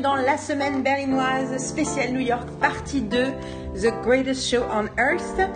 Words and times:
dans 0.00 0.16
la 0.16 0.38
semaine 0.38 0.82
berlinoise 0.82 1.58
spéciale 1.58 2.12
New 2.12 2.20
York, 2.20 2.48
partie 2.60 3.02
2, 3.02 3.26
The 3.74 3.92
Greatest 4.02 4.48
Show 4.48 4.62
on 4.72 4.86
Earth, 4.98 5.50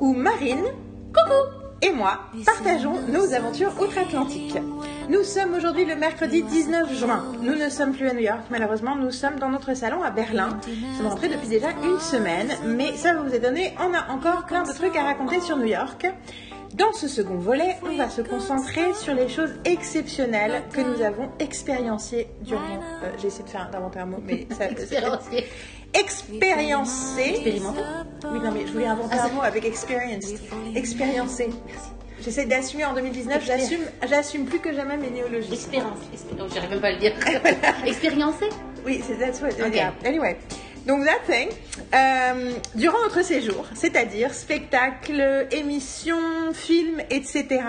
où 0.00 0.12
Marine, 0.12 0.64
coucou, 1.12 1.60
et 1.82 1.90
moi 1.92 2.20
partageons 2.44 3.00
nos 3.08 3.32
aventures 3.32 3.72
outre-Atlantique. 3.80 4.56
Nous 5.08 5.24
sommes 5.24 5.54
aujourd'hui 5.54 5.84
le 5.84 5.96
mercredi 5.96 6.42
19 6.42 6.98
juin. 6.98 7.24
Nous 7.42 7.56
ne 7.56 7.68
sommes 7.68 7.92
plus 7.92 8.08
à 8.08 8.12
New 8.12 8.20
York, 8.20 8.42
malheureusement, 8.50 8.94
nous 8.94 9.10
sommes 9.10 9.38
dans 9.40 9.48
notre 9.48 9.74
salon 9.74 10.02
à 10.02 10.10
Berlin. 10.10 10.60
Nous 10.68 10.96
sommes 10.96 11.08
rentrés 11.08 11.28
depuis 11.28 11.48
déjà 11.48 11.70
une 11.82 11.98
semaine, 11.98 12.48
mais 12.64 12.92
ça 12.96 13.14
vous 13.14 13.34
est 13.34 13.40
donné, 13.40 13.74
on 13.80 13.92
a 13.92 14.12
encore 14.12 14.46
plein 14.46 14.62
de 14.62 14.72
trucs 14.72 14.96
à 14.96 15.02
raconter 15.02 15.40
sur 15.40 15.56
New 15.56 15.66
York. 15.66 16.06
Dans 16.74 16.92
ce 16.92 17.08
second 17.08 17.34
volet, 17.36 17.76
on 17.82 17.96
va 17.96 18.08
se 18.08 18.22
concentrer 18.22 18.94
sur 18.94 19.12
les 19.14 19.28
choses 19.28 19.50
exceptionnelles 19.64 20.62
que 20.72 20.80
nous 20.80 21.02
avons 21.02 21.28
expériencées 21.40 22.28
durant. 22.42 22.60
euh, 23.02 23.10
J'ai 23.20 23.26
essayé 23.28 23.44
de 23.44 23.48
faire 23.50 23.68
d'inventer 23.70 23.98
un 23.98 24.06
mot, 24.06 24.18
mais 24.24 24.46
ça. 24.56 24.66
Expériencé. 24.70 25.44
Expériencé. 25.92 27.22
Expérimenté 27.22 27.80
Oui, 28.32 28.38
non, 28.44 28.52
mais 28.52 28.66
je 28.66 28.72
voulais 28.72 28.86
inventer 28.86 29.16
Ah, 29.18 29.24
un 29.24 29.28
ça- 29.28 29.34
mot 29.34 29.42
avec 29.42 29.64
experienced. 29.64 30.38
Expériencé. 30.76 31.50
J'essaie 32.22 32.44
d'assumer 32.44 32.84
en 32.84 32.92
2019, 32.94 33.44
j'assume, 33.44 33.80
j'assume 34.08 34.44
plus 34.44 34.58
que 34.60 34.72
jamais 34.74 34.96
mes 34.98 35.10
néologismes. 35.10 35.54
Expérience. 35.54 35.98
Expé- 36.14 36.36
oh, 36.40 36.44
J'arrive 36.54 36.70
même 36.70 36.80
pas 36.80 36.88
à 36.88 36.92
le 36.92 36.98
dire. 36.98 37.12
Expériencé 37.86 38.44
Oui, 38.86 39.02
c'est 39.06 39.16
that's 39.18 39.40
what. 39.40 39.48
Ok. 39.66 39.74
yeah. 39.74 39.92
Anyway. 40.04 40.36
Donc, 40.90 41.04
that 41.04 41.20
thing, 41.32 41.48
euh, 41.94 42.52
durant 42.74 43.00
notre 43.02 43.22
séjour, 43.22 43.64
c'est-à-dire 43.74 44.34
spectacle, 44.34 45.46
émission, 45.52 46.18
film, 46.52 47.00
etc., 47.10 47.60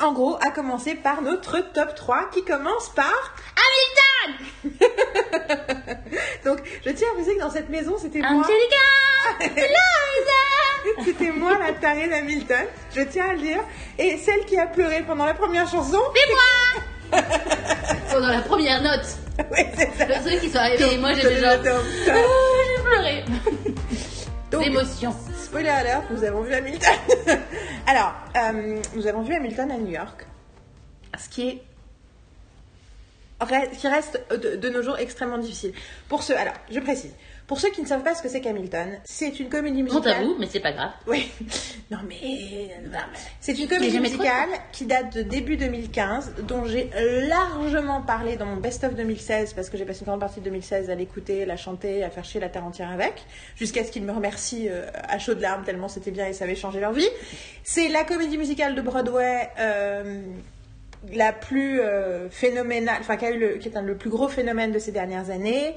en 0.00 0.14
gros, 0.14 0.36
à 0.36 0.50
commencer 0.50 0.94
par 0.94 1.20
notre 1.20 1.60
top 1.74 1.94
3 1.94 2.30
qui 2.32 2.42
commence 2.42 2.88
par 2.94 3.34
Hamilton 4.24 4.78
Donc, 6.46 6.60
je 6.86 6.90
tiens 6.90 7.08
à 7.10 7.14
préciser 7.16 7.36
que 7.36 7.40
dans 7.40 7.50
cette 7.50 7.68
maison, 7.68 7.98
c'était 8.00 8.20
moi. 8.20 8.46
C'était 11.04 11.32
moi 11.32 11.58
la 11.58 11.74
tarée 11.74 12.08
d'Hamilton, 12.08 12.66
je 12.94 13.02
tiens 13.02 13.28
à 13.28 13.32
le 13.34 13.40
dire. 13.40 13.62
Et 13.98 14.16
celle 14.16 14.46
qui 14.46 14.56
a 14.56 14.66
pleuré 14.66 15.02
pendant 15.06 15.26
la 15.26 15.34
première 15.34 15.68
chanson. 15.68 15.98
C'est 16.14 16.32
moi 16.32 16.82
Pendant 18.10 18.28
la 18.28 18.42
première 18.42 18.82
note. 18.82 19.06
Oui, 19.50 19.64
c'est 19.76 19.92
ça. 19.98 20.06
Le 20.06 20.14
truc 20.24 20.40
qui 20.40 20.48
sont 20.48 20.56
arrivés 20.56 20.94
et 20.94 20.96
moi 20.96 21.12
j'étais 21.12 21.36
genre. 21.36 21.58
Oh, 21.62 22.56
j'ai 22.66 22.82
pleuré. 22.82 23.24
donc, 24.50 24.64
L'émotion. 24.64 25.14
spoiler 25.36 25.68
alert, 25.68 26.04
nous 26.10 26.24
avons 26.24 26.40
vu 26.40 26.54
Hamilton. 26.54 26.94
Alors, 27.86 28.14
euh, 28.34 28.80
nous 28.94 29.06
avons 29.06 29.20
vu 29.20 29.34
Hamilton 29.34 29.70
à 29.70 29.76
New 29.76 29.90
York. 29.90 30.26
Ce 31.18 31.28
qui 31.28 31.48
est 31.50 31.62
qui 33.78 33.88
reste 33.88 34.18
de, 34.30 34.56
de 34.56 34.68
nos 34.70 34.80
jours 34.80 34.98
extrêmement 34.98 35.36
difficile. 35.36 35.74
Pour 36.08 36.22
ceux, 36.22 36.36
alors, 36.38 36.54
je 36.70 36.80
précise, 36.80 37.12
pour 37.46 37.60
ceux 37.60 37.70
qui 37.70 37.80
ne 37.82 37.86
savent 37.86 38.02
pas 38.02 38.14
ce 38.14 38.22
que 38.22 38.28
c'est 38.28 38.40
qu'Hamilton, 38.40 38.98
c'est 39.04 39.38
une 39.38 39.48
comédie 39.48 39.82
musicale. 39.82 40.12
à 40.12 40.22
vous, 40.24 40.36
mais 40.38 40.46
c'est 40.50 40.60
pas 40.60 40.72
grave. 40.72 40.90
Oui. 41.06 41.30
Non 41.88 41.98
mais 42.08 42.72
c'est 43.38 43.56
une 43.56 43.68
comédie 43.68 43.92
trop 43.92 44.02
musicale 44.02 44.48
qui 44.72 44.86
date 44.86 45.14
de 45.14 45.22
début 45.22 45.56
2015, 45.56 46.34
dont 46.42 46.64
j'ai 46.64 46.90
largement 47.28 48.02
parlé 48.02 48.34
dans 48.34 48.46
mon 48.46 48.56
best-of 48.56 48.96
2016 48.96 49.52
parce 49.52 49.70
que 49.70 49.78
j'ai 49.78 49.84
passé 49.84 50.00
une 50.00 50.06
grande 50.06 50.18
partie 50.18 50.40
de 50.40 50.46
2016 50.46 50.90
à 50.90 50.96
l'écouter, 50.96 51.46
la 51.46 51.56
chanter, 51.56 52.02
à 52.02 52.10
faire 52.10 52.24
chier 52.24 52.40
la 52.40 52.48
terre 52.48 52.64
entière 52.64 52.90
avec, 52.90 53.24
jusqu'à 53.54 53.84
ce 53.84 53.92
qu'ils 53.92 54.02
me 54.02 54.10
remercient 54.10 54.66
euh, 54.68 54.90
à 55.08 55.20
chaudes 55.20 55.40
larmes 55.40 55.62
tellement 55.62 55.86
c'était 55.86 56.10
bien 56.10 56.26
et 56.26 56.32
ça 56.32 56.44
avait 56.44 56.56
changé 56.56 56.80
leur 56.80 56.92
vie. 56.92 57.08
C'est 57.62 57.88
la 57.88 58.02
comédie 58.02 58.36
musicale 58.36 58.74
de 58.74 58.82
Broadway. 58.82 59.48
euh, 59.60 60.22
la 61.12 61.32
plus 61.32 61.80
euh, 61.80 62.28
phénoménale, 62.30 62.96
enfin 63.00 63.16
qui, 63.16 63.26
a 63.26 63.30
eu 63.30 63.38
le, 63.38 63.48
qui 63.58 63.68
est 63.68 63.76
un, 63.76 63.82
le 63.82 63.96
plus 63.96 64.10
gros 64.10 64.28
phénomène 64.28 64.72
de 64.72 64.78
ces 64.78 64.92
dernières 64.92 65.30
années 65.30 65.74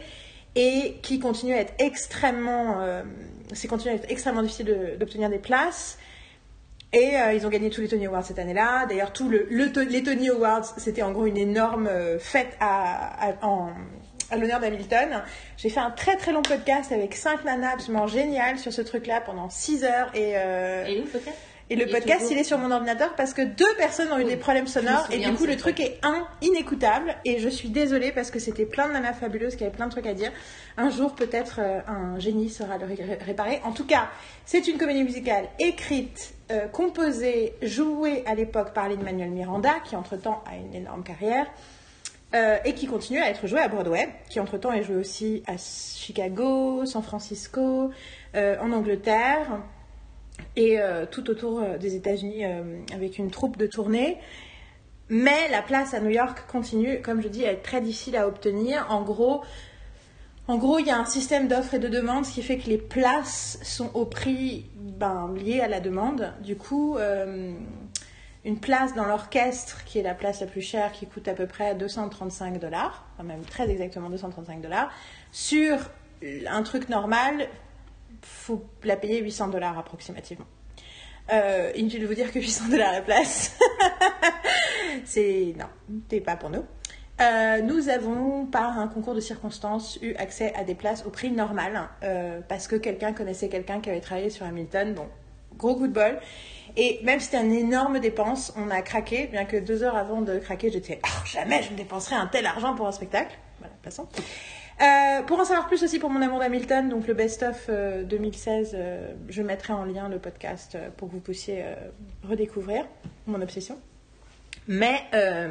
et 0.56 0.96
qui 1.04 1.20
continue 1.20 1.54
à 1.54 1.58
être 1.60 1.74
extrêmement, 1.80 2.82
euh, 2.82 3.04
c'est 3.54 3.68
continue 3.68 3.92
à 3.94 3.96
être 3.96 4.10
extrêmement 4.10 4.42
difficile 4.42 4.98
d'obtenir 5.00 5.30
des 5.30 5.40
places. 5.40 5.98
Et 6.92 7.18
euh, 7.20 7.34
ils 7.34 7.46
ont 7.46 7.50
gagné 7.50 7.70
tous 7.70 7.82
les 7.82 7.88
Tony 7.88 8.08
Awards 8.08 8.26
cette 8.26 8.40
année-là. 8.40 8.88
D'ailleurs, 8.88 9.14
tout 9.14 9.30
le, 9.30 9.48
les 9.52 10.02
Tony 10.04 10.30
Awards, 10.30 10.66
c'était 10.78 11.04
en 11.04 11.12
gros 11.12 11.28
une 11.28 11.38
énorme 11.38 11.86
euh, 11.88 12.18
fête 12.18 12.58
à, 12.60 13.30
à- 13.30 13.46
en- 13.46 13.70
à 14.32 14.38
l'honneur 14.38 14.60
d'Hamilton. 14.60 15.22
J'ai 15.58 15.70
fait 15.70 15.80
un 15.80 15.92
très 15.92 16.16
très 16.18 16.32
long 16.32 16.42
podcast 16.42 16.92
avec 16.92 17.16
cinq 17.16 17.46
nanas 17.46 17.74
absolument 17.74 18.08
géniales 18.08 18.58
sur 18.58 18.74
ce 18.74 18.82
truc-là 18.82 19.22
pendant 19.22 19.50
6 19.50 19.84
heures 19.84 20.10
et 20.16 20.34
euh, 20.36 20.86
Et 20.88 21.00
où 21.00 21.04
peut-être? 21.06 21.38
Et 21.70 21.76
le 21.76 21.86
podcast, 21.86 22.28
il 22.32 22.38
est 22.38 22.44
sur 22.44 22.58
mon 22.58 22.72
ordinateur 22.72 23.14
parce 23.16 23.34
que 23.34 23.42
deux 23.44 23.76
personnes 23.78 24.12
ont 24.12 24.18
eu 24.18 24.24
Oui, 24.24 24.30
des 24.30 24.38
problèmes 24.38 24.68
sonores 24.68 25.08
et 25.12 25.20
du 25.20 25.32
coup, 25.34 25.46
le 25.46 25.56
truc 25.56 25.80
est 25.80 26.00
un, 26.04 26.28
inécoutable 26.42 27.16
et 27.26 27.40
je 27.40 27.48
suis 27.50 27.70
désolée 27.70 28.12
parce 28.12 28.32
que 28.32 28.40
c'était 28.40 28.66
plein 28.66 28.88
de 28.88 28.94
nanas 28.94 29.14
fabuleuses 29.14 29.56
qui 29.56 29.64
avaient 29.64 29.76
plein 29.76 29.86
de 29.86 29.92
trucs 29.92 30.08
à 30.08 30.14
dire. 30.14 30.32
Un 30.78 30.90
jour, 30.90 31.14
peut-être, 31.14 31.60
euh, 31.60 31.80
un 31.88 32.18
génie 32.20 32.50
saura 32.50 32.78
le 32.78 32.86
ré- 32.86 33.18
réparer. 33.24 33.62
En 33.64 33.72
tout 33.72 33.86
cas, 33.86 34.10
c'est 34.46 34.68
une 34.68 34.78
comédie 34.78 35.04
musicale 35.04 35.46
écrite, 35.60 36.34
euh, 36.52 36.68
composée, 36.68 37.54
jouée 37.62 38.24
à 38.26 38.34
l'époque 38.34 38.74
par 38.74 38.90
Lin-Manuel 38.90 39.30
Miranda 39.30 39.76
qui, 39.86 39.96
entre-temps, 39.96 40.44
a 40.52 40.56
une 40.56 40.74
énorme 40.74 41.04
carrière. 41.04 41.46
euh, 42.36 42.58
et 42.64 42.74
qui 42.76 42.86
continue 42.86 43.20
à 43.20 43.30
être 43.32 43.48
jouée 43.48 43.60
à 43.60 43.68
Broadway, 43.68 44.08
qui 44.30 44.40
entre-temps 44.40 44.72
est 44.72 44.84
jouée 44.84 44.98
aussi 44.98 45.42
à 45.48 45.54
Chicago, 45.58 46.86
San 46.86 47.02
Francisco, 47.02 47.90
en 48.36 48.72
Angleterre 48.72 49.48
et 50.56 50.80
euh, 50.80 51.06
tout 51.06 51.30
autour 51.30 51.60
euh, 51.60 51.78
des 51.78 51.96
États-Unis 51.96 52.46
euh, 52.46 52.80
avec 52.94 53.18
une 53.18 53.32
troupe 53.32 53.58
de 53.58 53.68
tournée. 53.68 54.18
Mais 55.10 55.50
la 55.50 55.62
place 55.62 55.94
à 55.94 56.00
New 56.00 56.10
York 56.10 56.46
continue, 56.48 57.02
comme 57.02 57.22
je 57.22 57.28
dis, 57.28 57.46
à 57.46 57.52
être 57.52 57.64
très 57.64 57.82
difficile 57.82 58.16
à 58.16 58.28
obtenir. 58.28 58.86
En 58.90 59.02
gros, 59.02 59.42
en 60.48 60.58
gros, 60.58 60.80
il 60.80 60.86
y 60.86 60.92
a 60.92 60.98
un 60.98 61.06
système 61.06 61.48
d'offres 61.48 61.76
et 61.76 61.80
de 61.80 61.88
demandes, 61.88 62.26
ce 62.26 62.34
qui 62.34 62.44
fait 62.44 62.58
que 62.58 62.70
les 62.70 62.78
places 62.78 63.60
sont 63.64 63.90
au 63.96 64.06
prix 64.06 64.66
ben, 64.76 65.34
lié 65.36 65.62
à 65.62 65.68
la 65.68 65.80
demande. 65.80 66.32
Du 66.44 66.56
coup, 66.56 66.98
une 68.46 68.60
place 68.60 68.94
dans 68.94 69.06
l'orchestre, 69.06 69.84
qui 69.86 69.98
est 69.98 70.04
la 70.04 70.14
place 70.14 70.42
la 70.42 70.48
plus 70.48 70.62
chère, 70.62 70.92
qui 70.92 71.08
coûte 71.08 71.28
à 71.28 71.34
peu 71.34 71.48
près 71.48 71.74
235 71.74 72.60
dollars, 72.60 73.08
enfin 73.14 73.24
même 73.24 73.42
très 73.42 73.70
exactement 73.70 74.12
235 74.12 74.62
dollars, 74.62 74.92
sur 75.32 75.78
un 76.48 76.64
truc 76.64 76.90
normal, 76.90 77.48
faut 78.22 78.66
la 78.84 78.96
payer 78.96 79.22
800 79.22 79.50
dollars 79.50 79.78
approximativement. 79.78 80.46
Euh, 81.32 81.72
inutile 81.76 82.02
de 82.02 82.08
vous 82.08 82.16
dire 82.16 82.32
que 82.32 82.40
800 82.40 82.70
dollars 82.70 82.92
la 82.92 83.02
place, 83.02 83.58
c'est 85.06 85.54
non, 85.58 85.68
c'est 86.10 86.22
pas 86.22 86.36
pour 86.36 86.50
nous. 86.50 86.64
Euh, 87.22 87.62
nous 87.62 87.90
avons, 87.90 88.46
par 88.46 88.80
un 88.80 88.88
concours 88.88 89.14
de 89.14 89.20
circonstances, 89.20 90.00
eu 90.02 90.14
accès 90.16 90.54
à 90.56 90.64
des 90.64 90.74
places 90.74 91.06
au 91.06 91.10
prix 91.10 91.30
normal 91.32 91.90
euh, 92.04 92.40
parce 92.48 92.68
que 92.68 92.78
quelqu'un 92.78 93.12
connaissait 93.12 93.50
quelqu'un 93.50 93.82
qui 93.82 93.90
avait 93.90 94.00
travaillé 94.00 94.30
sur 94.30 94.46
Hamilton. 94.46 94.94
Bon, 94.94 95.08
gros 95.58 95.76
coup 95.76 95.88
de 95.88 95.94
bol. 95.94 96.18
Et 96.78 97.00
même 97.04 97.20
si 97.20 97.26
c'était 97.26 97.44
une 97.44 97.52
énorme 97.52 98.00
dépense, 98.00 98.54
on 98.56 98.70
a 98.70 98.82
craqué, 98.82 99.28
bien 99.28 99.44
que 99.44 99.58
deux 99.58 99.84
heures 99.84 99.98
avant 99.98 100.22
de 100.22 100.38
craquer, 100.38 100.72
j'étais 100.72 101.00
Ah, 101.04 101.24
jamais 101.26 101.62
je 101.62 101.72
ne 101.72 101.76
dépenserai 101.78 102.16
un 102.16 102.28
tel 102.28 102.46
argent 102.46 102.74
pour 102.74 102.88
un 102.88 102.92
spectacle. 102.92 103.38
Voilà, 103.60 103.74
passons. 103.84 104.08
Euh, 104.82 105.22
pour 105.24 105.40
en 105.40 105.44
savoir 105.44 105.68
plus 105.68 105.84
aussi 105.84 106.00
pour 106.00 106.10
mon 106.10 106.22
amour 106.22 106.40
d'Hamilton, 106.40 106.88
donc 106.88 107.06
le 107.06 107.14
best-of 107.14 107.66
euh, 107.68 108.04
2016, 108.04 108.72
euh, 108.74 109.12
je 109.28 109.42
mettrai 109.42 109.74
en 109.74 109.84
lien 109.84 110.08
le 110.08 110.20
podcast 110.20 110.76
euh, 110.76 110.90
pour 110.96 111.10
que 111.10 111.14
vous 111.16 111.20
puissiez 111.20 111.64
euh, 111.64 111.76
redécouvrir 112.24 112.86
mon 113.28 113.42
obsession. 113.42 113.78
Mais, 114.70 115.02
euh, 115.14 115.50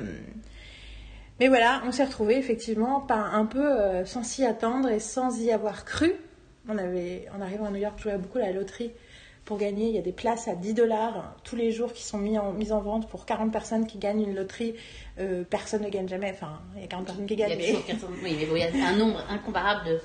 voilà, 1.40 1.82
on 1.84 1.92
s'est 1.92 2.04
retrouvés 2.04 2.38
effectivement 2.38 3.00
pas 3.00 3.16
un 3.16 3.44
peu 3.44 3.70
euh, 3.70 4.06
sans 4.06 4.22
s'y 4.22 4.46
attendre 4.46 4.88
et 4.88 5.00
sans 5.00 5.38
y 5.40 5.52
avoir 5.52 5.84
cru. 5.84 6.12
On 6.66 6.78
avait, 6.78 7.26
en 7.36 7.42
arrivant 7.42 7.66
à 7.66 7.70
New 7.70 7.76
York, 7.76 7.94
je 7.98 8.04
jouais 8.04 8.16
beaucoup 8.16 8.38
à 8.38 8.42
la 8.42 8.52
loterie 8.52 8.92
pour 9.48 9.56
gagner. 9.56 9.88
Il 9.88 9.94
y 9.94 9.98
a 9.98 10.02
des 10.02 10.12
places 10.12 10.46
à 10.46 10.54
10 10.54 10.74
dollars 10.74 11.34
tous 11.42 11.56
les 11.56 11.72
jours 11.72 11.94
qui 11.94 12.04
sont 12.04 12.18
mis 12.18 12.38
en, 12.38 12.52
mises 12.52 12.70
en 12.70 12.82
vente 12.82 13.08
pour 13.08 13.24
40 13.24 13.50
personnes 13.50 13.86
qui 13.86 13.96
gagnent 13.96 14.22
une 14.22 14.34
loterie. 14.34 14.74
Euh, 15.18 15.42
personne 15.48 15.82
ne 15.82 15.88
gagne 15.88 16.06
jamais. 16.06 16.30
Enfin, 16.30 16.60
il 16.76 16.82
y 16.82 16.84
a 16.84 16.86
40 16.86 17.06
personnes 17.06 17.26
qui 17.26 17.32
Il 17.32 17.40
y 17.40 17.42
a 17.42 17.48
gagnent, 17.48 17.58
mais 17.58 17.68
toujours 17.68 17.86
400 17.86 18.06
Oui, 18.22 18.36
mais 18.38 18.44
bon, 18.44 18.56
il 18.56 18.78
y 18.78 18.82
a 18.82 18.88
un 18.88 18.96
nombre 18.96 19.24
incomparable 19.30 19.86
de, 19.86 20.00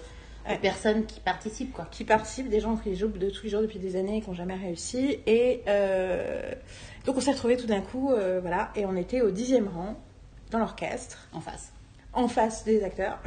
personnes 0.62 1.06
qui 1.06 1.20
participent, 1.20 1.74
quoi. 1.74 1.88
qui 1.92 2.06
participent, 2.06 2.50
des 2.50 2.62
gens 2.62 2.78
qui 2.78 2.96
jouent 2.96 3.10
de 3.10 3.30
tous 3.30 3.44
les 3.44 3.50
jours 3.50 3.62
depuis 3.62 3.80
des 3.80 3.98
années 3.98 4.18
et 4.18 4.22
qui 4.22 4.30
n'ont 4.30 4.36
jamais 4.36 4.56
réussi. 4.56 5.20
Et 5.28 5.62
euh, 5.68 6.54
donc 7.06 7.18
on 7.18 7.22
s'est 7.22 7.32
retrouvés 7.32 7.58
tout 7.58 7.68
d'un 7.68 7.82
coup, 7.82 8.12
euh, 8.12 8.40
voilà, 8.42 8.72
et 8.76 8.86
on 8.86 8.96
était 8.96 9.22
au 9.22 9.32
dixième 9.32 9.68
rang 9.68 9.96
dans 10.52 10.60
l'orchestre, 10.60 11.28
En 11.34 11.42
face. 11.42 11.74
en 12.14 12.28
face 12.30 12.64
des 12.64 12.82
acteurs. 12.84 13.20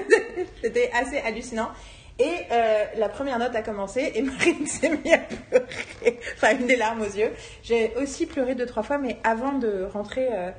C'était 0.62 0.90
assez 0.92 1.18
hallucinant. 1.18 1.70
Et 2.18 2.34
euh, 2.50 2.84
la 2.96 3.08
première 3.08 3.38
note 3.38 3.54
a 3.54 3.62
commencé 3.62 4.12
et 4.14 4.22
Marine 4.22 4.66
s'est 4.66 4.88
mise 4.88 5.12
à 5.12 5.18
pleurer, 5.18 6.18
enfin 6.34 6.58
une 6.58 6.66
des 6.66 6.76
larmes 6.76 7.02
aux 7.02 7.04
yeux. 7.04 7.30
J'ai 7.62 7.92
aussi 7.96 8.26
pleuré 8.26 8.54
deux 8.54 8.64
trois 8.64 8.82
fois, 8.82 8.96
mais 8.96 9.18
avant 9.22 9.52
de 9.52 9.84
rentrer, 9.92 10.28
euh, 10.32 10.50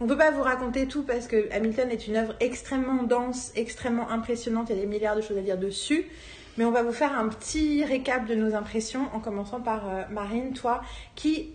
on 0.00 0.06
peut 0.06 0.18
pas 0.18 0.30
vous 0.30 0.42
raconter 0.42 0.86
tout 0.86 1.04
parce 1.04 1.26
que 1.26 1.50
Hamilton 1.50 1.90
est 1.90 2.06
une 2.08 2.16
œuvre 2.16 2.34
extrêmement 2.40 3.02
dense, 3.04 3.52
extrêmement 3.56 4.10
impressionnante. 4.10 4.68
Il 4.68 4.76
y 4.76 4.78
a 4.78 4.82
des 4.82 4.88
milliards 4.88 5.16
de 5.16 5.22
choses 5.22 5.38
à 5.38 5.42
dire 5.42 5.56
dessus. 5.58 6.06
Mais 6.58 6.64
on 6.64 6.72
va 6.72 6.82
vous 6.82 6.92
faire 6.92 7.16
un 7.16 7.28
petit 7.28 7.84
récap 7.84 8.26
de 8.26 8.34
nos 8.34 8.56
impressions 8.56 9.08
en 9.14 9.20
commençant 9.20 9.60
par 9.60 9.88
euh, 9.88 10.02
Marine, 10.10 10.52
toi, 10.54 10.82
qui, 11.14 11.54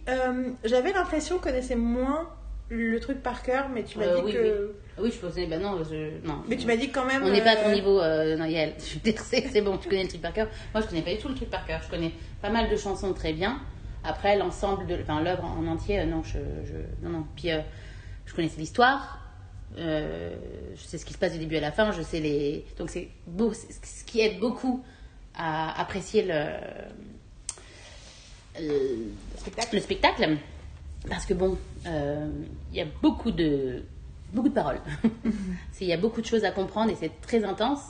j'avais 0.63 0.93
l'impression, 0.93 1.39
connaissait 1.39 1.75
moins 1.75 2.29
le 2.69 2.99
truc 2.99 3.21
par 3.21 3.43
cœur, 3.43 3.69
mais 3.69 3.83
tu 3.83 3.97
m'as 3.99 4.05
Euh, 4.05 4.17
dit 4.17 4.23
oui, 4.25 4.33
que. 4.33 4.75
Oui, 4.99 5.11
je 5.11 5.17
pensais, 5.19 5.45
bah 5.47 5.57
non, 5.57 5.83
je, 5.83 6.25
non. 6.27 6.43
Mais 6.47 6.57
tu 6.57 6.65
m'as 6.67 6.75
dit 6.77 6.89
quand 6.89 7.05
même. 7.05 7.23
On 7.23 7.29
n'est 7.29 7.41
pas 7.43 7.51
à 7.51 7.55
ton 7.57 7.69
euh, 7.69 7.73
niveau, 7.73 7.99
euh, 7.99 8.35
non, 8.35 8.45
Yael. 8.45 8.73
C'est 9.17 9.61
bon, 9.61 9.77
tu 9.77 9.89
connais 9.89 10.03
le 10.03 10.09
truc 10.09 10.21
par 10.21 10.33
cœur. 10.33 10.47
Moi, 10.73 10.81
je 10.81 10.87
connais 10.87 11.01
pas 11.01 11.11
du 11.11 11.17
tout 11.17 11.29
le 11.29 11.35
truc 11.35 11.49
par 11.49 11.65
cœur. 11.65 11.81
Je 11.83 11.89
connais 11.89 12.11
pas 12.41 12.49
mal 12.49 12.69
de 12.69 12.75
chansons 12.77 13.13
très 13.13 13.33
bien. 13.33 13.59
Après, 14.03 14.37
l'ensemble 14.37 14.85
de, 14.87 14.97
enfin, 15.01 15.21
l'œuvre 15.21 15.45
en 15.45 15.65
entier, 15.67 15.99
euh, 16.01 16.05
non, 16.05 16.23
je, 16.23 16.37
je- 16.65 17.05
non, 17.05 17.09
non. 17.19 17.25
Puis, 17.35 17.49
je 18.25 18.33
connaissais 18.33 18.59
l'histoire. 18.59 19.19
Je 19.77 20.29
sais 20.77 20.97
ce 20.97 21.05
qui 21.05 21.13
se 21.13 21.17
passe 21.17 21.33
du 21.33 21.39
début 21.39 21.57
à 21.57 21.61
la 21.61 21.71
fin. 21.71 21.91
Je 21.91 22.01
sais 22.01 22.19
les, 22.19 22.65
donc 22.77 22.89
c'est 22.89 23.09
beau, 23.25 23.53
ce 23.53 24.03
qui 24.05 24.21
aide 24.21 24.39
beaucoup 24.39 24.83
à 25.35 25.79
apprécier 25.81 26.23
le, 26.23 26.43
le, 28.59 29.07
Spectacle. 29.37 29.75
le 29.75 29.81
spectacle. 29.81 30.37
Parce 31.09 31.25
que 31.25 31.33
bon, 31.33 31.57
il 31.85 32.75
y 32.77 32.81
a 32.81 32.85
beaucoup 33.01 33.31
de, 33.31 33.83
beaucoup 34.33 34.49
de 34.49 34.53
paroles. 34.53 34.79
Il 35.81 35.87
y 35.87 35.93
a 35.93 35.97
beaucoup 35.97 36.21
de 36.21 36.25
choses 36.25 36.43
à 36.45 36.51
comprendre 36.51 36.91
et 36.91 36.95
c'est 36.95 37.19
très 37.21 37.43
intense. 37.43 37.81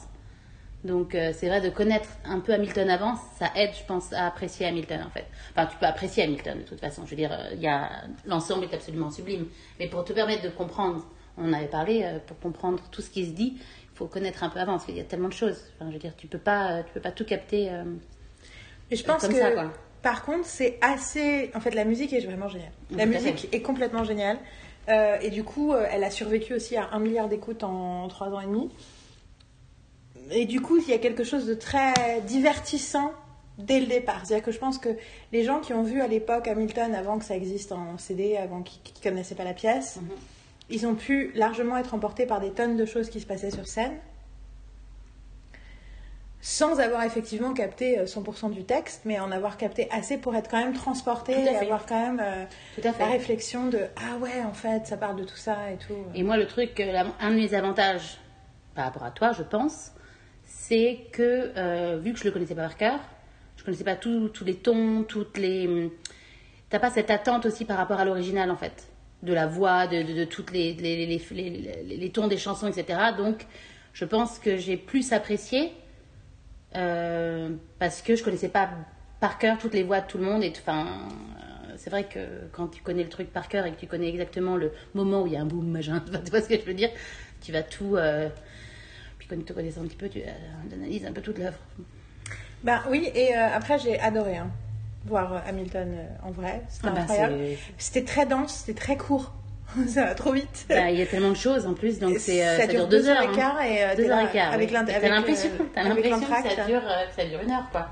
Donc 0.83 1.15
euh, 1.15 1.31
c'est 1.33 1.47
vrai 1.47 1.61
de 1.61 1.69
connaître 1.69 2.09
un 2.25 2.41
peu 2.41 2.53
Hamilton 2.53 2.89
avant, 2.89 3.15
ça 3.39 3.49
aide, 3.55 3.71
je 3.79 3.85
pense, 3.85 4.11
à 4.11 4.25
apprécier 4.27 4.65
Hamilton 4.65 5.01
en 5.07 5.09
fait. 5.09 5.25
Enfin, 5.51 5.65
tu 5.67 5.77
peux 5.77 5.85
apprécier 5.85 6.23
Hamilton 6.23 6.57
de 6.59 6.63
toute 6.63 6.79
façon. 6.81 7.05
Je 7.05 7.11
veux 7.11 7.15
dire, 7.15 7.31
euh, 7.31 7.51
il 7.53 7.61
y 7.61 7.67
a 7.67 7.89
l'ensemble 8.25 8.65
est 8.65 8.73
absolument 8.73 9.09
sublime. 9.09 9.45
Mais 9.79 9.87
pour 9.87 10.03
te 10.03 10.11
permettre 10.11 10.43
de 10.43 10.49
comprendre, 10.49 11.05
on 11.37 11.53
avait 11.53 11.67
parlé, 11.67 12.03
euh, 12.03 12.19
pour 12.27 12.37
comprendre 12.39 12.83
tout 12.91 13.01
ce 13.01 13.09
qui 13.09 13.25
se 13.25 13.31
dit, 13.31 13.53
il 13.57 13.97
faut 13.97 14.07
connaître 14.07 14.43
un 14.43 14.49
peu 14.49 14.59
avant 14.59 14.73
parce 14.73 14.85
qu'il 14.85 14.97
y 14.97 14.99
a 14.99 15.05
tellement 15.05 15.29
de 15.29 15.33
choses. 15.33 15.61
Enfin, 15.75 15.89
je 15.89 15.93
veux 15.93 15.99
dire, 15.99 16.15
tu 16.17 16.27
peux 16.27 16.37
pas, 16.39 16.83
tu 16.83 16.91
peux 16.93 16.99
pas 16.99 17.11
tout 17.11 17.25
capter. 17.25 17.69
euh, 17.71 17.85
Et 18.91 18.97
je 18.97 19.05
pense 19.05 19.21
Comme 19.21 19.31
que, 19.31 19.39
ça, 19.39 19.51
quoi. 19.51 19.71
Par 20.03 20.23
contre, 20.23 20.45
c'est 20.45 20.77
assez. 20.81 21.49
En 21.55 21.59
fait, 21.61 21.71
la 21.71 21.85
musique 21.85 22.13
est 22.13 22.19
vraiment 22.19 22.49
géniale. 22.49 22.71
La 22.91 23.05
musique 23.07 23.47
est 23.51 23.61
complètement 23.61 24.03
géniale. 24.03 24.37
Euh, 24.89 25.17
et 25.21 25.29
du 25.29 25.43
coup, 25.45 25.71
euh, 25.71 25.87
elle 25.89 26.03
a 26.03 26.11
survécu 26.11 26.53
aussi 26.53 26.75
à 26.75 26.89
un 26.91 26.99
milliard 26.99 27.29
d'écoutes 27.29 27.63
en 27.63 28.07
trois 28.09 28.27
ans 28.27 28.41
et 28.41 28.45
demi. 28.45 28.69
Et 30.31 30.45
du 30.45 30.61
coup, 30.61 30.77
il 30.77 30.87
y 30.89 30.93
a 30.93 30.97
quelque 30.97 31.23
chose 31.23 31.45
de 31.45 31.53
très 31.53 31.93
divertissant 32.27 33.11
dès 33.57 33.79
le 33.79 33.85
départ. 33.85 34.21
C'est-à-dire 34.25 34.45
que 34.45 34.51
je 34.51 34.59
pense 34.59 34.77
que 34.77 34.89
les 35.31 35.43
gens 35.43 35.59
qui 35.59 35.73
ont 35.73 35.83
vu 35.83 36.01
à 36.01 36.07
l'époque 36.07 36.47
Hamilton 36.47 36.93
avant 36.95 37.17
que 37.17 37.25
ça 37.25 37.35
existe 37.35 37.71
en 37.71 37.97
CD, 37.97 38.35
avant 38.35 38.61
qu'ils 38.61 38.81
ne 38.97 39.09
connaissaient 39.09 39.35
pas 39.35 39.43
la 39.43 39.53
pièce, 39.53 39.97
Mhm. 40.01 40.09
ils 40.69 40.87
ont 40.87 40.95
pu 40.95 41.31
largement 41.35 41.77
être 41.77 41.93
emportés 41.93 42.25
par 42.25 42.41
des 42.41 42.51
tonnes 42.51 42.75
de 42.77 42.85
choses 42.85 43.09
qui 43.09 43.19
se 43.21 43.25
passaient 43.25 43.51
sur 43.51 43.67
scène 43.67 43.93
sans 46.45 46.81
avoir 46.81 47.03
effectivement 47.05 47.53
capté 47.53 47.97
euh, 47.99 48.05
100% 48.05 48.51
du 48.51 48.65
texte, 48.65 49.03
mais 49.05 49.17
en 49.17 49.31
avoir 49.31 49.55
capté 49.55 49.87
assez 49.91 50.17
pour 50.17 50.35
être 50.35 50.49
quand 50.51 50.59
même 50.59 50.73
transporté 50.73 51.31
et 51.31 51.45
fait. 51.45 51.55
avoir 51.55 51.85
quand 51.85 51.99
même 51.99 52.19
euh, 52.21 52.43
Tout 52.75 52.85
à 52.85 52.91
fait. 52.91 53.03
la 53.03 53.09
réflexion 53.11 53.69
de 53.69 53.79
ah 53.95 54.17
ouais 54.17 54.43
en 54.45 54.51
fait 54.53 54.85
ça 54.85 54.97
parle 54.97 55.15
de 55.15 55.23
tout 55.23 55.37
ça 55.37 55.71
et 55.71 55.77
tout. 55.77 55.95
Et 56.13 56.21
moi, 56.21 56.35
le 56.35 56.45
truc, 56.45 56.77
euh, 56.81 57.01
un 57.21 57.29
de 57.31 57.35
mes 57.35 57.53
avantages 57.53 58.17
par 58.75 58.83
rapport 58.85 59.05
à 59.05 59.11
toi, 59.11 59.31
je 59.31 59.41
pense, 59.43 59.93
c'est 60.43 60.99
que 61.13 61.53
euh, 61.55 61.97
vu 62.03 62.11
que 62.11 62.19
je 62.19 62.25
le 62.25 62.31
connaissais 62.31 62.55
pas 62.55 62.63
par 62.63 62.75
cœur, 62.75 62.99
je 63.55 63.63
connaissais 63.63 63.85
pas 63.85 63.95
tous 63.95 64.29
les 64.45 64.55
tons, 64.55 65.05
toutes 65.07 65.37
les. 65.37 65.65
hum, 65.67 65.91
T'as 66.69 66.79
pas 66.79 66.89
cette 66.89 67.09
attente 67.11 67.45
aussi 67.45 67.63
par 67.63 67.77
rapport 67.77 67.99
à 68.01 68.05
l'original 68.05 68.51
en 68.51 68.57
fait, 68.57 68.87
de 69.21 69.31
la 69.33 69.47
voix, 69.47 69.87
de, 69.87 70.01
de, 70.03 70.11
de 70.11 70.23
toutes 70.25 70.51
les, 70.51 70.73
les, 70.73 71.05
les, 71.05 71.19
les- 71.31 71.97
les 71.97 72.09
tons 72.11 72.27
des 72.27 72.37
chansons, 72.37 72.67
etc. 72.67 72.99
Donc, 73.15 73.45
je 73.93 74.03
pense 74.03 74.39
que 74.39 74.57
j'ai 74.57 74.75
plus 74.75 75.13
apprécié 75.13 75.71
euh, 76.75 77.49
parce 77.79 78.01
que 78.01 78.15
je 78.15 78.23
connaissais 78.23 78.49
pas 78.49 78.69
par 79.19 79.37
cœur 79.37 79.57
toutes 79.57 79.73
les 79.73 79.83
voix 79.83 80.01
de 80.01 80.07
tout 80.07 80.17
le 80.17 80.25
monde 80.25 80.43
et 80.43 80.51
enfin 80.51 80.85
euh, 80.85 81.73
c'est 81.77 81.89
vrai 81.89 82.03
que 82.03 82.19
quand 82.51 82.67
tu 82.67 82.81
connais 82.81 83.03
le 83.03 83.09
truc 83.09 83.31
par 83.31 83.47
cœur 83.47 83.65
et 83.65 83.71
que 83.71 83.79
tu 83.79 83.87
connais 83.87 84.09
exactement 84.09 84.57
le 84.57 84.73
moment 84.93 85.21
où 85.21 85.27
il 85.27 85.33
y 85.33 85.37
a 85.37 85.41
un 85.41 85.45
boom 85.45 85.67
machin 85.67 86.03
tu 86.25 86.31
vois 86.31 86.41
ce 86.41 86.49
que 86.49 86.59
je 86.59 86.65
veux 86.65 86.73
dire 86.73 86.89
tu 87.41 87.51
vas 87.51 87.63
tout 87.63 87.95
euh, 87.95 88.27
puis 89.17 89.27
quand 89.29 89.37
tu 89.37 89.43
te 89.43 89.53
connais 89.53 89.77
un 89.77 89.83
petit 89.83 89.95
peu 89.95 90.09
tu 90.09 90.21
analyses 90.73 91.05
un 91.05 91.13
peu 91.13 91.21
toute 91.21 91.37
l'œuvre. 91.37 91.57
Bah 92.63 92.83
oui 92.89 93.09
et 93.15 93.35
euh, 93.35 93.47
après 93.53 93.79
j'ai 93.79 93.99
adoré 93.99 94.37
hein, 94.37 94.51
voir 95.05 95.43
Hamilton 95.47 95.95
en 96.23 96.31
vrai, 96.31 96.61
c'était 96.69 96.87
Ah 96.87 96.91
bah, 96.91 97.01
incroyable. 97.01 97.37
C'était 97.77 98.05
très 98.05 98.25
dense, 98.25 98.63
c'était 98.65 98.79
très 98.79 98.97
court, 98.97 99.33
ça 99.87 100.05
va 100.05 100.15
trop 100.15 100.31
vite. 100.31 100.65
Bah, 100.69 100.89
il 100.91 100.99
y 100.99 101.01
a 101.01 101.05
tellement 101.05 101.29
de 101.31 101.35
choses 101.35 101.65
en 101.65 101.73
plus 101.73 101.99
donc 101.99 102.17
c'est 102.19 102.45
euh, 102.45 102.57
ça, 102.57 102.67
dure 102.67 102.87
deux 102.87 103.07
heures 103.07 103.21
et 103.21 103.27
hein. 103.27 103.31
quart 103.35 103.61
et 103.61 103.83
euh, 103.83 103.95
deux 103.95 104.09
heures 104.09 104.19
et 104.19 104.31
quart 104.31 104.53
avec 104.53 104.71
t'as 104.71 104.79
avec, 104.79 105.09
l'impression 105.09 105.49
euh, 105.59 105.63
t'as 105.73 105.81
avec 105.81 105.93
l'impression 105.95 106.19
que 106.19 106.31
l'entracte. 106.31 106.55
ça 106.55 106.65
dure 106.65 106.81
que 106.81 107.21
ça 107.21 107.27
dure 107.27 107.41
une 107.41 107.51
heure 107.51 107.69
quoi 107.71 107.89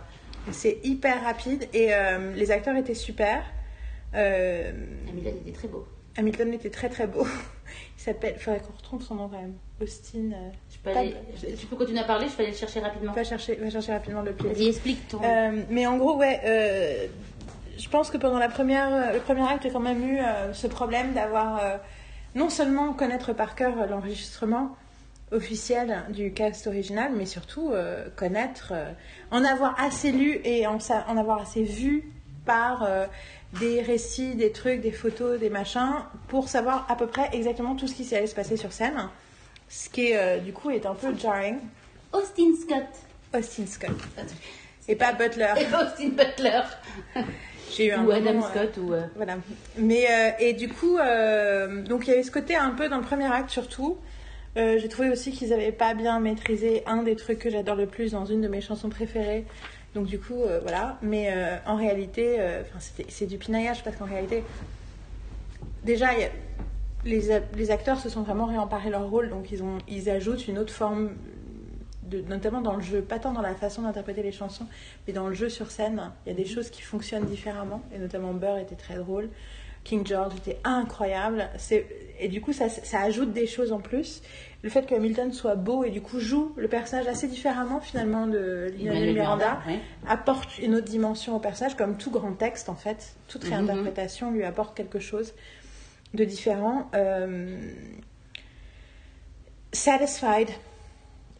C'est 0.51 0.80
hyper 0.83 1.24
rapide 1.24 1.68
et 1.74 1.94
euh, 1.94 2.33
les 2.36 2.51
acteurs 2.51 2.75
étaient 2.75 2.94
super. 2.94 3.44
Euh, 4.13 4.72
Hamilton 5.10 5.33
était 5.45 5.57
très 5.57 5.68
beau 5.68 5.88
Hamilton 6.18 6.54
était 6.54 6.69
très 6.69 6.89
très 6.89 7.07
beau. 7.07 7.25
Il 7.98 8.01
s'appelle, 8.01 8.36
faudrait 8.38 8.60
qu'on 8.60 8.75
retrouve 8.75 9.01
son 9.01 9.16
nom 9.16 9.30
quand 9.30 9.39
même. 9.39 9.54
Austin. 9.81 10.31
euh, 10.34 10.50
je 10.69 10.77
peux 10.80 10.89
aller- 10.89 11.16
tu 11.57 11.66
peux 11.68 11.75
continuer 11.75 12.00
à 12.01 12.04
parler 12.04 12.27
je 12.27 12.34
peux 12.34 12.44
aller 12.44 12.51
le 12.51 12.57
chercher 12.57 12.81
rapidement 12.81 13.13
va 13.13 13.24
chercher, 13.24 13.56
va 13.56 13.69
chercher 13.69 13.94
rapidement 13.94 14.22
le 14.22 14.34
pied. 14.34 14.50
vas-y 14.50 14.68
explique 14.68 15.07
ton 15.07 15.19
mais 15.69 15.88
en 15.88 15.98
gros, 15.98 16.18
ouais, 16.18 17.10
je 17.78 17.90
pense 17.90 18.10
que 18.10 18.18
pendant 18.18 18.40
la 18.40 18.50
première, 18.50 19.14
le 19.14 19.20
premier 19.20 19.48
acte, 19.48 19.64
j'ai 19.64 19.72
quand 19.72 19.80
même 19.80 20.04
eu 20.04 20.20
euh, 20.20 20.54
ce 20.54 20.68
problème 20.68 21.14
d'avoir 21.14 21.60
euh, 21.60 21.78
non 22.36 22.50
seulement 22.50 22.94
connaître 22.94 23.34
par 23.34 23.56
cœur 23.56 23.80
euh, 23.80 23.86
l'enregistrement 23.88 24.76
officiel 25.32 26.04
du 26.10 26.34
cast 26.34 26.68
original, 26.68 27.12
mais 27.16 27.26
surtout 27.26 27.72
euh, 27.72 28.08
connaître, 28.16 28.74
euh, 28.74 28.92
en 29.32 29.44
avoir 29.44 29.80
assez 29.80 30.12
lu 30.12 30.42
et 30.44 30.68
en, 30.68 30.78
avoir 31.18 31.42
assez 31.42 31.64
vu 31.64 32.12
par 32.46 32.84
euh, 32.84 33.06
des 33.60 33.82
récits, 33.82 34.36
des 34.36 34.52
trucs, 34.52 34.82
des 34.82 34.92
photos, 34.92 35.40
des 35.40 35.50
machins, 35.50 36.04
pour 36.28 36.50
savoir 36.50 36.86
à 36.90 36.96
peu 36.96 37.08
près 37.08 37.30
exactement 37.34 37.76
tout 37.76 37.88
ce 37.88 37.96
qui 37.96 38.16
allait 38.16 38.28
se 38.28 38.36
passer 38.36 38.58
sur 38.58 38.74
scène. 38.74 39.10
Ce 39.70 39.90
qui, 39.90 40.08
est, 40.08 40.18
euh, 40.18 40.40
du 40.40 40.52
coup, 40.52 40.70
est 40.70 40.86
un 40.86 40.96
peu 40.96 41.16
jarring. 41.18 41.60
Austin 42.12 42.52
Scott 42.62 42.88
Austin 43.34 43.66
Scott. 43.66 43.96
Et 44.88 44.96
pas 44.98 45.14
Butler. 45.14 45.54
et 45.58 45.66
Austin 45.74 46.10
Butler 46.10 46.62
eu 47.80 47.92
un 47.92 48.06
ou 48.06 48.12
Adam 48.12 48.34
moment, 48.34 48.48
Scott 48.48 48.78
ou 48.82 48.94
euh, 48.94 49.02
Voilà. 49.16 49.38
Mais 49.78 50.06
euh, 50.10 50.30
et 50.40 50.54
du 50.54 50.70
coup, 50.70 50.98
euh, 50.98 51.82
donc 51.84 52.08
il 52.08 52.12
y 52.12 52.14
avait 52.14 52.24
ce 52.24 52.32
côté 52.32 52.56
un 52.56 52.72
peu 52.72 52.90
dans 52.90 52.98
le 52.98 53.04
premier 53.04 53.32
acte 53.32 53.50
surtout. 53.50 53.98
Euh, 54.58 54.78
J'ai 54.80 54.90
trouvé 54.90 55.10
aussi 55.10 55.32
qu'ils 55.32 55.50
n'avaient 55.50 55.72
pas 55.72 55.94
bien 55.94 56.20
maîtrisé 56.20 56.84
un 56.86 57.04
des 57.04 57.16
trucs 57.16 57.40
que 57.40 57.50
j'adore 57.50 57.76
le 57.76 57.86
plus 57.86 58.12
dans 58.12 58.26
une 58.26 58.42
de 58.42 58.48
mes 58.48 58.62
chansons 58.62 58.90
préférées. 58.90 59.46
Donc 59.96 60.06
du 60.06 60.20
coup, 60.20 60.44
euh, 60.44 60.60
voilà. 60.62 60.98
Mais 61.02 61.32
euh, 61.34 61.56
en 61.66 61.76
réalité, 61.76 62.38
c'est 63.10 63.26
du 63.28 63.38
pinaillage 63.38 63.84
parce 63.84 63.96
qu'en 63.96 64.06
réalité, 64.06 64.44
déjà, 65.84 66.08
a- 66.10 66.30
les, 67.06 67.30
les 67.58 67.72
acteurs 67.72 68.00
se 68.00 68.10
sont 68.10 68.22
vraiment 68.22 68.46
réemparés 68.46 68.90
leur 68.90 69.10
rôle, 69.10 69.30
donc 69.30 69.51
ils, 69.51 69.63
ont, 69.63 69.78
ils 69.88 70.10
ajoutent 70.10 70.48
une 70.48 70.60
autre 70.60 70.74
forme, 70.74 71.12
de, 72.12 72.22
notamment 72.22 72.62
dans 72.62 72.75
le 72.75 72.82
jeu, 72.82 73.01
pas 73.01 73.18
tant 73.20 73.32
dans 73.32 73.41
la 73.41 73.56
façon 73.56 73.82
d'interpréter 73.82 74.22
les 74.22 74.32
chansons, 74.32 74.68
mais 75.08 75.13
dans 75.13 75.27
le 75.27 75.34
jeu 75.34 75.50
sur 75.50 75.72
scène. 75.72 76.12
Il 76.25 76.30
y 76.30 76.32
a 76.32 76.36
des 76.36 76.46
choses 76.46 76.70
qui 76.70 76.82
fonctionnent 76.82 77.25
différemment, 77.25 77.82
et 77.96 77.98
notamment 77.98 78.34
Burr 78.34 78.58
était 78.60 78.75
très 78.75 78.96
drôle. 78.96 79.30
King 79.84 80.06
George 80.06 80.36
était 80.36 80.60
incroyable. 80.63 81.50
Et 82.20 82.27
du 82.27 82.39
coup, 82.39 82.53
ça, 82.53 82.70
ça 82.70 83.00
ajoute 83.01 83.34
des 83.34 83.48
choses 83.48 83.72
en 83.72 83.80
plus. 83.80 84.22
Le 84.62 84.70
fait 84.70 84.86
que 84.86 84.94
Hamilton 84.94 85.34
soit 85.34 85.56
beau 85.56 85.84
et 85.84 85.89
du 85.89 86.01
coup 86.01 86.20
joue 86.20 86.53
le 86.56 86.68
personnage 86.68 87.08
assez 87.08 87.27
différemment 87.27 87.80
finalement 87.82 88.27
de 88.27 88.72
Lin-Manuel 88.77 89.15
Miranda 89.15 89.60
apporte 90.08 90.60
une 90.60 90.75
autre 90.75 90.86
dimension 90.86 91.36
au 91.36 91.39
personnage, 91.39 91.75
comme 91.75 91.98
tout 91.98 92.12
grand 92.12 92.34
texte 92.34 92.70
en 92.70 92.75
fait. 92.75 93.15
Toute 93.27 93.44
Mhm. 93.46 93.50
réinterprétation 93.53 94.30
lui 94.30 94.44
apporte 94.44 94.77
quelque 94.77 95.00
chose 95.00 95.34
de 96.13 96.24
différent. 96.25 96.91
Euh, 96.94 97.58
Satisfied 99.74 100.50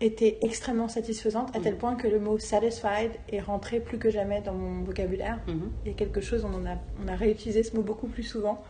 était 0.02 0.40
extrêmement 0.42 0.88
satisfaisante, 0.88 1.56
à 1.56 1.60
tel 1.60 1.78
point 1.78 1.96
que 1.96 2.08
le 2.08 2.20
mot 2.20 2.38
satisfied 2.40 3.12
est 3.32 3.40
rentré 3.40 3.80
plus 3.80 3.98
que 4.00 4.10
jamais 4.10 4.42
dans 4.42 4.54
mon 4.54 4.84
vocabulaire. 4.84 5.40
Mhm. 5.48 5.72
Il 5.86 5.92
y 5.92 5.94
a 5.94 5.98
quelque 5.98 6.22
chose, 6.22 6.44
on, 6.46 6.54
en 6.54 6.66
a, 6.66 6.78
on 7.04 7.08
a 7.08 7.16
réutilisé 7.16 7.64
ce 7.64 7.76
mot 7.76 7.84
beaucoup 7.84 8.08
plus 8.08 8.24
souvent. 8.24 8.64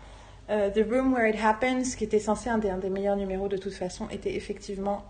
Euh, 0.49 0.69
The 0.69 0.85
Room 0.89 1.13
Where 1.13 1.29
It 1.29 1.41
Happens, 1.41 1.95
qui 1.97 2.03
était 2.03 2.19
censé 2.19 2.49
un 2.49 2.57
des, 2.57 2.69
un 2.69 2.77
des 2.77 2.89
meilleurs 2.89 3.15
numéros 3.15 3.47
de 3.47 3.57
toute 3.57 3.73
façon, 3.73 4.09
était 4.09 4.35
effectivement 4.35 5.05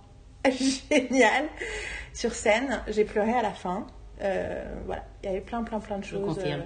génial 0.46 1.46
sur 2.14 2.34
scène. 2.34 2.82
J'ai 2.88 3.06
pleuré 3.06 3.34
à 3.34 3.42
la 3.42 3.52
fin. 3.52 3.88
Euh, 4.22 4.64
voilà, 4.86 5.04
il 5.24 5.28
y 5.28 5.30
avait 5.30 5.42
plein, 5.42 5.64
plein, 5.64 5.80
plein 5.80 5.98
de 5.98 6.04
choses. 6.04 6.38
euh, 6.46 6.58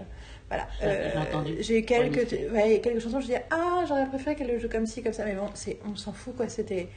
voilà. 0.50 0.68
Je 0.82 1.18
entendu. 1.18 1.56
J'ai 1.62 1.80
eu 1.80 1.86
quelques, 1.86 2.32
Ouais, 2.52 2.82
quelques 2.82 3.00
chansons, 3.00 3.22
je 3.22 3.28
disais 3.28 3.46
ah 3.50 3.86
j'aurais 3.88 4.08
préféré 4.08 4.36
qu'elle 4.36 4.48
le 4.48 4.60
joue 4.60 4.70
comme 4.70 4.86
ci, 4.86 5.02
comme 5.02 5.14
ça, 5.14 5.24
mais 5.26 5.36
bon, 5.36 5.48
on 5.90 5.96
s'en 5.96 6.12
fout 6.12 6.36
quoi. 6.36 6.50
C'était, 6.50 6.90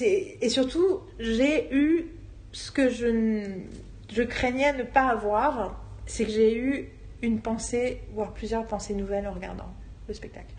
et 0.00 0.48
surtout 0.48 1.00
j'ai 1.18 1.74
eu 1.74 2.06
ce 2.52 2.70
que 2.70 2.88
je, 2.88 4.22
craignais 4.22 4.72
ne 4.74 4.84
pas 4.84 5.08
avoir, 5.08 5.82
c'est 6.06 6.24
que 6.24 6.30
j'ai 6.30 6.56
eu 6.56 6.88
une 7.22 7.40
pensée, 7.40 8.00
voire 8.12 8.32
plusieurs 8.32 8.66
pensées 8.66 8.94
nouvelles 8.94 9.26
en 9.26 9.32
regardant 9.32 9.72
le 10.08 10.14
spectacle. 10.14 10.52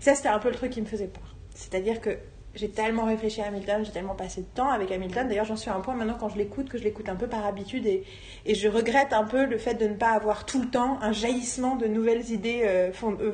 Et 0.00 0.02
ça, 0.02 0.14
c'était 0.14 0.28
un 0.28 0.38
peu 0.38 0.48
le 0.48 0.54
truc 0.54 0.70
qui 0.70 0.80
me 0.80 0.86
faisait 0.86 1.08
peur. 1.08 1.34
C'est-à-dire 1.54 2.00
que 2.00 2.16
j'ai 2.54 2.68
tellement 2.68 3.04
réfléchi 3.04 3.40
à 3.40 3.46
Hamilton, 3.46 3.84
j'ai 3.84 3.92
tellement 3.92 4.14
passé 4.14 4.40
de 4.40 4.46
temps 4.46 4.70
avec 4.70 4.90
Hamilton. 4.90 5.28
D'ailleurs, 5.28 5.44
j'en 5.44 5.56
suis 5.56 5.70
à 5.70 5.74
un 5.74 5.80
point 5.80 5.94
maintenant 5.94 6.16
quand 6.18 6.28
je 6.28 6.38
l'écoute, 6.38 6.68
que 6.68 6.78
je 6.78 6.84
l'écoute 6.84 7.08
un 7.08 7.16
peu 7.16 7.26
par 7.26 7.46
habitude 7.46 7.86
et, 7.86 8.04
je 8.46 8.68
regrette 8.68 9.12
un 9.12 9.24
peu 9.24 9.46
le 9.46 9.58
fait 9.58 9.74
de 9.74 9.86
ne 9.86 9.94
pas 9.94 10.10
avoir 10.10 10.46
tout 10.46 10.60
le 10.60 10.68
temps 10.68 10.98
un 11.00 11.12
jaillissement 11.12 11.76
de 11.76 11.86
nouvelles 11.86 12.30
idées 12.30 12.62
euh, 12.64 12.90
euh, 13.04 13.32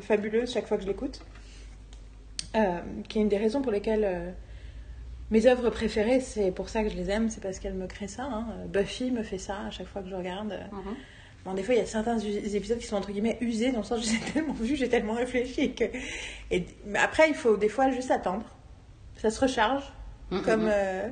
fabuleuses 0.00 0.52
chaque 0.52 0.66
fois 0.66 0.76
que 0.76 0.82
je 0.82 0.88
l'écoute. 0.88 1.22
euh, 2.54 2.80
qui 3.08 3.18
est 3.18 3.22
une 3.22 3.28
des 3.28 3.38
raisons 3.38 3.62
pour 3.62 3.72
lesquelles 3.72 4.34
mes 5.30 5.46
œuvres 5.46 5.70
préférées, 5.70 6.20
c'est 6.20 6.50
pour 6.50 6.68
ça 6.68 6.82
que 6.82 6.88
je 6.88 6.96
les 6.96 7.10
aime, 7.10 7.30
c'est 7.30 7.40
parce 7.42 7.58
qu'elles 7.58 7.74
me 7.74 7.86
créent 7.86 8.08
ça. 8.08 8.24
hein. 8.24 8.46
Buffy 8.68 9.10
me 9.10 9.22
fait 9.22 9.38
ça 9.38 9.58
à 9.66 9.70
chaque 9.70 9.86
fois 9.86 10.02
que 10.02 10.08
je 10.08 10.14
regarde. 10.14 10.58
Mhm. 10.72 10.94
Bon, 11.44 11.54
des 11.54 11.62
fois, 11.62 11.74
il 11.74 11.78
y 11.78 11.80
a 11.82 11.86
certains 11.86 12.18
épisodes 12.18 12.78
qui 12.78 12.86
sont 12.86 12.96
entre 12.96 13.12
guillemets 13.12 13.38
usés, 13.40 13.72
dans 13.72 13.78
le 13.78 13.84
sens 13.84 14.00
où 14.00 14.10
j'ai 14.10 14.32
tellement 14.32 14.52
vu, 14.54 14.76
j'ai 14.76 14.88
tellement 14.88 15.14
réfléchi. 15.14 15.74
Que... 15.74 15.84
Et... 16.50 16.66
Mais 16.86 16.98
après, 16.98 17.28
il 17.28 17.34
faut 17.34 17.56
des 17.56 17.68
fois 17.68 17.90
juste 17.90 18.10
attendre. 18.10 18.44
Ça 19.16 19.30
se 19.30 19.40
recharge. 19.40 19.84
Mhm. 20.30 20.42
Comme. 20.42 20.68
euh, 20.70 21.08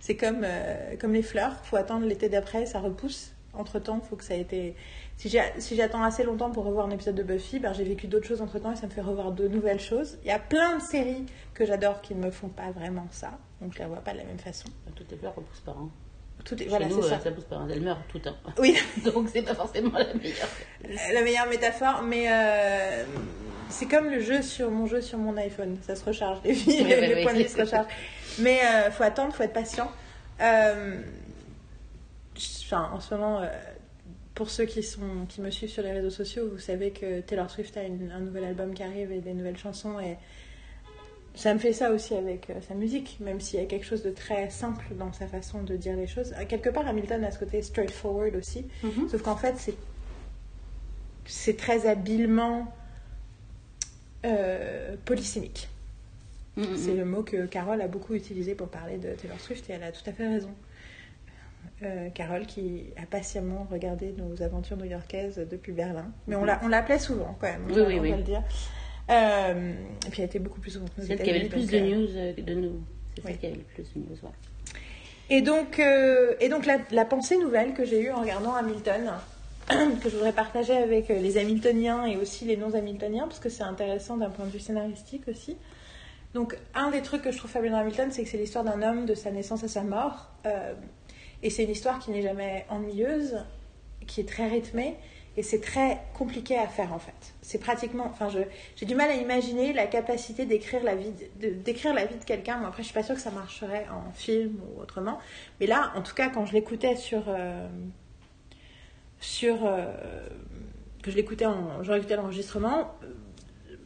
C'est 0.00 0.16
comme, 0.16 0.40
euh, 0.42 0.96
comme 0.98 1.12
les 1.12 1.22
fleurs, 1.22 1.52
il 1.62 1.66
faut 1.68 1.76
attendre 1.76 2.06
l'été 2.06 2.28
d'après, 2.28 2.66
ça 2.66 2.80
repousse. 2.80 3.32
Entre 3.54 3.78
temps, 3.78 4.00
il 4.02 4.08
faut 4.08 4.16
que 4.16 4.24
ça 4.24 4.34
ait 4.34 4.40
été. 4.40 4.74
Si 5.18 5.76
j'attends 5.76 6.02
assez 6.02 6.24
longtemps 6.24 6.50
pour 6.50 6.64
revoir 6.64 6.86
un 6.86 6.90
épisode 6.90 7.14
de 7.14 7.22
Buffy, 7.22 7.60
ben, 7.60 7.72
j'ai 7.72 7.84
vécu 7.84 8.08
d'autres 8.08 8.26
choses 8.26 8.42
entre 8.42 8.58
temps 8.58 8.72
et 8.72 8.76
ça 8.76 8.86
me 8.86 8.90
fait 8.90 9.00
revoir 9.00 9.30
de 9.30 9.46
nouvelles 9.46 9.78
choses. 9.80 10.18
Il 10.24 10.28
y 10.28 10.32
a 10.32 10.38
plein 10.40 10.78
de 10.78 10.82
séries 10.82 11.26
que 11.54 11.64
j'adore 11.64 12.00
qui 12.00 12.14
ne 12.14 12.24
me 12.24 12.30
font 12.32 12.48
pas 12.48 12.70
vraiment 12.72 13.06
ça, 13.12 13.30
donc 13.60 13.72
je 13.74 13.78
la 13.78 13.86
vois 13.86 13.98
pas 13.98 14.12
de 14.12 14.18
la 14.18 14.24
même 14.24 14.38
façon. 14.38 14.68
Toutes 14.96 15.10
les 15.10 15.16
fleurs 15.16 15.34
repoussent 15.36 15.60
pas. 15.60 15.76
Hein. 15.78 15.88
Tout 16.44 16.56
est... 16.56 16.64
Chez 16.64 16.68
Voilà, 16.70 16.86
nous, 16.86 17.00
c'est 17.02 17.06
euh, 17.06 17.10
ça. 17.18 17.20
ça 17.20 17.30
pousse 17.30 17.44
pas. 17.44 17.62
Elles 17.70 17.82
meurent 17.82 18.02
tout 18.08 18.16
le 18.18 18.24
temps. 18.24 18.36
Oui, 18.58 18.76
Donc 19.04 19.28
c'est 19.32 19.42
pas 19.42 19.54
forcément 19.54 19.96
la 19.96 20.12
meilleure. 20.14 20.48
la 21.14 21.22
meilleure 21.22 21.46
métaphore, 21.48 22.02
mais 22.02 22.24
euh, 22.28 23.04
c'est 23.68 23.86
comme 23.86 24.10
le 24.10 24.18
jeu 24.18 24.42
sur 24.42 24.70
mon 24.72 24.86
jeu 24.86 25.00
sur 25.00 25.18
mon 25.18 25.36
iPhone, 25.36 25.78
ça 25.82 25.94
se 25.94 26.04
recharge, 26.04 26.38
les, 26.42 26.50
Oui, 26.52 26.64
oui, 26.66 26.84
les 26.84 27.14
oui. 27.14 27.22
points 27.22 27.34
de 27.34 27.38
vie 27.38 27.48
se 27.48 27.60
rechargent. 27.60 27.86
Mais 28.40 28.58
euh, 28.64 28.90
faut 28.90 29.04
attendre, 29.04 29.32
faut 29.32 29.44
être 29.44 29.52
patient. 29.52 29.88
Euh, 30.40 31.00
enfin, 32.64 32.90
en 32.92 32.98
ce 33.00 33.14
moment, 33.14 33.40
euh, 33.40 33.46
pour 34.34 34.48
ceux 34.50 34.64
qui, 34.64 34.82
sont, 34.82 35.26
qui 35.28 35.40
me 35.40 35.50
suivent 35.50 35.70
sur 35.70 35.82
les 35.82 35.92
réseaux 35.92 36.10
sociaux, 36.10 36.48
vous 36.50 36.58
savez 36.58 36.90
que 36.90 37.20
Taylor 37.20 37.50
Swift 37.50 37.76
a 37.76 37.84
une- 37.84 38.10
un 38.10 38.20
nouvel 38.20 38.44
album 38.44 38.72
qui 38.74 38.82
arrive 38.82 39.12
et 39.12 39.20
des 39.20 39.34
nouvelles 39.34 39.58
chansons 39.58 40.00
et 40.00 40.16
ça 41.34 41.52
me 41.54 41.58
fait 41.58 41.72
ça 41.72 41.90
aussi 41.92 42.14
avec 42.14 42.50
euh, 42.50 42.54
sa 42.66 42.74
musique, 42.74 43.18
même 43.20 43.40
s'il 43.40 43.58
y 43.58 43.62
a 43.62 43.66
quelque 43.66 43.86
chose 43.86 44.02
de 44.02 44.10
très 44.10 44.50
simple 44.50 44.84
dans 44.98 45.12
sa 45.12 45.26
façon 45.26 45.62
de 45.62 45.76
dire 45.76 45.96
les 45.96 46.06
choses. 46.06 46.34
Quelque 46.48 46.68
part, 46.70 46.86
Hamilton 46.86 47.24
a 47.24 47.30
ce 47.30 47.38
côté 47.38 47.62
straightforward 47.62 48.36
aussi, 48.36 48.66
Mhm. 48.82 49.08
sauf 49.08 49.22
qu'en 49.22 49.36
fait, 49.36 49.54
c'est 49.58 49.74
c'est 51.24 51.56
très 51.56 51.86
habilement 51.86 52.74
euh, 54.24 54.96
polysémique. 55.04 55.68
Mhm. 56.56 56.76
C'est 56.76 56.94
le 56.94 57.04
mot 57.04 57.22
que 57.22 57.46
Carole 57.46 57.80
a 57.80 57.88
beaucoup 57.88 58.14
utilisé 58.14 58.54
pour 58.54 58.68
parler 58.68 58.98
de 58.98 59.12
Taylor 59.14 59.40
Swift 59.40 59.68
et 59.70 59.72
elle 59.74 59.82
a 59.84 59.92
tout 59.92 60.02
à 60.08 60.12
fait 60.12 60.28
raison. 60.28 60.50
Euh, 61.84 62.10
Carole 62.10 62.46
qui 62.46 62.84
a 62.96 63.06
patiemment 63.06 63.66
regardé 63.70 64.14
nos 64.16 64.40
aventures 64.42 64.76
new-yorkaises 64.76 65.44
depuis 65.50 65.72
Berlin. 65.72 66.12
Mais 66.28 66.36
on 66.36 66.44
l'a- 66.44 66.60
on 66.62 66.68
l'appelait 66.68 66.98
souvent 67.00 67.36
quand 67.40 67.48
même, 67.48 67.64
Oui, 67.66 67.74
on 67.78 67.86
oui, 67.86 67.96
va 67.96 68.00
oui. 68.02 68.10
le 68.16 68.22
dire. 68.22 68.42
Euh, 69.10 69.72
et 70.06 70.10
puis 70.10 70.22
elle 70.22 70.26
était 70.26 70.38
beaucoup 70.38 70.60
plus 70.60 70.70
souvent 70.70 70.86
que 70.86 71.00
nous. 71.00 71.06
Celle 71.06 71.20
qui 71.22 71.30
avait 71.30 71.40
le 71.40 71.48
plus 71.48 71.66
de 71.66 71.76
euh, 71.76 71.80
news 72.36 72.42
de 72.44 72.54
nous. 72.54 72.82
C'est 73.16 73.22
celle 73.24 73.38
qui 73.38 73.46
avait 73.46 73.56
le 73.56 73.62
plus 73.62 73.82
de 73.94 73.98
news, 73.98 74.16
ouais. 74.22 74.30
Et 75.30 75.40
donc, 75.42 75.78
euh, 75.80 76.34
et 76.40 76.48
donc 76.48 76.66
la, 76.66 76.78
la 76.90 77.04
pensée 77.04 77.36
nouvelle 77.38 77.72
que 77.74 77.84
j'ai 77.84 78.00
eue 78.00 78.10
en 78.10 78.20
regardant 78.20 78.54
Hamilton, 78.54 79.10
que 79.68 80.08
je 80.08 80.14
voudrais 80.14 80.32
partager 80.32 80.74
avec 80.76 81.08
les 81.08 81.38
Hamiltoniens 81.38 82.04
et 82.06 82.16
aussi 82.16 82.44
les 82.44 82.56
non-Hamiltoniens, 82.56 83.24
parce 83.26 83.40
que 83.40 83.48
c'est 83.48 83.62
intéressant 83.64 84.16
d'un 84.18 84.30
point 84.30 84.44
de 84.46 84.50
vue 84.50 84.60
scénaristique 84.60 85.26
aussi. 85.28 85.56
Donc, 86.34 86.56
un 86.74 86.90
des 86.90 87.02
trucs 87.02 87.22
que 87.22 87.30
je 87.30 87.38
trouve 87.38 87.50
fabuleux 87.50 87.72
dans 87.72 87.78
Hamilton, 87.78 88.08
c'est 88.10 88.22
que 88.24 88.28
c'est 88.28 88.38
l'histoire 88.38 88.64
d'un 88.64 88.82
homme 88.82 89.04
de 89.04 89.14
sa 89.14 89.30
naissance 89.30 89.64
à 89.64 89.68
sa 89.68 89.82
mort. 89.82 90.30
Euh, 90.46 90.72
et 91.42 91.50
c'est 91.50 91.64
une 91.64 91.70
histoire 91.70 91.98
qui 91.98 92.10
n'est 92.10 92.22
jamais 92.22 92.66
ennuyeuse, 92.68 93.44
qui 94.06 94.20
est 94.20 94.28
très 94.28 94.48
rythmée, 94.48 94.96
et 95.36 95.42
c'est 95.42 95.60
très 95.60 96.02
compliqué 96.14 96.58
à 96.58 96.66
faire 96.66 96.92
en 96.92 96.98
fait. 96.98 97.34
C'est 97.40 97.58
pratiquement, 97.58 98.04
enfin, 98.06 98.28
j'ai 98.76 98.86
du 98.86 98.94
mal 98.94 99.10
à 99.10 99.14
imaginer 99.14 99.72
la 99.72 99.86
capacité 99.86 100.44
d'écrire 100.44 100.82
la 100.82 100.94
vie, 100.94 101.12
d'écrire 101.36 101.94
de 101.94 102.24
quelqu'un. 102.24 102.58
Bon, 102.58 102.66
après, 102.66 102.82
je 102.82 102.88
suis 102.88 102.94
pas 102.94 103.02
sûre 103.02 103.14
que 103.14 103.20
ça 103.20 103.30
marcherait 103.30 103.86
en 103.90 104.12
film 104.12 104.60
ou 104.60 104.80
autrement, 104.80 105.18
mais 105.58 105.66
là, 105.66 105.92
en 105.96 106.02
tout 106.02 106.14
cas, 106.14 106.28
quand 106.28 106.44
je 106.44 106.52
l'écoutais 106.52 106.96
sur, 106.96 107.24
euh, 107.28 107.66
sur, 109.20 109.64
euh, 109.64 109.86
que 111.02 111.10
je 111.10 111.16
l'écoutais 111.16 111.46
en, 111.46 111.82
je 111.82 111.90
réécoutais 111.90 112.16
l'enregistrement, 112.16 112.94
euh, 113.02 113.76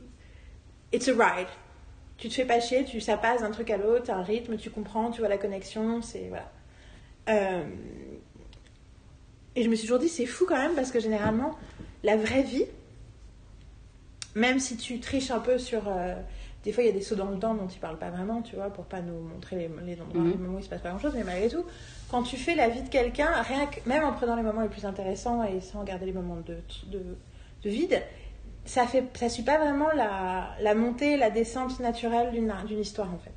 it's 0.92 1.08
a 1.08 1.12
ride. 1.12 1.48
Tu 2.18 2.28
te 2.28 2.34
fais 2.34 2.46
pas 2.46 2.60
chier, 2.60 2.84
tu, 2.84 3.00
ça 3.00 3.18
passe 3.18 3.42
d'un 3.42 3.50
truc 3.50 3.70
à 3.70 3.76
l'autre, 3.76 4.10
un 4.10 4.22
rythme, 4.22 4.56
tu 4.56 4.70
comprends, 4.70 5.10
tu 5.10 5.20
vois 5.20 5.28
la 5.28 5.38
connexion, 5.38 6.02
c'est 6.02 6.28
voilà. 6.28 6.50
Euh, 7.28 7.64
et 9.54 9.62
je 9.62 9.68
me 9.68 9.74
suis 9.74 9.86
toujours 9.86 10.00
dit, 10.00 10.08
c'est 10.08 10.26
fou 10.26 10.44
quand 10.46 10.56
même, 10.58 10.74
parce 10.74 10.90
que 10.90 11.00
généralement, 11.00 11.56
la 12.04 12.16
vraie 12.16 12.42
vie, 12.42 12.66
même 14.34 14.58
si 14.58 14.76
tu 14.76 15.00
triches 15.00 15.30
un 15.30 15.40
peu 15.40 15.58
sur. 15.58 15.82
euh, 15.88 16.14
des 16.64 16.72
fois, 16.72 16.82
il 16.82 16.86
y 16.86 16.90
a 16.90 16.92
des 16.92 17.00
sauts 17.00 17.14
dans 17.14 17.30
le 17.30 17.38
temps 17.38 17.54
dont 17.54 17.68
ils 17.68 17.78
parlent 17.78 17.98
pas 17.98 18.10
vraiment, 18.10 18.42
tu 18.42 18.56
vois, 18.56 18.70
pour 18.70 18.86
pas 18.86 19.00
nous 19.00 19.20
montrer 19.20 19.54
les, 19.56 19.70
les 19.84 20.00
endroits, 20.00 20.20
Mhm. 20.22 20.30
les 20.32 20.36
moments 20.36 20.56
où 20.56 20.58
il 20.58 20.64
se 20.64 20.68
passe 20.68 20.80
pas 20.82 20.90
grand 20.90 20.98
chose, 20.98 21.12
mais 21.14 21.22
malgré 21.22 21.48
tout, 21.48 21.64
quand 22.10 22.24
tu 22.24 22.36
fais 22.36 22.56
la 22.56 22.68
vie 22.68 22.82
de 22.82 22.88
quelqu'un, 22.88 23.30
rien 23.42 23.66
que, 23.66 23.88
même 23.88 24.02
en 24.02 24.12
prenant 24.12 24.34
les 24.34 24.42
moments 24.42 24.62
les 24.62 24.68
plus 24.68 24.84
intéressants 24.84 25.44
et 25.44 25.60
sans 25.60 25.80
regarder 25.80 26.06
les 26.06 26.12
moments 26.12 26.36
de, 26.44 26.56
de, 26.88 27.00
de 27.62 27.70
vide, 27.70 28.02
ça 28.64 28.84
fait 28.84 29.04
ça 29.14 29.28
suit 29.28 29.44
pas 29.44 29.58
vraiment 29.58 29.92
la, 29.92 30.48
la 30.60 30.74
montée, 30.74 31.16
la 31.16 31.30
descente 31.30 31.78
naturelle 31.78 32.32
d'une 32.32 32.52
d'une 32.66 32.80
histoire 32.80 33.14
en 33.14 33.18
fait. 33.18 33.35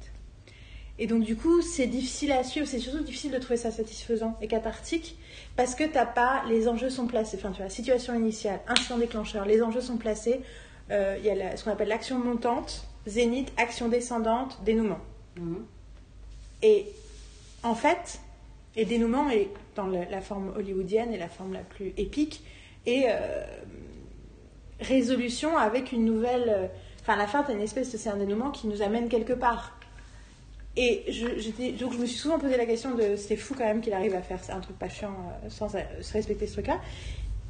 Et 1.02 1.08
donc 1.08 1.24
du 1.24 1.36
coup, 1.38 1.62
c'est 1.62 1.88
difficile 1.88 2.32
à 2.34 2.44
suivre, 2.44 2.68
c'est 2.68 2.78
surtout 2.78 3.04
difficile 3.04 3.32
de 3.32 3.38
trouver 3.40 3.56
ça 3.58 3.72
satisfaisant 3.72 4.38
et 4.42 4.48
cathartique 4.48 5.18
parce 5.56 5.74
que 5.74 5.86
t'as 5.86 6.06
pas, 6.06 6.44
les 6.50 6.68
enjeux 6.68 6.90
sont 6.90 7.08
placés, 7.08 7.38
enfin 7.38 7.52
tu 7.52 7.62
vois, 7.62 7.70
situation 7.70 8.14
initiale, 8.14 8.60
incident 8.68 8.98
déclencheur, 8.98 9.46
les 9.46 9.62
enjeux 9.64 9.82
sont 9.82 9.98
placés, 9.98 10.42
Euh, 10.92 11.18
il 11.20 11.26
y 11.26 11.30
a 11.30 11.36
la- 11.36 11.56
ce 11.56 11.64
qu'on 11.64 11.70
appelle 11.72 11.88
l'action 11.88 12.18
montante, 12.18 12.88
zénith, 13.06 13.52
action 13.58 13.90
descendante, 13.90 14.58
dénouement. 14.66 14.98
Mhm. 15.38 15.64
Et 16.64 16.88
en 17.62 17.76
fait, 17.76 18.20
et 18.76 18.86
dénouement 18.86 19.30
est 19.30 19.50
dans 19.76 19.86
la 19.86 20.20
forme 20.22 20.52
hollywoodienne 20.58 21.14
et 21.14 21.20
la 21.20 21.30
forme 21.30 21.54
la 21.54 21.60
plus 21.60 21.94
épique, 21.96 22.44
et 22.88 23.04
euh, 23.08 23.44
résolution 24.82 25.58
avec 25.58 25.92
une 25.92 26.06
nouvelle. 26.06 26.46
euh, 26.50 26.68
Enfin, 27.02 27.14
à 27.14 27.18
la 27.18 27.28
fin, 27.28 27.44
tu 27.44 27.52
as 27.52 27.54
une 27.54 27.62
espèce 27.62 27.92
de 27.92 27.98
c'est 27.98 28.10
un 28.10 28.18
dénouement 28.18 28.52
qui 28.52 28.68
nous 28.68 28.82
amène 28.82 29.08
quelque 29.10 29.34
part. 29.34 29.79
Et 30.82 31.04
je, 31.12 31.26
donc, 31.78 31.92
je 31.92 31.98
me 31.98 32.06
suis 32.06 32.18
souvent 32.18 32.40
posé 32.40 32.56
la 32.56 32.66
question 32.66 32.96
de 32.96 33.18
c'est 33.18 33.36
fou 33.36 33.54
quand 33.54 33.66
même 33.66 33.82
qu'il 33.82 33.92
arrive 33.92 34.16
à 34.16 34.22
faire 34.22 34.40
un 34.48 34.62
truc 34.62 34.80
pas 34.80 34.88
chiant 34.88 35.12
euh, 35.12 35.50
sans 35.50 35.76
euh, 35.76 35.80
se 36.00 36.14
respecter 36.14 36.48
ce 36.48 36.54
truc-là. 36.54 36.80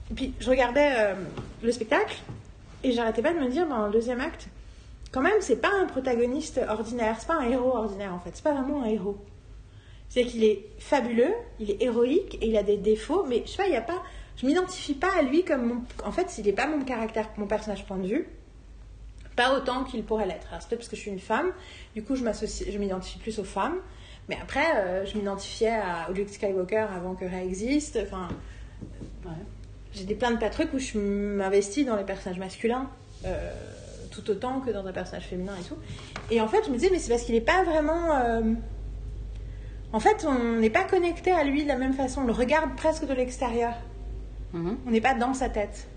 Et 0.10 0.16
puis, 0.16 0.34
je 0.40 0.50
regardais 0.50 0.94
euh, 0.98 1.14
le 1.62 1.72
spectacle 1.72 2.18
et 2.84 2.92
j'arrêtais 2.92 3.22
pas 3.22 3.32
de 3.32 3.38
me 3.38 3.48
dire 3.48 3.68
dans 3.68 3.86
le 3.86 3.94
deuxième 3.94 4.20
acte, 4.20 4.48
quand 5.12 5.22
même, 5.22 5.42
c'est 5.42 5.62
pas 5.62 5.70
un 5.80 5.86
protagoniste 5.86 6.60
ordinaire, 6.68 7.18
c'est 7.20 7.28
pas 7.28 7.36
un 7.36 7.48
héros 7.48 7.76
ordinaire 7.76 8.16
en 8.16 8.20
fait, 8.20 8.32
c'est 8.34 8.44
pas 8.44 8.54
vraiment 8.54 8.82
un 8.82 8.88
héros. 8.88 9.18
C'est 10.10 10.24
qu'il 10.26 10.44
est 10.44 10.66
fabuleux, 10.80 11.36
il 11.60 11.70
est 11.70 11.84
héroïque 11.84 12.40
et 12.42 12.48
il 12.48 12.58
a 12.58 12.64
des 12.64 12.78
défauts, 12.78 13.26
mais 13.30 13.44
je 13.46 13.52
sais 13.52 13.58
pas, 13.58 13.68
il 13.68 13.74
y 13.74 13.78
a 13.78 13.82
pas, 13.82 14.02
je 14.38 14.48
m'identifie 14.48 14.96
pas 14.96 15.12
à 15.16 15.22
lui 15.22 15.44
comme 15.44 15.84
en 16.04 16.12
fait, 16.12 16.36
il 16.40 16.48
est 16.48 16.54
pas 16.54 16.66
mon 16.66 16.84
caractère, 16.84 17.30
mon 17.38 17.46
personnage 17.46 17.86
point 17.86 17.98
de 17.98 18.08
vue, 18.08 18.28
pas 19.42 19.54
autant 19.58 19.84
qu'il 19.84 20.04
pourrait 20.04 20.26
l'être. 20.32 20.48
Alors 20.50 20.62
c'est 20.62 20.70
peut-être 20.70 20.82
parce 20.82 20.90
que 20.90 20.96
je 20.96 21.02
suis 21.02 21.12
une 21.12 21.20
femme, 21.34 21.52
du 21.96 22.04
coup 22.04 22.16
je 22.16 22.24
m'associe, 22.24 22.70
je 22.72 22.78
m'identifie 22.78 23.20
plus 23.20 23.40
aux 23.40 23.44
femmes, 23.58 23.78
mais 24.28 24.38
après 24.42 24.68
euh, 24.76 25.06
je 25.06 25.18
m'identifiais 25.18 25.78
à 25.92 26.10
Luke 26.14 26.30
Skywalker 26.30 26.88
avant 26.96 27.14
que 27.16 27.26
Rey 27.26 27.46
existe, 27.46 27.98
enfin 28.02 28.28
Ouais. 29.26 29.32
j'ai 29.94 30.06
des 30.06 30.16
plein 30.16 30.32
de 30.32 30.50
trucs 30.50 30.74
où 30.74 30.80
je 30.80 30.98
m'investis 30.98 31.86
dans 31.86 31.96
les 31.98 32.04
personnages 32.06 32.40
masculins 32.40 32.90
euh, 33.26 33.52
tout 34.12 34.30
autant 34.32 34.60
que 34.62 34.72
dans 34.72 34.86
un 34.88 34.92
personnage 34.94 35.26
féminin 35.28 35.54
et 35.60 35.64
tout. 35.68 35.78
Et 36.32 36.42
en 36.42 36.48
fait, 36.48 36.62
je 36.66 36.70
me 36.72 36.76
disais, 36.78 36.90
mais 36.92 37.00
c'est 37.00 37.10
parce 37.12 37.24
qu'il 37.24 37.36
n'est 37.36 37.42
pas 37.56 37.64
vraiment. 37.64 38.18
euh, 38.18 38.42
En 39.94 40.00
fait, 40.00 40.26
on 40.28 40.58
n'est 40.60 40.70
pas 40.70 40.84
connecté 40.84 41.32
à 41.32 41.44
lui 41.44 41.64
de 41.64 41.68
la 41.68 41.78
même 41.78 41.94
façon. 41.94 42.22
On 42.22 42.26
le 42.26 42.34
regarde 42.34 42.76
presque 42.76 43.06
de 43.06 43.14
l'extérieur. 43.14 43.74
Mhm. 44.54 44.78
On 44.88 44.92
n'est 44.92 45.02
pas 45.02 45.14
dans 45.14 45.34
sa 45.34 45.50
tête. 45.50 45.88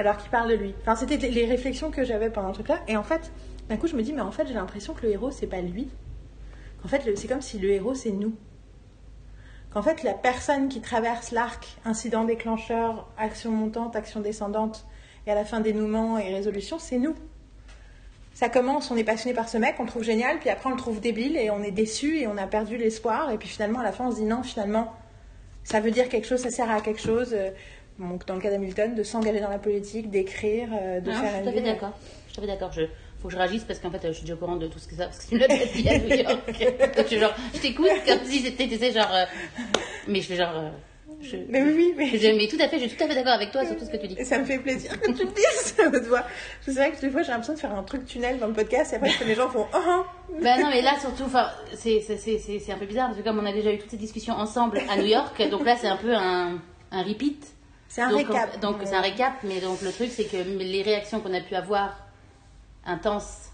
Alors 0.00 0.16
qu'il 0.16 0.30
parle 0.30 0.48
de 0.48 0.54
lui. 0.54 0.74
Enfin, 0.80 0.96
c'était 0.96 1.18
les 1.18 1.44
réflexions 1.44 1.90
que 1.90 2.04
j'avais 2.04 2.30
pendant 2.30 2.48
le 2.48 2.54
truc 2.54 2.68
là. 2.68 2.80
Et 2.88 2.96
en 2.96 3.02
fait, 3.02 3.30
d'un 3.68 3.76
coup, 3.76 3.86
je 3.86 3.94
me 3.94 4.02
dis, 4.02 4.14
mais 4.14 4.22
en 4.22 4.30
fait, 4.30 4.46
j'ai 4.46 4.54
l'impression 4.54 4.94
que 4.94 5.02
le 5.02 5.12
héros, 5.12 5.30
c'est 5.30 5.46
pas 5.46 5.60
lui. 5.60 5.90
Qu'en 6.80 6.88
fait, 6.88 7.02
c'est 7.16 7.28
comme 7.28 7.42
si 7.42 7.58
le 7.58 7.68
héros, 7.68 7.94
c'est 7.94 8.10
nous. 8.10 8.34
Qu'en 9.70 9.82
fait, 9.82 10.02
la 10.02 10.14
personne 10.14 10.70
qui 10.70 10.80
traverse 10.80 11.32
l'arc, 11.32 11.76
incident 11.84 12.24
déclencheur, 12.24 13.10
action 13.18 13.50
montante, 13.50 13.94
action 13.94 14.20
descendante, 14.20 14.86
et 15.26 15.32
à 15.32 15.34
la 15.34 15.44
fin 15.44 15.60
dénouement 15.60 16.16
et 16.16 16.34
résolution, 16.34 16.78
c'est 16.78 16.96
nous. 16.96 17.14
Ça 18.32 18.48
commence, 18.48 18.90
on 18.90 18.96
est 18.96 19.04
passionné 19.04 19.34
par 19.34 19.50
ce 19.50 19.58
mec, 19.58 19.74
on 19.80 19.82
le 19.82 19.88
trouve 19.90 20.02
génial, 20.02 20.38
puis 20.38 20.48
après 20.48 20.70
on 20.70 20.72
le 20.72 20.78
trouve 20.78 20.98
débile 20.98 21.36
et 21.36 21.50
on 21.50 21.62
est 21.62 21.72
déçu 21.72 22.20
et 22.20 22.26
on 22.26 22.38
a 22.38 22.46
perdu 22.46 22.78
l'espoir, 22.78 23.30
et 23.30 23.36
puis 23.36 23.48
finalement 23.48 23.80
à 23.80 23.82
la 23.82 23.92
fin 23.92 24.06
on 24.06 24.12
se 24.12 24.16
dit 24.16 24.24
non, 24.24 24.42
finalement 24.42 24.94
ça 25.62 25.80
veut 25.80 25.90
dire 25.90 26.08
quelque 26.08 26.26
chose, 26.26 26.40
ça 26.40 26.48
sert 26.48 26.70
à 26.70 26.80
quelque 26.80 27.02
chose. 27.02 27.36
Euh, 28.00 28.08
Donc 28.08 28.26
dans 28.26 28.34
le 28.34 28.40
cas 28.40 28.50
d'Hamilton, 28.50 28.94
de 28.94 29.02
s'engager 29.02 29.40
dans 29.40 29.50
la 29.50 29.58
politique, 29.58 30.10
d'écrire, 30.10 30.68
euh, 30.72 31.00
de 31.00 31.10
Non, 31.10 31.16
faire 31.16 31.30
je 31.30 31.34
suis 31.34 31.42
tout 31.42 31.48
à 31.48 31.52
fait 31.52 31.60
d'accord. 31.60 31.92
Je 32.28 32.32
suis 32.32 32.34
tout 32.34 32.40
à 32.40 32.42
fait 32.46 32.52
d'accord. 32.52 32.72
Je 32.72 32.82
faut 33.20 33.28
que 33.28 33.34
je 33.34 33.38
réagisse 33.38 33.64
parce 33.64 33.78
qu'en 33.80 33.90
fait, 33.90 34.00
je 34.02 34.12
suis 34.12 34.22
déjà 34.22 34.32
au 34.34 34.38
courant 34.38 34.56
de 34.56 34.66
tout 34.66 34.78
ce 34.78 34.88
que 34.88 34.94
ça, 34.94 35.04
parce 35.04 35.18
que 35.24 35.28
tu 35.28 35.34
me 35.34 35.40
l'as 35.40 35.48
dit 35.48 35.88
à 35.88 35.98
New 35.98 36.08
York. 36.08 36.96
Donc, 36.96 37.06
je, 37.10 37.18
genre, 37.18 37.34
je 37.54 37.60
t'écoute 37.60 37.88
comme 38.06 38.24
si 38.24 38.38
c'était, 38.40 38.66
tu 38.66 38.76
sais, 38.78 38.92
genre. 38.92 39.10
euh, 39.14 39.24
mais 40.08 40.20
je 40.22 40.26
fais 40.28 40.36
genre. 40.36 40.54
euh, 40.56 40.70
Je- 41.20 41.36
Mais 41.50 41.60
oui, 41.60 41.92
mais. 41.98 42.06
Je- 42.16 42.34
mais 42.34 42.48
tout 42.48 42.56
à 42.58 42.66
fait, 42.68 42.78
je 42.78 42.86
suis 42.86 42.96
tout 42.96 43.04
à 43.04 43.08
fait 43.08 43.14
d'accord 43.14 43.34
avec 43.34 43.50
toi 43.50 43.66
sur 43.66 43.76
tout 43.76 43.84
ce 43.84 43.90
que 43.90 43.98
tu 43.98 44.08
dis. 44.08 44.16
Et 44.18 44.24
ça 44.24 44.38
me 44.38 44.46
fait 44.46 44.58
plaisir 44.58 44.98
que 44.98 45.12
tu 45.12 45.24
le 45.24 45.32
dises. 45.32 45.76
C'est 46.62 46.72
vrai 46.72 46.92
que 46.92 47.00
des 47.02 47.10
fois 47.10 47.20
j'ai 47.20 47.28
l'impression 47.32 47.52
de 47.52 47.58
faire 47.58 47.74
un 47.74 47.82
truc 47.82 48.06
tunnel 48.06 48.38
dans 48.38 48.46
le 48.46 48.54
podcast 48.54 48.94
et 48.94 48.96
après 48.96 49.10
les 49.26 49.34
gens 49.34 49.50
font 49.50 49.66
oh, 49.74 49.78
oh. 49.86 50.02
Ben 50.40 50.58
non, 50.58 50.70
mais 50.70 50.80
là 50.80 50.92
surtout, 50.98 51.24
c'est 51.74 52.72
un 52.72 52.78
peu 52.78 52.86
bizarre 52.86 53.08
parce 53.08 53.18
que 53.18 53.22
comme 53.24 53.38
on 53.38 53.44
a 53.44 53.52
déjà 53.52 53.70
eu 53.70 53.76
toutes 53.78 53.90
ces 53.90 53.96
discussions 53.98 54.32
ensemble 54.34 54.80
à 54.90 54.96
New 54.96 55.06
York, 55.06 55.46
donc 55.50 55.64
là 55.66 55.76
c'est 55.76 55.88
un 55.88 55.96
peu 55.98 56.14
un, 56.14 56.58
un 56.90 57.02
repeat. 57.02 57.46
C'est 57.92 58.02
un 58.02 58.10
donc, 58.10 58.28
récap. 58.28 58.50
on- 58.56 58.60
donc 58.60 58.76
c'est 58.84 58.94
un 58.94 59.00
récap, 59.00 59.34
mais 59.42 59.60
donc 59.60 59.82
le 59.82 59.90
truc 59.92 60.10
c'est 60.10 60.24
que 60.24 60.36
les 60.36 60.82
réactions 60.82 61.20
qu'on 61.20 61.34
a 61.34 61.40
pu 61.40 61.54
avoir 61.56 62.06
intenses 62.84 63.50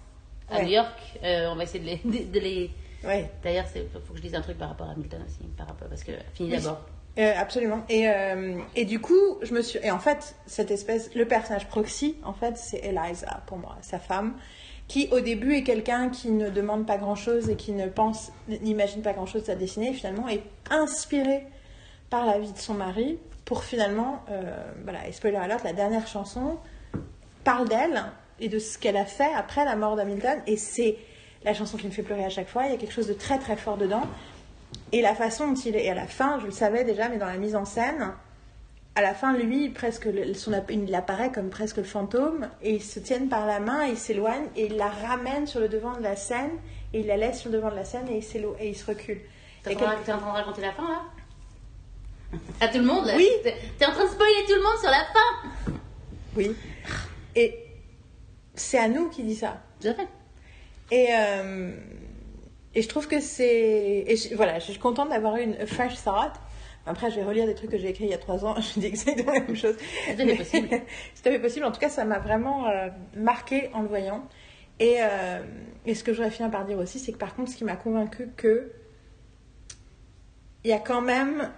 à 0.50 0.57
Ouais. 0.59 0.64
New 0.64 0.71
York, 0.73 0.95
euh, 1.25 1.49
on 1.50 1.57
va 1.57 1.62
essayer 1.64 1.81
de 1.81 1.87
les. 1.87 1.97
de- 2.25 2.31
de 2.33 2.38
les... 2.40 2.71
Ouais. 3.05 3.31
D'ailleurs, 3.43 3.64
il 3.75 3.83
faut 3.93 4.12
que 4.12 4.16
je 4.19 4.23
dise 4.23 4.35
un 4.35 4.40
truc 4.40 4.59
par 4.59 4.69
rapport 4.69 4.88
à 4.88 4.93
Hamilton 4.93 5.23
aussi, 5.26 5.38
par 5.57 5.66
rapport, 5.69 5.88
parce 5.88 6.02
que 6.05 6.12
fini 6.35 6.50
Oui. 6.50 6.57
d'abord. 6.57 6.81
Euh, 7.19 7.33
absolument. 7.37 7.83
Et, 7.88 8.09
euh, 8.09 8.59
et 8.75 8.85
du 8.85 9.00
coup, 9.00 9.38
je 9.43 9.55
me 9.55 9.62
suis. 9.62 9.78
Et 9.83 9.90
en 9.90 9.99
fait, 9.99 10.35
cette 10.47 10.71
espèce. 10.71 11.14
Le 11.14 11.25
personnage 11.26 11.66
Proxy, 11.69 12.16
en 12.25 12.33
fait, 12.35 12.57
c'est 12.59 12.78
Eliza 12.85 13.40
pour 13.47 13.57
moi, 13.59 13.76
sa 13.81 13.99
femme, 13.99 14.35
qui 14.87 15.09
au 15.12 15.21
début 15.21 15.55
est 15.57 15.62
quelqu'un 15.62 16.11
qui 16.11 16.31
ne 16.31 16.50
demande 16.50 16.87
pas 16.87 16.99
grand 16.99 17.14
chose 17.16 17.49
et 17.49 17.57
qui 17.57 17.73
ne 17.73 17.87
pense, 17.87 18.33
n'imagine 18.49 19.00
pas 19.02 19.14
grand 19.14 19.25
chose 19.26 19.43
de 19.43 19.47
sa 19.47 19.55
destinée, 19.55 19.90
et 19.90 19.95
finalement 19.95 20.28
est 20.28 20.43
inspirée 20.71 21.47
par 22.11 22.26
la 22.26 22.38
vie 22.38 22.52
de 22.52 22.59
son 22.59 22.75
mari 22.75 23.19
pour 23.47 23.65
finalement. 23.65 24.23
euh, 24.31 24.43
voilà, 24.85 25.09
et 25.09 25.12
spoiler 25.12 25.38
alert, 25.38 25.65
la 25.65 25.73
dernière 25.73 26.07
chanson 26.07 26.59
parle 27.45 27.67
d'elle 27.67 28.05
et 28.38 28.50
de 28.50 28.59
ce 28.59 28.76
qu'elle 28.76 28.99
a 28.99 29.07
fait 29.07 29.33
après 29.35 29.65
la 29.65 29.76
mort 29.76 29.97
d'Hamilton. 29.97 30.38
Et 30.47 30.59
c'est 30.59 30.99
la 31.45 31.55
chanson 31.55 31.79
qui 31.79 31.87
me 31.87 31.93
fait 31.93 32.03
pleurer 32.03 32.26
à 32.26 32.29
chaque 32.29 32.49
fois. 32.49 32.67
Il 32.67 32.73
y 32.73 32.75
a 32.75 32.76
quelque 32.76 32.93
chose 32.93 33.09
de 33.09 33.15
très 33.15 33.38
très 33.38 33.57
fort 33.57 33.79
dedans. 33.79 34.03
Et 34.93 35.00
la 35.00 35.15
façon 35.15 35.49
dont 35.49 35.55
il 35.55 35.76
est, 35.76 35.87
et 35.87 35.91
à 35.91 35.95
la 35.95 36.07
fin, 36.07 36.38
je 36.41 36.47
le 36.47 36.53
savais 36.53 36.85
déjà, 36.85 37.09
mais 37.09 37.19
dans 37.19 37.26
la 37.26 37.38
mise 37.38 37.57
en 37.57 37.65
scène, 37.65 38.12
à 38.95 39.00
la 39.00 39.15
fin, 39.15 39.37
lui, 39.37 39.69
presque, 39.69 40.09
son, 40.35 40.53
il 40.69 40.95
apparaît 40.95 41.31
comme 41.31 41.50
presque 41.50 41.79
le 41.79 41.85
fantôme, 41.85 42.49
et 42.62 42.75
ils 42.75 42.83
se 42.83 42.99
tiennent 42.99 43.29
par 43.29 43.47
la 43.47 43.61
main, 43.61 43.87
et 43.87 43.91
il 43.91 43.97
s'éloigne, 43.97 44.47
et 44.57 44.67
il 44.67 44.76
la 44.76 44.88
ramène 44.88 45.47
sur 45.47 45.61
le 45.61 45.69
devant 45.69 45.97
de 45.97 46.03
la 46.03 46.17
scène, 46.17 46.50
et 46.93 47.00
il 47.00 47.07
la 47.07 47.17
laisse 47.17 47.41
sur 47.41 47.50
le 47.50 47.59
devant 47.59 47.71
de 47.71 47.76
la 47.76 47.85
scène, 47.85 48.09
et 48.09 48.19
il, 48.19 48.47
et 48.59 48.69
il 48.69 48.76
se 48.76 48.87
recule. 48.87 49.21
T'es 49.62 49.76
en 49.76 49.79
train 50.03 50.17
de 50.17 50.37
raconter 50.37 50.62
la 50.62 50.73
fin 50.73 50.88
là? 50.88 51.03
À 52.61 52.68
tout 52.68 52.78
le 52.78 52.85
monde 52.85 53.06
là 53.06 53.14
Oui. 53.16 53.28
T'es 53.78 53.87
en 53.87 53.92
train 53.92 54.04
de 54.04 54.11
spoiler 54.11 54.45
tout 54.47 54.54
le 54.54 54.62
monde 54.62 54.78
sur 54.80 54.90
la 54.90 55.04
fin 55.04 55.52
Oui. 56.37 56.54
Et 57.35 57.54
c'est 58.54 58.78
à 58.78 58.88
nous 58.88 59.09
qui 59.09 59.23
dit 59.23 59.37
ça. 59.37 59.62
Tout 59.80 59.88
à 59.88 59.95
fait. 59.95 60.09
Et, 60.90 61.09
euh, 61.12 61.73
et 62.75 62.83
je 62.83 62.88
trouve 62.88 63.06
que 63.09 63.21
c'est. 63.21 64.04
Et 64.06 64.16
je- 64.16 64.35
voilà, 64.35 64.59
je 64.59 64.71
suis 64.71 64.78
contente 64.78 65.11
d'avoir 65.11 65.37
eu 65.37 65.42
une 65.42 65.66
fresh 65.66 66.02
thought. 66.02 66.33
Après, 66.88 67.11
je 67.11 67.16
vais 67.16 67.25
relire 67.25 67.47
des 67.47 67.54
trucs 67.54 67.71
que 67.71 67.78
j'ai 67.78 67.88
écrits 67.88 68.04
il 68.04 68.11
y 68.11 68.14
a 68.14 68.18
trois 68.18 68.45
ans. 68.45 68.54
Je 68.61 68.80
dis 68.80 68.87
exactement 68.87 69.33
la 69.33 69.40
même 69.40 69.56
chose. 69.56 69.76
C'est 70.06 70.16
tout 70.16 70.37
possible. 70.37 70.68
C'est 71.14 71.23
tout 71.23 71.28
à 71.28 71.33
fait 71.33 71.38
possible. 71.40 71.64
En 71.66 71.73
tout 71.73 71.80
cas, 71.80 71.88
ça 71.88 72.04
m'a 72.04 72.18
vraiment 72.18 72.68
euh, 72.68 72.88
marqué 73.16 73.71
en 73.75 73.83
le 73.83 73.88
voyant. 73.88 74.26
Et, 74.78 74.97
euh, 75.00 75.40
et 75.87 75.95
ce 75.95 76.04
que 76.04 76.12
j'aurais 76.12 76.30
fini 76.30 76.49
par 76.50 76.64
dire 76.64 76.78
aussi, 76.78 76.99
c'est 76.99 77.12
que 77.12 77.18
par 77.18 77.35
contre, 77.35 77.50
ce 77.50 77.56
qui 77.56 77.64
m'a 77.64 77.76
convaincu 77.76 78.28
que 78.37 78.71
il 80.64 80.71
y 80.71 80.73
a 80.75 80.78
quand 80.78 81.00
même 81.00 81.50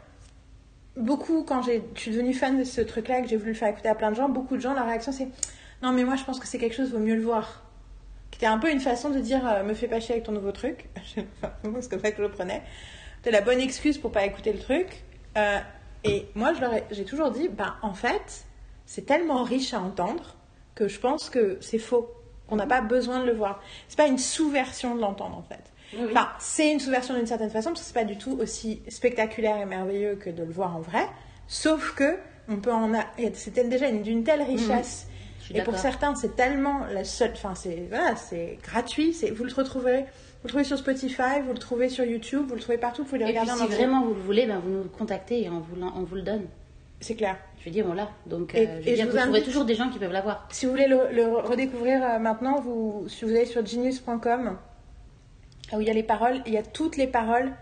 beaucoup, 0.98 1.44
quand 1.44 1.62
je 1.62 1.80
suis 1.94 2.10
devenue 2.10 2.34
fan 2.34 2.58
de 2.58 2.64
ce 2.64 2.80
truc-là, 2.80 3.22
que 3.22 3.28
j'ai 3.28 3.36
voulu 3.36 3.52
le 3.52 3.56
faire 3.56 3.68
écouter 3.68 3.88
à 3.88 3.94
plein 3.94 4.10
de 4.10 4.16
gens, 4.16 4.28
beaucoup 4.28 4.56
de 4.56 4.60
gens, 4.60 4.74
leur 4.74 4.86
réaction 4.86 5.12
c'est 5.12 5.28
Non, 5.82 5.92
mais 5.92 6.04
moi 6.04 6.16
je 6.16 6.24
pense 6.24 6.38
que 6.38 6.46
c'est 6.46 6.58
quelque 6.58 6.74
chose, 6.74 6.92
vaut 6.92 6.98
mieux 6.98 7.16
le 7.16 7.22
voir. 7.22 7.64
Qui 8.30 8.46
un 8.46 8.58
peu 8.58 8.70
une 8.70 8.80
façon 8.80 9.10
de 9.10 9.18
dire 9.18 9.46
euh, 9.48 9.64
Me 9.64 9.74
fais 9.74 9.88
pas 9.88 10.00
chier 10.00 10.14
avec 10.14 10.24
ton 10.24 10.32
nouveau 10.32 10.52
truc. 10.52 10.88
C'est 11.14 11.26
comme 11.62 11.82
ça 11.82 12.10
que 12.10 12.16
je 12.16 12.22
le 12.22 12.30
prenais. 12.30 12.62
C'était 13.16 13.32
la 13.32 13.40
bonne 13.40 13.58
excuse 13.58 13.98
pour 13.98 14.12
pas 14.12 14.24
écouter 14.24 14.52
le 14.52 14.60
truc. 14.60 15.02
Euh, 15.36 15.58
et 16.04 16.26
moi, 16.34 16.52
j'ai 16.90 17.04
toujours 17.04 17.30
dit 17.30 17.48
Ben 17.48 17.74
en 17.82 17.94
fait, 17.94 18.44
c'est 18.86 19.06
tellement 19.06 19.42
riche 19.42 19.74
à 19.74 19.80
entendre 19.80 20.36
que 20.74 20.86
je 20.86 21.00
pense 21.00 21.30
que 21.30 21.58
c'est 21.60 21.78
faux. 21.78 22.12
On 22.48 22.56
n'a 22.56 22.66
pas 22.66 22.80
besoin 22.80 23.20
de 23.20 23.24
le 23.24 23.32
voir. 23.32 23.60
C'est 23.88 23.96
pas 23.96 24.06
une 24.06 24.18
sous-version 24.18 24.94
de 24.94 25.00
l'entendre 25.00 25.36
en 25.36 25.42
fait. 25.42 25.72
Oui, 25.94 26.00
oui. 26.02 26.08
Enfin, 26.12 26.28
c'est 26.38 26.70
une 26.70 26.80
sous-version 26.80 27.14
d'une 27.14 27.26
certaine 27.26 27.50
façon, 27.50 27.70
parce 27.70 27.80
que 27.80 27.86
c'est 27.86 27.94
pas 27.94 28.04
du 28.04 28.18
tout 28.18 28.38
aussi 28.40 28.82
spectaculaire 28.88 29.56
et 29.58 29.64
merveilleux 29.66 30.16
que 30.16 30.30
de 30.30 30.42
le 30.42 30.52
voir 30.52 30.76
en 30.76 30.80
vrai. 30.80 31.06
Sauf 31.46 31.94
que 31.94 32.16
on 32.48 32.56
peut 32.56 32.72
en 32.72 32.94
a... 32.94 33.04
c'était 33.34 33.64
déjà 33.64 33.88
une- 33.88 34.02
d'une 34.02 34.24
telle 34.24 34.42
richesse. 34.42 35.06
Et 35.54 35.62
pour 35.62 35.78
certains, 35.78 36.14
c'est 36.14 36.36
tellement 36.36 36.80
la 36.92 37.04
seule. 37.04 37.30
Enfin, 37.32 37.54
c'est 37.54 37.86
voilà, 37.88 38.16
c'est 38.16 38.58
gratuit. 38.62 39.14
C'est 39.14 39.30
vous 39.30 39.44
le 39.44 39.54
retrouverez. 39.54 40.00
Vous 40.02 40.44
le 40.44 40.48
trouvez 40.50 40.64
sur 40.64 40.76
Spotify, 40.78 41.40
vous 41.44 41.52
le 41.54 41.58
trouvez 41.58 41.88
sur 41.88 42.04
YouTube, 42.04 42.44
vous 42.48 42.54
le 42.54 42.60
trouvez 42.60 42.76
partout. 42.78 43.02
Vous 43.02 43.08
pouvez 43.08 43.18
le 43.20 43.24
Et 43.24 43.32
puis 43.32 43.40
regarder 43.40 43.62
en 43.62 43.66
si 43.66 43.72
vraiment 43.72 44.02
vous 44.04 44.12
le 44.14 44.20
voulez, 44.20 44.46
ben, 44.46 44.60
vous 44.62 44.70
nous 44.70 44.84
contactez 44.84 45.42
et 45.42 45.48
on 45.48 45.60
vous, 45.60 45.80
on 45.82 46.02
vous 46.02 46.14
le 46.16 46.22
donne. 46.22 46.44
C'est 47.00 47.14
clair. 47.14 47.36
Je 47.60 47.64
veux 47.64 47.70
dire, 47.70 47.86
on 47.88 47.94
l'a. 47.94 48.08
Donc, 48.26 48.54
Et- 48.54 48.66
euh, 48.68 48.80
je 48.82 48.88
et 48.90 48.94
dire, 48.94 49.04
je 49.06 49.10
vous, 49.10 49.16
vous 49.16 49.22
invite- 49.22 49.44
toujours 49.44 49.64
des 49.64 49.74
gens 49.74 49.88
qui 49.88 49.98
peuvent 49.98 50.12
l'avoir. 50.12 50.46
Si 50.50 50.66
vous 50.66 50.72
voulez 50.72 50.86
le, 50.86 50.98
le 51.12 51.26
redécouvrir 51.38 52.02
euh, 52.04 52.18
maintenant, 52.18 52.60
vous, 52.60 53.06
si 53.08 53.24
vous 53.24 53.30
allez 53.30 53.46
sur 53.46 53.64
genius.com, 53.64 54.58
où 55.76 55.80
il 55.80 55.86
y 55.86 55.90
a 55.90 55.94
les 55.94 56.02
paroles, 56.02 56.42
il 56.46 56.52
y 56.52 56.58
a 56.58 56.62
toutes 56.62 56.96
les 56.96 57.06
paroles 57.06 57.52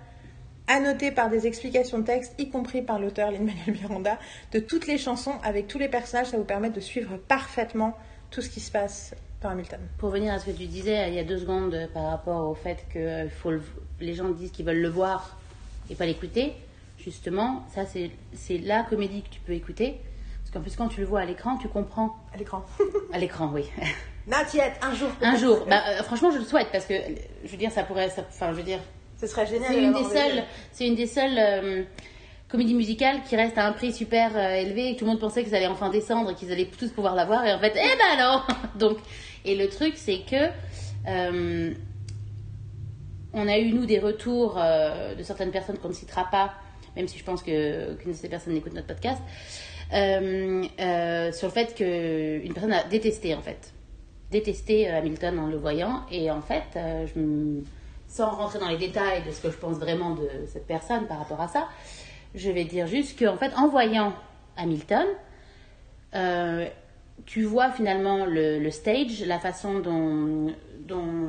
annotées 0.68 1.12
par 1.12 1.30
des 1.30 1.46
explications 1.46 1.98
de 1.98 2.04
texte, 2.04 2.34
y 2.38 2.50
compris 2.50 2.82
par 2.82 2.98
l'auteur 2.98 3.30
Lin-Manuel 3.30 3.72
Miranda, 3.80 4.18
de 4.52 4.58
toutes 4.58 4.86
les 4.86 4.98
chansons 4.98 5.34
avec 5.42 5.68
tous 5.68 5.78
les 5.78 5.88
personnages. 5.88 6.28
Ça 6.28 6.36
vous 6.36 6.44
permet 6.44 6.70
de 6.70 6.80
suivre 6.80 7.16
parfaitement 7.16 7.96
tout 8.30 8.42
ce 8.42 8.50
qui 8.50 8.60
se 8.60 8.70
passe 8.70 9.14
dans 9.42 9.50
Hamilton. 9.50 9.80
Pour 9.98 10.10
revenir 10.10 10.32
à 10.32 10.38
ce 10.38 10.46
que 10.46 10.50
tu 10.50 10.66
disais 10.66 11.08
il 11.08 11.14
y 11.14 11.18
a 11.18 11.24
deux 11.24 11.38
secondes 11.38 11.74
euh, 11.74 11.86
par 11.92 12.06
rapport 12.10 12.48
au 12.48 12.54
fait 12.54 12.84
que 12.92 12.98
euh, 12.98 13.58
les 14.00 14.14
gens 14.14 14.30
disent 14.30 14.50
qu'ils 14.50 14.66
veulent 14.66 14.80
le 14.80 14.88
voir 14.88 15.38
et 15.90 15.94
pas 15.94 16.06
l'écouter, 16.06 16.54
justement, 16.98 17.64
ça 17.72 17.82
c'est 17.86 18.58
la 18.58 18.82
comédie 18.82 19.22
que 19.22 19.28
tu 19.28 19.40
peux 19.40 19.52
écouter. 19.52 20.00
Qu'en 20.56 20.62
plus, 20.62 20.74
quand 20.74 20.88
tu 20.88 21.00
le 21.00 21.06
vois 21.06 21.20
à 21.20 21.24
l'écran, 21.26 21.58
tu 21.58 21.68
comprends. 21.68 22.16
À 22.32 22.38
l'écran. 22.38 22.64
À 23.12 23.18
l'écran, 23.18 23.50
oui. 23.52 23.64
Not 24.26 24.36
yet, 24.54 24.72
un 24.80 24.94
jour. 24.94 25.10
Un 25.20 25.36
jour. 25.36 25.66
Bah, 25.68 25.82
euh, 25.88 26.02
franchement, 26.02 26.30
je 26.30 26.38
le 26.38 26.44
souhaite 26.44 26.68
parce 26.72 26.86
que, 26.86 26.94
je 27.44 27.50
veux 27.50 27.58
dire, 27.58 27.70
ça 27.70 27.82
pourrait. 27.82 28.08
ça- 28.08 28.24
Enfin, 28.26 28.52
je 28.52 28.56
veux 28.56 28.62
dire, 28.62 28.78
Ce 29.20 29.26
serait 29.26 29.44
génial. 29.46 29.70
c'est 29.70 29.82
une 29.82 29.92
des 29.92 29.98
en 30.00 30.08
seules, 30.08 30.44
c'est 30.72 30.86
une 30.86 30.94
des 30.94 31.06
seules 31.06 31.36
euh, 31.38 31.82
comédies 32.48 32.72
musicales 32.72 33.18
qui 33.28 33.36
reste 33.36 33.58
à 33.58 33.66
un 33.66 33.72
prix 33.72 33.92
super 33.92 34.34
euh, 34.34 34.54
élevé 34.54 34.88
et 34.88 34.94
que 34.94 35.00
tout 35.00 35.04
le 35.04 35.10
monde 35.10 35.20
pensait 35.20 35.44
qu'ils 35.44 35.54
allaient 35.54 35.66
enfin 35.66 35.90
descendre 35.90 36.30
et 36.30 36.34
qu'ils 36.34 36.50
allaient 36.50 36.70
tous 36.78 36.88
pouvoir 36.90 37.14
la 37.14 37.26
voir 37.26 37.44
et 37.44 37.52
en 37.52 37.58
fait, 37.58 37.74
eh 37.76 37.96
ben 37.98 38.16
non 38.18 38.40
Donc, 38.78 38.96
et 39.44 39.56
le 39.56 39.68
truc, 39.68 39.92
c'est 39.96 40.20
que 40.20 40.46
on 43.34 43.46
a 43.48 43.58
eu 43.58 43.72
nous 43.72 43.84
des 43.84 43.98
retours 43.98 44.54
de 44.56 45.22
certaines 45.22 45.50
personnes 45.50 45.76
qu'on 45.78 45.88
ne 45.88 45.92
citera 45.94 46.24
pas, 46.30 46.54
même 46.96 47.06
si 47.08 47.18
je 47.18 47.24
pense 47.24 47.42
que 47.42 47.92
qu'une 47.96 48.12
de 48.12 48.16
ces 48.16 48.28
personnes 48.30 48.56
écoute 48.56 48.72
notre 48.72 48.86
podcast, 48.86 49.20
sur 49.90 51.48
le 51.48 51.52
fait 51.52 51.74
qu'une 51.74 52.52
personne 52.52 52.72
a 52.72 52.84
détesté 52.84 53.34
en 53.34 53.42
fait, 53.42 53.72
détesté 54.30 54.88
euh, 54.88 54.98
Hamilton 54.98 55.38
en 55.38 55.46
le 55.46 55.56
voyant. 55.56 56.02
Et 56.10 56.30
en 56.30 56.40
fait, 56.40 56.64
euh, 56.76 57.06
sans 58.08 58.30
rentrer 58.30 58.58
dans 58.58 58.68
les 58.68 58.78
détails 58.78 59.22
de 59.24 59.30
ce 59.30 59.40
que 59.40 59.50
je 59.50 59.56
pense 59.56 59.76
vraiment 59.76 60.14
de 60.14 60.28
cette 60.52 60.66
personne 60.66 61.06
par 61.06 61.18
rapport 61.18 61.40
à 61.40 61.48
ça, 61.48 61.68
je 62.34 62.50
vais 62.50 62.64
dire 62.64 62.86
juste 62.86 63.18
qu'en 63.18 63.36
fait, 63.36 63.52
en 63.56 63.68
voyant 63.68 64.12
Hamilton, 64.56 65.06
euh, 66.14 66.66
tu 67.24 67.42
vois 67.42 67.70
finalement 67.70 68.26
le, 68.26 68.58
le 68.58 68.70
stage, 68.70 69.24
la 69.26 69.38
façon 69.38 69.80
dont, 69.80 70.52
dont 70.80 71.28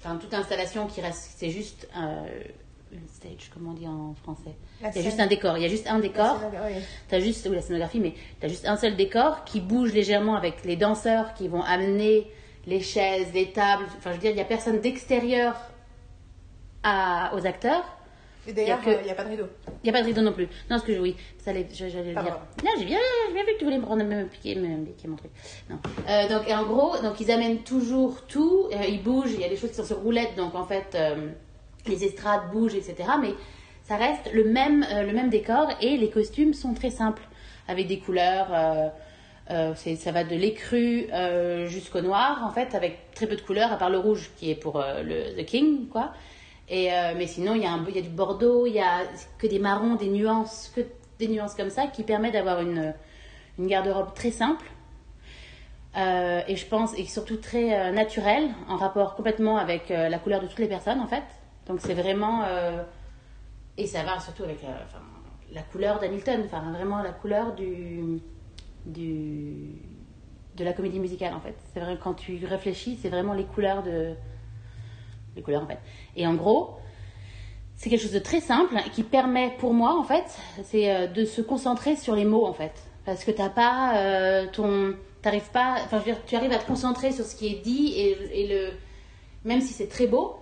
enfin 0.00 0.16
toute 0.16 0.34
installation 0.34 0.86
qui 0.86 1.00
reste, 1.00 1.34
c'est 1.36 1.50
juste 1.50 1.88
euh, 1.96 2.26
stage, 3.08 3.50
comment 3.52 3.70
on 3.70 3.74
dit 3.74 3.86
en 3.86 4.14
français 4.14 4.54
La 4.80 4.84
Il 4.84 4.84
y 4.86 4.88
a 4.88 4.92
scène. 4.92 5.02
juste 5.04 5.20
un 5.20 5.26
décor, 5.26 5.56
il 5.58 5.62
y 5.62 5.66
a 5.66 5.68
juste 5.68 5.86
un 5.88 5.98
décor. 5.98 6.40
Oui. 6.66 6.72
T'as 7.08 7.20
juste, 7.20 7.46
ou 7.48 7.52
la 7.52 7.62
scénographie, 7.62 8.00
mais 8.00 8.14
t'as 8.40 8.48
juste 8.48 8.66
un 8.66 8.76
seul 8.76 8.96
décor 8.96 9.44
qui 9.44 9.60
bouge 9.60 9.92
légèrement 9.92 10.34
avec 10.36 10.64
les 10.64 10.76
danseurs 10.76 11.34
qui 11.34 11.48
vont 11.48 11.62
amener 11.62 12.26
les 12.66 12.80
chaises, 12.80 13.28
les 13.32 13.52
tables. 13.52 13.84
Enfin, 13.98 14.10
je 14.10 14.16
veux 14.16 14.20
dire, 14.20 14.30
il 14.30 14.36
n'y 14.36 14.40
a 14.40 14.44
personne 14.46 14.80
d'extérieur 14.80 15.54
à- 16.82 17.32
aux 17.34 17.46
acteurs. 17.46 17.84
Et 18.48 18.52
d'ailleurs, 18.52 18.78
Il 18.86 18.90
a 18.90 18.94
que- 18.94 19.04
n'y 19.04 19.10
a 19.10 19.14
pas 19.14 19.24
de 19.24 19.30
rideau. 19.30 19.46
Il 19.66 19.72
n'y 19.84 19.90
a 19.90 19.92
pas 19.92 20.02
de 20.02 20.06
rideau 20.06 20.22
non 20.22 20.32
plus. 20.32 20.48
Non, 20.70 20.78
ce 20.78 20.84
que 20.84 20.94
je, 20.94 21.00
oui, 21.00 21.16
ça 21.38 21.52
j'allais 21.52 21.64
le 21.64 22.22
dire. 22.22 22.38
Là, 22.62 22.70
j'ai 22.78 22.84
bien, 22.84 22.98
vu 23.32 23.34
que 23.54 23.58
tu 23.58 23.64
voulais 23.64 23.78
me 23.78 23.82
prendre, 23.82 24.04
me 24.04 24.24
piquer, 24.26 24.54
me 24.54 24.84
piquer 24.84 25.08
mon 25.08 25.16
truc. 25.16 25.32
Non. 25.68 25.78
Euh, 26.08 26.28
donc, 26.28 26.48
et 26.48 26.54
en 26.54 26.64
gros, 26.64 26.96
donc 27.02 27.18
ils 27.20 27.28
amènent 27.32 27.64
toujours 27.64 28.22
tout. 28.26 28.68
euh, 28.72 28.84
ils 28.88 29.02
bougent. 29.02 29.32
Il 29.32 29.40
y 29.40 29.44
a 29.44 29.48
des 29.48 29.56
choses 29.56 29.70
qui 29.70 29.76
sont 29.76 29.84
sur 29.84 29.98
roulette, 29.98 30.36
donc 30.36 30.54
en 30.54 30.64
fait, 30.64 30.94
euh, 30.94 31.32
les 31.88 32.04
estrades 32.04 32.50
bougent, 32.52 32.74
etc. 32.74 33.08
Mais 33.20 33.34
ça 33.86 33.96
reste 33.96 34.32
le 34.32 34.44
même, 34.44 34.84
euh, 34.92 35.04
le 35.04 35.12
même 35.12 35.30
décor 35.30 35.68
et 35.80 35.96
les 35.96 36.10
costumes 36.10 36.54
sont 36.54 36.74
très 36.74 36.90
simples, 36.90 37.22
avec 37.68 37.86
des 37.86 37.98
couleurs. 38.00 38.48
euh, 38.52 38.88
euh, 39.50 39.74
ça 39.74 40.10
va 40.10 40.24
de 40.24 40.34
l'écru 40.34 41.06
jusqu'au 41.68 42.00
noir, 42.00 42.42
en 42.44 42.50
fait, 42.50 42.74
avec 42.74 43.12
très 43.14 43.28
peu 43.28 43.36
de 43.36 43.42
couleurs, 43.42 43.72
à 43.72 43.76
part 43.76 43.90
le 43.90 43.98
rouge 43.98 44.32
qui 44.36 44.50
est 44.50 44.56
pour 44.56 44.82
le 44.82 45.40
The 45.40 45.46
King, 45.46 45.86
quoi. 45.88 46.12
Et, 46.68 46.90
mais 47.16 47.28
sinon, 47.28 47.54
il 47.54 47.60
y, 47.60 47.94
y 47.94 47.98
a 47.98 48.02
du 48.02 48.08
bordeaux, 48.08 48.66
il 48.66 48.72
y 48.72 48.80
a 48.80 49.02
que 49.38 49.46
des 49.46 49.60
marrons, 49.60 49.94
des 49.94 50.08
nuances, 50.08 50.72
que 50.74 50.80
des 51.20 51.28
nuances 51.28 51.54
comme 51.54 51.70
ça 51.70 51.86
qui 51.86 52.02
permettent 52.02 52.32
d'avoir 52.32 52.60
une, 52.60 52.92
une 53.60 53.68
garde-robe 53.68 54.14
très 54.14 54.32
simple. 54.32 54.66
Et 55.94 56.56
je 56.56 56.66
pense, 56.66 56.98
et 56.98 57.04
surtout 57.04 57.36
très 57.36 57.72
euh, 57.78 57.92
naturelle, 57.92 58.48
en 58.68 58.76
rapport 58.76 59.14
complètement 59.14 59.58
avec 59.58 59.90
la 59.90 60.18
couleur 60.18 60.40
de 60.40 60.48
toutes 60.48 60.58
les 60.58 60.66
personnes, 60.66 60.98
en 60.98 61.06
fait. 61.06 61.22
Donc 61.66 61.80
c'est 61.80 61.94
vraiment. 61.94 62.42
euh, 62.44 62.82
et 63.76 63.86
ça 63.86 64.02
va 64.04 64.18
surtout 64.20 64.44
avec. 64.44 64.62
euh, 64.64 64.68
enfin, 64.84 65.02
la 65.52 65.62
couleur 65.62 66.00
d'Hamilton, 66.00 66.42
enfin 66.44 66.72
vraiment 66.72 67.02
la 67.02 67.12
couleur 67.12 67.54
du, 67.54 68.20
du, 68.84 69.70
de 70.56 70.64
la 70.64 70.72
comédie 70.72 70.98
musicale 70.98 71.34
en 71.34 71.40
fait. 71.40 71.54
C'est 71.72 71.80
vrai, 71.80 71.98
quand 72.02 72.14
tu 72.14 72.44
réfléchis, 72.44 72.98
c'est 73.00 73.08
vraiment 73.08 73.32
les 73.32 73.44
couleurs 73.44 73.82
de. 73.82 74.14
Les 75.36 75.42
couleurs 75.42 75.62
en 75.62 75.66
fait. 75.66 75.78
Et 76.16 76.26
en 76.26 76.34
gros, 76.34 76.78
c'est 77.76 77.90
quelque 77.90 78.02
chose 78.02 78.12
de 78.12 78.18
très 78.18 78.40
simple 78.40 78.76
qui 78.92 79.02
permet 79.02 79.54
pour 79.58 79.74
moi 79.74 79.98
en 79.98 80.02
fait, 80.02 80.24
c'est 80.64 80.90
euh, 80.94 81.06
de 81.06 81.24
se 81.24 81.42
concentrer 81.42 81.94
sur 81.96 82.14
les 82.14 82.24
mots 82.24 82.46
en 82.46 82.52
fait. 82.54 82.72
Parce 83.04 83.24
que 83.24 83.30
t'as 83.30 83.50
pas 83.50 83.98
euh, 83.98 84.46
ton. 84.52 84.94
T'arrives 85.22 85.50
pas. 85.50 85.76
Enfin, 85.84 85.98
je 86.00 86.04
veux 86.04 86.12
dire, 86.12 86.24
tu 86.26 86.36
arrives 86.36 86.52
à 86.52 86.58
te 86.58 86.66
concentrer 86.66 87.12
sur 87.12 87.24
ce 87.24 87.36
qui 87.36 87.48
est 87.48 87.60
dit 87.62 87.92
et, 87.96 88.42
et 88.42 88.48
le. 88.48 88.72
Même 89.44 89.60
si 89.60 89.72
c'est 89.72 89.88
très 89.88 90.06
beau, 90.08 90.36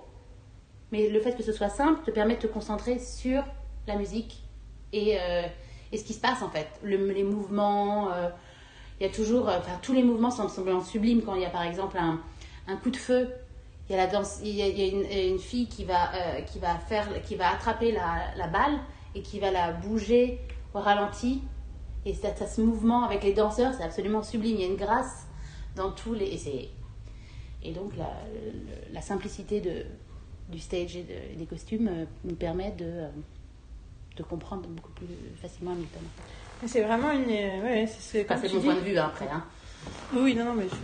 mais 0.94 1.08
le 1.08 1.18
fait 1.20 1.36
que 1.36 1.42
ce 1.42 1.50
soit 1.52 1.68
simple 1.70 2.04
te 2.04 2.12
permet 2.12 2.36
de 2.36 2.42
te 2.42 2.46
concentrer 2.46 3.00
sur 3.00 3.42
la 3.88 3.96
musique 3.96 4.44
et, 4.92 5.18
euh, 5.18 5.42
et 5.90 5.98
ce 5.98 6.04
qui 6.04 6.12
se 6.12 6.20
passe 6.20 6.40
en 6.40 6.50
fait. 6.50 6.68
Le- 6.84 7.10
les 7.10 7.24
mouvements, 7.24 8.12
euh, 8.12 8.28
il 9.00 9.06
y 9.06 9.10
a 9.10 9.12
toujours. 9.12 9.48
euh, 9.48 9.58
Enfin, 9.58 9.76
tous 9.82 9.92
les 9.92 10.04
mouvements 10.04 10.30
semblent 10.30 10.50
semblant 10.50 10.80
sublimes 10.80 11.22
quand 11.22 11.34
il 11.34 11.42
y 11.42 11.44
a 11.44 11.50
par 11.50 11.64
exemple 11.64 11.98
un, 11.98 12.20
un 12.68 12.76
coup 12.76 12.90
de 12.90 12.96
feu. 12.96 13.28
Il 13.88 13.96
y 13.96 13.98
a, 13.98 14.06
la 14.06 14.06
danse, 14.06 14.38
il 14.44 14.54
y 14.54 14.62
a, 14.62 14.68
une, 14.68 15.32
une 15.34 15.38
fille 15.40 15.66
qui 15.66 15.84
va, 15.84 16.10
qui, 16.46 16.58
va 16.60 16.76
faire, 16.76 17.06
qui 17.22 17.34
va 17.34 17.50
attraper 17.50 17.90
la, 17.90 18.32
la 18.36 18.46
balle 18.46 18.78
et 19.16 19.20
qui 19.20 19.40
va 19.40 19.50
la 19.50 19.72
bouger 19.72 20.40
au 20.74 20.78
ralenti. 20.80 21.42
Et 22.06 22.14
ça, 22.14 22.34
ça, 22.36 22.46
ce 22.46 22.60
mouvement 22.62 23.02
avec 23.04 23.24
les 23.24 23.34
danseurs, 23.34 23.74
c'est 23.74 23.82
absolument 23.82 24.22
sublime. 24.22 24.54
Il 24.56 24.60
y 24.62 24.64
a 24.64 24.68
une 24.68 24.76
grâce 24.76 25.26
dans 25.76 25.90
tous 25.90 26.14
les. 26.14 26.30
Et, 27.62 27.72
donc 27.72 27.92
la 28.92 29.00
simplicité 29.02 29.60
de, 29.60 29.84
du 30.48 30.58
stage 30.58 30.96
et 30.96 31.02
de- 31.02 31.38
des 31.38 31.46
costumes 31.46 31.88
euh, 31.88 32.04
nous 32.24 32.34
permet 32.36 32.70
de, 32.72 32.84
euh, 32.84 33.08
de 34.16 34.22
comprendre 34.22 34.68
beaucoup 34.68 34.92
plus 34.92 35.06
facilement 35.40 35.72
Hamilton. 35.72 36.02
C'est 36.66 36.82
vraiment 36.82 37.10
une. 37.12 37.24
euh, 37.30 37.62
Ouais, 37.62 37.86
c'est 37.86 38.24
Enfin, 38.30 38.40
mon 38.48 38.58
dis. 38.60 38.64
point 38.64 38.74
de 38.74 38.80
vue 38.80 38.96
hein, 38.98 39.06
après. 39.06 39.28
Hein. 39.28 39.44
Oui, 40.14 40.34
non, 40.34 40.44
non, 40.46 40.54
mais 40.54 40.64
je... 40.64 40.74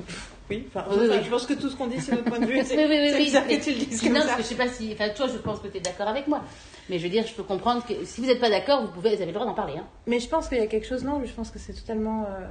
oui, 0.51 0.67
enfin, 0.69 0.85
Oui, 0.91 0.97
enfin, 1.07 1.17
oui. 1.19 1.25
je 1.25 1.31
pense 1.31 1.47
que 1.47 1.55
tout 1.55 1.71
ce 1.71 1.77
qu'on 1.77 1.87
dit, 1.87 2.01
c'est 2.01 2.13
notre 2.13 2.25
point 2.25 2.39
de 2.39 2.47
vue. 2.47 2.55
Oui, 2.59 2.65
C'est 2.67 2.87
oui, 3.17 3.25
bizarre 3.25 3.47
que 3.47 3.55
tu 3.63 3.71
le 3.71 3.77
dises 3.87 4.05
non, 4.11 4.15
parce 4.21 4.33
que 4.37 4.43
je 4.43 4.47
sais 4.49 4.55
pas 4.57 4.69
si. 4.69 4.93
Enfin, 4.93 5.09
toi, 5.11 5.27
je 5.29 5.39
pense 5.39 5.61
que 5.61 5.69
tu 5.69 5.79
es 5.79 5.81
d'accord 5.81 6.09
avec 6.09 6.27
moi. 6.27 6.43
Mais 6.91 6.99
je 6.99 7.05
veux 7.05 7.09
dire, 7.11 7.27
je 7.27 7.33
peux 7.35 7.45
comprendre 7.45 7.85
que 7.87 8.05
si 8.05 8.21
vous 8.21 8.27
n'êtes 8.27 8.41
pas 8.41 8.51
d'accord, 8.51 8.83
vous 8.85 8.93
pouvez, 8.93 9.11
vous 9.11 9.23
avez 9.23 9.27
le 9.27 9.33
droit 9.33 9.47
d'en 9.47 9.55
parler. 9.55 9.75
Hein. 9.79 9.87
Mais 10.07 10.19
je 10.21 10.29
pense 10.29 10.49
qu'il 10.49 10.59
y 10.59 10.63
a 10.63 10.67
quelque 10.67 10.87
chose, 10.87 11.05
non, 11.05 11.23
je 11.25 11.33
pense 11.33 11.51
que 11.51 11.59
c'est 11.59 11.73
totalement. 11.73 12.25
euh, 12.27 12.47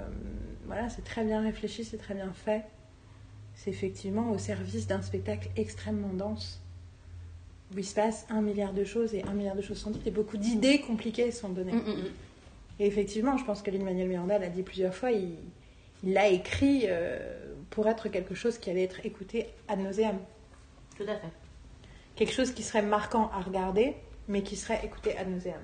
voilà, 0.65 0.87
c'est 0.89 1.03
très 1.03 1.23
bien 1.23 1.41
réfléchi, 1.41 1.83
c'est 1.83 1.97
très 1.97 2.13
bien 2.15 2.31
fait. 2.33 2.63
C'est 3.53 3.69
effectivement 3.69 4.31
au 4.31 4.37
service 4.37 4.87
d'un 4.87 5.01
spectacle 5.01 5.49
extrêmement 5.57 6.13
dense, 6.13 6.61
où 7.73 7.77
il 7.77 7.85
se 7.85 7.93
passe 7.95 8.25
un 8.29 8.41
milliard 8.41 8.73
de 8.73 8.83
choses 8.83 9.13
et 9.13 9.23
un 9.23 9.33
milliard 9.33 9.55
de 9.55 9.61
choses 9.61 9.77
sont 9.77 9.91
dites 9.91 10.07
et 10.07 10.11
beaucoup 10.11 10.37
d'idées 10.37 10.79
compliquées 10.81 11.31
sont 11.31 11.49
données. 11.49 11.73
Mm, 11.73 11.77
mm, 11.77 12.01
mm. 12.01 12.11
Et 12.79 12.87
effectivement, 12.87 13.37
je 13.37 13.45
pense 13.45 13.61
que 13.61 13.69
Lin-Manuel 13.71 14.07
Miranda 14.07 14.39
l'a 14.39 14.49
dit 14.49 14.63
plusieurs 14.63 14.95
fois, 14.95 15.11
il 15.11 15.35
il 16.03 16.13
l'a 16.13 16.27
écrit 16.27 16.83
euh, 16.85 17.19
pour 17.69 17.87
être 17.87 18.07
quelque 18.09 18.35
chose 18.35 18.57
qui 18.57 18.69
allait 18.69 18.83
être 18.83 19.05
écouté 19.05 19.47
ad 19.67 19.79
nauseam. 19.79 20.17
Tout 20.97 21.03
à 21.03 21.15
fait. 21.15 21.29
Quelque 22.15 22.33
chose 22.33 22.51
qui 22.51 22.63
serait 22.63 22.81
marquant 22.81 23.29
à 23.33 23.41
regarder, 23.41 23.95
mais 24.27 24.41
qui 24.41 24.55
serait 24.55 24.81
écouté 24.83 25.17
ad 25.17 25.29
nauseam. 25.29 25.61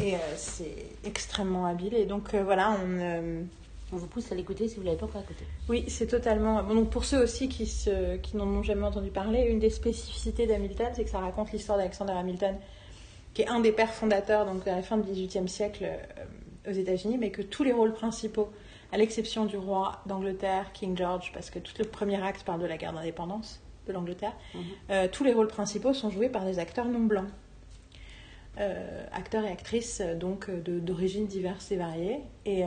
Et 0.00 0.14
euh, 0.14 0.18
c'est 0.36 0.86
extrêmement 1.04 1.66
habile. 1.66 1.94
Et 1.94 2.04
donc 2.04 2.34
euh, 2.34 2.42
voilà, 2.44 2.76
on. 2.84 3.46
On 3.92 3.96
vous 3.96 4.06
pousse 4.06 4.32
à 4.32 4.34
l'écouter 4.34 4.68
si 4.68 4.76
vous 4.76 4.80
ne 4.82 4.86
l'avez 4.86 4.98
pas 4.98 5.04
encore 5.06 5.20
écouté. 5.20 5.44
oui, 5.68 5.84
c'est 5.88 6.06
totalement. 6.06 6.62
Bon, 6.62 6.74
donc 6.74 6.90
pour 6.90 7.04
ceux 7.04 7.22
aussi 7.22 7.48
qui, 7.48 7.66
se... 7.66 8.16
qui 8.16 8.36
n'en 8.36 8.46
ont 8.46 8.62
jamais 8.62 8.84
entendu 8.86 9.10
parler, 9.10 9.42
une 9.42 9.58
des 9.58 9.68
spécificités 9.70 10.46
d'Hamilton, 10.46 10.88
c'est 10.94 11.04
que 11.04 11.10
ça 11.10 11.18
raconte 11.20 11.52
l'histoire 11.52 11.76
d'Alexander 11.78 12.12
Hamilton, 12.12 12.56
qui 13.34 13.42
est 13.42 13.48
un 13.48 13.60
des 13.60 13.72
pères 13.72 13.92
fondateurs 13.92 14.46
donc, 14.46 14.66
à 14.66 14.76
la 14.76 14.82
fin 14.82 14.96
du 14.96 15.10
XVIIIe 15.10 15.48
siècle 15.48 15.84
euh, 15.84 16.70
aux 16.70 16.74
États-Unis, 16.74 17.18
mais 17.18 17.30
que 17.30 17.42
tous 17.42 17.64
les 17.64 17.72
rôles 17.72 17.92
principaux, 17.92 18.50
à 18.92 18.96
l'exception 18.96 19.44
du 19.46 19.56
roi 19.58 20.00
d'Angleterre, 20.06 20.72
King 20.72 20.96
George, 20.96 21.30
parce 21.34 21.50
que 21.50 21.58
tout 21.58 21.72
le 21.78 21.84
premier 21.84 22.22
acte 22.22 22.44
parle 22.44 22.60
de 22.62 22.66
la 22.66 22.76
guerre 22.78 22.92
d'indépendance 22.94 23.60
de 23.86 23.92
l'Angleterre, 23.92 24.32
Mhm. 24.54 24.60
euh, 24.90 25.08
tous 25.10 25.24
les 25.24 25.32
rôles 25.34 25.48
principaux 25.48 25.92
sont 25.92 26.08
joués 26.08 26.28
par 26.30 26.44
des 26.46 26.58
acteurs 26.58 26.86
non 26.86 27.00
blancs. 27.00 27.28
Euh, 28.60 29.06
acteurs 29.12 29.44
et 29.44 29.48
actrices 29.50 30.02
donc 30.20 30.50
de- 30.50 30.78
d'origines 30.78 31.26
diverses 31.26 31.72
et 31.72 31.76
variées. 31.76 32.20
Et 32.44 32.64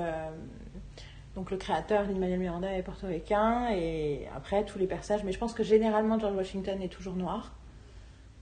donc 1.35 1.51
le 1.51 1.57
créateur, 1.57 2.03
Lin-Manuel 2.07 2.39
Miranda, 2.39 2.71
est 2.71 2.81
portoricain, 2.83 3.69
et 3.73 4.25
après 4.35 4.63
tous 4.65 4.79
les 4.79 4.87
personnages, 4.87 5.23
mais 5.23 5.31
je 5.33 5.37
pense 5.39 5.53
que 5.53 5.63
généralement 5.63 6.17
George 6.19 6.35
Washington 6.35 6.81
est 6.81 6.87
toujours 6.89 7.15
noir. 7.15 7.53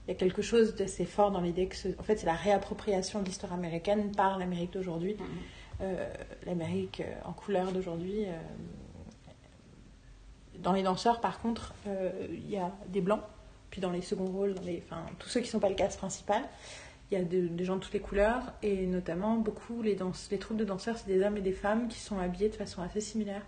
Il 0.06 0.10
y 0.10 0.14
a 0.14 0.16
quelque 0.16 0.42
chose 0.42 0.74
d'assez 0.76 1.04
fort 1.06 1.30
dans 1.30 1.40
l'idée 1.40 1.66
que, 1.66 1.76
ce- 1.76 1.88
en 1.98 2.02
fait, 2.02 2.16
c'est 2.18 2.26
la 2.26 2.34
réappropriation 2.34 3.20
de 3.20 3.24
l'histoire 3.24 3.52
américaine 3.52 4.12
par 4.12 4.38
l'Amérique 4.38 4.72
d'aujourd'hui. 4.74 5.14
Mhm. 5.18 5.26
Euh, 5.80 6.06
L'Amérique 6.46 7.00
euh, 7.00 7.12
en 7.24 7.32
couleur 7.32 7.72
d'aujourd'hui. 7.72 8.26
euh, 8.26 8.32
Dans 10.58 10.72
les 10.72 10.82
danseurs, 10.82 11.20
par 11.20 11.40
contre, 11.40 11.74
euh, 11.88 12.10
il 12.30 12.48
y 12.48 12.56
a 12.56 12.70
des 12.88 13.00
blancs. 13.00 13.22
Puis 13.70 13.80
dans 13.80 13.90
les 13.90 14.02
seconds 14.02 14.26
rôles, 14.26 14.54
dans 14.54 14.62
les, 14.62 14.82
enfin, 14.86 15.02
tous 15.18 15.28
ceux 15.28 15.40
qui 15.40 15.46
ne 15.46 15.50
sont 15.52 15.58
pas 15.58 15.68
le 15.68 15.74
cast 15.74 15.98
principal, 15.98 16.42
il 17.10 17.18
y 17.18 17.20
a 17.20 17.24
de- 17.24 17.46
des 17.48 17.64
gens 17.64 17.76
de 17.76 17.80
toutes 17.80 17.92
les 17.92 18.00
couleurs. 18.00 18.52
Et 18.62 18.86
notamment, 18.86 19.36
beaucoup, 19.36 19.82
les 19.82 19.96
troupes 19.96 20.56
de 20.56 20.64
danseurs, 20.64 20.98
c'est 20.98 21.06
des 21.06 21.22
hommes 21.24 21.36
et 21.36 21.40
des 21.42 21.52
femmes 21.52 21.88
qui 21.88 21.98
sont 22.00 22.18
habillés 22.18 22.48
de 22.48 22.56
façon 22.56 22.82
assez 22.82 23.00
similaire. 23.00 23.42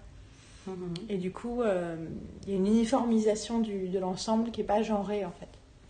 Mhm. 0.66 0.94
Et 1.08 1.16
du 1.16 1.30
coup, 1.30 1.62
euh, 1.62 1.96
il 2.44 2.50
y 2.50 2.52
a 2.54 2.56
une 2.56 2.66
uniformisation 2.66 3.60
du- 3.60 3.88
de 3.88 3.98
l'ensemble 3.98 4.50
qui 4.50 4.60
n'est 4.60 4.66
pas 4.66 4.82
genrée, 4.82 5.24
en 5.24 5.30
fait 5.30 5.48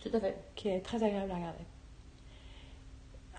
Tout 0.09 0.15
à 0.15 0.19
fait. 0.19 0.37
qui 0.55 0.67
est 0.69 0.81
très 0.81 1.01
agréable 1.03 1.31
à 1.31 1.35
regarder. 1.35 1.63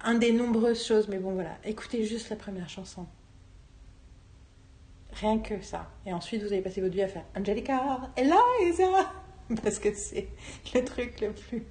Un 0.04 0.14
des 0.14 0.32
nombreuses 0.32 0.84
choses, 0.84 1.08
mais 1.08 1.18
bon 1.18 1.32
voilà, 1.32 1.56
écoutez 1.64 2.04
juste 2.04 2.30
la 2.30 2.36
première 2.36 2.68
chanson. 2.68 3.06
Rien 5.12 5.38
que 5.38 5.60
ça. 5.62 5.88
Et 6.06 6.12
ensuite, 6.12 6.42
vous 6.42 6.52
allez 6.52 6.60
passer 6.62 6.80
votre 6.80 6.94
vie 6.94 7.02
à 7.02 7.08
faire 7.08 7.24
Angelica, 7.36 8.00
Eliza 8.16 8.84
Parce 9.62 9.78
que 9.78 9.92
c'est 9.94 10.28
le 10.74 10.84
truc 10.84 11.20
le 11.20 11.32
plus. 11.32 11.64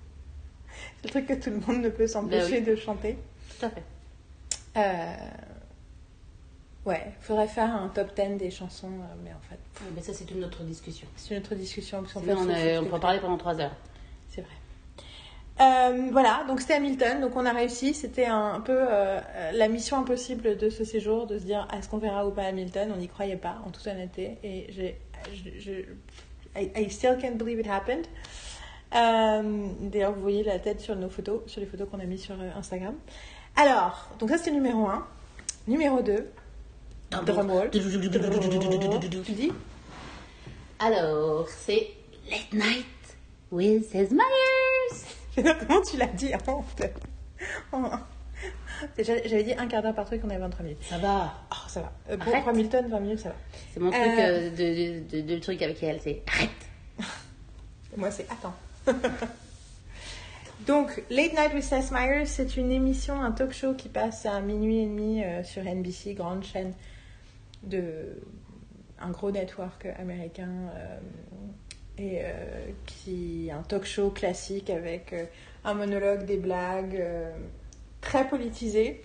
C'est 1.01 1.05
le 1.05 1.09
truc 1.09 1.27
que 1.27 1.33
tout 1.33 1.49
le 1.49 1.59
monde 1.59 1.81
ne 1.83 1.89
peut 1.89 2.07
s'empêcher 2.07 2.61
Ben 2.61 2.65
de 2.73 2.75
chanter. 2.75 3.17
Tout 3.59 3.65
à 3.65 3.69
fait. 3.69 3.83
Euh, 4.77 5.15
Ouais, 6.85 7.03
faudrait 7.19 7.47
faire 7.49 7.75
un 7.75 7.89
top 7.89 8.15
10 8.15 8.37
des 8.37 8.49
chansons, 8.49 8.87
euh, 8.87 9.15
mais 9.21 9.31
en 9.31 9.41
fait, 9.49 9.59
Ouais, 9.83 9.91
Mais 9.93 10.01
ça, 10.01 10.13
c'est 10.13 10.31
une 10.31 10.43
autre 10.45 10.63
discussion. 10.63 11.05
c'est 11.17 11.33
une 11.35 11.41
autre 11.41 11.53
discussion. 11.55 12.01
Parce 12.01 12.13
Sinon, 12.23 12.37
on, 12.39 12.49
a- 12.49 12.81
peut 12.89 12.95
en 12.95 12.99
parler 12.99 13.19
pendant 13.19 13.37
trois 13.37 13.59
heures. 13.59 13.75
C'est 14.29 14.39
vrai. 14.41 14.51
Euh, 15.59 16.09
voilà, 16.11 16.45
donc 16.47 16.61
c'était 16.61 16.75
Hamilton, 16.75 17.19
donc 17.19 17.35
on 17.35 17.45
a 17.45 17.51
réussi. 17.51 17.93
C'était 17.93 18.27
un, 18.27 18.53
un 18.53 18.61
peu 18.61 18.77
euh, 18.89 19.19
la 19.53 19.67
mission 19.67 19.97
impossible 19.97 20.55
de 20.57 20.69
ce 20.69 20.85
séjour, 20.85 21.27
de 21.27 21.37
se 21.39 21.43
dire 21.43 21.67
est-ce 21.75 21.89
qu'on 21.89 21.97
verra 21.97 22.25
ou 22.25 22.31
pas 22.31 22.43
Hamilton? 22.43 22.91
On 22.93 22.97
n'y 22.97 23.09
croyait 23.09 23.35
pas, 23.37 23.57
en 23.65 23.71
toute 23.71 23.85
honnêteté. 23.87 24.37
Et 24.43 24.67
j'ai, 24.69 24.97
je, 25.33 25.59
je- 25.59 25.81
I, 26.61 26.71
I 26.75 26.89
still 26.89 27.17
can't 27.19 27.35
believe 27.37 27.59
it 27.59 27.67
happened. 27.67 28.05
Euh, 28.95 29.67
D'ailleurs, 29.82 30.13
vous 30.13 30.21
voyez 30.21 30.43
la 30.43 30.60
tête 30.60 30.80
sur 30.82 30.95
nos 30.95 31.10
photos, 31.10 31.41
sur 31.47 31.60
les 31.62 31.67
photos 31.67 31.88
qu'on 31.89 32.00
a 32.00 32.06
mis 32.06 32.17
sur 32.17 32.36
euh, 32.39 32.50
Instagram. 32.58 32.95
Alors, 33.56 34.10
donc 34.19 34.30
ça 34.30 34.38
c'était 34.38 34.52
numéro 34.52 34.88
1. 34.88 35.06
Numéro 35.67 36.02
2, 36.02 36.30
drumroll. 37.26 37.69
Tu 37.71 39.32
dis 39.34 39.52
Alors, 40.80 41.47
c'est 41.50 41.89
Late 42.30 42.54
Night 42.54 42.86
with 43.52 43.89
Seth 43.89 44.12
Meyers. 44.12 45.54
Comment 45.67 45.82
tu 45.82 45.97
l'as 45.97 46.06
dit 46.08 46.32
en 46.47 46.62
fait 46.63 46.93
J'avais 49.00 49.43
dit 49.43 49.54
un 49.54 49.67
quart 49.67 49.82
d'heure 49.82 49.93
par 49.95 50.06
truc, 50.06 50.21
on 50.23 50.30
avait 50.30 50.39
23 50.39 50.63
minutes. 50.63 50.84
Ça 50.89 50.97
va. 51.00 51.34
Oh, 51.52 51.56
ça 51.67 51.82
va. 51.82 51.91
Euh, 52.10 52.17
pour 52.17 52.28
Arrête. 52.30 52.43
pour 52.43 52.50
Hamilton, 52.54 52.88
20 52.89 53.00
minutes, 53.02 53.19
ça 53.19 53.30
va. 53.30 53.36
C'est 53.73 53.80
mon 53.80 53.91
truc 53.91 54.02
Euh. 54.04 54.08
euh, 54.19 54.50
de, 54.52 55.17
de, 55.17 55.21
de- 55.21 55.36
de 55.36 55.39
truc 55.39 55.62
avec 55.62 55.82
elle, 55.84 56.00
c'est 56.02 56.21
arrête. 56.28 56.50
Moi, 57.97 58.12
c'est 58.12 58.26
attends. 58.32 58.54
Donc, 60.67 61.04
Late 61.10 61.34
Night 61.34 61.54
with 61.54 61.63
Seth 61.63 61.91
Meyers, 61.91 62.26
c'est 62.26 62.58
une 62.58 62.71
émission, 62.71 63.21
un 63.21 63.32
talk 63.32 63.54
show 63.54 63.73
qui 63.73 63.89
passe 63.89 64.26
à 64.26 64.41
minuit 64.41 64.80
et 64.80 64.86
demi 64.86 65.23
euh, 65.23 65.43
sur 65.43 65.63
NBC, 65.63 66.13
grande 66.13 66.43
chaîne 66.43 66.73
de 67.63 68.17
un 69.00 69.10
gros 69.12 69.32
network 69.32 69.88
américain 70.00 70.50
euh, 70.76 70.97
et 71.97 72.19
euh, 72.21 72.71
qui 72.86 73.50
un 73.52 73.63
talk 73.63 73.86
show 73.86 74.10
classique 74.10 74.69
avec 74.69 75.13
euh, 75.13 75.26
un 75.63 75.73
monologue, 75.73 76.26
des 76.26 76.38
blagues, 76.38 77.04
très 78.02 78.28
politisé. 78.28 79.04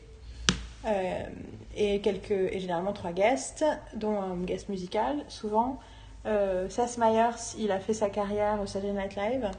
Et 1.75 2.01
quelques 2.01 2.33
et 2.33 2.59
généralement 2.59 2.93
trois 2.93 3.13
guests, 3.13 3.65
dont 3.95 4.21
un 4.21 4.37
guest 4.39 4.69
musical 4.69 5.25
souvent. 5.29 5.79
Seth 6.25 6.99
Meyers, 6.99 7.57
il 7.59 7.71
a 7.71 7.79
fait 7.79 7.95
sa 7.95 8.11
carrière 8.11 8.61
au 8.61 8.67
Saturday 8.67 8.93
Night 8.93 9.17
Live. 9.17 9.51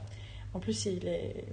En 0.54 0.60
plus, 0.60 0.86
il, 0.86 1.08
est, 1.08 1.46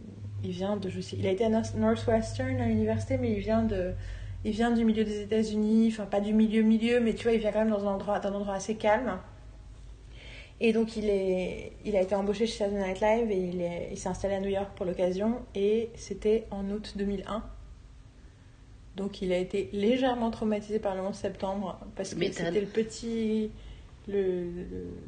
il 0.44 0.50
vient 0.50 0.76
de, 0.76 0.88
je 0.88 1.00
sais, 1.00 1.16
il 1.18 1.26
a 1.26 1.30
été 1.30 1.44
à 1.44 1.48
North- 1.48 1.74
Northwestern 1.76 2.60
à 2.60 2.66
l'université, 2.66 3.16
mais 3.18 3.32
il 3.32 3.38
vient 3.40 3.62
de, 3.62 3.92
il 4.44 4.52
vient 4.52 4.70
du 4.70 4.84
milieu 4.84 5.04
des 5.04 5.20
États-Unis. 5.22 5.88
Enfin, 5.92 6.06
pas 6.06 6.20
du 6.20 6.34
milieu 6.34 6.62
milieu, 6.62 7.00
mais 7.00 7.14
tu 7.14 7.24
vois, 7.24 7.32
il 7.32 7.40
vient 7.40 7.52
quand 7.52 7.60
même 7.60 7.70
dans 7.70 7.86
un 7.86 7.94
endroit, 7.94 8.18
d'un 8.20 8.32
endroit 8.34 8.54
assez 8.54 8.74
calme. 8.74 9.18
Et 10.62 10.74
donc, 10.74 10.96
il 10.98 11.08
est, 11.08 11.72
il 11.86 11.96
a 11.96 12.02
été 12.02 12.14
embauché 12.14 12.46
chez 12.46 12.58
Saturday 12.58 12.84
Night 12.86 13.00
Live 13.00 13.30
et 13.30 13.38
il 13.48 13.60
est, 13.62 13.88
il 13.92 13.96
s'est 13.96 14.10
installé 14.10 14.34
à 14.34 14.40
New 14.40 14.50
York 14.50 14.68
pour 14.76 14.84
l'occasion. 14.84 15.36
Et 15.54 15.88
c'était 15.94 16.46
en 16.50 16.68
août 16.70 16.92
2001. 16.96 17.42
Donc 18.96 19.22
il 19.22 19.32
a 19.32 19.38
été 19.38 19.70
légèrement 19.72 20.30
traumatisé 20.30 20.78
par 20.78 20.94
le 20.94 21.00
11 21.00 21.14
septembre 21.14 21.78
parce 21.96 22.10
que 22.12 22.18
c'était 22.32 22.60
le 22.60 22.66
petit. 22.66 23.50
Le, 24.08 24.46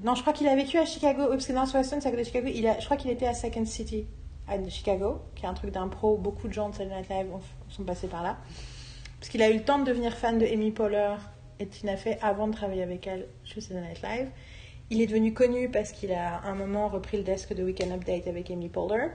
Non, 0.05 0.14
je 0.14 0.20
crois 0.20 0.33
qu'il 0.33 0.46
a 0.48 0.55
vécu 0.57 0.78
à 0.78 0.85
Chicago, 0.85 1.26
parce 1.28 1.46
que 1.46 1.52
Weston, 1.52 1.98
c'est 2.00 2.07
à 2.07 2.11
côté 2.11 2.22
de 2.22 2.26
Chicago. 2.26 2.48
Il 2.55 2.66
a... 2.66 2.78
Je 2.78 2.85
crois 2.85 2.96
qu'il 2.96 3.11
était 3.11 3.26
à 3.26 3.35
Second 3.35 3.64
City, 3.64 4.07
à 4.48 4.57
Chicago, 4.68 5.20
qui 5.35 5.44
est 5.44 5.48
un 5.48 5.55
truc 5.55 5.70
d'impro. 5.70 6.16
Beaucoup 6.16 6.48
de 6.48 6.52
gens 6.52 6.68
de 6.68 6.74
Saturday 6.74 6.96
Night 7.00 7.09
Live 7.09 7.26
ont- 7.35 7.40
sont 7.70 7.85
passés 7.85 8.09
par 8.09 8.22
là. 8.22 8.37
Parce 9.18 9.28
qu'il 9.31 9.42
a 9.42 9.50
eu 9.50 9.55
le 9.55 9.62
temps 9.64 9.78
de 9.78 9.85
devenir 9.85 10.14
fan 10.16 10.38
de 10.38 10.46
Amy 10.46 10.70
Poehler 10.72 11.14
et 11.61 11.66
Tina 11.66 11.96
Fey 11.96 12.18
avant 12.22 12.48
de 12.48 12.52
travailler 12.52 12.83
avec 12.83 13.07
elle 13.07 13.26
chez 13.44 13.61
Saturday 13.61 13.88
Night 13.88 14.02
Live. 14.02 14.31
Il 14.90 15.00
est 15.00 15.07
devenu 15.07 15.33
connu 15.33 15.70
parce 15.70 15.92
qu'il 15.92 16.12
a 16.12 16.37
à 16.38 16.48
un 16.50 16.55
moment 16.55 16.88
repris 16.88 17.16
le 17.16 17.22
desk 17.22 17.55
de 17.55 17.62
Weekend 17.64 17.92
Update 17.92 18.26
avec 18.28 18.50
Amy 18.50 18.68
Poehler. 18.68 19.07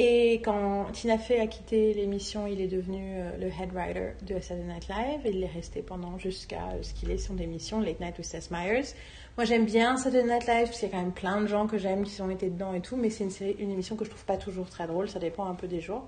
Et 0.00 0.34
quand 0.44 0.92
Tina 0.92 1.18
Fey 1.18 1.40
a 1.40 1.48
quitté 1.48 1.92
l'émission, 1.92 2.46
il 2.46 2.60
est 2.60 2.68
devenu 2.68 3.16
euh, 3.16 3.36
le 3.40 3.48
head 3.48 3.72
writer 3.74 4.12
de 4.22 4.38
Saturday 4.38 4.72
Night 4.72 4.86
Live. 4.88 5.20
Il 5.24 5.42
est 5.42 5.50
resté 5.52 5.82
pendant 5.82 6.16
jusqu'à 6.18 6.60
ce 6.82 6.94
qu'il 6.94 7.10
ait 7.10 7.18
son 7.18 7.34
démission, 7.34 7.80
Late 7.80 7.98
Night 7.98 8.16
with 8.16 8.26
Seth 8.28 8.52
Meyers. 8.52 8.94
Moi, 9.36 9.44
j'aime 9.44 9.64
bien 9.64 9.96
Saturday 9.96 10.22
Night 10.32 10.46
Live 10.46 10.66
parce 10.66 10.78
qu'il 10.78 10.88
y 10.88 10.92
a 10.92 10.94
quand 10.94 11.02
même 11.02 11.10
plein 11.10 11.40
de 11.40 11.48
gens 11.48 11.66
que 11.66 11.78
j'aime 11.78 12.04
qui 12.04 12.12
sont 12.12 12.30
été 12.30 12.48
dedans 12.48 12.74
et 12.74 12.80
tout. 12.80 12.94
Mais 12.94 13.10
c'est 13.10 13.24
une, 13.58 13.72
émission 13.72 13.96
que 13.96 14.04
je 14.04 14.10
trouve 14.10 14.24
pas 14.24 14.36
toujours 14.36 14.70
très 14.70 14.86
drôle. 14.86 15.08
Ça 15.08 15.18
dépend 15.18 15.46
un 15.46 15.56
peu 15.56 15.66
des 15.66 15.80
jours. 15.80 16.06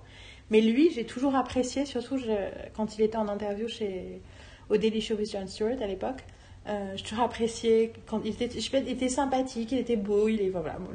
Mais 0.50 0.60
lui, 0.60 0.92
j'ai 0.94 1.04
toujours 1.04 1.34
apprécié, 1.34 1.84
surtout 1.84 2.16
je- 2.16 2.48
quand 2.76 2.96
il 2.96 3.02
était 3.02 3.16
en 3.16 3.26
interview 3.26 3.66
chez, 3.66 4.22
au 4.68 4.76
Daily 4.76 5.00
Show 5.00 5.16
with 5.16 5.32
Jon 5.32 5.48
Stewart 5.48 5.82
à 5.82 5.88
l'époque. 5.88 6.22
Euh, 6.68 6.92
j'ai 6.94 7.02
toujours 7.02 7.24
apprécié 7.24 7.92
quand 8.06 8.20
il 8.24 8.40
était, 8.40 8.60
je 8.60 8.76
il 8.76 8.88
était 8.88 9.08
sympathique, 9.08 9.72
il 9.72 9.78
était 9.78 9.96
beau, 9.96 10.28
il 10.28 10.40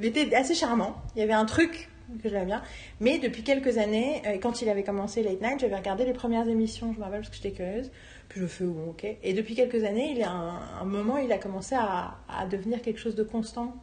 était 0.05 0.33
assez 0.33 0.55
charmant. 0.55 0.95
Il 1.17 1.19
y 1.19 1.23
avait 1.23 1.33
un 1.33 1.43
truc 1.43 1.89
que 2.21 2.29
j'aimais 2.29 2.45
bien. 2.45 2.61
Mais 2.99 3.19
depuis 3.19 3.43
quelques 3.43 3.77
années, 3.77 4.21
euh, 4.25 4.37
quand 4.41 4.61
il 4.61 4.69
avait 4.69 4.83
commencé 4.83 5.23
Late 5.23 5.41
Night, 5.41 5.59
j'avais 5.59 5.75
regardé 5.75 6.05
les 6.05 6.13
premières 6.13 6.47
émissions, 6.47 6.93
je 6.93 6.99
me 6.99 7.03
rappelle 7.03 7.21
parce 7.21 7.29
que 7.29 7.35
j'étais 7.35 7.51
curieuse. 7.51 7.91
Puis 8.29 8.41
je 8.41 8.45
fais, 8.47 8.63
bon, 8.65 8.89
ok. 8.89 9.05
Et 9.23 9.33
depuis 9.33 9.55
quelques 9.55 9.83
années, 9.83 10.09
il 10.11 10.17
y 10.17 10.23
a 10.23 10.31
un, 10.31 10.59
un 10.81 10.85
moment, 10.85 11.17
il 11.17 11.31
a 11.31 11.37
commencé 11.37 11.75
à, 11.75 12.15
à 12.29 12.45
devenir 12.45 12.81
quelque 12.81 12.99
chose 12.99 13.15
de 13.15 13.23
constant. 13.23 13.75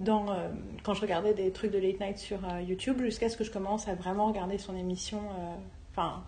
Dans, 0.00 0.32
euh, 0.32 0.48
quand 0.82 0.94
je 0.94 1.00
regardais 1.00 1.32
des 1.32 1.52
trucs 1.52 1.70
de 1.70 1.78
Late 1.78 2.00
Night 2.00 2.18
sur 2.18 2.38
euh, 2.44 2.60
YouTube, 2.60 3.00
jusqu'à 3.02 3.28
ce 3.28 3.36
que 3.36 3.44
je 3.44 3.52
commence 3.52 3.86
à 3.86 3.94
vraiment 3.94 4.26
regarder 4.26 4.58
son 4.58 4.76
émission, 4.76 5.18
euh, 5.18 5.54
enfin, 5.92 6.24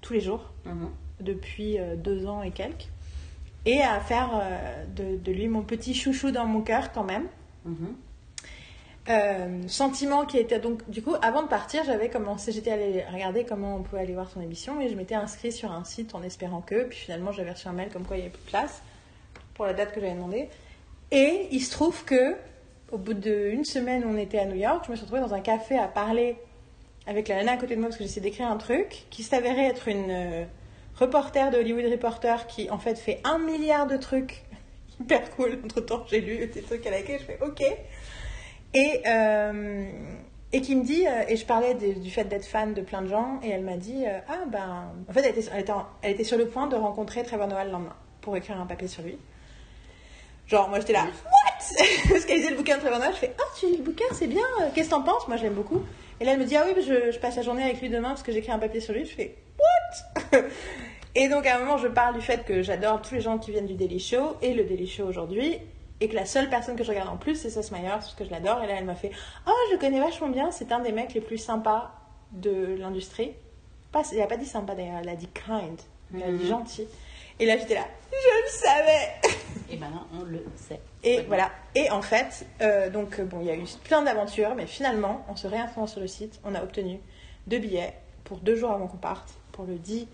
tous 0.00 0.14
les 0.14 0.20
jours 0.20 0.50
Mhm. 0.64 0.88
depuis 1.20 1.76
deux 1.98 2.26
ans 2.26 2.42
et 2.42 2.52
quelques. 2.52 2.88
Et 3.66 3.82
à 3.82 4.00
faire 4.00 4.30
de, 4.96 5.16
de 5.18 5.32
lui 5.32 5.48
mon 5.48 5.62
petit 5.62 5.92
chouchou 5.92 6.30
dans 6.30 6.46
mon 6.46 6.62
cœur 6.62 6.92
quand 6.92 7.04
même. 7.04 7.26
Mhm. 7.66 7.94
Euh, 9.10 9.66
sentiment 9.68 10.26
qui 10.26 10.36
était 10.36 10.58
donc 10.58 10.86
du 10.90 11.00
coup 11.00 11.14
avant 11.22 11.42
de 11.42 11.48
partir 11.48 11.82
j'avais 11.82 12.10
commencé 12.10 12.52
j'étais 12.52 12.72
allée 12.72 13.02
regarder 13.10 13.44
comment 13.44 13.76
on 13.76 13.82
pouvait 13.82 14.02
aller 14.02 14.12
voir 14.12 14.28
son 14.28 14.42
émission 14.42 14.82
et 14.82 14.90
je 14.90 14.94
m'étais 14.96 15.14
inscrite 15.14 15.52
sur 15.52 15.72
un 15.72 15.82
site 15.84 16.14
en 16.14 16.22
espérant 16.22 16.60
que 16.60 16.84
puis 16.84 16.98
finalement 16.98 17.32
j'avais 17.32 17.52
reçu 17.52 17.68
un 17.68 17.72
mail 17.72 17.88
comme 17.90 18.04
quoi 18.04 18.16
il 18.16 18.20
n'y 18.20 18.26
avait 18.26 18.34
plus 18.34 18.44
de 18.44 18.50
place 18.50 18.82
pour 19.54 19.64
la 19.64 19.72
date 19.72 19.94
que 19.94 20.00
j'avais 20.02 20.12
demandé 20.12 20.50
et 21.10 21.48
il 21.50 21.60
se 21.60 21.70
trouve 21.70 22.04
que 22.04 22.36
au 22.92 22.98
bout 22.98 23.14
d'une 23.14 23.64
semaine 23.64 24.04
on 24.06 24.18
était 24.18 24.40
à 24.40 24.44
New 24.44 24.56
York 24.56 24.84
je 24.84 24.90
me 24.90 24.96
suis 24.96 25.06
retrouvée 25.06 25.22
dans 25.22 25.32
un 25.32 25.40
café 25.40 25.78
à 25.78 25.88
parler 25.88 26.36
avec 27.06 27.28
la 27.28 27.36
nana 27.36 27.52
à 27.52 27.56
côté 27.56 27.76
de 27.76 27.80
moi 27.80 27.88
parce 27.88 27.96
que 27.96 28.04
j'essayais 28.04 28.20
d'écrire 28.20 28.50
un 28.50 28.58
truc 28.58 29.06
qui 29.08 29.22
s'avérait 29.22 29.68
être 29.68 29.88
une 29.88 30.10
euh, 30.10 30.44
reporter 30.96 31.50
de 31.50 31.56
Hollywood 31.56 31.90
Reporter 31.90 32.46
qui 32.46 32.68
en 32.68 32.78
fait 32.78 32.98
fait 32.98 33.22
un 33.24 33.38
milliard 33.38 33.86
de 33.86 33.96
trucs 33.96 34.44
hyper 35.00 35.30
cool. 35.30 35.60
Entre 35.64 35.80
temps 35.80 36.04
j'ai 36.10 36.20
lu 36.20 36.46
des 36.46 36.60
trucs 36.60 36.86
à 36.86 36.90
laquelle 36.90 37.20
je 37.20 37.24
fais 37.24 37.38
ok 37.40 37.62
et, 38.74 39.02
euh, 39.06 39.84
et 40.52 40.60
qui 40.60 40.74
me 40.76 40.84
dit, 40.84 41.06
euh, 41.06 41.24
et 41.28 41.36
je 41.36 41.44
parlais 41.44 41.74
de- 41.74 42.00
du 42.00 42.10
fait 42.10 42.24
d'être 42.24 42.46
fan 42.46 42.74
de 42.74 42.80
plein 42.80 43.02
de 43.02 43.08
gens, 43.08 43.38
et 43.42 43.50
elle 43.50 43.62
m'a 43.62 43.76
dit, 43.76 44.04
euh, 44.06 44.18
ah 44.28 44.44
ben, 44.46 44.92
en 45.08 45.12
fait, 45.12 45.20
elle 45.20 45.36
était, 45.38 45.48
elle, 45.52 45.60
était 45.60 45.72
en- 45.72 45.86
elle 46.02 46.12
était 46.12 46.24
sur 46.24 46.38
le 46.38 46.46
point 46.48 46.66
de 46.66 46.76
rencontrer 46.76 47.22
Trevor 47.22 47.46
Noah 47.48 47.64
le 47.64 47.70
lendemain 47.70 47.96
pour 48.20 48.36
écrire 48.36 48.60
un 48.60 48.66
papier 48.66 48.88
sur 48.88 49.02
lui. 49.02 49.18
Genre, 50.46 50.68
moi 50.70 50.80
j'étais 50.80 50.94
là, 50.94 51.04
what? 51.04 51.84
Parce 52.08 52.24
qu'elle 52.24 52.38
lisait 52.38 52.50
le 52.50 52.56
bouquin 52.56 52.76
de 52.76 52.80
Trevor 52.80 52.98
Noah, 52.98 53.10
je 53.12 53.16
fais, 53.16 53.32
ah, 53.38 53.42
tu 53.58 53.66
lis 53.66 53.76
le 53.76 53.82
bouquin, 53.82 54.06
c'est 54.12 54.26
bien, 54.28 54.40
qu'est-ce 54.74 54.88
que 54.88 54.94
t'en 54.94 55.02
penses? 55.02 55.28
Moi 55.28 55.36
je 55.36 55.42
l'aime 55.42 55.52
beaucoup. 55.54 55.82
Et 56.20 56.24
là 56.24 56.32
elle 56.32 56.38
me 56.38 56.44
dit, 56.46 56.56
ah 56.56 56.64
oui, 56.66 56.82
je, 56.82 57.10
je 57.12 57.18
passe 57.18 57.36
la 57.36 57.42
journée 57.42 57.62
avec 57.62 57.80
lui 57.82 57.90
demain 57.90 58.08
parce 58.08 58.22
que 58.22 58.32
j'écris 58.32 58.50
un 58.52 58.58
papier 58.58 58.80
sur 58.80 58.94
lui. 58.94 59.04
Je 59.04 59.14
fais, 59.14 59.36
what? 60.32 60.38
Et 61.14 61.28
donc 61.28 61.46
à 61.46 61.56
un 61.56 61.58
moment, 61.60 61.76
je 61.78 61.88
parle 61.88 62.14
du 62.14 62.20
fait 62.22 62.44
que 62.44 62.62
j'adore 62.62 63.02
tous 63.02 63.14
les 63.14 63.20
gens 63.20 63.38
qui 63.38 63.50
viennent 63.50 63.66
du 63.66 63.74
Daily 63.74 63.98
Show 64.00 64.36
et 64.40 64.54
le 64.54 64.64
Daily 64.64 64.86
Show 64.86 65.04
aujourd'hui. 65.04 65.58
Et 66.00 66.08
que 66.08 66.14
la 66.14 66.26
seule 66.26 66.48
personne 66.48 66.76
que 66.76 66.84
je 66.84 66.90
regarde 66.90 67.08
en 67.08 67.16
plus, 67.16 67.34
c'est 67.34 67.50
Seth 67.50 67.72
Meyers, 67.72 67.88
parce 67.90 68.14
que 68.14 68.24
je 68.24 68.30
l'adore. 68.30 68.62
Et 68.62 68.66
là, 68.66 68.74
elle 68.78 68.84
m'a 68.84 68.94
fait 68.94 69.10
Oh, 69.46 69.52
je 69.68 69.74
le 69.74 69.80
connais 69.80 69.98
vachement 70.00 70.28
bien, 70.28 70.50
c'est 70.52 70.70
un 70.72 70.80
des 70.80 70.92
mecs 70.92 71.12
les 71.14 71.20
plus 71.20 71.38
sympas 71.38 71.92
de 72.32 72.76
l'industrie. 72.78 73.32
Pas, 73.90 74.02
elle 74.12 74.20
a 74.22 74.26
pas 74.26 74.36
dit 74.36 74.46
sympa 74.46 74.74
d'ailleurs, 74.74 74.98
elle 75.02 75.08
a 75.08 75.16
dit 75.16 75.28
kind. 75.28 75.78
Elle 76.14 76.22
a 76.22 76.26
dit 76.30 76.44
Mhm. 76.44 76.48
gentil. 76.48 76.86
Et 77.40 77.46
là, 77.46 77.56
j'étais 77.56 77.74
là 77.74 77.84
Je 78.10 78.16
le 78.42 78.48
savais 78.48 79.12
Et 79.70 79.76
maintenant, 79.76 80.06
on 80.18 80.22
le 80.24 80.44
sait. 80.56 80.80
Et 81.04 81.20
voilà. 81.22 81.50
Et 81.74 81.90
en 81.90 82.02
fait, 82.02 82.46
euh, 82.62 82.90
donc 82.90 83.18
euh, 83.18 83.24
bon, 83.24 83.40
il 83.40 83.46
y 83.46 83.50
a 83.50 83.56
eu 83.56 83.64
plein 83.84 84.02
d'aventures, 84.02 84.54
mais 84.54 84.66
finalement, 84.66 85.24
en 85.28 85.36
se 85.36 85.46
réinscrivant 85.46 85.86
sur 85.86 86.00
le 86.00 86.06
site, 86.08 86.40
on 86.44 86.54
a 86.54 86.62
obtenu 86.62 87.00
deux 87.46 87.58
billets 87.58 87.94
pour 88.24 88.38
deux 88.38 88.56
jours 88.56 88.70
avant 88.72 88.86
qu'on 88.88 88.96
parte, 88.96 89.34
pour 89.52 89.64
le 89.64 89.76
10 89.76 90.06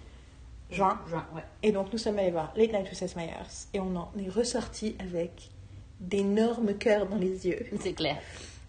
juin. 0.71 1.01
Juin, 1.09 1.25
ouais. 1.35 1.43
Et 1.63 1.73
donc 1.73 1.93
nous 1.93 1.99
sommes 1.99 2.19
allés 2.19 2.31
voir 2.31 2.53
Late 2.57 2.73
Night 2.73 2.85
with 2.91 2.95
Seth 2.99 3.17
Meyers 3.17 3.69
et 3.75 3.81
on 3.81 3.95
en 3.97 4.11
est 4.19 4.29
ressorti 4.29 4.97
avec 5.01 5.51
d'énormes 6.01 6.75
cœurs 6.75 7.07
dans 7.07 7.17
les 7.17 7.47
yeux. 7.47 7.67
C'est 7.81 7.93
clair. 7.93 8.17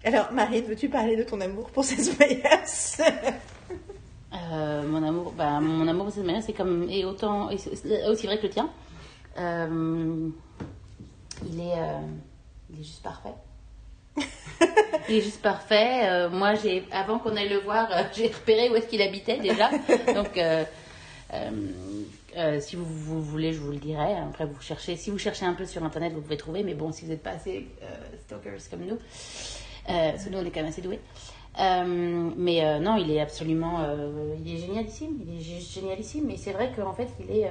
Alors 0.03 0.31
Marie, 0.31 0.61
veux-tu 0.61 0.89
parler 0.89 1.15
de 1.15 1.23
ton 1.23 1.41
amour 1.41 1.69
pour 1.71 1.83
Seth 1.83 2.19
Meyers 2.19 2.43
Euh, 4.51 4.83
mon 4.87 5.03
amour, 5.03 5.33
bah, 5.37 5.59
mon 5.59 5.87
amour 5.87 6.05
pour 6.05 6.13
cette 6.13 6.25
manière, 6.25 6.43
c'est 6.43 6.53
comme 6.53 6.87
et 6.89 7.05
autant 7.05 7.49
et 7.49 7.57
aussi 8.07 8.25
vrai 8.27 8.37
que 8.37 8.43
le 8.43 8.49
tien. 8.49 8.69
Euh, 9.37 10.29
il 11.45 11.59
est, 11.59 11.73
euh, 11.73 11.99
il 12.69 12.79
est 12.79 12.83
juste 12.83 13.03
parfait. 13.03 13.33
il 15.09 15.15
est 15.15 15.21
juste 15.21 15.41
parfait. 15.41 16.29
Moi, 16.29 16.55
j'ai 16.55 16.85
avant 16.91 17.19
qu'on 17.19 17.35
aille 17.35 17.49
le 17.49 17.59
voir, 17.59 17.87
j'ai 18.13 18.27
repéré 18.27 18.69
où 18.69 18.75
est-ce 18.75 18.87
qu'il 18.87 19.01
habitait 19.01 19.39
déjà. 19.39 19.69
Donc, 20.13 20.39
euh, 22.37 22.59
si 22.59 22.75
vous, 22.75 22.85
vous 22.85 23.21
voulez, 23.21 23.53
je 23.53 23.59
vous 23.59 23.71
le 23.71 23.77
dirai. 23.77 24.15
Après, 24.17 24.45
vous 24.45 24.59
cherchez. 24.61 24.95
Si 24.95 25.09
vous 25.09 25.17
cherchez 25.17 25.45
un 25.45 25.53
peu 25.53 25.65
sur 25.65 25.83
internet, 25.83 26.13
vous 26.13 26.21
pouvez 26.21 26.37
trouver. 26.37 26.63
Mais 26.63 26.73
bon, 26.73 26.91
si 26.91 27.05
vous 27.05 27.11
n'êtes 27.11 27.23
pas 27.23 27.31
assez 27.31 27.67
euh, 27.81 27.85
stalkers 28.25 28.69
comme 28.69 28.85
nous, 28.85 28.95
euh, 28.95 30.11
parce 30.11 30.25
que 30.25 30.29
nous, 30.29 30.37
on 30.39 30.45
est 30.45 30.51
quand 30.51 30.61
même 30.61 30.69
assez 30.69 30.81
doués. 30.81 30.99
Mais 31.57 32.79
non, 32.79 32.97
il 32.97 33.09
est 33.11 33.21
absolument, 33.21 33.79
il 34.43 34.55
est 34.55 34.57
génialissime, 34.57 35.17
il 35.25 35.37
est 35.37 35.41
gé- 35.41 35.73
génialissime. 35.73 36.25
Mais 36.27 36.37
c'est 36.37 36.51
vrai 36.51 36.71
qu'en 36.75 36.93
fait, 36.93 37.07
il 37.19 37.31
est, 37.37 37.49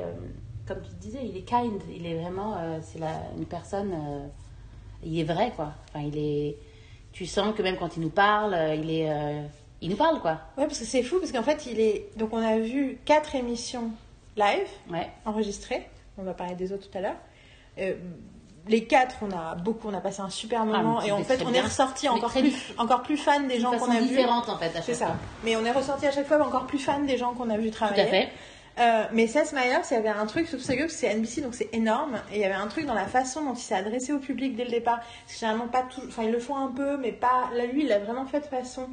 comme 0.66 0.82
tu 0.82 0.94
disais, 1.00 1.20
il 1.24 1.36
est 1.36 1.42
kind, 1.42 1.80
il 1.94 2.04
est 2.06 2.20
vraiment, 2.20 2.54
c'est 2.82 2.98
une 3.38 3.46
personne, 3.46 3.94
il 5.02 5.18
est 5.18 5.24
vrai 5.24 5.52
quoi. 5.56 5.72
Enfin, 5.88 6.04
il 6.06 6.18
est, 6.18 6.58
tu 7.12 7.24
sens 7.24 7.54
que 7.56 7.62
même 7.62 7.76
quand 7.78 7.96
il 7.96 8.02
nous 8.02 8.10
parle, 8.10 8.54
il 8.76 8.90
est, 8.90 9.08
il 9.80 9.88
nous 9.88 9.96
parle 9.96 10.20
quoi. 10.20 10.32
Ouais, 10.58 10.66
parce 10.66 10.80
que 10.80 10.84
c'est 10.84 11.02
fou, 11.02 11.18
parce 11.18 11.32
qu'en 11.32 11.42
fait, 11.42 11.64
il 11.64 11.80
est. 11.80 12.10
Donc 12.18 12.34
on 12.34 12.44
a 12.44 12.58
vu 12.58 12.98
quatre 13.06 13.34
émissions 13.34 13.90
live 14.36 14.68
Ouais. 14.90 15.10
enregistrées. 15.24 15.88
On 16.18 16.22
va 16.22 16.34
parler 16.34 16.54
des 16.54 16.72
autres 16.72 16.88
tout 16.90 16.98
à 16.98 17.00
l'heure. 17.00 17.16
Euh, 17.78 17.94
les 18.66 18.84
quatre, 18.84 19.16
on 19.22 19.30
a 19.30 19.54
beaucoup, 19.56 19.88
on 19.88 19.94
a 19.94 20.00
passé 20.00 20.20
un 20.22 20.30
super 20.30 20.64
moment 20.64 21.00
mais 21.02 21.08
et 21.08 21.12
en 21.12 21.22
fait, 21.22 21.42
on 21.44 21.52
est 21.52 21.60
ressorti 21.60 22.08
encore 22.08 22.30
très 22.30 22.40
plus, 22.40 22.72
encore 22.78 23.02
plus 23.02 23.16
fan 23.18 23.46
des 23.46 23.56
De 23.56 23.60
gens 23.60 23.76
qu'on 23.76 23.90
a 23.90 24.00
vus. 24.00 24.06
différente 24.08 24.48
en 24.48 24.56
fait. 24.58 24.70
à 24.70 24.74
chaque 24.74 24.84
C'est 24.84 24.94
ça. 24.94 25.16
Mais 25.44 25.54
on 25.56 25.64
est 25.64 25.70
ressorti 25.72 26.06
à 26.06 26.12
chaque 26.12 26.26
fois 26.26 26.42
encore 26.42 26.66
plus 26.66 26.78
fan 26.78 27.04
des 27.04 27.18
gens 27.18 27.34
qu'on 27.34 27.50
a 27.50 27.58
vus 27.58 27.70
Tout 27.70 27.76
travailler. 27.76 28.02
à 28.02 28.06
fait. 28.06 28.28
Euh, 28.78 29.04
mais 29.12 29.26
Seth 29.26 29.52
Meyers, 29.52 29.82
il 29.90 29.94
y 29.94 29.96
avait 29.98 30.08
un 30.08 30.26
truc, 30.26 30.48
c'est 30.58 30.76
que 30.76 30.88
c'est 30.88 31.08
NBC, 31.14 31.42
donc 31.42 31.54
c'est 31.54 31.68
énorme. 31.74 32.16
Et 32.32 32.36
il 32.36 32.40
y 32.40 32.44
avait 32.44 32.54
un 32.54 32.66
truc 32.66 32.86
dans 32.86 32.94
la 32.94 33.06
façon 33.06 33.44
dont 33.44 33.52
il 33.54 33.60
s'est 33.60 33.74
adressé 33.74 34.12
au 34.12 34.18
public 34.18 34.56
dès 34.56 34.64
le 34.64 34.70
départ. 34.70 34.98
Parce 34.98 35.34
que 35.34 35.38
généralement, 35.40 35.68
pas 35.68 35.82
tout. 35.82 36.00
Enfin, 36.08 36.22
ils 36.24 36.32
le 36.32 36.40
font 36.40 36.56
un 36.56 36.68
peu, 36.72 36.96
mais 36.96 37.12
pas. 37.12 37.50
Là, 37.54 37.66
lui, 37.66 37.82
il 37.82 37.88
l'a 37.88 37.98
vraiment 38.00 38.24
fait 38.26 38.40
de 38.40 38.46
façon. 38.46 38.88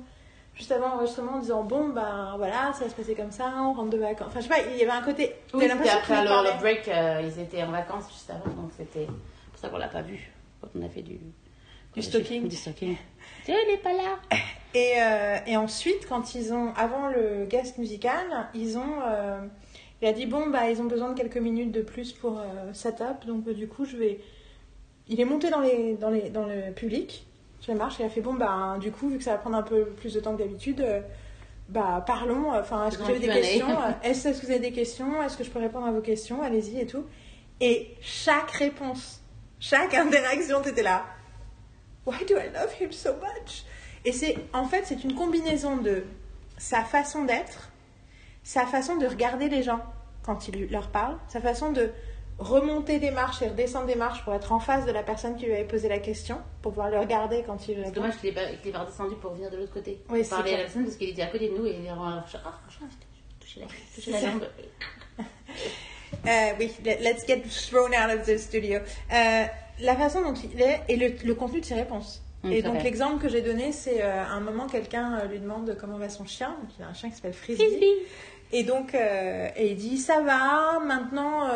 Juste 0.62 0.74
avant 0.74 0.90
l'enregistrement, 0.90 1.38
en 1.38 1.40
disant 1.40 1.64
Bon, 1.64 1.90
ben 1.90 2.36
voilà, 2.38 2.72
ça 2.74 2.84
va 2.84 2.92
se 2.92 2.94
passer 2.94 3.16
comme 3.16 3.32
ça, 3.32 3.52
on 3.58 3.74
rentre 3.74 3.90
de 3.90 3.98
vacances. 3.98 4.28
Enfin, 4.28 4.42
je 4.42 4.44
sais 4.44 4.50
pas, 4.50 4.62
il 4.72 4.78
y 4.78 4.84
avait 4.84 4.92
un 4.92 5.02
côté. 5.02 5.34
Oui, 5.56 5.68
l'impression 5.68 5.98
après 5.98 6.24
le, 6.24 6.30
le 6.30 6.60
break, 6.60 6.88
euh, 6.88 7.24
ils 7.24 7.42
étaient 7.42 7.64
en 7.64 7.72
vacances 7.72 8.04
juste 8.12 8.30
avant, 8.30 8.46
donc 8.54 8.70
c'était 8.78 9.08
pour 9.08 9.60
ça 9.60 9.70
qu'on 9.70 9.80
l'a 9.80 9.88
pas 9.88 10.04
vu 10.04 10.32
quand 10.62 10.68
on 10.80 10.86
a 10.86 10.90
fait 10.90 11.02
du 11.02 11.20
Du 11.96 12.04
stalking. 12.04 12.48
Du 12.48 12.56
stalking. 12.56 12.96
Tu 13.44 13.52
sais, 13.52 13.58
il 13.68 13.74
est 13.74 13.78
pas 13.78 13.94
là. 13.94 14.20
Et, 14.76 14.94
euh, 15.02 15.38
et 15.48 15.58
ensuite, 15.58 16.08
quand 16.08 16.36
ils 16.36 16.54
ont, 16.54 16.74
avant 16.76 17.08
le 17.10 17.46
guest 17.46 17.80
musical, 17.80 18.24
ils 18.54 18.78
ont, 18.78 19.02
euh, 19.04 19.42
il 20.04 20.08
a 20.08 20.14
dit 20.14 20.28
bon 20.28 20.48
bah 20.48 20.70
ils 20.70 20.80
ont 20.80 20.86
besoin 20.86 21.10
de 21.12 21.18
quelques 21.18 21.38
minutes 21.38 21.72
de 21.72 21.82
plus 21.82 22.14
pour 22.14 22.40
euh, 22.40 22.72
setup, 22.72 23.26
donc 23.26 23.48
euh, 23.48 23.54
du 23.56 23.68
coup 23.68 23.84
je 23.84 23.98
vais, 23.98 24.20
il 25.10 25.20
est 25.20 25.26
monté 25.26 25.50
dans 25.50 25.60
les, 25.60 25.96
dans 25.96 26.12
les, 26.12 26.30
dans 26.30 26.46
le 26.46 26.72
public, 26.72 27.26
les 27.68 27.76
marches, 27.76 28.00
et 28.00 28.04
a 28.04 28.10
fait 28.10 28.22
bon 28.22 28.34
bah 28.34 28.78
du 28.80 28.92
coup 28.92 29.10
vu 29.10 29.18
que 29.18 29.24
ça 29.24 29.32
va 29.32 29.38
prendre 29.38 29.58
un 29.58 29.64
peu 29.64 29.86
plus 29.86 30.14
de 30.14 30.20
temps 30.20 30.34
que 30.34 30.40
d'habitude, 30.40 30.82
euh, 30.82 31.02
bah 31.70 32.04
parlons, 32.06 32.54
enfin 32.54 32.88
est-ce 32.88 32.98
que 32.98 33.04
vous 33.04 33.10
avez 33.10 33.20
des 33.20 33.28
questions, 33.28 33.70
euh, 33.70 33.92
est-ce 34.04 34.28
est-ce 34.28 34.42
que 34.42 34.46
vous 34.46 34.52
avez 34.52 34.60
des 34.60 34.72
questions, 34.72 35.22
est-ce 35.24 35.38
que 35.38 35.44
je 35.44 35.50
peux 35.50 35.60
répondre 35.60 35.86
à 35.86 35.92
vos 35.92 36.02
questions, 36.02 36.42
allez-y 36.42 36.80
et 36.80 36.88
tout, 36.88 37.06
et 37.60 37.96
chaque 38.02 38.52
réponse, 38.52 39.22
chaque 39.60 39.94
interaction, 39.94 40.62
t'étais 40.62 40.84
là. 40.84 41.06
Why 42.06 42.26
do 42.28 42.36
I 42.36 42.50
love 42.52 42.74
him 42.80 42.92
so 42.92 43.12
much? 43.14 43.64
Et 44.04 44.12
c'est, 44.12 44.36
en 44.54 44.66
fait, 44.66 44.86
c'est 44.86 45.04
une 45.04 45.14
combinaison 45.14 45.78
de 45.78 46.04
sa 46.58 46.84
façon 46.84 47.26
d'être, 47.26 47.70
sa 48.44 48.66
façon 48.66 48.98
de 48.98 49.06
regarder 49.06 49.48
les 49.50 49.62
gens 49.62 49.82
quand 50.24 50.48
il 50.48 50.72
leur 50.72 50.90
parle, 50.90 51.18
sa 51.28 51.40
façon 51.40 51.72
de 51.72 51.92
remonter 52.42 53.00
des 53.00 53.12
marches 53.12 53.42
et 53.42 53.48
redescendre 53.48 53.86
des 53.86 53.96
marches 53.96 54.24
pour 54.24 54.34
être 54.34 54.52
en 54.52 54.60
face 54.60 54.86
de 54.86 54.92
la 54.92 55.04
personne 55.04 55.36
qui 55.36 55.46
lui 55.46 55.54
avait 55.54 55.64
posé 55.64 55.88
la 55.90 56.00
question, 56.00 56.38
pour 56.62 56.72
pouvoir 56.74 56.90
le 56.90 57.00
regarder 57.00 57.44
quand 57.46 57.68
il 57.68 57.82
C'est 57.86 57.92
dommage 57.92 58.18
qu'il 58.18 58.30
ait, 58.30 58.34
pas- 58.72 58.80
redescendu 58.80 59.16
pour 59.16 59.32
venir 59.34 59.50
de 59.52 59.58
l'autre 59.58 59.74
côté. 59.74 60.02
Oui, 60.10 60.24
c'est 60.24 60.30
parler 60.32 60.54
à 60.54 60.58
la 60.58 60.64
personne 60.64 60.84
parce 60.86 60.96
qu'il 60.98 61.10
était 61.10 61.22
à 61.22 61.28
côté 61.28 61.50
de 61.50 61.58
nous 61.58 61.66
et 61.66 61.76
il 61.80 61.86
est. 61.86 61.90
Ah, 61.90 62.24
franchement, 62.28 62.88
j'ai 63.42 63.64
touché 63.64 64.12
la, 64.12 64.20
ça. 64.20 64.28
jambe. 64.32 64.46
Euh, 66.28 66.30
oui, 66.60 66.70
let- 66.84 67.00
let's 67.02 67.26
get 67.26 67.42
thrown 67.70 67.92
out 67.96 68.14
of 68.20 68.26
the 68.28 68.38
studio. 68.38 68.80
Euh, 69.14 69.44
la 69.80 69.96
façon 69.96 70.22
dont 70.22 70.34
il 70.34 70.62
est 70.62 70.82
et 70.90 70.98
le, 70.98 71.14
le 71.26 71.34
contenu 71.36 71.62
de 71.62 71.66
ses 71.66 71.74
réponses. 71.74 72.22
Mm, 72.44 72.52
et 72.52 72.62
donc 72.62 72.84
l'exemple 72.84 73.22
que 73.24 73.30
j'ai 73.30 73.42
donné, 73.42 73.72
c'est 73.72 74.04
euh, 74.04 74.22
à 74.22 74.32
un 74.32 74.42
moment 74.42 74.68
quelqu'un 74.68 75.24
lui 75.26 75.40
demande 75.40 75.76
comment 75.80 75.98
va 75.98 76.10
son 76.10 76.26
chien. 76.26 76.50
Donc 76.62 76.70
il 76.78 76.84
a 76.84 76.88
un 76.88 76.94
chien 76.94 77.10
qui 77.10 77.16
s'appelle 77.16 77.34
Frisbee. 77.34 77.64
Frisbee. 77.66 77.94
Et 78.52 78.64
donc 78.64 78.94
et 78.94 79.72
il 79.72 79.78
dit 79.78 79.98
ça 79.98 80.22
va. 80.22 80.80
Maintenant, 80.86 81.48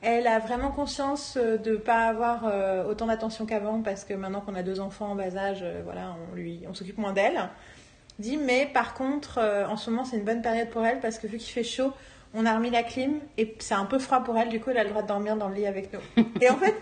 elle 0.00 0.26
a 0.26 0.38
vraiment 0.38 0.70
conscience 0.70 1.36
euh, 1.36 1.56
de 1.56 1.76
pas 1.76 2.06
avoir 2.06 2.44
euh, 2.46 2.88
autant 2.88 3.06
d'attention 3.06 3.46
qu'avant 3.46 3.82
parce 3.82 4.04
que 4.04 4.14
maintenant 4.14 4.40
qu'on 4.40 4.54
a 4.54 4.62
deux 4.62 4.80
enfants 4.80 5.12
en 5.12 5.14
bas 5.14 5.36
âge, 5.36 5.60
euh, 5.62 5.82
voilà, 5.84 6.14
on 6.30 6.36
lui, 6.36 6.62
on 6.68 6.74
s'occupe 6.74 6.98
moins 6.98 7.12
d'elle. 7.12 7.48
Dit 8.18 8.36
mais 8.36 8.66
par 8.66 8.94
contre, 8.94 9.38
euh, 9.38 9.66
en 9.66 9.76
ce 9.76 9.90
moment 9.90 10.04
c'est 10.04 10.16
une 10.16 10.24
bonne 10.24 10.42
période 10.42 10.70
pour 10.70 10.84
elle 10.84 11.00
parce 11.00 11.18
que 11.18 11.26
vu 11.26 11.38
qu'il 11.38 11.52
fait 11.52 11.64
chaud, 11.64 11.92
on 12.34 12.46
a 12.46 12.54
remis 12.54 12.70
la 12.70 12.82
clim 12.82 13.20
et 13.38 13.56
c'est 13.58 13.74
un 13.74 13.86
peu 13.86 13.98
froid 13.98 14.20
pour 14.20 14.36
elle. 14.36 14.48
Du 14.48 14.60
coup, 14.60 14.70
elle 14.70 14.78
a 14.78 14.84
le 14.84 14.90
droit 14.90 15.02
de 15.02 15.08
dormir 15.08 15.36
dans 15.36 15.48
le 15.48 15.54
lit 15.54 15.66
avec 15.66 15.92
nous. 15.92 16.24
et 16.40 16.50
en 16.50 16.56
fait, 16.56 16.74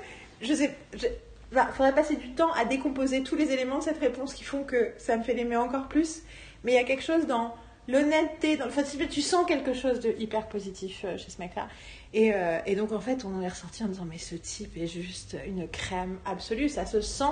je 0.42 0.52
sais, 0.52 0.74
je, 0.94 1.06
bah, 1.52 1.68
faudrait 1.72 1.94
passer 1.94 2.16
du 2.16 2.32
temps 2.32 2.52
à 2.52 2.64
décomposer 2.64 3.22
tous 3.22 3.36
les 3.36 3.52
éléments 3.52 3.78
de 3.78 3.84
cette 3.84 3.98
réponse 3.98 4.34
qui 4.34 4.44
font 4.44 4.64
que 4.64 4.92
ça 4.98 5.16
me 5.16 5.22
fait 5.22 5.34
l'aimer 5.34 5.56
encore 5.56 5.88
plus. 5.88 6.22
Mais 6.64 6.72
il 6.72 6.74
y 6.74 6.78
a 6.78 6.84
quelque 6.84 7.04
chose 7.04 7.26
dans 7.26 7.54
l'honnêteté, 7.86 8.56
dans 8.56 8.64
le 8.64 8.70
fait 8.70 8.82
que 8.98 9.04
tu 9.04 9.22
sens 9.22 9.46
quelque 9.46 9.72
chose 9.72 10.00
de 10.00 10.14
hyper 10.18 10.48
positif 10.48 11.06
chez 11.16 11.30
ce 11.30 11.38
mec-là. 11.38 11.68
Et, 12.14 12.32
euh, 12.34 12.58
et 12.66 12.76
donc 12.76 12.92
en 12.92 13.00
fait, 13.00 13.24
on 13.24 13.34
en 13.36 13.42
est 13.42 13.48
ressorti 13.48 13.82
en 13.84 13.88
disant 13.88 14.06
mais 14.08 14.18
ce 14.18 14.34
type 14.36 14.76
est 14.76 14.86
juste 14.86 15.36
une 15.46 15.68
crème 15.68 16.18
absolue, 16.24 16.68
ça 16.68 16.86
se 16.86 17.00
sent. 17.00 17.24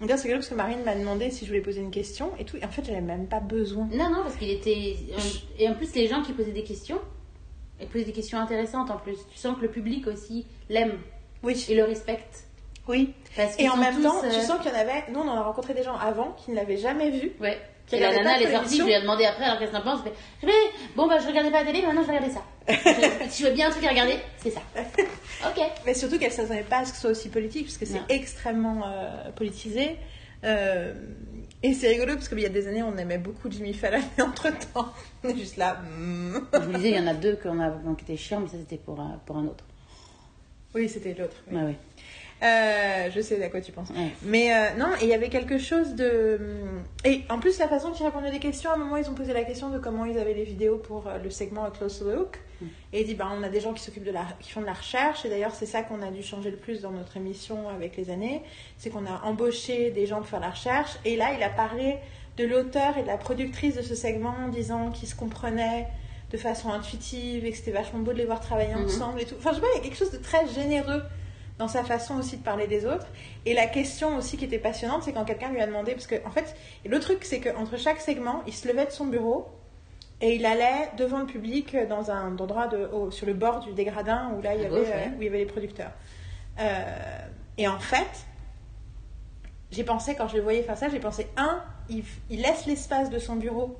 D'ailleurs, 0.00 0.18
c'est 0.18 0.28
quelque 0.28 0.40
chose 0.40 0.48
que 0.50 0.54
Marine 0.56 0.82
m'a 0.84 0.96
demandé 0.96 1.30
si 1.30 1.44
je 1.44 1.50
voulais 1.50 1.60
poser 1.60 1.80
une 1.80 1.92
question 1.92 2.32
et 2.38 2.44
tout. 2.44 2.56
Et 2.56 2.64
en 2.64 2.68
fait, 2.68 2.84
j'avais 2.84 3.00
même 3.00 3.28
pas 3.28 3.38
besoin. 3.38 3.88
Non, 3.92 4.10
non, 4.10 4.22
parce 4.24 4.34
qu'il 4.34 4.50
était. 4.50 4.96
Et 5.58 5.68
en 5.68 5.74
plus, 5.74 5.94
les 5.94 6.08
gens 6.08 6.22
qui 6.22 6.32
posaient 6.32 6.50
des 6.50 6.64
questions, 6.64 6.98
ils 7.80 7.86
posaient 7.86 8.04
des 8.04 8.12
questions 8.12 8.38
intéressantes 8.40 8.90
en 8.90 8.96
plus. 8.96 9.16
Tu 9.30 9.38
sens 9.38 9.56
que 9.56 9.62
le 9.62 9.70
public 9.70 10.06
aussi 10.08 10.46
l'aime 10.68 10.98
Oui, 11.44 11.64
et 11.68 11.74
le 11.76 11.84
respecte. 11.84 12.46
oui. 12.88 13.14
Parce 13.36 13.56
Et 13.60 13.68
en 13.68 13.76
même 13.76 13.94
tous, 13.96 14.02
temps, 14.02 14.24
euh, 14.24 14.30
tu 14.32 14.40
sens 14.44 14.60
qu'il 14.60 14.72
y 14.72 14.74
en 14.74 14.78
avait. 14.78 15.04
Nous, 15.12 15.20
on 15.20 15.28
en 15.28 15.36
a 15.36 15.42
rencontré 15.42 15.72
des 15.72 15.84
gens 15.84 15.96
avant 15.96 16.32
qui 16.32 16.50
ne 16.50 16.56
l'avaient 16.56 16.76
jamais 16.78 17.10
vu. 17.10 17.32
Ouais. 17.40 17.60
Et 17.92 18.00
la 18.00 18.12
nana, 18.14 18.36
elle 18.36 18.42
est 18.48 18.52
sortie, 18.52 18.78
je 18.78 18.82
lui 18.84 18.92
ai 18.92 19.00
demandé 19.00 19.24
après, 19.24 19.44
alors 19.44 19.58
qu'elle 19.58 19.70
s'en 19.70 19.80
pense, 19.82 20.00
je 20.42 20.46
fais, 20.46 20.52
bon 20.96 21.06
bah 21.06 21.18
je 21.20 21.26
regardais 21.26 21.50
pas 21.50 21.62
la 21.64 21.70
télé, 21.72 21.82
maintenant 21.86 22.02
je 22.02 22.08
vais 22.10 22.16
regarder 22.18 22.34
ça. 22.34 23.28
Si 23.28 23.42
je 23.42 23.48
veux 23.48 23.54
bien 23.54 23.68
un 23.68 23.70
truc 23.70 23.84
à 23.84 23.90
regarder, 23.90 24.16
c'est 24.42 24.50
ça. 24.50 24.60
Ok. 25.48 25.60
Mais 25.84 25.94
surtout 25.94 26.18
qu'elle 26.18 26.30
ne 26.30 26.34
s'attendait 26.34 26.62
pas 26.62 26.78
à 26.78 26.84
ce 26.84 26.90
que 26.90 26.96
ce 26.96 27.00
soit 27.02 27.10
aussi 27.10 27.28
politique, 27.28 27.66
parce 27.66 27.78
que 27.78 27.86
c'est 27.86 28.00
extrêmement 28.08 28.82
euh, 28.86 29.30
politisé. 29.32 29.96
Euh, 30.44 30.92
et 31.64 31.72
c'est 31.74 31.88
rigolo, 31.88 32.14
parce 32.14 32.28
qu'il 32.28 32.40
y 32.40 32.46
a 32.46 32.48
des 32.48 32.66
années, 32.68 32.82
on 32.82 32.96
aimait 32.96 33.18
beaucoup 33.18 33.50
Jimmy 33.50 33.74
Fallon, 33.74 34.00
et 34.18 34.22
entre-temps, 34.22 34.92
on 35.24 35.28
est 35.28 35.36
juste 35.36 35.56
là. 35.56 35.74
mm. 35.96 36.38
Je 36.54 36.58
vous 36.58 36.72
disais, 36.72 36.90
il 36.90 36.96
y 36.96 37.00
en 37.00 37.06
a 37.08 37.14
deux 37.14 37.36
qu'on 37.36 37.60
a, 37.60 37.70
qui 37.96 38.04
étaient 38.04 38.16
chiants, 38.16 38.40
mais 38.40 38.48
ça 38.48 38.56
c'était 38.58 38.76
pour, 38.82 38.98
un- 39.00 39.20
pour 39.26 39.36
un 39.36 39.44
autre. 39.46 39.64
Oui, 40.74 40.88
c'était 40.88 41.14
l'autre. 41.14 41.36
oui. 41.50 41.56
Ouais, 41.58 41.64
ouais. 41.64 41.76
Euh, 42.42 43.08
je 43.14 43.20
sais 43.20 43.42
à 43.42 43.48
quoi 43.48 43.60
tu 43.60 43.70
penses. 43.72 43.90
Ouais. 43.90 44.08
Mais 44.22 44.52
euh, 44.52 44.74
non, 44.76 44.88
et 45.00 45.04
il 45.04 45.08
y 45.08 45.14
avait 45.14 45.28
quelque 45.28 45.58
chose 45.58 45.94
de. 45.94 46.40
Et 47.04 47.22
en 47.28 47.38
plus, 47.38 47.58
la 47.58 47.68
façon 47.68 47.90
dont 47.90 47.94
ils 47.94 48.04
répondaient 48.04 48.32
des 48.32 48.40
questions, 48.40 48.70
à 48.70 48.74
un 48.74 48.78
moment, 48.78 48.96
ils 48.96 49.08
ont 49.08 49.14
posé 49.14 49.32
la 49.32 49.44
question 49.44 49.70
de 49.70 49.78
comment 49.78 50.04
ils 50.04 50.18
avaient 50.18 50.34
les 50.34 50.44
vidéos 50.44 50.78
pour 50.78 51.06
euh, 51.06 51.18
le 51.22 51.30
segment 51.30 51.64
A 51.64 51.70
Close 51.70 52.02
Look. 52.02 52.40
Et 52.92 53.00
il 53.00 53.06
dit, 53.06 53.14
bah, 53.14 53.28
on 53.36 53.42
a 53.42 53.48
des 53.48 53.60
gens 53.60 53.72
qui 53.72 53.82
s'occupent 53.82 54.04
de 54.04 54.12
la, 54.12 54.24
qui 54.40 54.50
font 54.52 54.60
de 54.60 54.66
la 54.66 54.72
recherche. 54.72 55.24
Et 55.24 55.28
d'ailleurs, 55.28 55.52
c'est 55.54 55.66
ça 55.66 55.82
qu'on 55.82 56.00
a 56.00 56.10
dû 56.12 56.22
changer 56.22 56.50
le 56.50 56.56
plus 56.56 56.80
dans 56.80 56.92
notre 56.92 57.16
émission 57.16 57.68
avec 57.68 57.96
les 57.96 58.08
années. 58.10 58.40
C'est 58.76 58.90
qu'on 58.90 59.04
a 59.06 59.20
embauché 59.24 59.90
des 59.90 60.06
gens 60.06 60.18
pour 60.18 60.26
faire 60.28 60.40
la 60.40 60.50
recherche. 60.50 60.92
Et 61.04 61.16
là, 61.16 61.30
il 61.36 61.42
a 61.42 61.48
parlé 61.48 61.96
de 62.36 62.44
l'auteur 62.44 62.96
et 62.98 63.02
de 63.02 63.08
la 63.08 63.16
productrice 63.18 63.74
de 63.74 63.82
ce 63.82 63.94
segment 63.96 64.34
en 64.44 64.48
disant 64.48 64.90
qu'ils 64.90 65.08
se 65.08 65.14
comprenaient 65.16 65.88
de 66.30 66.36
façon 66.36 66.70
intuitive 66.70 67.44
et 67.44 67.50
que 67.50 67.56
c'était 67.56 67.72
vachement 67.72 67.98
beau 67.98 68.12
de 68.12 68.18
les 68.18 68.24
voir 68.26 68.40
travailler 68.40 68.74
Mhm. 68.74 68.84
ensemble 68.86 69.20
et 69.20 69.24
tout. 69.26 69.34
Enfin, 69.38 69.50
je 69.50 69.56
sais 69.56 69.60
pas, 69.60 69.66
il 69.74 69.78
y 69.78 69.80
a 69.80 69.82
quelque 69.82 69.98
chose 69.98 70.12
de 70.12 70.18
très 70.18 70.46
généreux 70.48 71.02
dans 71.62 71.68
sa 71.68 71.84
façon 71.84 72.16
aussi 72.18 72.38
de 72.38 72.42
parler 72.42 72.66
des 72.66 72.84
autres. 72.86 73.06
Et 73.46 73.54
la 73.54 73.66
question 73.68 74.16
aussi 74.16 74.36
qui 74.36 74.44
était 74.44 74.58
passionnante, 74.58 75.04
c'est 75.04 75.12
quand 75.12 75.24
quelqu'un 75.24 75.50
lui 75.50 75.60
a 75.60 75.66
demandé, 75.66 75.92
parce 75.92 76.08
que 76.08 76.16
en 76.26 76.30
fait, 76.30 76.56
le 76.84 76.98
truc 76.98 77.24
c'est 77.24 77.38
qu'entre 77.38 77.78
chaque 77.78 78.00
segment, 78.00 78.42
il 78.48 78.52
se 78.52 78.66
levait 78.66 78.86
de 78.86 78.90
son 78.90 79.06
bureau 79.06 79.46
et 80.20 80.34
il 80.34 80.44
allait 80.44 80.88
devant 80.98 81.20
le 81.20 81.26
public 81.26 81.76
dans 81.88 82.10
un 82.10 82.36
endroit 82.36 82.66
de, 82.66 82.88
sur 83.10 83.26
le 83.26 83.34
bord 83.34 83.60
du 83.60 83.72
dégradin 83.74 84.32
où 84.36 84.42
là 84.42 84.56
il 84.56 84.62
y 84.62 84.64
avait, 84.66 84.76
euh, 84.92 85.08
où 85.16 85.22
il 85.22 85.24
y 85.24 85.28
avait 85.28 85.38
les 85.38 85.46
producteurs. 85.46 85.92
Euh, 86.58 86.82
et 87.58 87.68
en 87.68 87.78
fait, 87.78 88.26
j'ai 89.70 89.84
pensé 89.84 90.16
quand 90.16 90.26
je 90.28 90.36
le 90.36 90.42
voyais 90.42 90.62
faire 90.64 90.76
ça, 90.76 90.88
j'ai 90.88 90.98
pensé 91.00 91.28
un, 91.36 91.62
il, 91.88 92.02
il 92.28 92.42
laisse 92.42 92.66
l'espace 92.66 93.08
de 93.08 93.20
son 93.20 93.36
bureau 93.36 93.76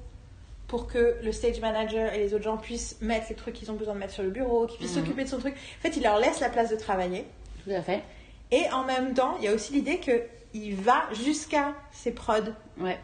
pour 0.68 0.87
que 0.87 1.16
le 1.23 1.33
stage 1.33 1.61
manager 1.61 2.14
et 2.14 2.18
les 2.18 2.33
autres 2.33 2.45
gens 2.45 2.57
puissent 2.59 2.97
mettre 3.01 3.27
les 3.29 3.35
trucs 3.35 3.55
qu'ils 3.55 3.71
ont 3.73 3.75
besoin 3.75 3.95
de 3.95 3.99
mettre 3.99 4.14
sur 4.14 4.23
le 4.23 4.31
bureau, 4.31 4.66
qu'ils 4.66 4.79
puissent 4.79 4.97
Mhm. 4.97 5.03
s'occuper 5.03 5.25
de 5.25 5.29
son 5.29 5.38
truc. 5.38 5.55
En 5.55 5.83
fait, 5.83 5.97
il 5.97 6.03
leur 6.05 6.18
laisse 6.18 6.38
la 6.40 6.49
place 6.49 6.71
de 6.71 6.77
travailler. 6.77 7.27
Tout 7.64 7.70
à 7.70 7.83
fait. 7.83 8.03
Et 8.51 8.68
en 8.70 8.85
même 8.85 9.14
temps, 9.14 9.37
il 9.38 9.44
y 9.44 9.48
a 9.48 9.53
aussi 9.55 9.72
l'idée 9.72 9.98
que 9.98 10.22
il 10.55 10.75
va 10.75 11.05
jusqu'à 11.25 11.75
ses 11.90 12.12
prods. 12.12 12.53
Ouais. 12.79 12.98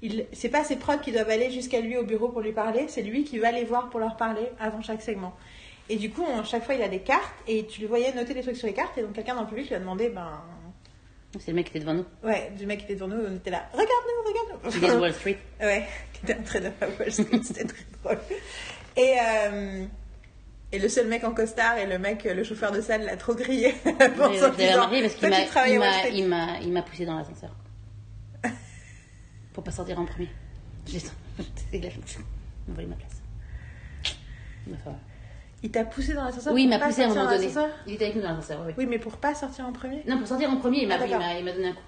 Il, 0.00 0.26
c'est 0.32 0.48
pas 0.48 0.64
ses 0.64 0.76
prods 0.76 0.98
qui 0.98 1.12
doivent 1.12 1.28
aller 1.30 1.50
jusqu'à 1.50 1.80
lui 1.80 1.96
au 1.96 2.02
bureau 2.04 2.28
pour 2.28 2.40
lui 2.40 2.52
parler, 2.52 2.86
c'est 2.88 3.02
lui 3.02 3.24
qui 3.24 3.38
va 3.38 3.52
les 3.52 3.64
voir 3.64 3.90
pour 3.90 4.00
leur 4.00 4.16
parler 4.16 4.50
avant 4.58 4.80
chaque 4.82 5.02
segment. 5.02 5.34
Et 5.88 5.96
du 5.96 6.10
coup, 6.10 6.24
à 6.24 6.42
chaque 6.44 6.64
fois, 6.64 6.74
il 6.74 6.82
a 6.82 6.88
des 6.88 7.00
cartes 7.00 7.34
et 7.46 7.66
tu 7.66 7.82
le 7.82 7.86
voyais 7.88 8.12
noter 8.14 8.34
des 8.34 8.42
trucs 8.42 8.56
sur 8.56 8.66
les 8.66 8.72
cartes. 8.72 8.96
Et 8.98 9.02
donc, 9.02 9.12
quelqu'un 9.12 9.34
dans 9.34 9.42
le 9.42 9.48
public 9.48 9.68
lui 9.68 9.74
a 9.74 9.78
demandé, 9.80 10.08
ben, 10.08 10.40
C'est 11.38 11.50
le 11.50 11.56
mec 11.56 11.66
qui 11.66 11.76
était 11.76 11.80
devant 11.80 11.94
nous. 11.94 12.06
ouais, 12.24 12.50
du 12.56 12.66
mec 12.66 12.78
qui 12.78 12.84
était 12.86 12.94
devant 12.94 13.08
nous, 13.08 13.22
on 13.22 13.36
était 13.36 13.50
là, 13.50 13.68
regarde-nous, 13.72 14.72
regarde-nous. 14.72 15.00
Wall 15.00 15.12
Street. 15.14 15.38
Ouais, 15.60 15.84
qui 16.14 16.22
était 16.24 16.34
un 16.34 16.42
trader 16.42 16.70
à 16.80 16.86
Wall 16.88 17.12
Street, 17.12 17.40
c'était 17.42 17.64
très 17.64 17.84
drôle. 18.02 18.18
Et, 18.96 19.14
euh, 19.20 19.84
et 20.72 20.78
le 20.78 20.88
seul 20.88 21.06
mec 21.06 21.22
en 21.24 21.34
costard 21.34 21.76
et 21.76 21.86
le 21.86 21.98
mec, 21.98 22.24
le 22.24 22.42
chauffeur 22.44 22.72
de 22.72 22.80
salle, 22.80 23.04
l'a 23.04 23.16
trop 23.16 23.34
grillé. 23.34 23.72
Pour 23.84 23.92
l'avais 23.92 24.34
disant, 24.34 24.50
remarqué 24.50 25.02
parce 25.78 26.10
qu'il 26.10 26.28
m'a, 26.28 26.82
poussé 26.82 27.04
dans 27.04 27.18
l'ascenseur. 27.18 27.54
Pour 29.52 29.62
pas 29.62 29.70
sortir 29.70 30.00
en 30.00 30.06
premier. 30.06 30.30
J'ai 30.86 30.98
la 31.78 31.88
volé 32.68 32.86
ma 32.86 32.96
place. 32.96 33.22
Il 35.62 35.70
t'a 35.70 35.84
poussé 35.84 36.14
dans 36.14 36.24
l'ascenseur 36.24 36.52
Oui, 36.54 36.64
il 36.64 36.70
pour 36.70 36.78
m'a 36.78 36.84
pas 36.84 36.88
poussé 36.88 37.02
à 37.02 37.04
un 37.04 37.08
moment 37.08 37.30
donné. 37.30 37.48
Il 37.86 37.94
était 37.94 38.04
avec 38.04 38.16
nous 38.16 38.22
dans 38.22 38.30
l'ascenseur, 38.30 38.64
oui. 38.66 38.72
Oui, 38.78 38.86
mais 38.86 38.98
pour 38.98 39.18
pas 39.18 39.34
sortir 39.34 39.66
en 39.66 39.72
premier 39.72 40.02
Non, 40.08 40.18
pour 40.18 40.26
sortir 40.26 40.50
en 40.50 40.56
premier, 40.56 40.82
il 40.82 40.88
m'a, 40.88 40.96
Ah, 40.98 41.06
il 41.06 41.18
m'a, 41.18 41.38
il 41.38 41.44
m'a 41.44 41.52
donné 41.52 41.68
un 41.68 41.72
coup. 41.74 41.82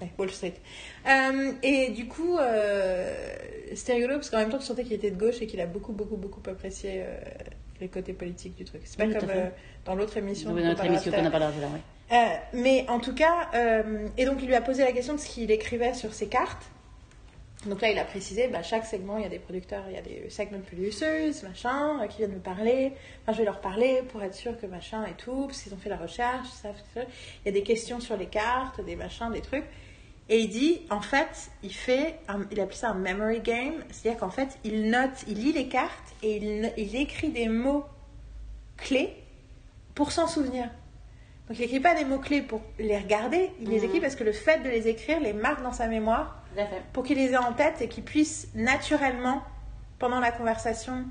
Ouais, 0.00 0.12
Wall 0.18 0.30
Street. 0.30 0.54
Euh, 1.06 1.52
et 1.62 1.90
du 1.90 2.08
coup, 2.08 2.36
euh, 2.38 3.36
c'était 3.74 3.94
rigolo 3.94 4.14
parce 4.14 4.30
qu'en 4.30 4.38
même 4.38 4.50
temps, 4.50 4.58
tu 4.58 4.64
sentais 4.64 4.84
qu'il 4.84 4.94
était 4.94 5.10
de 5.10 5.18
gauche 5.18 5.40
et 5.40 5.46
qu'il 5.46 5.60
a 5.60 5.66
beaucoup, 5.66 5.92
beaucoup, 5.92 6.16
beaucoup 6.16 6.42
apprécié 6.48 7.02
euh, 7.04 7.20
les 7.80 7.88
côtés 7.88 8.12
politiques 8.12 8.56
du 8.56 8.64
truc. 8.64 8.82
C'est 8.84 8.98
pas 8.98 9.06
Oui, 9.06 9.14
comme 9.14 9.30
euh, 9.30 9.48
dans 9.84 9.94
l'autre 9.94 10.16
émission. 10.16 10.52
Dans 10.52 10.60
notre 10.60 10.84
émission 10.84 11.12
qu'on 11.12 11.22
n'a 11.22 11.30
pas 11.30 11.38
là. 11.38 11.50
Euh, 12.12 12.16
mais 12.52 12.84
en 12.88 13.00
tout 13.00 13.14
cas, 13.14 13.48
euh, 13.54 14.08
et 14.16 14.26
donc 14.26 14.38
il 14.42 14.46
lui 14.46 14.54
a 14.54 14.60
posé 14.60 14.84
la 14.84 14.92
question 14.92 15.14
de 15.14 15.20
ce 15.20 15.26
qu'il 15.26 15.50
écrivait 15.50 15.94
sur 15.94 16.12
ses 16.12 16.28
cartes. 16.28 16.70
Donc 17.66 17.80
là, 17.80 17.90
il 17.90 17.98
a 17.98 18.04
précisé, 18.04 18.48
bah, 18.48 18.62
chaque 18.62 18.84
segment, 18.84 19.16
il 19.16 19.22
y 19.22 19.26
a 19.26 19.30
des 19.30 19.38
producteurs, 19.38 19.84
il 19.88 19.94
y 19.94 19.98
a 19.98 20.02
des 20.02 20.28
segment 20.28 20.60
producers, 20.60 21.32
machin, 21.42 22.06
qui 22.10 22.18
viennent 22.18 22.34
me 22.34 22.38
parler. 22.38 22.92
Enfin, 23.22 23.32
je 23.32 23.38
vais 23.38 23.44
leur 23.44 23.62
parler 23.62 24.02
pour 24.10 24.22
être 24.22 24.34
sûr 24.34 24.60
que 24.60 24.66
machin 24.66 25.02
et 25.06 25.14
tout, 25.14 25.46
parce 25.46 25.62
qu'ils 25.62 25.72
ont 25.72 25.78
fait 25.78 25.88
la 25.88 25.96
recherche, 25.96 26.48
ça, 26.48 26.68
ça. 26.92 27.00
Il 27.00 27.46
y 27.46 27.48
a 27.48 27.52
des 27.52 27.62
questions 27.62 28.00
sur 28.00 28.18
les 28.18 28.26
cartes, 28.26 28.84
des 28.84 28.96
machins, 28.96 29.30
des 29.32 29.40
trucs. 29.40 29.64
Et 30.30 30.38
il 30.40 30.48
dit, 30.48 30.80
en 30.90 31.00
fait, 31.02 31.50
il 31.62 31.72
fait, 31.74 32.18
un- 32.28 32.46
il 32.50 32.58
appelle 32.60 32.74
ça 32.76 32.90
un 32.90 32.94
memory 32.94 33.40
game, 33.40 33.74
c'est-à-dire 33.90 34.18
qu'en 34.20 34.30
fait, 34.30 34.58
il 34.64 34.88
note, 34.90 35.24
il 35.28 35.38
lit 35.38 35.52
les 35.52 35.68
cartes 35.68 36.14
et 36.22 36.36
il, 36.36 36.72
il 36.78 36.96
écrit 36.96 37.28
des 37.30 37.48
mots 37.48 37.84
clés 38.78 39.14
pour 39.94 40.12
s'en 40.12 40.26
souvenir. 40.26 40.64
Donc 41.46 41.58
il 41.58 41.60
n'écrit 41.60 41.80
pas 41.80 41.94
des 41.94 42.06
mots-clés 42.06 42.40
pour 42.40 42.62
les 42.78 42.96
regarder, 42.96 43.50
il 43.60 43.68
les 43.68 43.80
Mhm. 43.80 43.84
écrit 43.84 44.00
parce 44.00 44.16
que 44.16 44.24
le 44.24 44.32
fait 44.32 44.62
de 44.62 44.68
les 44.70 44.88
écrire 44.88 45.20
les 45.20 45.34
marque 45.34 45.62
dans 45.62 45.72
sa 45.74 45.88
mémoire 45.88 46.42
pour 46.94 47.04
qu'il 47.04 47.18
les 47.18 47.32
ait 47.32 47.36
en 47.36 47.52
tête 47.52 47.82
et 47.82 47.88
qu'il 47.88 48.02
puisse 48.04 48.48
naturellement, 48.54 49.42
pendant 49.98 50.20
la 50.20 50.32
conversation, 50.32 51.04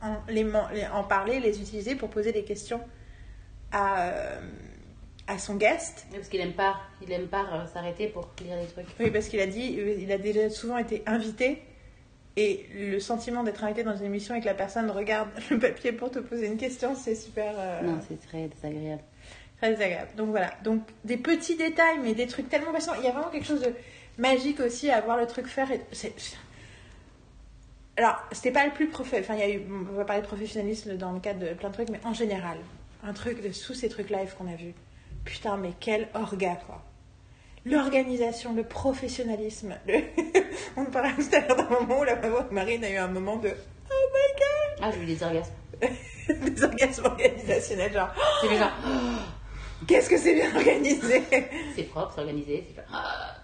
en, 0.00 0.16
les, 0.28 0.46
en 0.92 1.04
parler, 1.04 1.38
les 1.40 1.60
utiliser 1.60 1.96
pour 1.96 2.08
poser 2.08 2.32
des 2.32 2.44
questions 2.44 2.80
à, 3.72 4.00
euh, 4.04 4.40
à 5.28 5.38
son 5.38 5.54
guest. 5.56 6.06
Oui, 6.10 6.16
parce 6.16 6.28
qu'il 6.28 6.40
aime 6.40 6.54
pas, 6.54 6.76
il 7.02 7.12
aime 7.12 7.28
pas 7.28 7.44
euh, 7.52 7.66
s'arrêter 7.72 8.08
pour 8.08 8.28
lire 8.42 8.56
des 8.60 8.66
trucs. 8.66 8.86
Oui, 8.98 9.10
parce 9.10 9.28
qu'il 9.28 9.40
a 9.40 9.46
dit, 9.46 9.76
euh, 9.78 9.94
il 10.00 10.10
a 10.10 10.18
déjà 10.18 10.48
souvent 10.50 10.78
été 10.78 11.02
invité. 11.06 11.62
Et 12.36 12.66
le 12.74 12.98
sentiment 13.00 13.42
d'être 13.42 13.62
invité 13.64 13.82
dans 13.82 13.96
une 13.96 14.04
émission 14.06 14.34
et 14.34 14.40
que 14.40 14.44
la 14.46 14.54
personne 14.54 14.90
regarde 14.90 15.28
le 15.50 15.58
papier 15.58 15.92
pour 15.92 16.10
te 16.10 16.18
poser 16.20 16.46
une 16.46 16.56
question, 16.56 16.94
c'est 16.94 17.14
super. 17.14 17.52
euh, 17.56 17.82
Non, 17.82 17.98
c'est 18.08 18.20
très 18.26 18.48
désagréable. 18.48 19.02
Très 19.60 19.70
désagréable. 19.70 20.10
Donc 20.16 20.28
voilà. 20.30 20.52
Donc 20.64 20.82
des 21.04 21.16
petits 21.16 21.56
détails, 21.56 21.98
mais 22.02 22.14
des 22.14 22.26
trucs 22.26 22.48
tellement 22.48 22.72
passionnants. 22.72 22.98
Il 23.00 23.04
y 23.04 23.08
a 23.08 23.12
vraiment 23.12 23.30
quelque 23.30 23.46
chose 23.46 23.60
de 23.62 23.72
magique 24.18 24.60
aussi 24.60 24.88
à 24.90 25.00
voir 25.00 25.16
le 25.18 25.26
truc 25.26 25.46
faire. 25.46 25.70
et- 25.72 25.80
c'est- 25.92 26.14
Alors, 27.96 28.16
c'était 28.30 28.52
pas 28.52 28.64
le 28.64 28.72
plus 28.72 28.88
professionnel. 28.88 29.24
Enfin, 29.24 29.34
il 29.34 29.40
y 29.40 29.52
a 29.52 29.56
eu. 29.56 29.62
On 29.90 29.94
va 29.96 30.04
parler 30.04 30.22
de 30.22 30.26
professionnalisme 30.28 30.96
dans 30.96 31.10
le 31.12 31.18
cadre 31.20 31.40
de 31.40 31.52
plein 31.54 31.68
de 31.70 31.74
trucs, 31.74 31.90
mais 31.90 32.00
en 32.04 32.14
général, 32.14 32.58
un 33.02 33.12
truc 33.12 33.42
de 33.42 33.50
sous 33.52 33.74
ces 33.74 33.88
trucs 33.88 34.10
live 34.10 34.32
qu'on 34.38 34.46
a 34.46 34.54
vus. 34.54 34.74
Putain, 35.28 35.56
mais 35.58 35.72
quel 35.78 36.08
orga, 36.14 36.56
quoi. 36.66 36.82
L'organisation, 37.66 38.54
le 38.54 38.62
professionnalisme. 38.62 39.74
le- 39.86 40.00
on 40.76 40.86
parlait 40.86 41.12
tout 41.14 41.34
à 41.36 41.40
l'heure 41.40 41.56
d'un 41.56 41.68
moment 41.68 42.00
où 42.00 42.04
la 42.04 42.16
maman 42.16 42.40
de 42.48 42.54
Marine 42.54 42.82
a 42.84 42.90
eu 42.90 42.96
un 42.96 43.08
moment 43.08 43.36
de 43.36 43.48
Oh 43.50 43.94
my 44.14 44.42
Ah, 44.80 44.90
j'ai 44.90 45.02
eu 45.02 45.06
des 45.06 45.22
orgasmes. 45.22 45.52
god 45.80 45.90
Des 46.54 46.64
orgasmes 46.64 47.04
organisationnels, 47.04 47.92
genre 47.92 48.08
C'est 48.40 48.56
genre, 48.56 48.72
Qu'est-ce 49.86 50.08
que 50.10 50.16
c'est 50.16 50.34
bien 50.34 50.54
organisé 50.56 51.22
c'est 51.76 51.82
propre, 51.84 52.12
c'est 52.14 52.20
organisé. 52.22 52.64
c'est 52.74 52.82
ah. 52.92 53.34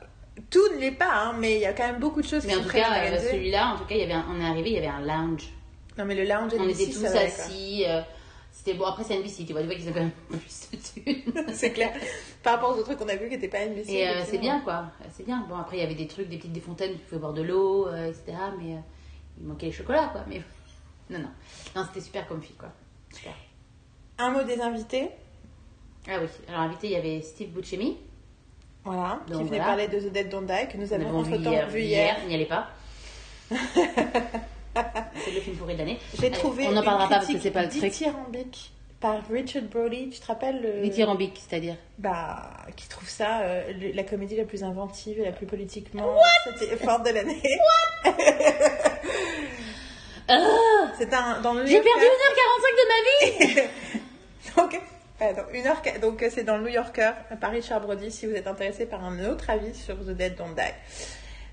Tout 0.51 0.69
ne 0.75 0.81
l'est 0.81 0.91
pas, 0.93 1.13
hein, 1.13 1.35
mais 1.39 1.55
il 1.57 1.61
y 1.61 1.67
a 1.67 1.73
quand 1.75 1.87
même 1.87 2.01
beaucoup 2.01 2.23
de 2.23 2.27
choses 2.27 2.41
qui 2.43 2.47
Mais 2.49 2.55
en 2.57 2.59
sont 2.63 2.65
tout 2.65 2.71
cas, 2.77 3.19
celui-là, 3.21 3.75
en 3.75 3.77
tout 3.79 3.85
cas, 3.85 3.95
il 3.95 4.01
y 4.01 4.05
avait 4.05 4.15
un- 4.15 4.25
on 4.31 4.41
est 4.41 4.47
arrivé, 4.47 4.71
il 4.71 4.75
y 4.75 4.79
avait 4.79 4.87
un 4.89 5.01
lounge. 5.01 5.45
Non, 5.99 6.05
mais 6.07 6.15
le 6.15 6.25
lounge 6.25 6.53
On 6.59 6.69
était 6.69 6.87
tous 6.91 7.05
assis. 7.05 7.85
euh, 7.87 8.01
C'était 8.57 8.75
bon, 8.75 8.85
après 8.85 9.03
c'est 9.03 9.19
NBC, 9.19 9.45
tu 9.45 9.53
vois, 9.53 9.63
tu 9.63 9.67
vois 9.67 9.75
qu'ils 9.75 9.89
ont 9.89 9.93
quand 9.93 10.01
même 10.01 10.11
plus 10.29 10.69
de 10.73 10.77
thunes. 10.77 11.45
c'est 11.53 11.73
clair. 11.73 11.93
Par 12.43 12.55
rapport 12.55 12.71
aux 12.71 12.75
autres 12.75 12.85
trucs 12.85 12.99
qu'on 12.99 13.09
a 13.09 13.17
vus 13.17 13.29
qui 13.29 13.35
n'étaient 13.35 13.49
pas 13.49 13.67
NBC. 13.67 13.91
Et 13.93 14.09
euh, 14.09 14.23
c'est 14.25 14.39
bien 14.39 14.61
quoi, 14.61 14.87
c'est 15.13 15.27
bien. 15.27 15.45
Bon, 15.49 15.57
après 15.57 15.77
il 15.77 15.81
y 15.81 15.83
avait 15.83 15.97
des 15.97 16.07
trucs, 16.07 16.29
des 16.29 16.37
petites 16.39 16.53
des 16.53 16.61
fontaines, 16.61 16.93
tu 16.93 16.99
pouvais 17.01 17.21
boire 17.21 17.35
de 17.35 17.43
l'eau, 17.43 17.89
euh, 17.89 18.07
etc. 18.07 18.39
Mais 18.59 18.75
euh, 18.75 18.79
il 19.39 19.47
manquait 19.49 19.67
les 19.67 19.73
chocolats 19.73 20.09
quoi. 20.13 20.25
Mais 20.29 20.41
non, 21.11 21.19
non. 21.19 21.31
Non, 21.75 21.85
c'était 21.89 22.01
super 22.01 22.29
comfy 22.29 22.55
quoi. 22.55 22.69
Super. 23.13 23.35
Un 24.19 24.31
mot 24.31 24.45
des 24.45 24.61
invités? 24.61 25.11
Ah 26.09 26.19
oui, 26.21 26.29
alors 26.49 26.61
invité, 26.61 26.87
il 26.87 26.93
y 26.93 26.97
avait 26.97 27.21
Steve 27.23 27.51
Buscemi. 27.51 27.97
Voilà, 28.85 29.21
Donc, 29.27 29.39
qui 29.39 29.45
venait 29.49 29.57
voilà. 29.59 29.65
parler 29.65 29.89
de 29.89 29.99
The 29.99 30.13
Dead 30.13 30.29
Don't 30.29 30.47
Die, 30.47 30.69
que 30.71 30.77
nous 30.77 30.93
avons 30.93 31.23
vu 31.23 31.33
entre-temps 31.35 31.51
hier, 31.51 31.69
vu 31.69 31.81
hier. 31.81 32.17
il 32.23 32.29
n'y 32.29 32.35
allait 32.35 32.45
pas. 32.47 32.69
c'est 35.25 35.31
le 35.33 35.41
film 35.41 35.57
pourri 35.57 35.75
de 35.75 35.79
l'année. 35.81 35.99
J'ai 36.21 36.31
trouvé 36.31 36.67
On 36.69 36.73
n'en 36.73 36.83
parlera 36.83 37.09
pas 37.09 37.15
parce 37.17 37.27
que 37.29 37.39
c'est 37.39 37.51
pas 37.51 37.63
le 37.63 37.69
truc. 37.69 37.83
dithyrambique 37.83 38.73
par 39.01 39.17
Richard 39.31 39.65
Brody. 39.65 40.09
Tu 40.11 40.19
te 40.21 40.27
rappelles 40.27 40.63
le... 40.63 40.83
Dithyrambique, 40.83 41.41
c'est-à-dire. 41.49 41.77
Bah, 41.99 42.51
qui 42.77 42.89
trouve 42.89 43.09
ça 43.09 43.41
euh, 43.41 43.73
le- 43.79 43.93
la 43.93 44.03
comédie 44.03 44.37
la 44.37 44.45
plus 44.45 44.65
inventive 44.65 45.19
et 45.21 45.25
la 45.25 45.33
plus 45.33 45.47
politiquement 45.47 46.17
c'était 46.59 46.77
forte 46.77 47.05
de 47.07 47.11
l'année. 47.13 47.43
Ah 50.27 50.91
C'est 50.99 51.13
un 51.13 51.41
dans 51.43 51.53
le 51.53 51.67
J'ai 51.67 51.81
perdu 51.81 52.05
1h45 52.05 52.77
de 52.81 52.89
ma 52.89 53.55
vie 53.61 53.69
donc, 54.57 54.81
euh, 55.21 55.35
donc, 55.35 55.45
une 55.53 55.67
heure, 55.67 55.83
donc 56.01 56.23
euh, 56.23 56.31
c'est 56.33 56.45
dans 56.45 56.57
le 56.57 56.63
New 56.63 56.69
Yorker 56.73 57.11
par 57.41 57.51
Richard 57.51 57.81
Brody 57.83 58.11
si 58.11 58.27
vous 58.27 58.35
êtes 58.35 58.47
intéressé 58.47 58.87
par 58.87 59.05
un 59.05 59.23
autre 59.27 59.51
avis 59.51 59.75
sur 59.75 59.97
The 59.99 60.11
Dead 60.17 60.35
Don't 60.37 60.55
Die. 60.55 60.63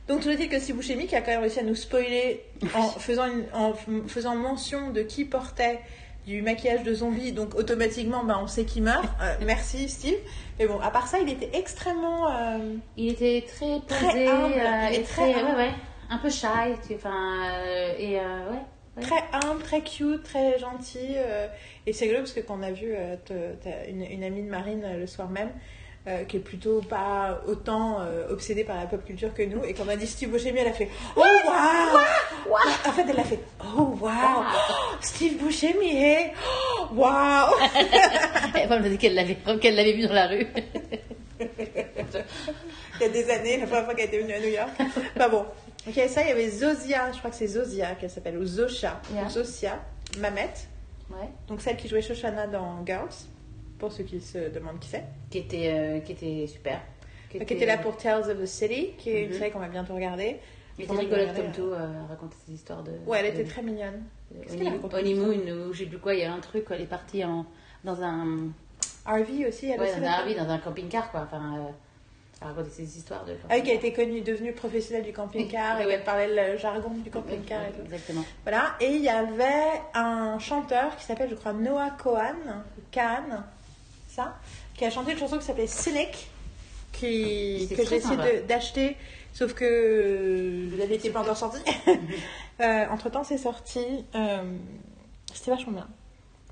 Donc 0.08 0.22
toujours 0.22 0.38
dit 0.38 0.50
que 0.50 0.60
si 0.60 0.74
Buscemi 0.74 1.08
qui 1.08 1.16
a 1.16 1.22
quand 1.22 1.32
même 1.32 1.42
réussi 1.42 1.60
à 1.60 1.64
nous 1.64 1.76
spoiler 1.76 2.44
en 2.76 2.84
faisant, 2.90 3.28
une- 3.28 3.46
en 3.54 3.74
faisant 4.08 4.36
mention 4.36 4.90
de 4.92 5.02
qui 5.04 5.26
portait 5.26 5.80
du 6.28 6.42
maquillage 6.42 6.84
de 6.84 6.94
zombie, 6.94 7.32
donc 7.32 7.56
automatiquement 7.56 8.24
ben, 8.24 8.40
on 8.44 8.48
sait 8.48 8.66
qui 8.66 8.82
meurt. 8.82 9.06
Euh, 9.22 9.36
merci 9.46 9.88
Steve. 9.90 10.18
Mais 10.60 10.68
bon, 10.68 10.80
à 10.80 10.92
part 10.92 11.08
ça, 11.08 11.20
il 11.20 11.30
était 11.30 11.50
extrêmement... 11.58 12.30
euh, 12.32 12.76
Il 12.98 13.10
était 13.12 13.44
très 13.48 13.80
Très 13.88 14.06
posé 14.08 14.28
humble, 14.28 14.54
euh, 14.54 14.88
il 14.90 14.96
est 14.96 15.00
et 15.00 15.04
très 15.04 15.32
très, 15.34 15.44
ouais, 15.44 15.56
ouais, 15.56 15.72
un 16.10 16.18
peu 16.18 16.30
shy, 16.30 16.48
tu 16.88 16.96
enfin, 16.96 17.50
et 17.98 18.16
ouais. 18.18 18.20
ouais. 18.20 19.02
Très 19.04 19.24
humble, 19.32 19.64
très 19.64 19.82
cute, 19.82 20.22
très 20.24 20.60
gentil. 20.60 21.16
et 21.88 21.94
c'est 21.94 22.06
rigolo 22.06 22.20
parce 22.22 22.34
que 22.34 22.42
quand 22.42 22.58
on 22.60 22.64
a 22.64 22.72
vu 22.72 22.94
une, 23.90 24.02
une 24.04 24.24
amie 24.24 24.44
de 24.44 24.50
Marine 24.50 24.86
le 25.00 25.08
soir 25.08 25.30
même, 25.30 25.50
euh, 26.08 26.24
qui 26.26 26.38
est 26.38 26.42
plutôt 26.42 26.82
pas 26.82 27.42
autant 27.48 28.00
euh, 28.02 28.28
obsédée 28.30 28.64
par 28.64 28.76
la 28.78 28.86
pop 28.88 29.04
culture 29.06 29.34
que 29.34 29.44
nous, 29.44 29.64
et 29.64 29.74
quand 29.74 29.84
on 29.86 29.90
a 29.90 29.96
dit 29.96 30.08
Steve 30.08 30.30
Buscemi, 30.32 30.60
elle 30.60 30.68
a 30.68 30.74
fait 30.74 30.90
Oh 31.16 31.22
waouh 31.48 32.56
En 32.88 32.92
fait, 32.92 33.06
elle 33.10 33.20
a 33.20 33.24
fait 33.24 33.40
Oh 33.78 33.96
waouh 34.00 34.44
Steve 35.02 35.38
Buscemi, 35.44 35.96
eh? 36.04 36.32
Oh, 36.82 36.88
Waouh 36.96 37.54
Elle 38.56 38.68
m'a 38.70 38.80
dit 38.80 38.98
qu'elle 38.98 39.14
l'avait, 39.16 39.38
qu'elle 39.62 39.76
l'avait 39.76 39.94
vu 39.94 40.08
dans 40.08 40.14
la 40.14 40.28
rue. 40.28 40.48
Il 41.40 43.02
y 43.02 43.06
a 43.06 43.10
des 43.10 43.30
années, 43.32 43.58
la 43.60 43.66
première 43.66 43.86
fois 43.86 43.96
qu'elle 43.96 44.08
était 44.08 44.20
venue 44.20 44.34
à 44.34 44.40
New 44.40 44.50
York. 44.50 44.70
Enfin 45.16 45.30
bon. 45.30 45.46
Ok, 45.88 45.96
ça, 46.10 46.22
il 46.22 46.28
y 46.28 46.32
avait 46.32 46.50
Zosia, 46.50 47.12
je 47.12 47.18
crois 47.18 47.32
que 47.32 47.36
c'est 47.36 47.48
Zosia 47.48 47.96
qu'elle 47.96 48.12
s'appelle, 48.12 48.38
ou 48.38 48.46
Zosha, 48.46 49.02
Yeah. 49.16 49.28
Zosia, 49.30 49.80
Mamet, 50.20 50.54
Ouais. 51.10 51.28
donc 51.48 51.62
celle 51.62 51.76
qui 51.76 51.88
jouait 51.88 52.04
Shoshana 52.04 52.46
dans 52.46 52.86
Girls, 52.86 53.10
pour 53.82 53.92
ceux 53.92 54.04
qui 54.04 54.22
se 54.22 54.38
demandent 54.50 54.80
qui 54.80 54.88
c'est. 54.90 55.04
Qui 55.32 55.40
était, 55.40 55.74
euh, 55.74 56.00
qui 56.00 56.12
était 56.14 56.48
super. 56.48 56.80
Qui 57.30 57.38
était 57.38 57.66
là 57.66 57.78
pour 57.78 57.98
Tales 57.98 58.30
of 58.30 58.40
the 58.40 58.46
City, 58.46 58.92
qui 58.98 59.10
est 59.10 59.24
une 59.24 59.32
Mhm. 59.32 59.38
série 59.38 59.52
qu'on 59.52 59.60
va 59.60 59.68
bientôt 59.70 59.96
regarder. 59.96 60.38
Elle 60.78 60.86
était 60.86 60.94
rigolote 60.94 61.36
comme 61.36 61.52
tout, 61.52 61.72
euh, 61.74 61.88
raconter 62.10 62.36
ses 62.46 62.54
histoires 62.54 62.84
de. 62.84 62.92
Ouais, 63.08 63.20
elle 63.26 63.34
de- 63.36 63.40
était 63.42 63.50
très 63.50 63.62
mignonne. 63.62 64.04
raconté 64.64 64.96
Honeymoon, 64.98 65.68
ou 65.70 65.74
je 65.74 65.80
sais 65.80 65.86
plus 65.86 65.98
quoi, 66.00 66.14
il 66.14 66.22
y 66.22 66.24
a 66.24 66.32
un 66.34 66.40
truc, 66.40 66.66
elle 66.70 66.82
est 66.82 66.86
partie 66.86 67.24
en, 67.26 67.46
dans 67.84 68.02
un. 68.04 68.50
Harvey 69.06 69.48
aussi, 69.48 69.68
elle 69.70 69.80
Ouais, 69.80 69.90
aussi. 69.92 70.00
dans 70.00 70.08
un. 70.08 70.12
RV, 70.22 70.36
dans 70.36 70.50
un 70.50 70.58
camping-car, 70.60 71.10
quoi. 71.12 71.22
Enfin, 71.22 71.56
euh, 71.58 71.72
elle 72.42 72.48
racontait 72.50 72.70
ses 72.70 72.98
histoires 72.98 73.24
de. 73.26 73.34
Ah 73.50 73.60
qui 73.62 73.72
a 73.72 73.74
été 73.76 73.94
connue, 73.94 74.22
devenue 74.22 74.54
professionnelle 74.54 75.04
du 75.06 75.14
camping-car, 75.14 75.80
et 75.82 75.86
ouais. 75.86 75.94
elle 75.94 76.04
parlait 76.04 76.52
le 76.54 76.58
jargon 76.58 76.90
du 77.04 77.10
camping-car 77.10 77.62
et 77.64 77.72
tout. 77.72 77.82
Exactement. 77.86 78.24
Voilà, 78.44 78.76
et 78.82 78.88
il 78.92 79.02
y 79.02 79.10
avait 79.10 79.82
un 79.94 80.38
chanteur 80.40 80.96
qui 80.98 81.06
s'appelle, 81.06 81.30
je 81.30 81.36
crois, 81.36 81.54
Noah 81.54 81.92
Cohan, 82.02 82.36
Khan, 82.92 83.42
ça, 84.12 84.38
qui 84.76 84.86
a 84.86 84.90
chanté 84.90 85.12
une 85.14 85.18
chanson 85.18 85.38
qui 85.38 85.46
s'appelait 85.46 85.68
Cynic, 85.68 86.30
qui, 86.92 87.66
C'est 87.70 87.76
que 87.76 87.86
j'ai 87.88 87.96
essayé 87.98 88.42
d'acheter, 88.48 88.98
sauf 89.34 89.54
que 89.54 90.68
elle 90.82 90.90
n'était 90.90 91.10
pas 91.10 91.22
encore 91.22 91.38
sortie. 91.38 91.62
Euh, 92.60 92.86
entre 92.92 93.10
temps, 93.10 93.24
c'est 93.24 93.40
sorti. 93.40 93.80
euh, 94.14 94.44
C'était 95.34 95.50
vachement 95.50 95.72
bien. 95.72 95.88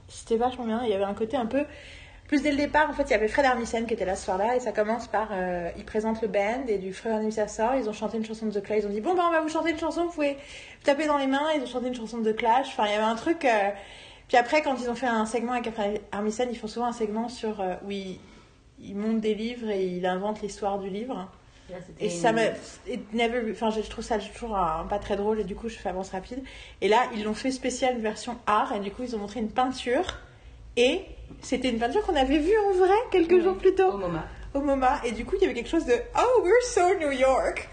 C'était 0.08 0.38
vachement 0.38 0.64
bien. 0.66 0.82
Il 0.84 0.90
y 0.90 0.94
avait 0.94 1.04
un 1.04 1.14
côté 1.14 1.38
un 1.38 1.46
peu. 1.46 1.66
Plus 2.28 2.42
dès 2.42 2.50
le 2.50 2.58
départ, 2.58 2.90
en 2.90 2.94
fait, 2.94 3.04
il 3.04 3.12
y 3.12 3.14
avait 3.14 3.28
Fred 3.28 3.46
Armisen 3.46 3.86
qui 3.86 3.94
était 3.94 4.06
là 4.06 4.16
ce 4.16 4.26
soir-là, 4.26 4.56
et 4.56 4.60
ça 4.60 4.72
commence 4.72 5.08
par. 5.08 5.28
euh, 5.32 5.70
il 5.78 5.86
présente 5.86 6.20
le 6.24 6.28
band, 6.28 6.64
et 6.68 6.80
du 6.80 6.94
Fred 6.94 7.14
Armisen 7.14 7.48
sort, 7.48 7.76
ils 7.76 7.88
ont 7.88 7.94
chanté 7.94 8.18
une 8.18 8.26
chanson 8.26 8.48
de 8.48 8.60
The 8.60 8.64
Clash, 8.64 8.80
ils 8.80 8.88
ont 8.88 8.90
dit 8.90 9.02
Bon, 9.02 9.14
ben, 9.14 9.24
on 9.28 9.32
va 9.32 9.42
vous 9.42 9.50
chanter 9.50 9.70
une 9.70 9.78
chanson, 9.78 10.06
vous 10.06 10.12
pouvez 10.12 10.34
vous 10.34 10.84
taper 10.86 11.06
dans 11.06 11.18
les 11.20 11.28
mains, 11.28 11.46
ils 11.56 11.62
ont 11.62 11.68
chanté 11.68 11.88
une 11.90 11.96
chanson 11.96 12.18
de 12.18 12.32
Clash. 12.32 12.68
Enfin, 12.70 12.86
il 12.88 12.92
y 12.92 12.96
avait 12.96 13.04
un 13.04 13.16
truc. 13.16 13.46
Puis 14.30 14.38
après, 14.38 14.62
quand 14.62 14.76
ils 14.82 14.90
ont 14.90 14.96
fait 14.96 15.08
un 15.08 15.26
segment 15.26 15.52
avec 15.54 15.70
Armisen, 16.14 16.48
ils 16.50 16.58
font 16.58 16.68
souvent 16.68 16.86
un 16.86 16.94
segment 16.94 17.28
sur. 17.28 17.60
euh, 17.60 17.76
où 17.86 17.92
ils, 17.92 18.18
ils 18.82 18.96
montent 18.96 19.20
des 19.20 19.34
livres 19.36 19.70
et 19.70 19.86
ils 19.86 20.06
inventent 20.06 20.42
l'histoire 20.42 20.80
du 20.80 20.90
livre. 20.90 21.28
Là, 21.70 21.76
Et 22.00 22.10
ça 22.10 22.32
une- 22.32 22.54
it 22.94 23.14
never- 23.14 23.52
Enfin, 23.52 23.70
je 23.72 23.82
trouve 23.82 24.04
ça 24.06 24.18
toujours 24.18 24.56
un- 24.58 24.86
pas 24.90 24.98
très 25.00 25.16
drôle 25.18 25.40
et 25.40 25.44
du 25.44 25.56
coup, 25.56 25.68
je 25.68 25.76
fais 25.76 25.90
avance 25.90 26.12
rapide. 26.12 26.42
Et 26.82 26.88
là, 26.88 26.98
ils 27.14 27.24
l'ont 27.26 27.34
fait 27.34 27.52
spécial 27.52 27.98
version 28.00 28.38
art 28.48 28.74
et 28.74 28.80
du 28.80 28.90
coup, 28.92 29.04
ils 29.04 29.16
ont 29.16 29.20
montré 29.20 29.40
une 29.42 29.52
peinture. 29.52 30.18
Et 30.78 31.02
c'était 31.42 31.70
une 31.70 31.78
peinture 31.80 32.04
qu'on 32.06 32.16
avait 32.16 32.38
vue 32.40 32.58
en 32.70 32.74
vrai 32.74 32.96
quelques 33.12 33.42
jours 33.42 33.58
plus 33.58 33.76
tôt 33.76 33.92
Au 33.92 33.98
MoMA. 33.98 34.24
au 34.54 34.62
MoMA. 34.62 35.02
Et 35.06 35.12
du 35.12 35.26
coup, 35.26 35.36
il 35.36 35.42
y 35.42 35.46
avait 35.46 35.54
quelque 35.54 35.70
chose 35.70 35.86
de 35.86 35.94
Oh, 36.18 36.42
we're 36.44 36.64
so 36.64 36.82
New 37.00 37.12
York! 37.12 37.68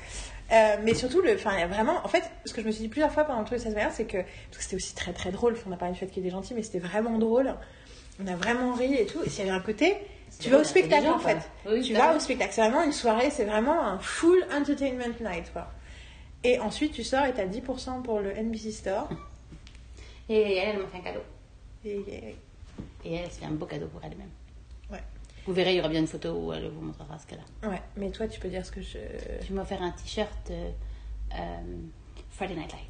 Euh, 0.52 0.76
mais 0.84 0.94
surtout, 0.94 1.20
le, 1.22 1.36
a 1.44 1.66
vraiment, 1.66 2.00
en 2.04 2.08
fait, 2.08 2.22
ce 2.44 2.54
que 2.54 2.60
je 2.62 2.66
me 2.66 2.70
suis 2.72 2.82
dit 2.82 2.88
plusieurs 2.88 3.10
fois 3.10 3.24
pendant 3.24 3.40
le 3.40 3.44
de 3.56 3.58
cette 3.58 3.74
manière, 3.74 3.92
c'est 3.92 4.04
que, 4.04 4.18
parce 4.18 4.58
que 4.58 4.62
c'était 4.62 4.76
aussi 4.76 4.94
très 4.94 5.12
très 5.12 5.32
drôle, 5.32 5.56
on 5.66 5.70
n'a 5.70 5.76
pas 5.76 5.88
une 5.88 5.94
fête 5.96 6.10
qui 6.12 6.20
était 6.20 6.30
gentil, 6.30 6.54
mais 6.54 6.62
c'était 6.62 6.78
vraiment 6.78 7.18
drôle. 7.18 7.54
On 8.22 8.26
a 8.28 8.36
vraiment 8.36 8.72
ri 8.74 8.94
et 8.94 9.06
tout. 9.06 9.22
Et 9.24 9.28
s'il 9.28 9.44
y 9.44 9.48
avait 9.48 9.56
un 9.58 9.62
côté, 9.62 9.96
tu 10.38 10.48
vas 10.50 10.58
au 10.58 10.60
a 10.60 10.64
spectacle 10.64 11.08
en 11.08 11.18
fait. 11.18 11.38
Oui, 11.68 11.82
tu 11.82 11.92
vas 11.94 12.16
au 12.16 12.20
spectacle. 12.20 12.52
C'est 12.54 12.60
vraiment 12.62 12.82
une 12.82 12.92
soirée, 12.92 13.30
c'est 13.30 13.44
vraiment 13.44 13.80
un 13.84 13.98
full 13.98 14.46
entertainment 14.56 15.14
night, 15.20 15.52
quoi. 15.52 15.68
Et 16.44 16.58
ensuite, 16.60 16.92
tu 16.92 17.02
sors 17.02 17.24
et 17.24 17.32
t'as 17.32 17.46
10% 17.46 18.02
pour 18.02 18.20
le 18.20 18.30
NBC 18.30 18.70
Store. 18.70 19.08
Et 20.28 20.56
elle, 20.58 20.76
elle 20.76 20.82
m'a 20.82 20.86
fait 20.88 20.98
un 20.98 21.00
cadeau. 21.00 21.20
Et, 21.84 21.90
et- 22.08 22.36
Et 23.04 23.14
elle, 23.14 23.28
c'est 23.30 23.44
un 23.44 23.50
beau 23.50 23.66
cadeau 23.66 23.86
pour 23.86 24.00
elle-même. 24.04 24.30
Vous 25.46 25.52
verrez, 25.52 25.74
il 25.74 25.76
y 25.76 25.80
aura 25.80 25.88
bien 25.88 26.00
une 26.00 26.06
photo 26.08 26.32
où 26.32 26.52
elle 26.52 26.68
vous 26.68 26.80
montrera 26.80 27.18
ce 27.18 27.26
qu'elle 27.26 27.40
a. 27.62 27.68
Ouais. 27.68 27.80
Mais 27.96 28.10
toi, 28.10 28.26
tu 28.26 28.40
peux 28.40 28.48
dire 28.48 28.66
ce 28.66 28.72
que 28.72 28.82
je. 28.82 28.98
Tu 29.46 29.52
m'as 29.52 29.62
offert 29.62 29.80
un 29.82 29.92
t-shirt 29.92 30.50
euh, 30.50 30.70
euh, 31.34 31.36
Friday 32.30 32.54
Night 32.56 32.72
Live. 32.72 32.80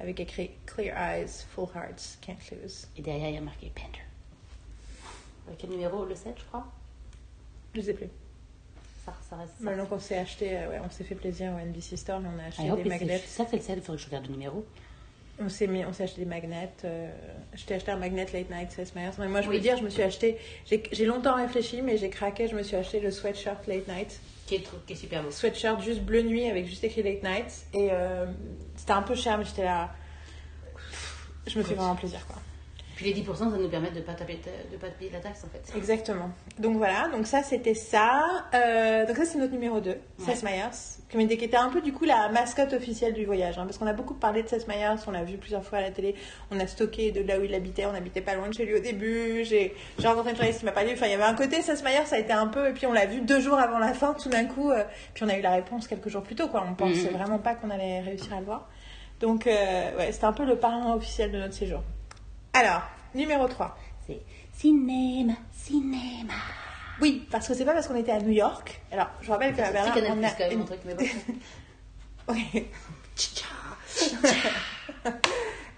Avec 0.00 0.18
écrit 0.20 0.50
Clear 0.64 0.96
Eyes, 0.96 1.28
Full 1.50 1.68
Hearts, 1.74 2.18
Can't 2.22 2.36
Lose. 2.62 2.86
Et 2.96 3.02
derrière, 3.02 3.28
il 3.28 3.34
y 3.34 3.38
a 3.38 3.42
marqué 3.42 3.70
Panther. 3.74 4.00
Euh, 5.48 5.52
Quel 5.58 5.70
numéro 5.70 6.06
Le 6.06 6.14
7, 6.14 6.34
je 6.38 6.44
crois? 6.44 6.66
Je 7.74 7.82
sais 7.82 7.92
plus. 7.94 8.08
ça, 9.04 9.14
ça 9.28 9.36
reste 9.36 9.52
ça. 9.58 9.64
Maintenant 9.64 9.84
qu'on 9.86 9.98
s'est 10.00 10.16
acheté, 10.16 10.56
euh, 10.56 10.70
ouais, 10.70 10.80
on 10.82 10.88
s'est 10.88 11.04
fait 11.04 11.14
plaisir 11.14 11.52
au 11.52 11.58
NBC 11.58 11.96
Store, 11.98 12.20
on 12.24 12.38
a 12.38 12.44
acheté 12.44 12.70
hope 12.70 12.82
des 12.82 12.88
magnets. 12.88 13.18
Ça, 13.18 13.44
c'est 13.48 13.56
le 13.56 13.62
7, 13.62 13.76
il 13.76 13.82
faudrait 13.82 13.96
que 13.96 14.02
je 14.02 14.06
regarde 14.06 14.26
le 14.26 14.32
numéro. 14.32 14.64
On 15.42 15.48
s'est 15.48 15.66
mis, 15.66 15.84
on 15.86 15.92
s'est 15.92 16.02
acheté 16.04 16.20
des 16.20 16.26
magnets. 16.26 16.70
euh, 16.84 17.10
je 17.54 17.64
t'ai 17.64 17.74
acheté 17.74 17.90
un 17.90 17.96
magnet 17.96 18.26
Late 18.32 18.50
Night 18.50 18.72
Seth 18.72 18.94
Meyers. 18.94 19.12
Mais 19.18 19.26
moi, 19.28 19.40
je 19.40 19.48
Oui. 19.48 19.56
peux 19.56 19.62
dire, 19.62 19.76
je 19.78 19.82
me 19.82 19.88
suis 19.90 20.02
acheté. 20.02 20.36
J'ai 20.66 21.06
longtemps 21.06 21.34
réfléchi, 21.36 21.80
mais 21.82 21.96
j'ai 21.96 22.10
craqué. 22.10 22.46
Je 22.46 22.54
me 22.54 22.62
suis 22.62 22.76
acheté 22.76 23.00
le 23.00 23.10
sweatshirt 23.10 23.66
Late 23.66 23.88
Night. 23.88 24.20
Qui 24.46 24.56
est, 24.56 24.64
qui 24.86 24.92
est 24.92 24.96
super 24.96 25.22
beau. 25.22 25.30
Sweatshirt 25.30 25.80
juste 25.80 26.00
bleu 26.02 26.22
nuit 26.22 26.48
avec 26.50 26.66
juste 26.66 26.84
écrit 26.84 27.02
Late 27.02 27.22
Night. 27.22 27.66
Et 27.72 27.88
euh, 27.90 28.26
c'était 28.76 28.92
un 28.92 29.02
peu 29.02 29.14
cher, 29.14 29.38
mais 29.38 29.44
j'étais 29.44 29.64
là. 29.64 29.90
Je 31.46 31.58
me 31.58 31.64
fais 31.64 31.74
vraiment 31.74 31.96
plaisir, 31.96 32.26
quoi. 32.26 32.36
Puis 33.00 33.14
les 33.14 33.22
10%, 33.22 33.34
ça 33.34 33.44
nous 33.46 33.68
permet 33.70 33.90
de 33.90 33.96
ne 33.96 34.00
pas, 34.02 34.12
taper- 34.12 34.38
de 34.70 34.76
pas 34.76 34.88
payer 34.88 35.10
la 35.10 35.20
taxe 35.20 35.42
en 35.42 35.48
fait. 35.48 35.72
Exactement. 35.74 36.28
Donc 36.58 36.76
voilà, 36.76 37.08
donc 37.08 37.26
ça 37.26 37.42
c'était 37.42 37.72
ça. 37.72 38.20
Euh, 38.52 39.06
donc 39.06 39.16
ça 39.16 39.24
c'est 39.24 39.38
notre 39.38 39.52
numéro 39.54 39.80
2, 39.80 39.96
Seth 40.18 40.42
Meyers, 40.42 40.98
qui 41.08 41.18
était 41.44 41.56
un 41.56 41.70
peu 41.70 41.80
du 41.80 41.94
coup 41.94 42.04
la 42.04 42.28
mascotte 42.28 42.74
officielle 42.74 43.14
du 43.14 43.24
voyage. 43.24 43.58
hein, 43.58 43.64
parce 43.64 43.78
qu'on 43.78 43.86
a 43.86 43.94
beaucoup 43.94 44.12
parlé 44.12 44.42
de 44.42 44.48
Seth 44.48 44.68
Meyers, 44.68 44.96
on 45.06 45.12
l'a 45.12 45.24
vu 45.24 45.38
plusieurs 45.38 45.64
fois 45.64 45.78
à 45.78 45.80
la 45.80 45.90
télé, 45.90 46.14
on 46.50 46.60
a 46.60 46.66
stocké 46.66 47.10
de 47.10 47.22
là 47.22 47.38
où 47.38 47.42
il 47.44 47.54
habitait, 47.54 47.86
on 47.86 47.94
habitait 47.94 48.20
pas 48.20 48.34
loin 48.34 48.48
de 48.48 48.52
chez 48.54 48.66
lui 48.66 48.74
au 48.74 48.80
début, 48.80 49.44
j'ai 49.44 49.74
rencontré 50.04 50.30
une 50.32 50.36
journaliste 50.36 50.58
qui 50.60 50.66
m'a 50.66 50.72
parlé, 50.72 50.92
enfin 50.92 51.06
il 51.06 51.12
y 51.12 51.14
avait 51.14 51.22
un 51.22 51.34
côté 51.34 51.62
Seth 51.62 51.82
Meyers, 51.82 52.04
ça 52.04 52.16
a 52.16 52.18
été 52.18 52.32
un 52.34 52.48
peu, 52.48 52.68
et 52.68 52.72
puis 52.74 52.84
on 52.86 52.92
l'a 52.92 53.06
vu 53.06 53.22
deux 53.22 53.40
jours 53.40 53.58
avant 53.58 53.78
la 53.78 53.94
fin, 53.94 54.12
tout 54.12 54.28
d'un 54.28 54.44
coup, 54.44 54.70
euh, 54.72 54.84
puis 55.14 55.24
on 55.24 55.28
a 55.30 55.38
eu 55.38 55.40
la 55.40 55.52
réponse 55.52 55.88
quelques 55.88 56.10
jours 56.10 56.22
plus 56.22 56.34
tôt, 56.34 56.48
quoi. 56.48 56.66
On 56.68 56.74
pensait 56.74 57.08
Mhm. 57.10 57.16
vraiment 57.16 57.38
pas 57.38 57.54
qu'on 57.54 57.70
allait 57.70 58.00
réussir 58.00 58.34
à 58.34 58.40
le 58.40 58.44
voir. 58.44 58.68
Donc 59.20 59.46
euh, 59.46 59.96
ouais, 59.96 60.12
c'était 60.12 60.26
un 60.26 60.34
peu 60.34 60.44
le 60.44 60.56
parrain 60.56 60.94
officiel 60.94 61.32
de 61.32 61.38
notre 61.38 61.54
séjour. 61.54 61.80
Alors, 62.52 62.82
numéro 63.14 63.46
3. 63.48 63.76
C'est 64.06 64.20
cinéma, 64.52 65.34
cinéma. 65.52 66.32
Oui, 67.00 67.26
parce 67.30 67.48
que 67.48 67.54
c'est 67.54 67.64
pas 67.64 67.72
parce 67.72 67.88
qu'on 67.88 67.96
était 67.96 68.12
à 68.12 68.18
New 68.20 68.32
York. 68.32 68.80
Alors, 68.92 69.08
je 69.22 69.30
rappelle 69.30 69.54
qu'à 69.54 69.66
C'est 69.66 69.72
Berlin, 69.72 69.90
Canal 69.92 70.12
on 70.18 70.22
a 70.22 70.52
une- 70.52 70.64
truc, 70.64 70.80
mais 70.84 70.94
bon. 70.94 71.04
Oui. 72.28 72.66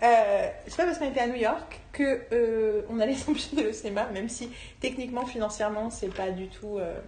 Euh, 0.02 0.48
c'est 0.66 0.76
pas 0.76 0.84
parce 0.86 0.98
qu'on 0.98 1.08
était 1.08 1.20
à 1.20 1.28
New 1.28 1.36
York 1.36 1.78
que 1.92 2.22
euh, 2.32 2.82
on 2.90 2.98
allait 2.98 3.14
s'empêcher 3.14 3.68
au 3.68 3.72
cinéma, 3.72 4.06
même 4.12 4.28
si 4.28 4.50
techniquement, 4.80 5.24
financièrement, 5.26 5.90
c'est 5.90 6.12
pas 6.12 6.30
du 6.30 6.48
tout. 6.48 6.78
euh, 6.78 6.98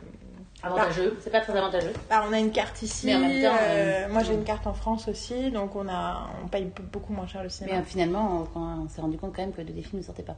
Avantageux, 0.66 1.16
c'est 1.20 1.30
pas 1.30 1.40
très 1.40 1.56
avantageux. 1.56 1.92
bah, 2.08 2.24
on 2.28 2.32
a 2.32 2.38
une 2.38 2.52
carte 2.52 2.80
ici. 2.82 3.06
Mais 3.06 3.14
en 3.16 3.20
même 3.20 3.42
temps, 3.42 3.56
euh, 3.60 4.04
euh, 4.06 4.08
moi, 4.12 4.22
j'ai 4.22 4.34
une 4.34 4.44
carte 4.44 4.66
en 4.66 4.74
France 4.74 5.08
aussi, 5.08 5.50
donc 5.50 5.74
on 5.76 5.88
a, 5.88 6.30
on 6.44 6.48
paye 6.48 6.70
beaucoup 6.92 7.12
moins 7.12 7.26
cher 7.26 7.40
le 7.42 7.46
Mais 7.48 7.50
cinéma. 7.50 7.78
euh, 7.78 7.82
finalement, 7.84 8.46
on, 8.54 8.60
on 8.84 8.88
s'est 8.88 9.00
rendu 9.00 9.16
compte 9.18 9.34
quand 9.34 9.42
même 9.42 9.52
que 9.52 9.62
des 9.62 9.82
films 9.82 9.98
ne 9.98 10.02
sortaient 10.02 10.22
pas. 10.22 10.36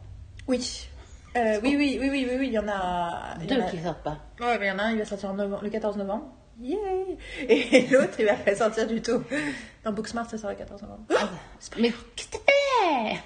Oui. 0.48 0.88
Euh, 1.36 1.60
oui, 1.62 1.74
oui, 1.76 1.98
oui, 2.00 2.08
oui, 2.10 2.26
oui, 2.30 2.36
oui, 2.38 2.46
il 2.48 2.52
y 2.54 2.58
en 2.58 2.66
a. 2.68 3.34
Deux 3.46 3.56
en 3.60 3.66
a- 3.66 3.70
qui 3.70 3.78
sortent 3.78 4.02
pas. 4.02 4.16
Ouais, 4.40 4.58
mais 4.58 4.66
il 4.66 4.68
y 4.68 4.72
en 4.72 4.78
a 4.78 4.84
un, 4.84 4.92
il 4.92 4.98
va 4.98 5.04
sortir 5.04 5.30
en 5.30 5.34
novembre- 5.34 5.62
le 5.62 5.70
14 5.70 5.96
novembre. 5.96 6.24
Yay 6.60 6.78
Et 7.48 7.86
l'autre, 7.90 8.14
il 8.18 8.24
va 8.24 8.34
pas 8.34 8.54
sortir 8.54 8.86
du 8.86 9.02
tout. 9.02 9.22
Dans 9.84 9.92
Booksmart, 9.92 10.28
ça 10.30 10.38
sort 10.38 10.48
le 10.50 10.56
14 10.56 10.80
novembre. 10.82 11.02
Ah, 11.14 11.28
Mais 11.78 11.92
qu'est-ce 12.16 12.28
que 12.28 12.36
t'as 12.38 13.16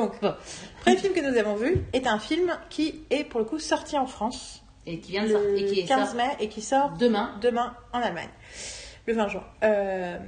Donc, 0.00 0.12
Bon. 0.22 0.28
le 0.28 0.80
premier 0.82 0.96
film 0.96 1.12
que 1.12 1.28
nous 1.28 1.36
avons 1.36 1.56
vu 1.56 1.82
est 1.92 2.06
un 2.06 2.20
film 2.20 2.52
qui 2.70 3.04
est 3.10 3.24
pour 3.24 3.40
le 3.40 3.46
coup 3.46 3.58
sorti 3.58 3.98
en 3.98 4.06
France 4.06 4.62
Et 4.86 4.98
qui 5.00 5.12
vient 5.12 5.24
de. 5.24 5.56
Et 5.56 5.62
le 5.62 5.68
qui 5.72 5.84
15 5.84 6.08
sort 6.08 6.16
mai 6.16 6.30
et 6.40 6.48
qui 6.48 6.62
sort 6.62 6.90
demain. 6.92 7.34
demain 7.40 7.74
en 7.92 8.00
Allemagne, 8.00 8.28
le 9.06 9.14
20 9.14 9.28
juin. 9.28 9.44
Euh, 9.64 10.18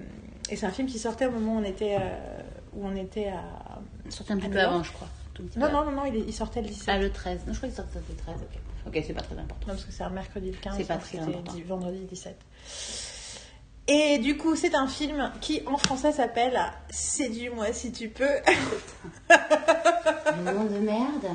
et 0.50 0.56
c'est 0.56 0.66
un 0.66 0.70
film 0.70 0.88
qui 0.88 0.98
sortait 0.98 1.26
au 1.26 1.30
moment 1.30 1.56
où 1.56 1.60
on 1.60 1.64
était, 1.64 1.96
euh, 1.96 2.40
où 2.74 2.86
on 2.86 2.96
était 2.96 3.28
à. 3.28 3.78
Sorti 4.10 4.32
un 4.32 4.38
petit 4.38 4.48
peu 4.48 4.60
avant, 4.60 4.82
je 4.82 4.92
crois. 4.92 5.08
Non, 5.56 5.70
non, 5.70 5.84
non, 5.84 5.92
non, 5.92 6.04
il, 6.06 6.32
sortait 6.32 6.60
le 6.62 6.66
17. 6.66 6.84
Ah, 6.88 6.98
le 6.98 7.12
13. 7.12 7.42
Non, 7.46 7.52
je 7.52 7.58
crois 7.58 7.68
qu'il 7.68 7.76
sortait 7.76 8.00
le 8.08 8.16
13. 8.16 8.34
Ok, 8.42 8.58
ok, 8.88 9.02
c'est 9.06 9.12
pas 9.12 9.20
très 9.22 9.36
important. 9.38 9.68
Non, 9.68 9.74
parce 9.74 9.84
que 9.84 9.92
c'est 9.92 10.02
un 10.02 10.10
mercredi 10.10 10.50
le 10.50 10.56
15, 10.56 10.74
C'est 10.76 10.84
pas 10.88 10.96
très 10.96 11.18
important. 11.20 11.52
di- 11.52 11.62
vendredi 11.62 12.00
17. 12.06 12.36
Et 13.86 14.18
du 14.18 14.36
coup, 14.36 14.56
c'est 14.56 14.74
un 14.74 14.88
film 14.88 15.30
qui 15.40 15.62
en 15.66 15.76
français 15.78 16.10
s'appelle 16.12 16.58
Séduis-moi 16.90 17.72
si 17.72 17.92
tu 17.92 18.08
peux. 18.08 18.24
Nom 20.44 20.64
de 20.64 20.78
merde. 20.80 21.26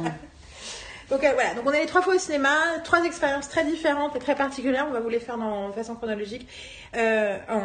Donc 1.14 1.24
euh, 1.24 1.32
voilà, 1.34 1.54
donc 1.54 1.64
on 1.68 1.72
est 1.72 1.78
allé 1.78 1.86
trois 1.86 2.02
fois 2.02 2.16
au 2.16 2.18
cinéma, 2.18 2.56
trois 2.84 3.04
expériences 3.04 3.48
très 3.48 3.64
différentes 3.66 4.16
et 4.16 4.20
très 4.20 4.34
particulières. 4.34 4.88
On 4.90 4.92
va 4.94 5.00
vous 5.00 5.10
les 5.10 5.20
faire 5.20 5.38
dans, 5.38 5.70
de 5.70 5.74
façon 5.74 5.94
chronologique, 5.94 6.48
euh, 6.96 7.38
en, 7.50 7.60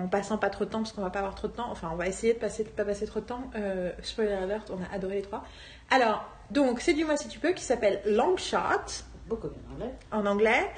en- 0.00 0.02
en 0.04 0.08
passant 0.08 0.36
pas 0.36 0.50
trop 0.50 0.66
de 0.66 0.70
temps 0.70 0.80
parce 0.80 0.92
qu'on 0.92 1.00
va 1.00 1.08
pas 1.08 1.20
avoir 1.20 1.34
trop 1.34 1.48
de 1.48 1.54
temps. 1.54 1.68
Enfin, 1.70 1.88
on 1.92 1.96
va 1.96 2.06
essayer 2.08 2.34
de 2.34 2.38
passer, 2.38 2.62
de 2.62 2.68
pas 2.68 2.84
passer 2.84 3.06
trop 3.06 3.20
de 3.20 3.24
temps. 3.24 3.40
Euh, 3.56 3.90
spoiler 4.02 4.34
alert, 4.34 4.70
on 4.70 4.76
a 4.82 4.94
adoré 4.94 5.14
les 5.14 5.22
trois. 5.22 5.44
Alors, 5.90 6.28
donc 6.50 6.80
Séduis-moi 6.82 7.16
si 7.16 7.28
tu 7.28 7.38
peux, 7.38 7.52
qui 7.52 7.64
s'appelle 7.64 8.02
Long 8.04 8.36
Shot. 8.36 8.58
Beaucoup 9.28 9.48
bien 9.48 9.62
en 9.70 9.74
anglais. 9.76 9.94
en 10.12 10.26
anglais, 10.26 10.70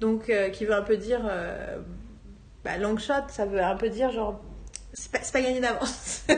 donc 0.00 0.30
qui 0.52 0.66
veut 0.66 0.74
un 0.74 0.82
peu 0.82 0.98
dire 0.98 1.22
bah, 2.64 2.76
long 2.76 2.98
shot, 2.98 3.14
ça 3.28 3.46
veut 3.46 3.62
un 3.62 3.76
peu 3.76 3.88
dire 3.88 4.10
genre 4.12 4.38
c'est 4.92 5.10
pas, 5.10 5.18
c'est 5.22 5.32
pas 5.32 5.40
gagné 5.40 5.60
d'avance. 5.60 6.26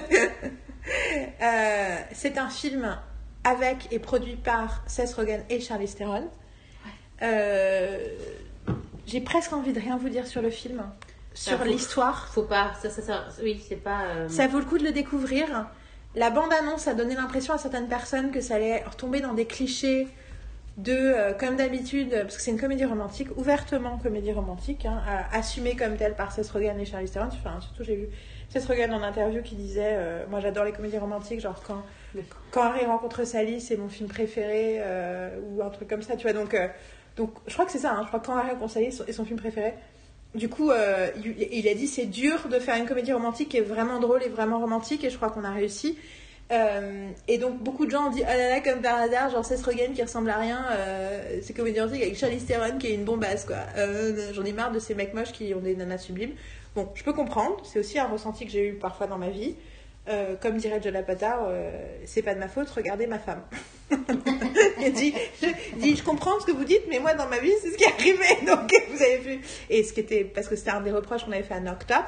C'est 2.12 2.38
un 2.38 2.48
film 2.48 2.96
avec 3.44 3.88
et 3.92 3.98
produit 3.98 4.36
par 4.36 4.82
Seth 4.86 5.12
Rogen 5.14 5.42
et 5.48 5.60
Charlize 5.60 5.94
Theron. 5.94 6.28
Euh, 7.22 7.98
J'ai 9.06 9.20
presque 9.20 9.52
envie 9.52 9.72
de 9.72 9.80
rien 9.80 9.96
vous 9.96 10.08
dire 10.08 10.26
sur 10.26 10.42
le 10.42 10.50
film, 10.50 10.82
sur 11.34 11.64
l'histoire. 11.64 12.28
Faut 12.28 12.42
pas. 12.42 12.72
Ça, 12.80 12.90
ça, 12.90 13.02
ça, 13.02 13.24
oui, 13.42 13.62
c'est 13.68 13.76
pas. 13.82 14.02
euh, 14.04 14.28
Ça 14.28 14.46
vaut 14.46 14.58
le 14.58 14.64
coup 14.64 14.78
de 14.78 14.84
le 14.84 14.92
découvrir. 14.92 15.66
La 16.14 16.30
bande-annonce 16.30 16.88
a 16.88 16.94
donné 16.94 17.14
l'impression 17.14 17.54
à 17.54 17.58
certaines 17.58 17.88
personnes 17.88 18.30
que 18.30 18.40
ça 18.40 18.54
allait 18.56 18.82
retomber 18.84 19.20
dans 19.20 19.34
des 19.34 19.46
clichés 19.46 20.08
de, 20.78 20.92
euh, 20.92 21.32
comme 21.32 21.56
d'habitude, 21.56 22.10
parce 22.10 22.36
que 22.36 22.42
c'est 22.42 22.52
une 22.52 22.60
comédie 22.60 22.84
romantique, 22.84 23.28
ouvertement 23.36 23.98
comédie 23.98 24.32
romantique, 24.32 24.86
hein, 24.86 25.02
assumée 25.32 25.74
comme 25.74 25.96
telle 25.96 26.14
par 26.14 26.30
Seth 26.30 26.48
Rogen 26.50 26.78
et 26.78 26.84
Charlize 26.84 27.10
Theron. 27.10 27.26
Enfin, 27.26 27.60
surtout, 27.60 27.82
j'ai 27.82 27.96
vu 27.96 28.08
Seth 28.48 28.64
Rogen 28.64 28.92
en 28.94 29.02
interview 29.02 29.42
qui 29.42 29.56
disait 29.56 29.96
euh, 29.96 30.24
Moi, 30.30 30.38
j'adore 30.38 30.64
les 30.64 30.72
comédies 30.72 30.98
romantiques, 30.98 31.40
genre 31.40 31.60
quand, 31.66 31.82
quand 32.52 32.62
Harry 32.62 32.86
rencontre 32.86 33.24
Sally, 33.24 33.60
c'est 33.60 33.76
mon 33.76 33.88
film 33.88 34.08
préféré, 34.08 34.76
euh, 34.78 35.40
ou 35.50 35.62
un 35.62 35.70
truc 35.70 35.88
comme 35.88 36.02
ça, 36.02 36.16
tu 36.16 36.22
vois. 36.22 36.32
Donc, 36.32 36.56
donc 37.16 37.32
je 37.48 37.52
crois 37.52 37.66
que 37.66 37.72
c'est 37.72 37.78
ça, 37.78 37.94
hein, 37.94 38.02
je 38.02 38.06
crois 38.06 38.20
que 38.20 38.26
quand 38.26 38.36
Harry 38.36 38.52
rencontre 38.52 38.74
Sally 38.74 38.86
est 38.86 39.12
son 39.12 39.24
film 39.24 39.38
préféré. 39.38 39.74
Du 40.36 40.48
coup, 40.48 40.70
il, 41.24 41.36
il 41.52 41.66
a 41.66 41.74
dit 41.74 41.88
c'est 41.88 42.06
dur 42.06 42.48
de 42.48 42.60
faire 42.60 42.76
une 42.76 42.86
comédie 42.86 43.12
romantique 43.12 43.48
qui 43.48 43.56
est 43.56 43.62
vraiment 43.62 43.98
drôle 43.98 44.22
et 44.22 44.28
vraiment 44.28 44.60
romantique, 44.60 45.02
et 45.02 45.10
je 45.10 45.16
crois 45.16 45.30
qu'on 45.30 45.42
a 45.42 45.50
réussi. 45.50 45.98
Euh, 46.50 47.10
et 47.26 47.36
donc 47.36 47.62
beaucoup 47.62 47.84
de 47.84 47.90
gens 47.90 48.06
ont 48.06 48.10
dit 48.10 48.22
oh 48.22 48.26
là 48.26 48.48
là 48.48 48.60
comme 48.60 48.80
par 48.80 48.98
hasard 48.98 49.28
genre 49.28 49.44
Seth 49.44 49.62
Rogen 49.62 49.92
qui 49.92 50.02
ressemble 50.02 50.30
à 50.30 50.38
rien 50.38 50.64
euh, 50.70 51.40
c'est 51.42 51.52
comédie 51.52 51.78
romantique 51.78 52.02
avec 52.02 52.16
Charlize 52.16 52.46
Theron 52.46 52.78
qui 52.78 52.86
est 52.86 52.94
une 52.94 53.04
bombasse 53.04 53.44
quoi. 53.44 53.58
Euh, 53.76 54.32
j'en 54.32 54.44
ai 54.44 54.54
marre 54.54 54.72
de 54.72 54.78
ces 54.78 54.94
mecs 54.94 55.12
moches 55.12 55.32
qui 55.32 55.52
ont 55.52 55.60
des 55.60 55.76
nanas 55.76 55.98
sublimes. 55.98 56.32
Bon 56.74 56.88
je 56.94 57.04
peux 57.04 57.12
comprendre 57.12 57.58
c'est 57.64 57.78
aussi 57.78 57.98
un 57.98 58.06
ressenti 58.06 58.46
que 58.46 58.50
j'ai 58.50 58.66
eu 58.66 58.72
parfois 58.74 59.06
dans 59.06 59.18
ma 59.18 59.28
vie. 59.28 59.56
Euh, 60.08 60.36
comme 60.40 60.56
dirait 60.56 60.80
Joe 60.82 60.90
Lapata 60.90 61.42
euh, 61.42 61.70
c'est 62.06 62.22
pas 62.22 62.32
de 62.34 62.40
ma 62.40 62.48
faute 62.48 62.70
regardez 62.70 63.06
ma 63.06 63.18
femme. 63.18 63.42
Il 63.90 64.92
dit 64.94 65.12
je, 65.42 65.48
dit 65.80 65.96
je 65.96 66.02
comprends 66.02 66.40
ce 66.40 66.46
que 66.46 66.52
vous 66.52 66.64
dites 66.64 66.84
mais 66.88 66.98
moi 66.98 67.12
dans 67.12 67.28
ma 67.28 67.40
vie 67.40 67.52
c'est 67.60 67.72
ce 67.72 67.76
qui 67.76 67.84
est 67.84 67.92
arrivé 67.92 68.46
donc 68.46 68.72
vous 68.90 69.02
avez 69.02 69.18
vu. 69.18 69.40
Et 69.68 69.82
ce 69.82 69.92
qui 69.92 70.00
était 70.00 70.24
parce 70.24 70.48
que 70.48 70.56
c'était 70.56 70.70
un 70.70 70.80
des 70.80 70.92
reproches 70.92 71.26
qu'on 71.26 71.32
avait 71.32 71.42
fait 71.42 71.52
à 71.52 71.58
Up 71.58 71.74
donc 71.90 72.06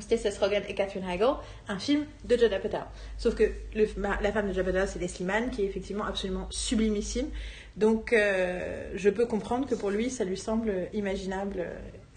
c'était 0.00 0.16
Seth 0.16 0.38
Rogen 0.38 0.62
et 0.68 0.74
Catherine 0.74 1.04
Heigl, 1.08 1.34
un 1.68 1.78
film 1.78 2.04
de 2.24 2.36
Judd 2.36 2.52
Apatow. 2.52 2.78
Sauf 3.18 3.34
que 3.34 3.44
le- 3.74 3.88
la 4.22 4.32
femme 4.32 4.48
de 4.48 4.52
Judd 4.52 4.68
Apatow, 4.68 4.86
c'est 4.86 4.98
Leslie 4.98 5.24
Mann, 5.24 5.50
qui 5.50 5.62
est 5.62 5.66
effectivement 5.66 6.04
absolument 6.04 6.46
sublimissime. 6.50 7.28
Donc 7.76 8.12
euh, 8.12 8.90
je 8.94 9.10
peux 9.10 9.26
comprendre 9.26 9.66
que 9.68 9.74
pour 9.74 9.90
lui, 9.90 10.10
ça 10.10 10.24
lui 10.24 10.36
semble 10.36 10.88
imaginable 10.92 11.66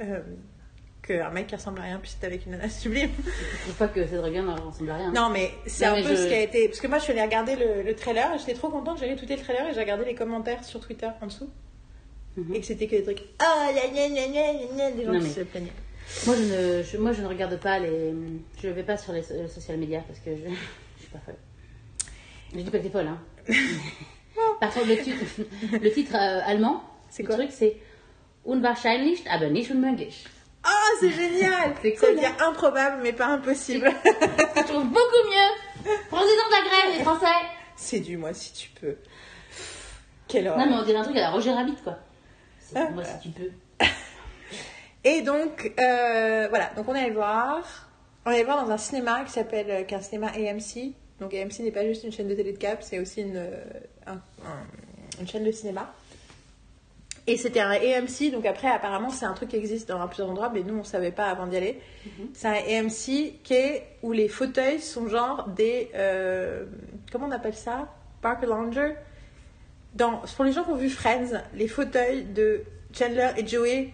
euh, 0.01 0.19
qu'un 1.01 1.30
mec 1.32 1.47
qui 1.47 1.55
ressemble 1.55 1.80
à 1.80 1.84
rien 1.84 1.99
puisse 1.99 2.15
être 2.15 2.25
avec 2.25 2.45
une 2.45 2.51
nana 2.51 2.69
sublime. 2.69 3.09
Je 3.25 3.61
trouve 3.63 3.73
pas 3.75 3.88
que 3.88 4.05
Seth 4.05 4.19
Rogen 4.21 4.45
ne 4.45 4.51
ressemble 4.59 4.91
à 4.91 4.95
rien. 4.97 5.11
Non, 5.11 5.30
mais 5.30 5.51
c'est 5.65 5.86
un 5.86 5.95
mais 5.95 6.03
peu 6.03 6.09
je- 6.09 6.15
ce 6.15 6.28
qui 6.28 6.34
a 6.34 6.41
été. 6.41 6.67
Parce 6.67 6.80
que 6.80 6.88
moi, 6.88 6.97
je 6.99 7.03
suis 7.05 7.13
allée 7.13 7.21
regarder 7.23 7.55
le, 7.55 7.82
le 7.82 7.95
trailer 7.95 8.34
et 8.36 8.38
j'étais 8.39 8.53
trop 8.53 8.69
contente. 8.69 8.99
J'allais 8.99 9.15
tweeter 9.15 9.36
le 9.38 9.41
trailer 9.41 9.67
et 9.69 9.73
j'ai 9.73 9.80
regardé 9.80 10.05
les 10.05 10.15
commentaires 10.15 10.63
sur 10.63 10.80
Twitter 10.80 11.09
en 11.21 11.28
dessous. 11.28 11.49
Mhm. 12.36 12.53
Et 12.53 12.59
que 12.59 12.65
c'était 12.67 12.86
que 12.88 12.95
des 12.97 13.03
trucs. 13.03 13.23
Ah, 13.39 13.69
gna 13.73 13.88
gna 13.88 14.09
gna 14.09 14.28
gna 14.28 14.53
gna 14.53 14.75
gna, 14.75 14.91
des 14.91 15.05
gens 15.05 15.11
Non, 15.13 15.19
qui 15.19 15.25
mais- 15.25 15.32
se 15.32 15.39
plaignaient. 15.41 15.71
Moi, 16.26 16.36
je 16.36 16.43
ne, 16.43 16.84
je, 16.84 16.97
moi, 16.97 17.12
je 17.12 17.22
ne 17.22 17.28
regarde 17.28 17.58
pas 17.60 17.80
les. 17.80 18.14
Je 18.62 18.68
vais 18.70 18.84
pas 18.84 18.97
sur 18.97 19.14
les 19.14 19.24
so- 19.24 19.47
social 19.47 19.78
media 19.78 20.01
parce 20.08 20.20
que 20.20 20.32
je, 20.36 20.43
je 20.97 21.01
suis 21.01 21.12
pas 21.12 21.20
folle. 21.20 21.36
Je 22.53 22.60
dis 22.60 22.70
pas 22.72 22.78
que 22.80 22.84
t'es 22.84 22.89
folle, 22.89 23.08
hein. 23.08 23.20
Par 24.60 24.74
contre, 24.74 24.88
le, 24.88 25.03
tu- 25.03 25.78
le 25.80 25.91
titre 25.91 26.16
euh, 26.16 26.39
allemand, 26.45 26.84
C'est 27.10 27.24
le 27.24 27.28
quoi 27.28 27.38
truc, 27.38 27.49
c'est 27.51 27.78
Unwahrscheinlich, 28.47 29.24
aber 29.30 29.49
nicht 29.49 29.70
unmöglich. 29.72 30.26
Ah, 30.64 30.70
c'est 30.99 31.12
génial 31.12 31.76
C'est 31.82 32.16
dire 32.16 32.34
improbable, 32.47 32.99
mais 33.03 33.14
pas 33.14 33.28
impossible. 33.28 33.89
Je 34.05 34.64
trouve 34.64 34.86
beaucoup 34.86 35.24
mieux. 35.26 35.91
Président 36.10 36.47
de 36.47 36.51
la 36.51 36.70
grève, 36.70 36.97
les 36.97 37.03
Français. 37.03 37.45
Séduis-moi 37.76 38.34
si 38.34 38.53
tu 38.53 38.70
peux. 38.80 38.95
Quelle 40.28 40.45
Non, 40.45 40.51
horreur. 40.51 40.66
mais 40.68 40.74
on 40.76 40.84
dirait 40.84 40.97
un 40.99 41.03
truc 41.03 41.18
à 41.18 41.22
la 41.22 41.30
Roger 41.32 41.51
Rabbit, 41.51 41.76
quoi. 41.84 41.97
C'est 42.60 42.78
Ah. 42.78 42.89
moi 42.89 43.03
si 43.03 43.20
tu 43.20 43.30
peux. 43.30 43.51
Et 45.10 45.22
donc, 45.22 45.72
euh, 45.80 46.47
voilà, 46.49 46.70
donc 46.76 46.86
on 46.89 46.93
est 46.95 46.99
allé 47.01 47.12
voir. 47.12 47.62
On 48.26 48.32
est 48.32 48.36
allé 48.36 48.43
voir 48.43 48.66
dans 48.66 48.72
un 48.72 48.78
cinéma 48.78 49.24
qui 49.26 49.32
s'appelle, 49.32 49.68
euh, 49.70 49.84
qui 49.84 49.93
est 49.93 49.97
un 49.97 50.01
cinéma 50.01 50.28
AMC. 50.36 50.93
Donc 51.22 51.34
AMC 51.34 51.60
n'est 51.64 51.72
pas 51.72 51.86
juste 51.86 52.03
une 52.03 52.12
chaîne 52.12 52.28
de 52.28 52.34
télé 52.36 52.51
de 52.51 52.58
câble, 52.58 52.82
c'est 52.82 52.99
aussi 52.99 53.22
une, 53.22 53.38
euh, 53.38 53.64
un- 54.05 54.14
un- 54.45 55.20
une 55.22 55.28
chaîne 55.28 55.43
de 55.45 55.51
cinéma. 55.51 55.93
Et 57.26 57.38
c'était 57.38 57.60
un 57.62 57.72
AMC, 57.72 58.32
donc 58.32 58.45
après 58.45 58.68
apparemment 58.70 59.10
c'est 59.10 59.26
un 59.26 59.34
truc 59.34 59.49
qui 59.49 59.55
existe 59.58 59.88
dans 59.89 60.05
plusieurs 60.08 60.30
endroits, 60.30 60.49
mais 60.53 60.62
nous 60.64 60.76
on 60.78 60.84
savait 60.84 61.12
pas 61.12 61.26
avant 61.26 61.47
d'y 61.47 61.58
aller. 61.58 61.82
C'est 62.34 62.47
un 62.47 62.53
AMC 62.53 63.39
qui 63.43 63.53
est 63.53 63.86
où 64.03 64.12
les 64.12 64.28
fauteuils 64.30 64.80
sont 64.80 65.08
genre 65.10 65.47
des, 65.49 65.89
euh, 65.95 66.66
comment 67.12 67.28
on 67.28 67.32
appelle 67.32 67.55
ça, 67.55 67.88
Park 68.22 68.43
Lounger. 68.45 68.93
Dans, 69.95 70.22
pour 70.36 70.45
les 70.45 70.51
gens 70.51 70.64
qui 70.64 70.70
ont 70.72 70.76
vu 70.76 70.89
Friends, 70.89 71.41
les 71.53 71.68
fauteuils 71.68 72.24
de 72.26 72.62
Chandler 72.97 73.30
et 73.38 73.45
Joey 73.47 73.89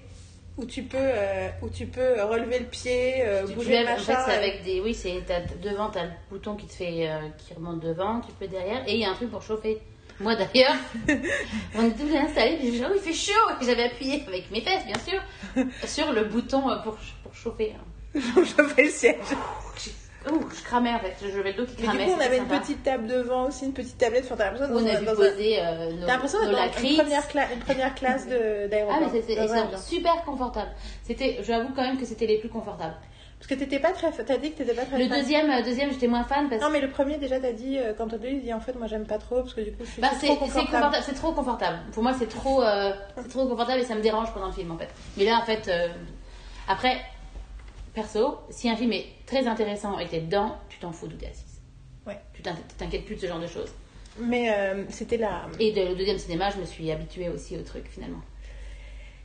où 0.57 0.65
tu 0.65 0.83
peux, 0.83 0.97
euh, 0.99 1.47
où 1.61 1.69
tu 1.69 1.85
peux 1.87 2.21
relever 2.23 2.59
le 2.59 2.65
pied, 2.65 3.15
euh, 3.25 3.45
Tu 3.47 3.53
bouger 3.53 3.71
lèves, 3.71 3.87
le 3.87 3.93
en 3.93 3.97
fait, 3.97 4.13
machin. 4.13 4.25
c'est 4.27 4.35
avec 4.37 4.63
des. 4.63 4.81
Oui, 4.81 4.93
c'est 4.93 5.21
t'as- 5.25 5.39
devant, 5.61 5.89
t'as 5.89 6.03
le 6.03 6.11
bouton 6.29 6.55
qui 6.55 6.67
te 6.67 6.73
fait. 6.73 7.09
euh, 7.09 7.17
qui 7.37 7.53
remonte 7.53 7.79
devant, 7.79 8.21
tu 8.21 8.31
peux 8.33 8.47
derrière, 8.47 8.87
et 8.87 8.93
il 8.93 8.99
y 8.99 9.05
a 9.05 9.09
un 9.11 9.15
truc 9.15 9.31
pour 9.31 9.41
chauffer. 9.41 9.81
Moi 10.19 10.35
d'ailleurs, 10.35 10.75
on 11.75 11.85
était 11.87 12.03
tous 12.03 12.15
installés, 12.15 12.57
puis 12.57 12.77
je 12.77 12.83
oh, 12.83 12.91
il 12.95 13.01
fait 13.01 13.13
chaud 13.13 13.33
Et 13.61 13.65
j'avais 13.65 13.85
appuyé 13.85 14.23
avec 14.27 14.51
mes 14.51 14.61
fesses, 14.61 14.85
bien 14.85 14.99
sûr, 14.99 15.65
sur 15.87 16.11
le 16.13 16.25
bouton 16.25 16.69
euh, 16.69 16.77
pour, 16.83 16.97
pour 17.23 17.33
chauffer. 17.33 17.73
je 18.13 18.19
fais 18.63 18.83
le 18.83 18.89
siège. 18.89 19.15
Ouh, 20.32 20.39
je 20.57 20.63
cramais 20.63 20.93
en 20.93 20.99
fait, 20.99 21.15
j'avais 21.21 21.51
le 21.51 21.57
dos 21.57 21.65
qui 21.65 21.76
Mais 21.82 21.88
cramait. 21.88 22.05
du 22.05 22.11
coup, 22.11 22.17
on 22.17 22.26
avait 22.26 22.38
une 22.38 22.43
sympa. 22.47 22.59
petite 22.59 22.84
table 22.84 23.07
devant 23.07 23.47
aussi, 23.47 23.65
une 23.65 23.74
petite 23.74 23.97
tablette. 23.97 24.24
Enfin, 24.26 24.36
t'as 24.38 24.51
l'impression 24.51 24.74
Où 24.74 24.78
on 24.78 24.82
a 24.82 24.91
d'être 24.91 25.03
dans, 25.05 25.11
un- 25.11 25.15
poser 25.15 25.59
euh, 25.59 25.91
nos, 25.99 26.07
l'impression 26.07 26.39
d'être 26.39 26.51
dans 26.51 26.63
une 26.63 26.95
première, 26.95 27.28
cla- 27.28 27.53
une 27.53 27.59
première 27.59 27.95
classe 27.95 28.28
d'aéroport. 28.28 28.97
Ah, 29.01 29.05
mais 29.11 29.21
c'était 29.21 29.36
Dans 29.36 29.53
un 29.53 29.78
super 29.78 30.24
confortable. 30.24 30.71
C'était, 31.03 31.39
j'avoue 31.43 31.69
quand 31.76 31.82
même 31.84 31.97
que 31.97 32.05
c'était 32.05 32.26
les 32.28 32.38
plus 32.38 32.49
confortables. 32.49 32.95
Parce 33.38 33.49
que 33.49 33.55
t'étais 33.55 33.80
pas 33.80 33.91
très. 33.91 34.09
T'as 34.11 34.38
dit 34.38 34.53
que 34.53 34.59
t'étais 34.59 34.74
pas 34.74 34.86
très. 34.86 34.97
Le 34.97 35.09
fan. 35.09 35.19
deuxième, 35.19 35.49
euh, 35.51 35.61
deuxième 35.61 35.91
j'étais 35.91 36.07
moins 36.07 36.24
fan 36.24 36.47
parce 36.47 36.61
Non, 36.61 36.69
mais 36.69 36.80
le 36.80 36.89
premier, 36.89 37.17
déjà, 37.17 37.41
t'as 37.41 37.51
dit, 37.51 37.78
euh, 37.78 37.91
quand 37.97 38.07
t'as 38.07 38.17
dit, 38.17 38.28
il 38.30 38.41
dit 38.41 38.53
en 38.53 38.61
fait, 38.61 38.74
moi 38.80 38.88
j'aime 38.88 39.05
pas 39.05 39.17
trop 39.17 39.41
parce 39.41 39.53
que 39.53 39.59
du 39.59 39.74
coup, 39.74 39.84
je 39.84 39.89
suis 39.91 40.01
Bah, 40.01 40.07
trop 40.17 40.36
confortable, 40.38 40.95
c'est 41.05 41.13
trop 41.13 41.34
confortable. 41.34 41.80
Pour 41.91 42.03
moi, 42.03 42.13
c'est 42.17 42.30
trop, 42.30 42.63
euh, 42.63 42.93
c'est 43.17 43.28
trop 43.28 43.45
confortable 43.45 43.82
et 43.82 43.84
ça 43.84 43.95
me 43.95 44.01
dérange 44.01 44.32
pendant 44.34 44.45
le 44.47 44.53
film 44.53 44.71
en 44.71 44.78
fait. 44.78 44.88
Mais 45.17 45.26
là, 45.26 45.39
en 45.41 45.45
fait, 45.45 45.67
euh, 45.67 45.89
après, 46.69 46.95
perso, 47.93 48.39
si 48.49 48.69
un 48.69 48.75
film 48.75 48.91
est 48.93 49.05
très 49.25 49.47
intéressant 49.47 49.99
et 49.99 50.05
que 50.05 50.11
t'es 50.11 50.21
dedans, 50.21 50.57
tu 50.69 50.79
t'en 50.79 50.91
fous 50.91 51.07
d'où 51.07 51.15
t'es 51.17 51.27
assise. 51.27 51.61
Ouais. 52.07 52.19
Tu 52.33 52.41
t'in- 52.41 52.55
t'inquiètes 52.77 53.05
plus 53.05 53.15
de 53.15 53.21
ce 53.21 53.27
genre 53.27 53.39
de 53.39 53.47
choses. 53.47 53.71
Mais 54.19 54.51
euh, 54.53 54.83
c'était 54.89 55.17
la. 55.17 55.47
Et 55.59 55.71
de- 55.71 55.89
le 55.89 55.95
deuxième 55.95 56.17
cinéma, 56.19 56.49
je 56.51 56.57
me 56.59 56.65
suis 56.65 56.91
habituée 56.91 57.29
aussi 57.29 57.57
au 57.57 57.61
truc 57.61 57.87
finalement. 57.87 58.21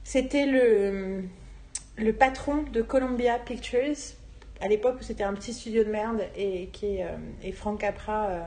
C'était 0.05 0.47
le, 0.47 1.25
le 1.99 2.13
patron 2.15 2.63
de 2.73 2.81
Columbia 2.81 3.39
Pictures, 3.39 3.97
à 4.61 4.69
l'époque 4.69 4.97
où 5.01 5.03
c'était 5.03 5.25
un 5.25 5.35
petit 5.35 5.53
studio 5.53 5.85
de 5.85 5.91
merde, 5.91 6.23
et, 6.37 6.69
qui, 6.73 7.03
euh, 7.03 7.09
et 7.43 7.53
Frank 7.53 7.81
Capra 7.81 8.29
euh, 8.31 8.41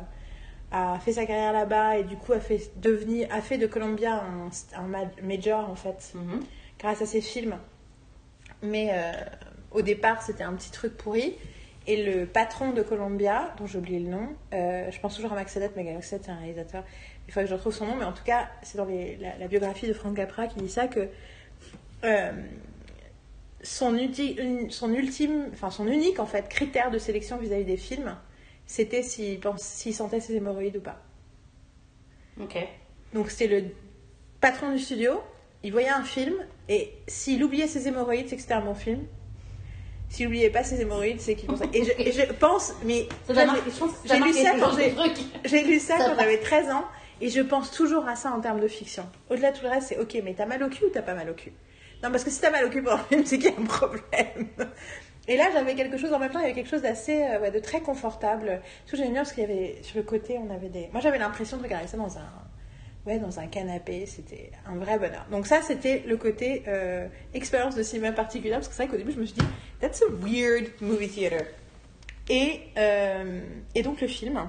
a 0.71 0.99
fait 0.99 1.13
sa 1.13 1.25
carrière 1.27 1.53
là-bas, 1.53 1.97
et 1.99 2.03
du 2.03 2.15
coup 2.17 2.33
a 2.33 2.39
fait, 2.39 2.71
devenir, 2.77 3.27
a 3.31 3.41
fait 3.41 3.57
de 3.59 3.67
Columbia 3.67 4.23
un, 4.23 4.49
un 4.81 4.87
ma- 4.87 5.11
major, 5.21 5.69
en 5.69 5.75
fait, 5.75 6.13
Mhm. 6.15 6.39
grâce 6.79 7.01
à 7.03 7.05
ses 7.05 7.21
films. 7.21 7.57
Mais 8.63 8.89
au 9.71 9.81
départ, 9.81 10.21
c'était 10.21 10.43
un 10.43 10.53
petit 10.53 10.71
truc 10.71 10.95
pourri. 10.97 11.35
Et 11.87 12.03
le 12.03 12.27
patron 12.27 12.73
de 12.73 12.83
Columbia, 12.83 13.55
dont 13.57 13.65
j'ai 13.65 13.79
oublié 13.79 13.99
le 13.99 14.09
nom, 14.09 14.29
euh, 14.53 14.91
je 14.91 14.99
pense 14.99 15.15
toujours 15.15 15.31
à 15.31 15.35
Max 15.35 15.51
Sennett, 15.53 15.71
mais 15.75 15.83
Max 15.83 16.09
Sennett, 16.09 16.25
c'est 16.25 16.31
un 16.31 16.37
réalisateur. 16.37 16.83
Il 17.27 17.33
faut 17.33 17.39
que 17.39 17.47
je 17.47 17.53
retrouve 17.53 17.73
son 17.73 17.87
nom, 17.87 17.95
mais 17.95 18.05
en 18.05 18.13
tout 18.13 18.23
cas, 18.23 18.49
c'est 18.61 18.77
dans 18.77 18.85
les- 18.85 19.17
la, 19.17 19.35
la 19.37 19.47
biographie 19.47 19.87
de 19.87 19.93
Frank 19.93 20.15
Capra 20.15 20.45
qui 20.47 20.59
dit 20.59 20.69
ça 20.69 20.87
que 20.87 21.07
euh, 22.03 22.31
son, 23.63 23.95
ultime, 23.95 25.49
enfin 25.53 25.69
son 25.71 25.87
unique 25.87 26.19
en 26.19 26.25
fait 26.25 26.49
critère 26.49 26.91
de 26.91 26.97
sélection 26.97 27.37
vis-à-vis 27.37 27.65
des 27.65 27.77
films, 27.77 28.15
c'était 28.65 29.03
s'il 29.03 29.39
sentait 29.93 30.19
ses 30.19 30.35
hémorroïdes 30.35 30.77
ou 30.77 30.81
pas. 30.81 31.01
Ok. 32.39 32.57
Donc 33.13 33.29
c'était 33.29 33.59
le 33.61 33.67
patron 34.39 34.71
du 34.71 34.79
studio, 34.79 35.19
il 35.63 35.71
voyait 35.71 35.89
un 35.89 36.03
film 36.03 36.35
et 36.69 36.93
s'il 37.07 37.43
oubliait 37.43 37.67
ses 37.67 37.87
hémorroïdes, 37.87 38.29
c'est 38.29 38.35
que 38.35 38.41
c'était 38.41 38.53
un 38.53 38.61
bon 38.65 38.75
film. 38.75 38.99
S'il 40.11 40.27
oubliait 40.27 40.49
pas 40.49 40.61
ses 40.63 40.81
hémorroïdes, 40.81 41.21
c'est 41.21 41.35
qu'il 41.35 41.47
pensait. 41.47 41.69
Et 41.73 41.85
je, 41.85 41.91
et 41.97 42.11
je 42.11 42.33
pense, 42.33 42.73
mais 42.83 43.07
j'ai- 43.29 43.33
lu 44.19 44.33
ça 44.33 44.51
quand 44.59 44.71
j'ai 45.45 45.63
lu 45.63 45.79
ça 45.79 45.97
Ça 45.97 46.03
quand 46.05 46.15
va. 46.15 46.23
j'avais 46.23 46.37
13 46.37 46.69
ans 46.69 46.83
et 47.21 47.29
je 47.29 47.39
pense 47.39 47.71
toujours 47.71 48.05
à 48.07 48.17
ça 48.17 48.31
en 48.31 48.41
termes 48.41 48.59
de 48.59 48.67
fiction. 48.67 49.05
Au-delà 49.29 49.51
de 49.51 49.57
tout 49.57 49.63
le 49.63 49.69
reste, 49.69 49.87
c'est 49.87 49.97
ok, 49.99 50.17
mais 50.23 50.33
t'as 50.33 50.45
mal 50.45 50.61
au 50.63 50.67
cul 50.69 50.83
ou 50.83 50.89
t'as 50.89 51.01
pas 51.01 51.13
mal 51.13 51.29
au 51.29 51.33
cul? 51.33 51.53
Non, 52.03 52.11
parce 52.11 52.25
que 52.25 52.29
si 52.29 52.41
t'as 52.41 52.49
mal 52.51 52.65
au 52.65 52.69
cul 52.69 52.83
pendant 52.83 52.97
le 52.97 53.03
film, 53.03 53.25
c'est 53.25 53.37
qu'il 53.37 53.51
y 53.51 53.55
a 53.55 53.59
un 53.59 53.63
problème. 53.65 54.47
Et 55.29 55.37
là, 55.37 55.45
j'avais 55.53 55.75
quelque 55.75 55.97
chose 55.97 56.11
en 56.11 56.19
même 56.19 56.31
temps, 56.31 56.39
il 56.39 56.43
y 56.43 56.45
avait 56.45 56.55
quelque 56.55 56.69
chose 56.69 56.81
d'assez, 56.81 57.21
euh, 57.23 57.39
ouais, 57.39 57.51
de 57.51 57.59
très 57.59 57.79
confortable. 57.79 58.59
Tout 58.89 58.97
j'aimais 58.97 59.11
bien 59.11 59.21
parce 59.21 59.31
qu'il 59.33 59.43
y 59.43 59.45
avait 59.45 59.77
sur 59.83 59.95
le 59.97 60.03
côté, 60.03 60.37
on 60.39 60.53
avait 60.53 60.67
des. 60.69 60.89
Moi, 60.91 60.99
j'avais 60.99 61.19
l'impression 61.19 61.55
de 61.57 61.63
regarder 61.63 61.87
ça 61.87 61.95
dans 61.95 62.17
un, 62.17 62.27
ouais, 63.05 63.19
dans 63.19 63.39
un 63.39 63.47
canapé. 63.47 64.05
C'était 64.05 64.51
un 64.65 64.75
vrai 64.75 64.97
bonheur. 64.99 65.25
Donc 65.31 65.47
ça, 65.47 65.61
c'était 65.61 66.03
le 66.05 66.17
côté 66.17 66.63
euh, 66.67 67.07
expérience 67.33 67.75
de 67.75 67.83
cinéma 67.83 68.11
particulière 68.11 68.57
parce 68.59 68.67
que 68.67 68.73
c'est 68.73 68.83
vrai 68.83 68.91
qu'au 68.91 68.97
début, 68.97 69.11
je 69.11 69.19
me 69.19 69.25
suis 69.25 69.35
dit, 69.35 69.45
that's 69.79 70.01
a 70.01 70.09
weird 70.09 70.71
movie 70.81 71.09
theater. 71.09 71.45
Et, 72.29 72.61
euh, 72.77 73.41
et 73.75 73.83
donc 73.83 74.01
le 74.01 74.07
film. 74.07 74.39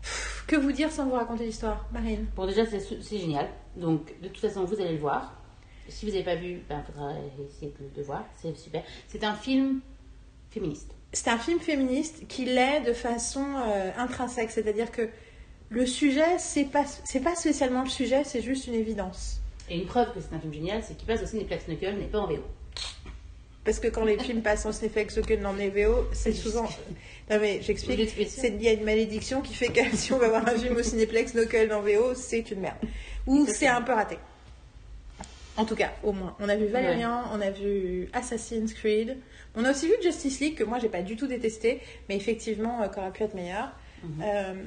Pff, 0.00 0.44
Que 0.46 0.56
vous 0.56 0.72
dire 0.72 0.90
sans 0.90 1.06
vous 1.06 1.14
raconter 1.14 1.44
l'histoire, 1.46 1.86
Marine? 1.92 2.26
Bon, 2.36 2.46
déjà, 2.46 2.66
c'est 2.66 2.80
c'est 2.80 3.18
génial. 3.18 3.48
Donc, 3.76 4.12
de 4.20 4.28
toute 4.28 4.40
façon, 4.40 4.64
vous 4.64 4.80
allez 4.80 4.92
le 4.92 4.98
voir. 4.98 5.40
Si 5.88 6.06
vous 6.06 6.12
n'avez 6.12 6.24
pas 6.24 6.36
vu, 6.36 6.60
il 6.70 6.82
faudra 6.86 7.12
essayer 7.46 7.74
de 7.78 7.96
le 7.96 8.02
voir. 8.02 8.24
C'est 8.36 8.56
super. 8.56 8.82
C'est 9.08 9.24
un 9.24 9.34
film 9.34 9.80
féministe. 10.50 10.94
C'est 11.12 11.28
un 11.30 11.38
film 11.38 11.60
féministe 11.60 12.26
qui 12.28 12.44
l'est 12.44 12.80
de 12.80 12.92
façon 12.92 13.44
euh, 13.56 13.90
intrinsèque, 13.98 14.50
c'est-à-dire 14.50 14.90
que 14.90 15.08
le 15.70 15.86
sujet, 15.86 16.38
c'est 16.38 16.64
pas, 16.64 16.84
c'est 17.04 17.20
pas 17.20 17.34
spécialement 17.34 17.82
le 17.82 17.90
sujet, 17.90 18.22
c'est 18.24 18.42
juste 18.42 18.66
une 18.66 18.74
évidence. 18.74 19.40
Et 19.68 19.78
une 19.78 19.86
preuve 19.86 20.12
que 20.12 20.20
c'est 20.20 20.34
un 20.34 20.40
film 20.40 20.52
génial, 20.52 20.82
c'est 20.82 20.96
qu'il 20.96 21.06
passe 21.06 21.22
au 21.22 21.26
Cineplex 21.26 21.66
Knuckle, 21.68 21.94
mais 21.98 22.04
pas 22.04 22.18
en 22.18 22.26
VO. 22.26 22.42
Parce 23.64 23.80
que 23.80 23.88
quand 23.88 24.04
les 24.04 24.18
films 24.18 24.42
passent 24.42 24.66
en 24.66 24.72
Cineflex 24.72 25.16
ou 25.16 25.22
que 25.22 25.34
dans 25.34 25.54
les 25.54 25.70
VO, 25.70 26.06
c'est 26.12 26.32
souvent. 26.32 26.68
Non 27.30 27.38
mais 27.40 27.62
j'explique. 27.62 28.14
Il 28.18 28.62
y 28.62 28.68
a 28.68 28.72
une 28.72 28.84
malédiction 28.84 29.40
qui 29.40 29.54
fait 29.54 29.68
que 29.68 29.80
si 29.96 30.12
on 30.12 30.18
va 30.18 30.28
voir 30.28 30.46
un 30.46 30.54
film 30.54 30.76
au 30.76 30.82
Cineplex 30.82 31.32
Knuckle 31.34 31.68
dans 31.68 31.80
VO, 31.80 32.14
c'est 32.14 32.50
une 32.50 32.60
merde. 32.60 32.76
Ou 33.26 33.46
c'est 33.46 33.66
un 33.66 33.80
peu 33.80 33.92
raté. 33.92 34.18
En 35.56 35.64
tout 35.64 35.76
cas, 35.76 35.92
au 36.02 36.12
moins. 36.12 36.36
On 36.40 36.48
a 36.48 36.56
vu 36.56 36.66
Valerian, 36.66 37.22
on 37.32 37.40
a 37.40 37.50
vu 37.50 38.08
Assassin's 38.12 38.74
Creed. 38.74 39.16
On 39.56 39.64
a 39.64 39.70
aussi 39.70 39.86
vu 39.86 39.94
Justice 40.02 40.40
League, 40.40 40.56
que 40.56 40.64
moi 40.64 40.78
j'ai 40.78 40.88
pas 40.88 41.00
du 41.00 41.16
tout 41.16 41.28
détesté, 41.28 41.80
mais 42.08 42.16
effectivement, 42.16 42.82
euh, 42.82 42.88
qui 42.88 42.98
aurait 42.98 43.12
pu 43.12 43.22
être 43.22 43.34
meilleur. 43.34 43.70
Euh, 44.20 44.52
Peu 44.52 44.58
importe. 44.58 44.64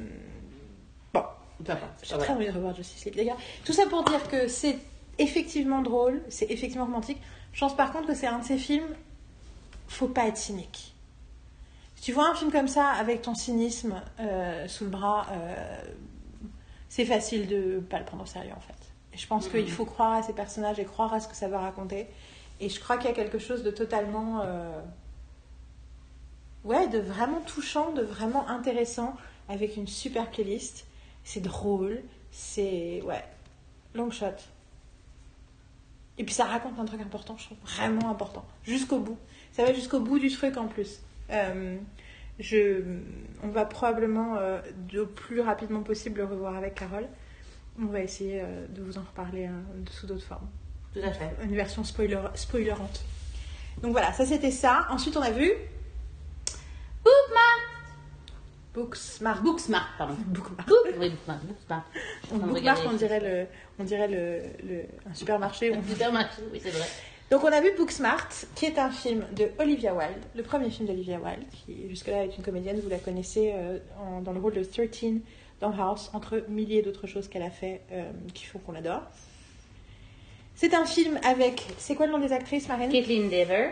J'ai 2.03 2.17
très 2.17 2.33
envie 2.33 2.45
de 2.47 2.51
revoir 2.51 2.75
Justice 2.75 3.05
League, 3.05 3.15
les 3.15 3.25
gars. 3.25 3.37
Tout 3.65 3.73
ça 3.73 3.85
pour 3.87 4.03
dire 4.03 4.27
que 4.29 4.47
c'est 4.47 4.77
effectivement 5.17 5.81
drôle, 5.81 6.21
c'est 6.29 6.49
effectivement 6.51 6.85
romantique. 6.85 7.19
Je 7.53 7.59
pense 7.59 7.75
par 7.75 7.91
contre 7.91 8.07
que 8.07 8.13
c'est 8.15 8.27
un 8.27 8.39
de 8.39 8.45
ces 8.45 8.57
films, 8.57 8.87
faut 9.87 10.07
pas 10.07 10.27
être 10.27 10.37
cynique. 10.37 10.93
Si 11.95 12.03
tu 12.03 12.11
vois 12.11 12.29
un 12.29 12.35
film 12.35 12.51
comme 12.51 12.67
ça 12.67 12.89
avec 12.89 13.23
ton 13.23 13.33
cynisme 13.33 14.01
euh, 14.19 14.67
sous 14.67 14.83
le 14.83 14.89
bras, 14.91 15.25
euh, 15.31 15.81
c'est 16.89 17.05
facile 17.05 17.47
de 17.47 17.79
pas 17.79 17.97
le 17.99 18.05
prendre 18.05 18.23
au 18.23 18.27
sérieux 18.27 18.53
en 18.55 18.59
fait. 18.59 18.75
Et 19.13 19.17
je 19.17 19.25
pense 19.25 19.47
qu'il 19.47 19.71
faut 19.71 19.85
croire 19.85 20.13
à 20.13 20.21
ces 20.23 20.33
personnages 20.33 20.77
et 20.79 20.85
croire 20.85 21.13
à 21.13 21.19
ce 21.19 21.27
que 21.27 21.35
ça 21.35 21.47
va 21.47 21.59
raconter. 21.59 22.05
Et 22.59 22.69
je 22.69 22.79
crois 22.79 22.97
qu'il 22.97 23.07
y 23.07 23.11
a 23.11 23.15
quelque 23.15 23.39
chose 23.39 23.63
de 23.63 23.71
totalement. 23.71 24.41
euh, 24.43 24.79
Ouais, 26.63 26.87
de 26.87 26.99
vraiment 26.99 27.39
touchant, 27.41 27.91
de 27.93 28.01
vraiment 28.01 28.47
intéressant, 28.49 29.15
avec 29.47 29.77
une 29.77 29.87
super 29.87 30.29
playlist. 30.29 30.85
C'est 31.27 31.41
drôle, 31.41 31.99
c'est. 32.31 33.01
Ouais, 33.03 33.21
long 33.93 34.09
shot. 34.09 34.27
Et 36.17 36.23
puis 36.23 36.33
ça 36.33 36.45
raconte 36.45 36.79
un 36.79 36.85
truc 36.85 37.01
important, 37.01 37.35
je 37.37 37.47
trouve, 37.47 37.57
vraiment 37.65 38.09
important, 38.09 38.45
jusqu'au 38.63 38.99
bout. 38.99 39.17
Ça 39.51 39.65
va 39.65 39.73
jusqu'au 39.73 39.99
bout 39.99 40.19
du 40.19 40.31
truc 40.31 40.55
en 40.55 40.67
plus. 40.67 41.01
Euh, 41.29 41.75
je, 42.39 42.81
on 43.43 43.49
va 43.49 43.65
probablement, 43.65 44.37
euh, 44.37 44.61
le 44.93 45.05
plus 45.05 45.41
rapidement 45.41 45.83
possible, 45.83 46.19
le 46.19 46.25
revoir 46.27 46.55
avec 46.55 46.75
Carole. 46.75 47.09
On 47.77 47.87
va 47.87 47.99
essayer 47.99 48.39
euh, 48.41 48.65
de 48.69 48.81
vous 48.81 48.97
en 48.97 49.01
reparler 49.01 49.47
hein, 49.47 49.63
sous 49.91 50.07
d'autres 50.07 50.25
formes. 50.25 50.47
Tout 50.93 51.01
à 51.03 51.11
fait. 51.11 51.35
Une 51.43 51.55
version 51.55 51.83
spoiler, 51.83 52.21
spoilerante. 52.35 53.03
Donc 53.81 53.91
voilà, 53.91 54.13
ça 54.13 54.25
c'était 54.25 54.49
ça. 54.49 54.87
Ensuite, 54.91 55.17
on 55.17 55.21
a 55.21 55.31
vu 55.31 55.51
Bookmark 57.03 57.46
Booksmart. 58.81 59.41
Booksmart, 59.41 59.89
pardon. 59.97 60.15
Bookmark. 60.27 60.67
Book 60.67 60.77
Oui, 60.99 61.09
de 61.09 61.15
Bookmark, 61.15 61.39
regarder 62.53 62.81
on 62.87 62.93
dirait, 62.93 63.19
le, 63.19 63.47
on 63.79 63.83
dirait 63.83 64.07
le, 64.07 64.41
le- 64.67 64.85
un 65.09 65.13
supermarché. 65.13 65.71
films. 65.71 65.83
Supermarché, 65.89 66.41
oui, 66.53 66.59
c'est 66.63 66.69
vrai. 66.69 66.85
Donc 67.31 67.43
on 67.43 67.47
a 67.51 67.59
vu 67.59 67.71
Booksmart, 67.75 68.29
qui 68.55 68.65
est 68.65 68.77
un 68.79 68.89
film 68.91 69.25
de 69.35 69.49
Olivia 69.59 69.93
Wilde, 69.93 70.21
le 70.35 70.43
premier 70.43 70.69
film 70.69 70.87
d'Olivia 70.87 71.17
Wilde, 71.19 71.43
qui 71.51 71.89
jusque-là 71.89 72.23
est 72.25 72.37
une 72.37 72.43
comédienne, 72.43 72.79
vous 72.79 72.89
la 72.89 72.99
connaissez 72.99 73.51
euh, 73.53 73.79
en- 73.99 74.21
dans 74.21 74.31
le 74.31 74.39
rôle 74.39 74.53
de 74.53 74.63
13 74.63 75.15
dans 75.59 75.71
House, 75.71 76.09
entre 76.13 76.43
milliers 76.47 76.83
d'autres 76.83 77.07
choses 77.07 77.27
qu'elle 77.27 77.41
a 77.43 77.49
fait 77.49 77.81
euh, 77.91 78.09
qui 78.33 78.45
font 78.45 78.59
qu'on 78.59 78.71
l'adore. 78.73 79.01
C'est 80.55 80.73
un 80.73 80.85
film 80.85 81.19
avec... 81.23 81.65
C'est 81.77 81.95
quoi 81.95 82.05
le 82.07 82.11
nom 82.13 82.19
des 82.19 82.31
actrices, 82.31 82.67
Marine? 82.67 82.89
Caitlin 82.91 83.25
Dever. 83.27 83.69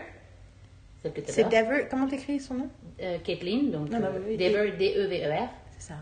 Celle 1.14 1.24
que 1.24 1.32
C'est. 1.32 1.44
Dever... 1.44 1.86
Comment 1.90 2.06
t'écris 2.08 2.40
son 2.40 2.54
nom? 2.54 2.68
Euh, 3.02 3.18
Caitlin, 3.24 3.64
donc 3.72 3.90
Non, 3.90 3.98
oui. 4.26 4.36
Dever, 4.36 4.72
D-E-V-E-R. 4.78 5.48
C'est 5.78 5.88
ça. 5.88 5.94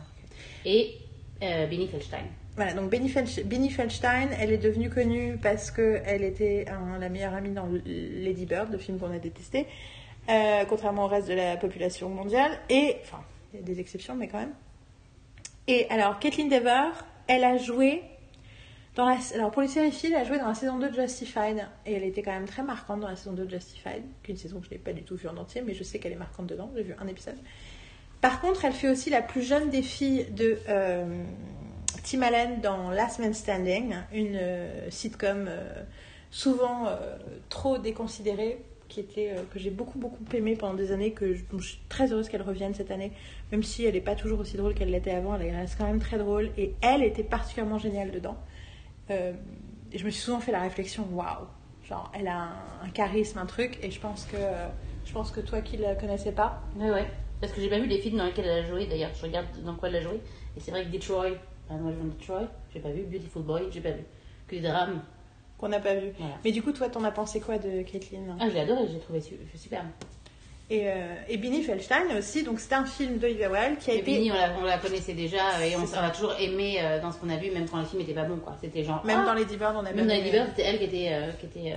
Et 0.64 0.94
euh, 1.42 1.66
Benny 1.66 1.88
Feldstein. 1.88 2.24
Voilà, 2.56 2.72
donc 2.72 2.88
Benny, 2.88 3.08
Felch- 3.08 3.42
Benny 3.44 3.68
Feldstein, 3.68 4.28
elle 4.40 4.52
est 4.52 4.58
devenue 4.58 4.88
connue 4.88 5.36
parce 5.42 5.72
qu'elle 5.72 6.22
était 6.22 6.66
la 7.00 7.08
meilleure 7.08 7.34
amie 7.34 7.50
dans 7.50 7.66
Lady 7.84 8.46
Bird, 8.46 8.70
le 8.70 8.78
film 8.78 8.96
qu'on 9.00 9.10
a 9.12 9.18
détesté, 9.18 9.66
euh, 10.30 10.64
contrairement 10.68 11.06
au 11.06 11.08
reste 11.08 11.26
de 11.28 11.34
la 11.34 11.56
population 11.56 12.08
mondiale. 12.08 12.52
Et, 12.70 12.94
enfin, 13.02 13.20
il 13.52 13.58
y 13.58 13.62
a 13.62 13.66
des 13.66 13.80
exceptions, 13.80 14.14
mais 14.14 14.28
quand 14.28 14.38
même. 14.38 14.54
Et 15.66 15.86
alors, 15.90 16.20
Caitlin 16.20 16.46
Dever, 16.46 16.90
elle 17.26 17.42
a 17.42 17.56
joué 17.56 18.02
Alors 18.96 19.50
pour 19.50 19.60
les 19.60 19.66
séries 19.66 19.90
filles, 19.90 20.12
elle 20.12 20.22
a 20.22 20.24
joué 20.24 20.38
dans 20.38 20.46
la 20.46 20.54
saison 20.54 20.78
2 20.78 20.90
de 20.90 20.94
Justified 20.94 21.66
et 21.84 21.94
elle 21.94 22.04
était 22.04 22.22
quand 22.22 22.30
même 22.30 22.46
très 22.46 22.62
marquante 22.62 23.00
dans 23.00 23.08
la 23.08 23.16
saison 23.16 23.32
2 23.32 23.44
de 23.44 23.50
Justified, 23.50 24.04
qu'une 24.22 24.36
saison 24.36 24.60
que 24.60 24.66
je 24.66 24.70
n'ai 24.70 24.78
pas 24.78 24.92
du 24.92 25.02
tout 25.02 25.16
vue 25.16 25.28
en 25.28 25.36
entier, 25.36 25.62
mais 25.62 25.74
je 25.74 25.82
sais 25.82 25.98
qu'elle 25.98 26.12
est 26.12 26.16
marquante 26.16 26.46
dedans, 26.46 26.70
j'ai 26.76 26.84
vu 26.84 26.94
un 27.00 27.08
épisode. 27.08 27.36
Par 28.20 28.40
contre, 28.40 28.64
elle 28.64 28.72
fait 28.72 28.88
aussi 28.88 29.10
la 29.10 29.20
plus 29.20 29.42
jeune 29.42 29.68
des 29.68 29.82
filles 29.82 30.26
de 30.30 30.58
euh, 30.68 31.24
Tim 32.04 32.22
Allen 32.22 32.60
dans 32.60 32.90
Last 32.90 33.18
Man 33.18 33.34
Standing, 33.34 33.96
une 34.12 34.36
euh, 34.36 34.88
sitcom 34.90 35.46
euh, 35.48 35.82
souvent 36.30 36.86
trop 37.48 37.78
déconsidérée, 37.78 38.62
qui 38.88 39.00
était, 39.00 39.34
que 39.52 39.58
j'ai 39.58 39.70
beaucoup 39.70 39.98
beaucoup 39.98 40.22
aimé 40.34 40.54
pendant 40.54 40.74
des 40.74 40.92
années, 40.92 41.10
que 41.10 41.34
je 41.34 41.42
suis 41.60 41.80
très 41.88 42.12
heureuse 42.12 42.28
qu'elle 42.28 42.42
revienne 42.42 42.74
cette 42.74 42.92
année, 42.92 43.10
même 43.50 43.64
si 43.64 43.84
elle 43.84 43.94
n'est 43.94 44.00
pas 44.00 44.14
toujours 44.14 44.38
aussi 44.38 44.56
drôle 44.56 44.74
qu'elle 44.74 44.90
l'était 44.90 45.10
avant, 45.10 45.34
elle 45.36 45.54
reste 45.54 45.76
quand 45.78 45.86
même 45.86 46.00
très 46.00 46.18
drôle, 46.18 46.50
et 46.56 46.74
elle 46.80 47.02
était 47.02 47.24
particulièrement 47.24 47.78
géniale 47.78 48.12
dedans. 48.12 48.36
Euh, 49.10 49.32
et 49.92 49.98
je 49.98 50.04
me 50.04 50.10
suis 50.10 50.22
souvent 50.22 50.40
fait 50.40 50.52
la 50.52 50.60
réflexion, 50.60 51.06
waouh, 51.12 51.46
genre 51.86 52.10
elle 52.14 52.28
a 52.28 52.38
un, 52.42 52.86
un 52.86 52.88
charisme, 52.90 53.38
un 53.38 53.46
truc, 53.46 53.78
et 53.82 53.90
je 53.90 54.00
pense 54.00 54.24
que, 54.24 54.36
je 55.04 55.12
pense 55.12 55.30
que 55.30 55.40
toi 55.40 55.60
qui 55.60 55.76
la 55.76 55.94
connaissais 55.94 56.32
pas, 56.32 56.62
Ouais, 56.76 56.90
ouais. 56.90 57.06
Parce 57.40 57.52
que 57.52 57.60
j'ai 57.60 57.68
pas 57.68 57.78
vu 57.78 57.86
les 57.86 57.98
films 57.98 58.16
dans 58.18 58.24
lesquels 58.24 58.46
elle 58.46 58.64
a 58.64 58.66
joué, 58.68 58.86
d'ailleurs. 58.86 59.10
Je 59.14 59.22
regarde 59.26 59.46
dans 59.64 59.74
quoi 59.74 59.88
elle 59.88 59.96
a 59.96 60.00
joué. 60.00 60.20
Et 60.56 60.60
c'est 60.60 60.70
vrai 60.70 60.84
que 60.84 60.88
Detroit, 60.90 61.32
ah, 61.68 61.74
moi 61.74 61.90
je 61.92 61.96
viens 61.96 62.06
de 62.06 62.10
Detroit, 62.12 62.48
j'ai 62.72 62.80
pas 62.80 62.88
vu. 62.90 63.02
Beautiful 63.02 63.42
Boy, 63.42 63.64
j'ai 63.70 63.82
pas 63.82 63.90
vu. 63.90 64.02
Que 64.46 64.56
des 64.56 64.62
drames. 64.62 65.02
qu'on 65.58 65.68
n'a 65.68 65.80
pas 65.80 65.94
vu. 65.94 66.12
Voilà. 66.18 66.36
Mais 66.44 66.52
du 66.52 66.62
coup, 66.62 66.72
toi, 66.72 66.88
t'en 66.88 67.04
as 67.04 67.10
pensé 67.10 67.40
quoi 67.40 67.58
de 67.58 67.82
Caitlyn? 67.82 68.36
Ah, 68.40 68.48
j'ai 68.48 68.60
adoré, 68.60 68.88
j'ai 68.90 68.98
trouvé 68.98 69.20
su- 69.20 69.36
super. 69.54 69.84
Et, 70.74 70.88
euh, 70.88 71.14
et 71.28 71.36
Binnie 71.36 71.62
Feldstein 71.62 72.16
aussi, 72.18 72.42
donc 72.42 72.58
c'était 72.58 72.74
un 72.74 72.84
film 72.84 73.18
d'Olivia 73.18 73.50
Wilde 73.50 73.78
qui 73.78 73.90
a 73.90 73.94
Et 73.94 73.98
été. 73.98 74.12
Binnie, 74.16 74.32
on 74.32 74.34
la, 74.34 74.50
on 74.60 74.64
la 74.64 74.78
connaissait 74.78 75.12
déjà 75.14 75.64
et 75.64 75.76
on, 75.76 75.86
C'est 75.86 75.98
on 75.98 76.02
l'a 76.02 76.10
toujours 76.10 76.34
aimé 76.40 76.78
euh, 76.80 77.00
dans 77.00 77.12
ce 77.12 77.18
qu'on 77.18 77.28
a 77.28 77.36
vu, 77.36 77.50
même 77.50 77.68
quand 77.68 77.78
le 77.78 77.84
film 77.84 78.02
était 78.02 78.14
pas 78.14 78.24
bon, 78.24 78.38
quoi. 78.38 78.56
C'était 78.60 78.82
genre. 78.82 79.04
Même 79.04 79.20
ah 79.22 79.26
dans 79.26 79.34
Lady 79.34 79.56
Bird, 79.56 79.74
on 79.76 79.80
a 79.86 79.92
Même 79.92 80.06
dans 80.06 80.14
les 80.14 80.30
Bird, 80.30 80.48
c'était 80.50 80.62
elle 80.68 80.78
qui 80.78 80.84
était. 80.84 81.08
euh, 81.12 81.30
qui 81.38 81.46
était 81.46 81.72
euh, 81.72 81.76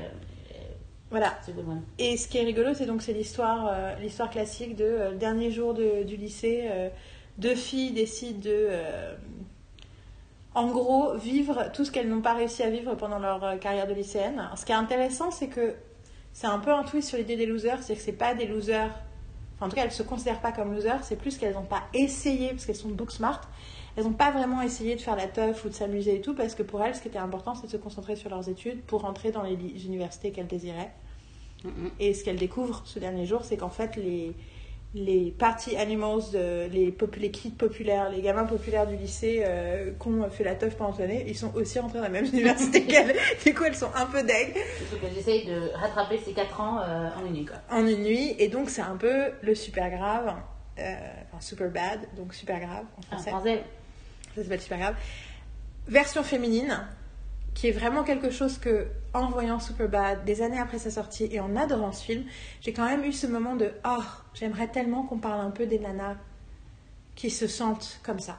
Voilà. 1.12 1.38
c'est. 1.46 1.54
Et 2.00 2.18
ce 2.18 2.28
qui 2.28 2.38
est 2.40 2.44
rigolo, 2.44 2.74
c'est 2.74 2.86
donc 2.86 3.02
c'est 3.02 3.14
l'histoire, 3.14 3.72
l'histoire 4.02 4.30
classique 4.30 4.76
de 4.76 5.10
le 5.12 5.16
dernier 5.18 5.52
jour 5.52 5.74
de- 5.74 6.04
du 6.04 6.16
lycée, 6.18 6.64
deux 7.38 7.56
filles 7.56 7.92
décident 7.92 8.40
de, 8.44 8.70
en 10.56 10.68
gros, 10.72 11.14
vivre 11.16 11.70
tout 11.74 11.86
ce 11.86 11.92
qu'elles 11.92 12.10
n'ont 12.10 12.22
pas 12.22 12.34
réussi 12.34 12.64
à 12.64 12.70
vivre 12.70 12.96
pendant 12.96 13.20
leur 13.20 13.60
carrière 13.60 13.86
de 13.88 13.94
lycéenne. 13.94 14.50
Ce 14.56 14.66
qui 14.66 14.72
est 14.72 14.76
intéressant, 14.76 15.30
c'est 15.30 15.48
que 15.50 15.76
c'est 16.40 16.46
un 16.46 16.60
peu 16.60 16.72
un 16.72 16.84
twist 16.84 17.10
sur 17.10 17.18
l'idée 17.18 17.36
des 17.36 17.48
losers, 17.48 17.82
c'est 17.82 17.96
que 17.96 18.00
c'est 18.00 18.12
pas 18.12 18.36
des 18.36 18.46
losers. 18.46 18.92
Enfin, 19.56 19.66
en 19.66 19.70
tout 19.70 19.76
cas, 19.76 19.86
elles 19.86 19.92
se 19.92 20.04
considèrent 20.04 20.40
pas 20.40 20.52
comme 20.52 20.72
losers, 20.72 21.04
c'est 21.04 21.16
plus 21.16 21.36
qu'elles 21.36 21.56
n'ont 21.56 21.64
pas 21.64 21.82
essayé 21.96 22.50
parce 22.50 22.68
qu'elles 22.68 22.76
sont 22.76 22.90
book 22.90 23.10
smart. 23.10 23.42
Elles 23.96 24.04
n'ont 24.04 24.14
pas 24.14 24.30
vraiment 24.30 24.62
essayé 24.62 24.96
de 24.96 25.02
faire 25.02 25.16
la 25.16 25.26
teuf 25.26 25.66
ou 25.66 25.70
de 25.70 25.74
s'amuser 25.74 26.18
et 26.18 26.22
tout, 26.22 26.36
parce 26.36 26.54
que 26.54 26.62
pour 26.62 26.84
elles, 26.84 26.94
ce 26.94 27.02
qui 27.02 27.08
était 27.08 27.18
important, 27.18 27.56
c'est 27.56 27.66
de 27.66 27.72
se 27.72 27.78
concentrer 27.78 28.16
sur 28.16 28.30
leurs 28.30 28.50
études 28.50 28.84
pour 28.84 29.02
rentrer 29.02 29.32
dans 29.32 29.42
les 29.42 29.56
universités 29.88 30.32
qu'elles 30.32 30.46
désiraient. 30.46 30.94
Et 32.00 32.14
ce 32.14 32.24
qu'elle 32.24 32.38
découvre 32.38 32.84
ce 32.86 33.00
dernier 33.00 33.26
jour, 33.26 33.44
c'est 33.44 33.58
qu'en 33.58 33.72
fait, 33.72 33.96
les, 33.96 34.36
les 34.94 35.32
party 35.38 35.76
animals, 35.78 36.22
de- 36.34 36.68
les, 36.72 36.96
les 37.18 37.32
kids 37.32 37.52
populaires, 37.52 38.10
les 38.10 38.22
gamins 38.22 38.46
populaires 38.46 38.88
du 38.88 38.96
lycée 38.96 39.44
euh, 39.46 39.92
qui 40.02 40.08
ont 40.08 40.30
fait 40.30 40.44
la 40.46 40.56
teuf 40.56 40.76
pendant 40.78 40.98
l'année, 40.98 41.26
ils 41.28 41.38
sont 41.38 41.54
aussi 41.56 41.78
rentrés 41.80 41.98
dans 42.00 42.06
la 42.06 42.10
même 42.10 42.26
université 42.34 42.84
qu'elle. 42.86 43.16
Du 43.46 43.54
coup, 43.54 43.64
elles 43.66 43.76
sont 43.76 43.92
un 43.96 44.06
peu 44.06 44.24
deg 44.24 44.56
j'essaye 45.14 45.46
de 45.46 45.70
rattraper 45.76 46.20
ces 46.24 46.32
4 46.34 46.62
ans 46.62 46.80
euh, 46.82 47.10
en 47.22 47.26
une 47.28 47.34
nuit, 47.34 47.46
quoi. 47.46 47.58
en 47.70 47.86
une 47.86 48.02
nuit. 48.04 48.36
Et 48.40 48.48
donc, 48.48 48.70
c'est 48.70 48.82
un 48.82 48.96
peu 48.96 49.32
le 49.44 49.54
super 49.56 49.90
grave, 49.92 50.34
euh, 50.80 50.96
enfin 51.32 51.42
super 51.42 51.70
bad, 51.70 52.00
donc 52.16 52.34
super 52.34 52.60
grave 52.60 52.86
en 52.98 53.00
En 53.00 53.20
français. 53.20 53.30
français, 53.30 53.64
Ça 54.36 54.44
s'appelle 54.44 54.62
super 54.62 54.80
grave. 54.80 54.96
Version 55.88 56.24
féminine, 56.24 56.86
qui 57.54 57.68
est 57.68 57.72
vraiment 57.72 58.04
quelque 58.04 58.30
chose 58.30 58.58
que, 58.58 58.88
en 59.14 59.30
voyant 59.30 59.60
Superbad, 59.60 60.26
des 60.26 60.42
années 60.42 60.60
après 60.60 60.78
sa 60.80 60.92
sortie 60.92 61.28
et 61.32 61.40
en 61.40 61.56
adorant 61.56 61.92
ce 61.92 62.04
film, 62.04 62.24
j'ai 62.62 62.72
quand 62.74 62.86
même 62.86 63.04
eu 63.04 63.12
ce 63.14 63.26
moment 63.26 63.56
de 63.56 63.72
Oh, 63.86 64.04
j'aimerais 64.40 64.68
tellement 64.68 65.04
qu'on 65.04 65.18
parle 65.18 65.42
un 65.42 65.52
peu 65.52 65.66
des 65.66 65.80
nanas 65.80 66.16
qui 67.16 67.30
se 67.30 67.48
sentent 67.48 68.00
comme 68.04 68.20
ça. 68.20 68.38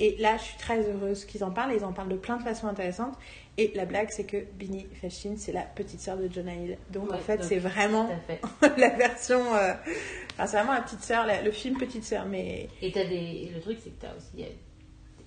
Et 0.00 0.16
là, 0.18 0.36
je 0.36 0.42
suis 0.42 0.56
très 0.58 0.80
heureuse 0.88 1.24
qu'ils 1.24 1.44
en 1.44 1.50
parlent. 1.52 1.74
Ils 1.76 1.84
en 1.84 1.92
parlent 1.92 2.08
de 2.08 2.16
plein 2.16 2.36
de 2.36 2.42
façons 2.42 2.66
intéressantes. 2.66 3.14
Et 3.56 3.70
la 3.76 3.84
blague, 3.84 4.08
c'est 4.10 4.24
que 4.24 4.38
Binnie 4.54 4.86
Fashin, 5.00 5.34
c'est 5.36 5.52
la 5.52 5.62
petite 5.62 6.00
sœur 6.00 6.16
de 6.16 6.28
Jonah 6.32 6.54
Hill. 6.54 6.78
Donc 6.90 7.12
en 7.12 7.18
fait, 7.18 7.44
c'est 7.44 7.58
vraiment 7.58 8.08
fait. 8.26 8.40
la 8.78 8.88
version. 8.90 9.54
euh, 9.54 9.74
Enfin, 10.32 10.46
c'est 10.46 10.56
vraiment 10.56 10.72
la 10.72 10.80
petite 10.80 11.02
sœur, 11.02 11.26
la- 11.26 11.42
le 11.42 11.52
film 11.52 11.76
Petite 11.78 12.04
sœur. 12.04 12.24
Mais 12.26 12.68
Et 12.80 12.90
t'as 12.90 13.04
des... 13.04 13.52
le 13.54 13.60
truc, 13.60 13.78
c'est 13.84 13.90
que 13.90 14.00
t'as 14.00 14.16
aussi 14.16 14.44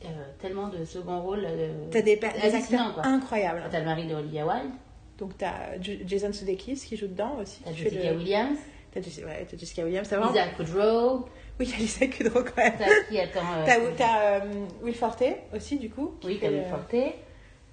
euh, 0.04 0.08
tellement 0.42 0.68
de 0.68 0.84
second 0.84 1.22
rôle. 1.22 1.46
euh, 1.46 1.86
t'as 1.92 2.02
des, 2.02 2.18
des 2.18 2.56
acteurs 2.56 3.00
incroyables. 3.06 3.64
T'as 3.72 3.80
le 3.80 3.86
mari 3.86 4.08
de 4.08 4.16
Olivia 4.16 4.46
Wilde, 4.46 4.72
Donc 5.20 5.38
t'as 5.38 5.80
Jason 5.80 6.34
Sudeikis 6.34 6.76
qui 6.86 6.98
joue 6.98 7.08
dedans 7.08 7.38
aussi. 7.40 7.62
t'as 7.64 7.72
Jessica 7.72 8.12
le- 8.12 8.18
Williams, 8.18 8.58
T'as 8.96 9.02
Jessica, 9.02 9.28
ouais, 9.28 9.46
t'as 9.50 9.58
Jessica 9.58 9.84
Williams. 9.84 10.08
T'as 10.10 10.18
vraiment... 10.18 10.32
Lisa 10.32 10.48
Kudrow, 10.48 11.26
Oui, 11.60 11.72
a 11.76 11.78
Lisa 11.78 12.08
Kudrow 12.08 12.44
quand 12.44 12.58
même. 12.58 12.74
t'as 12.80 13.04
qui 13.10 13.20
attend 13.20 13.42
euh, 13.42 13.64
T'as, 13.66 13.80
t'as, 13.98 14.22
euh, 14.46 14.66
Will 14.82 14.96
Forte 14.96 15.24
aussi 15.54 15.78
du 15.78 15.90
coup. 15.90 16.16
Oui, 16.24 16.40
t'as 16.42 16.50
Will 16.50 16.64
Forte. 16.70 16.96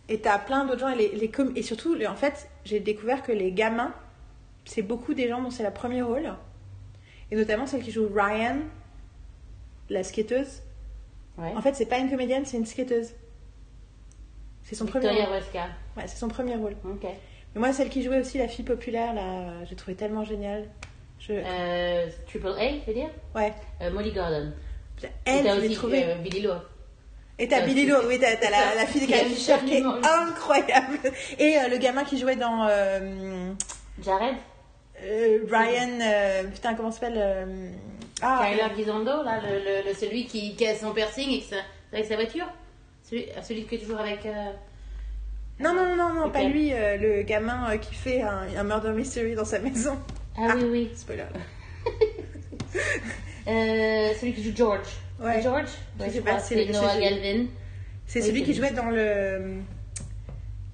Et 0.08 0.18
t'as 0.20 0.38
plein 0.38 0.64
d'autres 0.64 0.80
gens 0.80 0.88
et, 0.88 0.96
les, 0.96 1.08
les 1.14 1.30
com- 1.30 1.52
et 1.54 1.62
surtout, 1.62 1.96
en 2.04 2.16
fait, 2.16 2.48
j'ai 2.64 2.80
découvert 2.80 3.22
que 3.22 3.30
les 3.30 3.52
gamins, 3.52 3.94
c'est 4.64 4.82
beaucoup 4.82 5.14
des 5.14 5.28
gens 5.28 5.40
dont 5.40 5.50
c'est 5.50 5.62
la 5.62 5.70
premier 5.70 6.02
rôle. 6.02 6.34
Et 7.30 7.36
notamment 7.36 7.66
celle 7.66 7.82
qui 7.82 7.92
joue 7.92 8.08
Ryan, 8.12 8.56
la 9.90 10.02
skateuse. 10.02 10.62
Ouais. 11.38 11.52
En 11.56 11.62
fait, 11.62 11.74
c'est 11.74 11.86
pas 11.86 11.98
une 11.98 12.10
comédienne, 12.10 12.44
c'est 12.44 12.56
une 12.56 12.66
skateuse. 12.66 13.12
C'est 14.64 14.74
son 14.74 14.86
premier 14.86 15.06
rôle. 15.08 15.18
Ouais, 15.96 16.02
c'est 16.06 16.18
son 16.18 16.28
premier 16.28 16.56
rôle. 16.56 16.74
Ok. 16.84 17.04
Mais 17.04 17.60
moi, 17.60 17.72
celle 17.72 17.88
qui 17.88 18.02
jouait 18.02 18.18
aussi 18.20 18.38
la 18.38 18.48
fille 18.48 18.64
populaire, 18.64 19.14
là, 19.14 19.22
euh, 19.22 19.64
j'ai 19.68 19.76
trouvé 19.76 19.94
tellement 19.94 20.24
géniale. 20.24 20.68
Je... 21.26 21.32
Euh, 21.34 22.06
Triple 22.26 22.48
A, 22.48 22.68
je 22.80 22.86
veux 22.86 22.94
dire? 22.94 23.10
Ouais. 23.34 23.52
Euh, 23.80 23.90
Molly 23.90 24.12
Gordon. 24.12 24.52
Elle, 25.24 25.46
je 25.56 25.60
l'ai 25.60 25.74
trouvée. 25.74 26.04
euh, 26.04 26.14
Billy 26.16 26.42
Lowe. 26.42 26.54
Et 27.38 27.48
t'as 27.48 27.62
Euh, 27.62 27.66
Billy 27.66 27.86
Lo, 27.86 27.96
oui, 28.08 28.18
t'as, 28.20 28.50
la, 28.50 28.74
la 28.74 28.86
fille 28.86 29.00
de 29.02 29.06
qui 29.06 29.12
Carrie 29.12 29.30
Fisher 29.34 29.56
qui 29.64 29.74
est 29.76 29.82
incroyable. 29.84 30.98
Et 31.38 31.56
le 31.70 31.78
gamin 31.78 32.04
qui 32.04 32.18
jouait 32.18 32.36
dans 32.36 32.68
Jared 34.02 34.36
Ryan, 35.50 35.98
putain, 36.52 36.74
comment 36.74 36.90
s'appelle 36.92 37.72
Ah, 38.20 38.44
Tyler 38.48 38.74
Gisondo, 38.76 39.22
là, 39.22 39.40
le, 39.42 39.58
le- 39.58 39.88
le- 39.88 39.94
celui 39.94 40.26
qui, 40.26 40.54
qui 40.54 40.66
a 40.66 40.74
son 40.76 40.92
piercing 40.92 41.30
et 41.30 41.42
avec 41.92 42.06
sa 42.06 42.14
voiture 42.16 42.46
celui, 43.08 43.26
celui 43.42 43.64
qui 43.64 43.74
est 43.74 43.78
toujours 43.78 43.98
avec. 44.00 44.24
euh, 44.26 44.50
non, 45.60 45.74
non, 45.74 45.96
non, 45.96 46.12
non, 46.14 46.30
pas 46.30 46.44
lui, 46.44 46.72
euh, 46.72 46.96
le 46.96 47.22
gamin 47.22 47.70
euh, 47.72 47.76
qui 47.78 47.94
fait 47.94 48.22
un, 48.22 48.46
un 48.56 48.64
murder 48.64 48.90
mystery 48.92 49.34
dans 49.34 49.44
sa 49.44 49.58
maison. 49.58 49.98
Ah 50.36 50.54
oui, 50.56 50.64
oui. 50.70 50.90
Spoiler. 50.94 51.24
Euh, 53.48 54.12
celui 54.20 54.32
qui 54.34 54.42
joue 54.42 54.52
George. 54.54 54.86
Ouais. 55.20 55.34
C'est 55.36 55.42
George? 55.42 55.68
Je 55.98 56.02
Ouais, 56.04 56.10
sais 56.10 56.16
je 56.16 56.20
pas, 56.22 56.30
crois, 56.30 56.40
c'est- 56.42 56.66
c'est 56.66 56.72
Noah 56.72 56.90
c'est- 56.94 57.00
Galvin. 57.00 57.46
C'est 58.06 58.20
Oui, 58.20 58.26
celui 58.26 58.40
c'est 58.40 58.46
qui 58.46 58.54
jouait 58.54 58.70
dans 58.70 58.90
le 58.90 58.96
euh, 58.98 59.58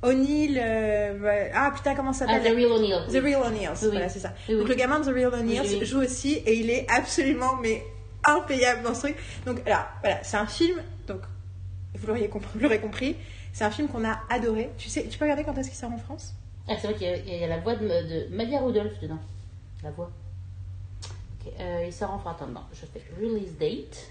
O'Neill. 0.02 0.60
euh, 0.62 1.48
ah 1.54 1.72
putain, 1.74 1.94
comment 1.94 2.12
ça 2.12 2.26
Ah, 2.28 2.34
s'appelle 2.34 2.52
The 2.52 2.56
Real 2.56 2.72
O'Neill. 2.72 3.06
The 3.08 3.22
Real 3.22 3.42
Oui, 3.52 3.58
oui. 3.82 3.88
voilà, 3.90 4.08
c'est 4.08 4.18
ça. 4.20 4.32
Oui, 4.48 4.56
Donc 4.58 4.68
le 4.68 4.74
gamin 4.74 5.00
de 5.00 5.04
The 5.10 5.14
Real 5.14 5.32
oui. 5.44 5.84
joue 5.86 6.00
aussi 6.02 6.34
et 6.34 6.54
il 6.56 6.70
est 6.70 6.86
absolument 6.90 7.56
mais 7.62 7.82
impayable 8.24 8.82
dans 8.82 8.94
ce 8.94 9.00
truc. 9.00 9.16
Donc 9.46 9.66
là, 9.66 9.88
voilà, 10.02 10.22
c'est 10.22 10.36
un 10.36 10.46
film, 10.46 10.78
donc 11.06 11.20
vous 11.94 12.06
l'auriez 12.06 12.28
compris, 12.28 12.58
l'aurez 12.60 12.80
compris, 12.80 13.16
c'est 13.52 13.64
un 13.64 13.70
film 13.70 13.88
qu'on 13.88 14.04
a 14.04 14.20
adoré. 14.30 14.70
Tu 14.78 14.88
sais, 14.88 15.04
tu 15.08 15.18
peux 15.18 15.24
regarder 15.24 15.44
quand 15.44 15.56
est-ce 15.58 15.68
qu'il 15.68 15.78
sort 15.78 15.92
en 15.92 15.98
France? 15.98 16.34
Ah, 16.68 16.74
c'est 16.80 16.88
vrai 16.88 16.96
qu'il 16.96 17.06
y, 17.06 17.10
a- 17.10 17.16
il 17.16 17.40
y 17.40 17.44
a 17.44 17.48
la 17.48 17.58
voix 17.58 17.76
de, 17.76 17.86
de 17.86 18.26
Madia 18.34 18.60
Rudolph 18.60 19.00
dedans. 19.00 19.18
La 19.82 19.90
voix. 19.90 20.10
Euh, 21.60 21.84
il 21.86 21.92
sort 21.92 22.10
en 22.12 22.18
France. 22.18 22.36
Attends, 22.40 22.50
non, 22.50 22.62
je 22.72 22.84
fais 22.86 23.02
release 23.20 23.56
date. 23.58 24.10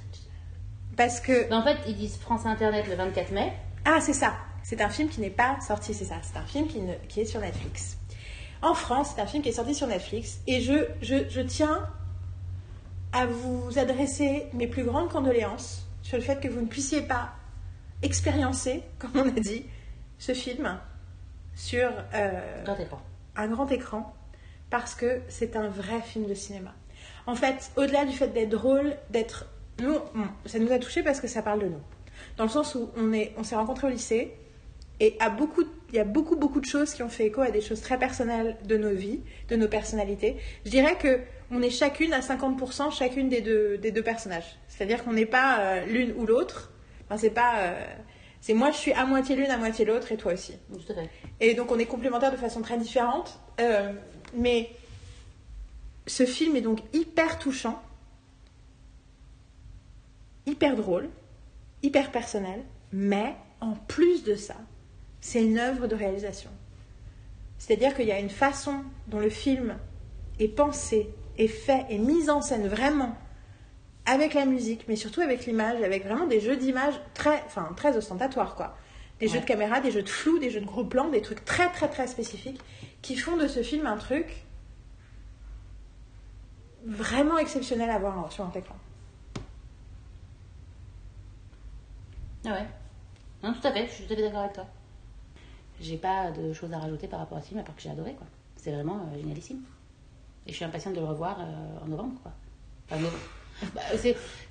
Parce 0.96 1.20
que 1.20 1.48
Ben, 1.50 1.60
en 1.60 1.64
fait, 1.64 1.78
ils 1.88 1.96
disent 1.96 2.18
France 2.18 2.46
Internet 2.46 2.88
le 2.88 2.96
24 2.96 3.32
mai. 3.32 3.54
ah, 3.86 4.00
c'est 4.02 4.14
ça. 4.14 4.34
C'est 4.64 4.82
un 4.82 4.90
film 4.90 5.08
qui 5.08 5.22
n'est 5.22 5.30
pas 5.30 5.60
sorti, 5.62 5.94
c'est 5.94 6.06
ça. 6.06 6.16
C'est 6.24 6.38
un 6.38 6.46
film 6.46 6.68
qui, 6.68 6.82
ne- 6.82 6.96
qui 7.08 7.22
est 7.22 7.26
sur 7.26 7.40
Netflix. 7.40 7.98
En 8.62 8.74
France, 8.74 9.12
c'est 9.16 9.22
un 9.22 9.28
film 9.28 9.44
qui 9.44 9.50
est 9.50 9.54
sorti 9.54 9.76
sur 9.76 9.88
Netflix 9.88 10.40
et 10.48 10.62
je, 10.62 10.88
je, 11.02 11.30
je 11.30 11.42
tiens 11.42 11.88
à 13.14 13.26
vous 13.28 13.78
adresser 13.78 14.48
mes 14.54 14.68
plus 14.68 14.84
grandes 14.84 15.10
condoléances 15.10 15.86
sur 16.02 16.18
le 16.18 16.24
fait 16.24 16.40
que 16.42 16.48
vous 16.48 16.62
ne 16.62 16.66
puissiez 16.66 17.02
pas 17.04 17.34
expériencer, 18.02 18.84
comme 19.00 19.12
on 19.16 19.28
a 19.28 19.40
dit, 19.40 19.66
ce 20.18 20.34
film 20.34 20.80
sur 21.56 21.90
euh, 22.14 22.64
un 23.36 23.48
grand 23.48 23.72
écran 23.72 24.14
parce 24.70 24.96
que 24.96 25.22
c'est 25.28 25.56
un 25.56 25.68
vrai 25.70 26.02
film 26.02 26.26
de 26.26 26.34
cinéma. 26.34 26.74
En 27.26 27.36
fait, 27.36 27.72
au-delà 27.76 28.06
du 28.06 28.16
fait 28.16 28.28
d'être 28.30 28.50
drôle, 28.50 28.96
d'être 29.10 29.48
nous, 29.82 29.96
on- 30.16 30.48
ça 30.50 30.60
nous 30.60 30.72
a 30.72 30.80
touchés 30.80 31.04
parce 31.04 31.20
que 31.22 31.28
ça 31.28 31.42
parle 31.42 31.60
de 31.60 31.68
nous. 31.68 31.82
Dans 32.38 32.44
le 32.46 32.50
sens 32.50 32.76
où 32.76 32.90
on 32.98 33.14
est, 33.14 33.34
on 33.38 33.44
s'est 33.44 33.56
rencontrés 33.56 33.88
au 33.88 33.90
lycée 33.92 34.34
et 35.00 35.16
à 35.20 35.30
beaucoup, 35.30 35.64
il 35.90 35.96
y 35.96 36.00
a 36.00 36.04
beaucoup 36.04 36.36
beaucoup 36.36 36.60
de 36.60 36.66
choses 36.66 36.94
qui 36.94 37.04
ont 37.04 37.10
fait 37.10 37.26
écho 37.28 37.42
à 37.42 37.52
des 37.52 37.62
choses 37.62 37.82
très 37.82 38.00
personnelles 38.00 38.58
de 38.66 38.78
nos 38.78 38.92
vies, 38.94 39.22
de 39.50 39.56
nos 39.56 39.68
personnalités. 39.68 40.38
Je 40.66 40.72
dirais 40.72 40.98
que 40.98 41.20
on 41.52 41.62
est 41.62 41.70
chacune 41.70 42.12
à 42.14 42.20
50% 42.22 42.92
chacune 42.92 43.30
des 43.30 43.42
deux 43.42 43.78
des 43.78 43.92
deux 43.92 44.02
personnages. 44.04 44.58
C'est-à-dire 44.68 45.04
qu'on 45.04 45.14
n'est 45.14 45.26
pas 45.28 45.60
euh, 45.60 45.86
l'une 45.86 46.14
ou 46.18 46.26
l'autre. 46.26 46.72
Enfin, 47.06 47.18
c'est 47.18 47.30
pas 47.30 47.60
euh, 47.60 47.80
C'est 48.42 48.54
moi, 48.54 48.72
je 48.72 48.78
suis 48.78 48.94
à 48.94 49.06
moitié 49.06 49.36
l'une, 49.36 49.50
à 49.52 49.58
moitié 49.58 49.86
l'autre, 49.86 50.12
et 50.12 50.18
toi 50.18 50.34
aussi. 50.34 50.56
Tout 50.72 50.92
à 50.92 50.96
fait. 50.96 51.10
Et 51.40 51.54
donc 51.54 51.72
on 51.72 51.78
est 51.80 51.86
complémentaires 51.86 52.32
de 52.32 52.38
façon 52.38 52.62
très 52.62 52.78
différente. 52.78 53.40
Euh, 53.62 53.94
mais 54.34 54.72
ce 56.06 56.26
film 56.26 56.56
est 56.56 56.62
donc 56.62 56.80
hyper 56.94 57.40
touchant, 57.40 57.82
hyper 60.46 60.76
drôle, 60.76 61.10
hyper 61.84 62.12
personnel, 62.12 62.64
mais 62.92 63.36
en 63.60 63.74
plus 63.74 64.24
de 64.24 64.36
ça, 64.36 64.56
c'est 65.22 65.44
une 65.44 65.60
œuvre 65.60 65.88
de 65.88 65.96
réalisation. 65.96 66.50
C'est-à-dire 67.58 67.96
qu'il 67.96 68.08
y 68.08 68.12
a 68.12 68.20
une 68.20 68.30
façon 68.30 68.84
dont 69.08 69.20
le 69.20 69.30
film 69.30 69.78
est 70.40 70.48
pensé, 70.48 71.10
est 71.38 71.48
fait, 71.48 71.86
est 71.90 71.98
mis 71.98 72.30
en 72.30 72.42
scène 72.42 72.68
vraiment 72.68 73.16
avec 74.06 74.34
la 74.34 74.46
musique, 74.46 74.86
mais 74.88 74.96
surtout 74.96 75.22
avec 75.22 75.46
l'image, 75.46 75.82
avec 75.84 76.06
vraiment 76.06 76.28
des 76.28 76.40
jeux 76.40 76.56
d'images 76.56 77.00
très, 77.14 77.44
enfin, 77.46 77.74
très 77.76 77.98
ostentatoires, 77.98 78.56
quoi. 78.56 78.78
Des 79.20 79.28
jeux 79.28 79.40
de 79.40 79.46
caméra, 79.46 79.82
des 79.82 79.92
jeux 79.92 80.04
de 80.04 80.10
flou, 80.10 80.38
des 80.40 80.52
jeux 80.52 80.62
de 80.62 80.66
gros 80.66 80.86
plans, 80.86 81.10
des 81.10 81.22
trucs 81.22 81.44
très, 81.44 81.70
très, 81.72 81.90
très 81.90 82.08
spécifiques 82.08 82.62
qui 83.02 83.16
font 83.16 83.38
de 83.38 83.48
ce 83.48 83.64
film 83.64 83.86
un 83.86 83.98
truc 83.98 84.46
vraiment 86.86 87.38
exceptionnel 87.38 87.90
à 87.90 88.00
voir 88.00 88.32
sur 88.32 88.46
un 88.46 88.52
écran. 88.52 88.76
Ah 92.46 92.52
ouais. 92.52 92.68
Non, 93.44 93.54
tout 93.54 93.68
à 93.68 93.72
fait, 93.72 93.88
je 93.88 93.92
suis 93.92 94.06
tout 94.06 94.14
à 94.14 94.16
fait 94.16 94.22
d'accord 94.22 94.40
avec 94.40 94.54
toi. 94.54 94.66
J'ai 95.80 95.98
pas 95.98 96.32
de 96.32 96.54
choses 96.54 96.74
à 96.74 96.80
rajouter 96.80 97.08
par 97.08 97.20
rapport 97.20 97.38
à 97.38 97.42
ce 97.42 97.50
film, 97.50 97.60
à 97.60 97.64
part 97.64 97.76
que 97.76 97.82
j'ai 97.82 97.90
adoré, 97.90 98.14
quoi. 98.14 98.26
C'est 98.56 98.72
vraiment 98.72 98.96
euh, 98.96 99.18
génialissime. 99.18 99.62
Et 100.48 100.52
je 100.52 100.56
suis 100.56 100.66
impatiente 100.66 100.96
de 100.96 101.00
le 101.02 101.06
revoir 101.06 101.38
euh, 101.40 101.84
en 101.84 101.88
novembre, 101.88 102.20
quoi. 102.24 102.32
Enfin, 102.86 103.02
novembre. 103.02 103.24
Bah, 103.74 103.82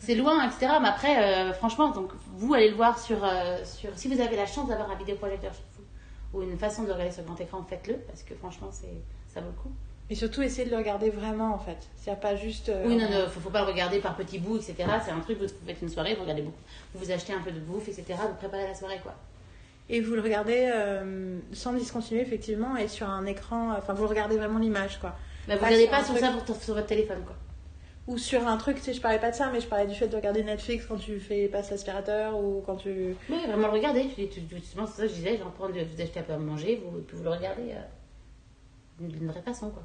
c'est, 0.01 0.15
loin, 0.17 0.45
etc. 0.45 0.73
Mais 0.83 0.89
après, 0.89 1.23
euh, 1.23 1.53
franchement, 1.53 1.91
donc, 1.91 2.11
vous 2.37 2.55
allez 2.55 2.71
le 2.71 2.75
voir 2.77 2.99
sur, 2.99 3.25
euh, 3.25 3.65
sur... 3.65 3.97
Si 3.97 4.09
vous 4.09 4.21
avez 4.21 4.37
la 4.37 4.47
chance 4.47 4.69
d'avoir 4.69 4.91
un 4.91 4.97
vidéoprojecteur 4.97 5.53
ou 6.35 6.43
une 6.43 6.59
façon 6.59 6.83
de 6.85 6.93
regarder 6.93 7.13
sur 7.13 7.25
grand 7.25 7.41
écran, 7.41 7.65
faites-le, 7.69 7.95
parce 7.95 8.23
que 8.23 8.35
franchement, 8.35 8.69
c'est, 8.73 8.89
ça 9.33 9.41
vaut 9.41 9.49
le 9.49 9.63
coup. 9.63 9.73
Et 10.09 10.15
surtout, 10.15 10.43
essayez 10.43 10.67
de 10.67 10.71
le 10.71 10.77
regarder 10.77 11.11
vraiment, 11.11 11.53
en 11.55 11.59
fait. 11.59 11.79
C'est-à-dire 11.97 12.21
pas 12.21 12.37
juste. 12.37 12.69
euh, 12.69 12.85
Oui, 12.87 12.97
non, 12.97 13.11
non, 13.11 13.27
faut, 13.29 13.41
faut 13.41 13.51
pas 13.51 13.63
le 13.63 13.67
regarder 13.67 13.99
par 13.99 14.15
petits 14.17 14.39
bouts, 14.39 14.57
etc. 14.57 14.75
C'est 15.05 15.11
un 15.11 15.19
truc, 15.21 15.39
vous 15.41 15.47
faites 15.67 15.83
une 15.83 15.89
soirée, 15.89 16.15
vous 16.15 16.23
regardez 16.23 16.43
beaucoup. 16.43 16.61
Vous 16.95 17.05
vous 17.05 17.11
achetez 17.11 17.33
un 17.33 17.41
peu 17.41 17.51
de 17.51 17.59
bouffe, 17.59 17.89
etc. 17.89 18.15
Vous 18.21 18.35
préparez 18.39 18.69
la 18.69 18.75
soirée, 18.75 19.01
quoi. 19.03 19.15
Et 19.89 20.01
vous 20.01 20.15
le 20.15 20.21
regardez 20.21 20.71
euh, 20.73 21.39
sans 21.53 21.73
discontinuer, 21.73 22.21
effectivement, 22.23 22.77
et 22.77 22.87
sur 22.89 23.09
un 23.09 23.27
écran. 23.27 23.73
Enfin, 23.77 23.95
vous 23.95 24.07
regardez 24.07 24.37
vraiment 24.37 24.59
l'image, 24.61 24.99
quoi. 25.01 25.17
Bah, 25.49 25.57
vous 25.57 25.65
regardez 25.65 25.87
pas 25.89 26.05
sur 26.05 26.15
truc- 26.15 26.25
ça 26.25 26.33
pour, 26.33 26.57
sur 26.57 26.75
votre 26.75 26.87
téléphone, 26.87 27.23
quoi. 27.25 27.35
Ou 28.09 28.19
sur 28.19 28.47
un 28.47 28.57
truc, 28.57 28.77
tu 28.77 28.83
sais, 28.83 28.95
je 28.95 29.01
parlais 29.01 29.19
pas 29.19 29.33
de 29.33 29.35
ça, 29.37 29.51
mais 29.53 29.61
je 29.61 29.67
parlais 29.67 29.87
du 29.87 29.95
fait 29.95 30.07
de 30.07 30.15
regarder 30.15 30.45
Netflix 30.45 30.87
quand 30.87 30.97
tu 30.97 31.19
fais 31.19 31.49
passes 31.49 31.71
l'aspirateur 31.71 32.39
ou 32.39 32.63
quand 32.65 32.77
tu. 32.77 33.17
Oui, 33.29 33.37
vraiment 33.47 33.67
le 33.67 33.73
regarder. 33.73 34.05
Justement, 34.17 34.87
c'est 34.87 34.97
ça 34.97 35.03
que 35.03 35.09
je 35.09 35.15
disais, 35.15 35.37
genre 35.39 35.51
prendre, 35.53 35.73
vous 35.75 36.01
achetez 36.01 36.21
un 36.21 36.23
peu 36.23 36.33
à 36.35 36.39
manger, 36.39 36.81
vous, 36.85 37.01
puis 37.01 37.17
vous 37.17 37.25
le 37.25 37.31
regardez 37.31 37.73
euh, 37.73 39.09
d'une 39.09 39.27
vraie 39.27 39.43
façon, 39.43 39.71
quoi. 39.71 39.83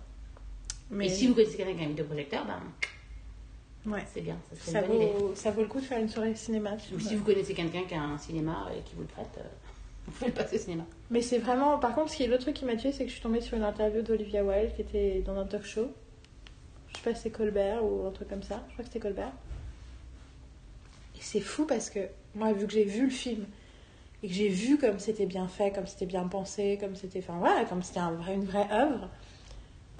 Mais 0.91 1.07
Et 1.07 1.09
si 1.09 1.27
vous 1.27 1.33
connaissez 1.33 1.57
quelqu'un 1.57 1.73
qui 1.73 1.81
a 1.81 1.85
un 1.85 1.89
vidéoprojecteur, 1.89 2.45
ben, 2.45 3.91
ouais. 3.93 4.03
c'est 4.13 4.21
bien, 4.21 4.37
ça 4.53 4.59
serait 4.59 4.71
Ça 4.71 4.81
une 4.81 4.87
bonne 4.87 5.01
idée. 5.01 5.11
vaut, 5.17 5.31
ça 5.35 5.51
vaut 5.51 5.61
le 5.61 5.67
coup 5.67 5.79
de 5.79 5.85
faire 5.85 5.99
une 5.99 6.09
soirée 6.09 6.35
cinéma. 6.35 6.71
Ou 6.93 6.99
si 6.99 7.15
vous 7.15 7.23
connaissez 7.23 7.53
quelqu'un 7.55 7.83
qui 7.87 7.95
a 7.95 8.01
un 8.03 8.17
cinéma 8.19 8.67
et 8.77 8.81
qui 8.81 8.93
vous 8.95 9.01
le 9.01 9.07
prête, 9.07 9.35
euh, 9.39 9.43
vous 10.05 10.11
pouvez 10.11 10.27
le 10.27 10.33
passer 10.35 10.57
au 10.57 10.59
cinéma. 10.59 10.83
Mais 11.09 11.21
c'est 11.23 11.39
vraiment. 11.39 11.79
Par 11.79 11.95
contre, 11.95 12.11
ce 12.11 12.17
qui 12.17 12.23
est 12.23 12.27
l'autre 12.27 12.43
truc 12.43 12.55
qui 12.55 12.65
m'a 12.65 12.75
tué, 12.75 12.91
c'est 12.91 13.03
que 13.03 13.09
je 13.09 13.13
suis 13.15 13.23
tombée 13.23 13.41
sur 13.41 13.57
une 13.57 13.63
interview 13.63 14.03
d'Olivia 14.03 14.43
Wilde 14.43 14.75
qui 14.75 14.81
était 14.81 15.23
dans 15.25 15.35
un 15.37 15.45
talk 15.45 15.63
show. 15.63 15.91
Je 16.93 16.97
sais 16.97 17.03
pas 17.03 17.15
si 17.15 17.21
c'est 17.23 17.29
Colbert 17.31 17.83
ou 17.83 18.05
un 18.05 18.11
truc 18.11 18.27
comme 18.29 18.43
ça. 18.43 18.63
Je 18.67 18.73
crois 18.73 18.83
que 18.85 18.89
c'était 18.91 18.99
Colbert. 18.99 19.31
Et 21.15 21.21
c'est 21.21 21.39
fou 21.39 21.65
parce 21.65 21.89
que 21.89 21.99
moi, 22.35 22.53
vu 22.53 22.67
que 22.67 22.73
j'ai 22.73 22.83
vu 22.85 23.05
le 23.05 23.09
film 23.11 23.45
et 24.23 24.27
que 24.27 24.33
j'ai 24.33 24.49
vu 24.49 24.77
comme 24.77 24.99
c'était 24.99 25.25
bien 25.25 25.47
fait, 25.47 25.71
comme 25.71 25.87
c'était 25.87 26.05
bien 26.05 26.27
pensé, 26.27 26.77
comme 26.79 26.95
c'était. 26.95 27.19
Enfin 27.19 27.37
voilà, 27.39 27.65
comme 27.65 27.81
c'était 27.83 27.99
une 27.99 28.45
vraie 28.45 28.67
œuvre. 28.71 29.09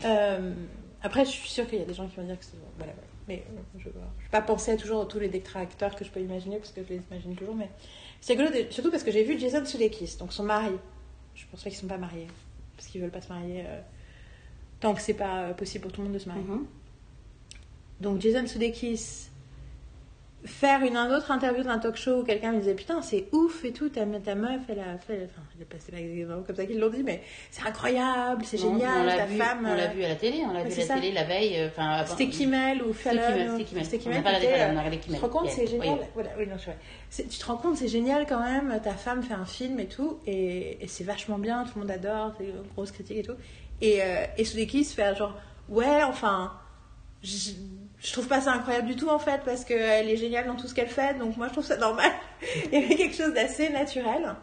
euh, 0.06 0.54
après, 1.04 1.26
je 1.26 1.32
suis 1.32 1.50
sûre 1.50 1.68
qu'il 1.68 1.80
y 1.80 1.82
a 1.82 1.86
des 1.86 1.94
gens 1.94 2.08
qui 2.08 2.16
vont 2.18 2.24
dire 2.24 2.38
que 2.38 2.46
c'est. 2.46 2.58
Voilà, 2.78 2.94
voilà. 2.94 3.08
Mais 3.28 3.44
euh, 3.50 3.62
je 3.80 3.88
ne 3.88 3.94
vais 3.94 4.00
pas 4.32 4.42
penser 4.42 4.72
à 4.72 4.78
toujours 4.78 5.02
à 5.02 5.06
tous 5.06 5.20
les 5.20 5.30
détracteurs 5.30 5.96
que 5.96 6.04
je 6.06 6.10
peux 6.12 6.20
imaginer 6.20 6.58
parce 6.58 6.72
que 6.72 6.84
je 6.84 6.90
les 6.90 7.02
imagine 7.10 7.36
toujours. 7.36 7.56
Mais 7.56 7.70
c'est 8.20 8.34
rigolo, 8.34 8.50
surtout 8.70 8.92
parce 8.92 9.04
que 9.04 9.12
j'ai 9.12 9.24
vu 9.24 9.40
Jason 9.40 9.66
Sudeikis, 9.66 10.18
donc 10.20 10.34
son 10.34 10.44
mari. 10.44 10.74
Je 11.36 11.46
pense 11.50 11.64
pas 11.64 11.70
qu'ils 11.70 11.80
sont 11.80 11.88
pas 11.88 11.98
mariés. 11.98 12.28
Parce 12.76 12.88
qu'ils 12.88 13.02
veulent 13.02 13.12
pas 13.12 13.22
se 13.22 13.30
marier. 13.30 13.64
euh, 13.66 13.82
tant 14.80 14.94
que 14.96 15.02
c'est 15.02 15.14
pas 15.14 15.54
possible 15.54 15.84
pour 15.84 15.92
tout 15.92 16.02
le 16.02 16.06
monde 16.08 16.16
de 16.16 16.20
se 16.20 16.28
marier. 16.28 16.44
Mhm. 16.44 16.66
Donc 18.02 18.20
Jason 18.20 18.46
Sudeikis 18.48 19.28
faire 20.44 20.82
une 20.84 20.98
un 20.98 21.16
autre 21.16 21.30
interview 21.30 21.62
d'un 21.64 21.78
talk 21.78 21.96
show 21.96 22.22
où 22.22 22.24
quelqu'un 22.24 22.52
me 22.52 22.58
disait 22.58 22.74
putain 22.74 23.04
c'est 23.04 23.28
ouf 23.32 23.64
et 23.64 23.72
tout 23.74 23.90
ta, 23.90 24.08
ta 24.08 24.34
meuf 24.34 24.62
elle 24.70 24.80
a 24.80 24.98
fait 24.98 25.28
enfin 25.30 25.44
je 25.54 25.60
sais 25.60 25.66
pas 25.66 25.76
c'est 25.78 25.92
pas 25.92 26.00
exactement 26.00 26.42
comme 26.42 26.56
ça 26.56 26.66
qu'ils 26.66 26.80
l'ont 26.80 26.90
dit 26.90 27.04
mais 27.04 27.22
c'est 27.52 27.62
incroyable 27.68 28.44
c'est 28.44 28.58
génial 28.58 29.06
ta 29.16 29.26
vu- 29.28 29.38
femme 29.38 29.68
On 29.70 29.76
l'a 29.76 29.84
euh, 29.84 29.94
vu 29.94 30.04
à 30.04 30.08
la 30.08 30.16
télé, 30.16 30.42
on 30.44 30.52
l'a 30.52 30.64
vu 30.64 30.74
à 30.74 30.76
la 30.78 30.84
ça. 30.88 30.96
télé 30.96 31.12
la 31.12 31.26
veille. 31.26 31.60
euh, 31.60 31.68
Enfin, 31.68 32.04
c'était 32.08 32.28
Kimmel 32.28 32.82
ou 32.82 32.92
Fallon 32.92 33.22
Kimmel, 33.22 33.50
c'était 33.52 33.64
Kimmel. 33.66 33.86
c'était 33.86 33.98
On 33.98 34.00
Kimmel 34.00 34.18
euh, 34.18 34.70
regardé 34.70 34.98
tu 34.98 35.04
Kimmel. 35.04 35.20
te 35.20 35.26
rends 35.28 35.32
compte 35.32 35.50
c'est 35.52 35.68
génial? 35.68 35.90
Oui. 36.00 36.06
voilà 36.16 36.30
oui 36.40 36.48
non 36.48 36.58
je 36.58 36.72
c'est- 37.12 37.28
tu 37.28 37.38
te 37.38 37.46
rends 37.46 37.58
compte 37.58 37.78
c'est 37.78 37.88
génial 37.88 38.26
quand 38.26 38.40
même 38.44 38.80
ta 38.84 38.94
femme 38.94 39.22
fait 39.22 39.36
un 39.36 39.46
film 39.46 39.80
et 39.80 39.86
tout 39.86 40.18
et, 40.26 40.84
et 40.84 40.88
c'est 40.88 41.04
vachement 41.04 41.38
bien 41.38 41.66
tout 41.66 41.74
le 41.76 41.82
monde 41.82 41.92
adore 41.92 42.34
c'est 42.40 42.46
une 42.46 42.64
grosse 42.74 42.90
critique 42.92 43.18
et 43.18 43.24
tout 43.24 43.36
et 43.80 44.02
euh, 44.02 44.26
et 44.40 44.44
Sudeikis 44.44 44.86
fait 44.86 45.16
genre 45.16 45.36
ouais 45.70 46.02
enfin 46.04 46.52
je, 48.04 48.12
trouve 48.14 48.28
pas 48.28 48.42
ça 48.42 48.52
incroyable 48.54 48.88
du 48.88 48.96
tout 48.96 49.10
en 49.10 49.20
fait 49.20 49.42
parce 49.46 49.64
qu'elle 49.66 50.10
est 50.10 50.18
géniale 50.18 50.48
dans 50.48 50.56
tout 50.56 50.68
ce 50.68 50.74
qu'elle 50.74 50.90
fait 50.90 51.18
donc 51.18 51.38
moi 51.38 51.48
je 51.48 51.54
trouve 51.54 51.66
ça 51.66 51.78
normal. 51.78 52.12
Il 52.72 52.80
y 52.80 52.84
avait 52.84 52.96
quelque 52.96 53.16
chose 53.16 53.34
d'assez 53.34 53.70
naturel. 53.70 54.36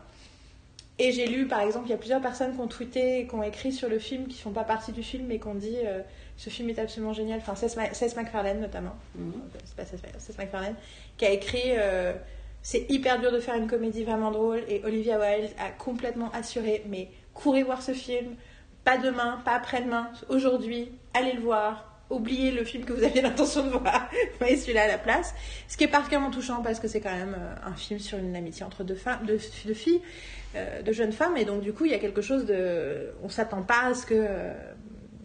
Et 1.01 1.13
j'ai 1.13 1.27
lu 1.27 1.47
par 1.47 1.61
exemple 1.61 1.87
il 1.87 1.91
y 1.91 1.95
a 1.95 1.97
plusieurs 1.97 2.21
personnes 2.21 2.55
qui 2.55 2.61
ont 2.61 2.67
tweeté 2.67 3.21
et 3.21 3.27
qui 3.29 3.35
ont 3.35 3.43
écrit 3.45 3.73
sur 3.73 3.89
le 3.89 4.01
film 4.01 4.27
qui 4.27 4.41
font 4.41 4.51
pas 4.51 4.65
partie 4.65 4.91
du 4.91 5.03
film 5.05 5.27
mais 5.29 5.39
qui 5.39 5.47
ont 5.47 5.55
dit 5.55 5.77
euh, 5.85 6.01
ce 6.37 6.51
film 6.51 6.69
est 6.71 6.79
absolument 6.81 7.13
génial 7.13 7.39
enfin 7.39 7.55
Seth, 7.55 7.77
Ma- 7.77 7.95
Seth 7.95 8.17
MacFarlane 8.17 8.61
notamment. 8.61 8.97
Mhm. 9.15 9.33
c'est 9.65 9.77
pas 9.77 9.85
Seth, 9.85 10.01
Seth 10.19 10.39
MacFarlane 10.39 10.75
qui 11.17 11.25
a 11.25 11.31
écrit 11.31 11.73
euh, 11.79 12.15
c'est 12.63 12.85
hyper 12.91 13.21
dur 13.21 13.31
de 13.31 13.39
faire 13.39 13.55
une 13.55 13.69
comédie 13.69 14.03
vraiment 14.03 14.33
drôle 14.33 14.63
et 14.69 14.83
Olivia 14.85 15.19
Wilde 15.21 15.51
a 15.61 15.71
complètement 15.71 16.31
assuré 16.33 16.83
mais 16.89 17.09
courez 17.33 17.63
voir 17.63 17.81
ce 17.83 17.93
film. 17.93 18.35
Pas 18.85 18.97
demain, 18.99 19.41
pas 19.45 19.53
après-demain, 19.53 20.11
aujourd'hui, 20.29 20.91
allez 21.15 21.35
le 21.35 21.41
voir. 21.43 21.88
Oubliez 22.11 22.51
le 22.51 22.65
film 22.65 22.85
que 22.85 22.93
vous 22.93 23.05
aviez 23.05 23.21
l'intention 23.21 23.65
de 23.65 23.71
voir, 23.71 24.09
voyez 24.39 24.57
celui-là 24.57 24.85
à 24.85 24.89
la 24.89 24.99
place. 24.99 25.35
Ce 25.69 25.77
qui 25.77 25.85
est 25.85 25.89
particulièrement 25.89 26.31
touchant 26.31 26.63
parce 26.63 26.81
que 26.81 26.89
c'est 26.89 27.01
quand 27.01 27.15
même 27.15 27.37
euh, 27.39 27.69
un 27.69 27.75
film 27.75 28.01
sur 28.01 28.19
une 28.19 28.35
amitié 28.35 28.65
entre 28.65 28.83
deux, 28.83 28.95
femmes, 28.95 29.27
deux, 29.27 29.39
deux 29.67 29.75
filles, 29.75 30.01
euh, 30.57 30.81
de 30.81 30.93
jeunes 30.93 31.13
femmes, 31.13 31.37
et 31.37 31.45
donc 31.45 31.61
du 31.61 31.75
coup 31.75 31.85
il 31.85 31.91
y 31.91 31.95
a 31.95 31.99
quelque 31.99 32.23
chose 32.23 32.47
de. 32.47 33.13
On 33.23 33.29
s'attend 33.29 33.63
pas 33.63 33.89
à 33.89 33.95
ce 33.95 34.07
que 34.07 34.15
euh, 34.17 34.55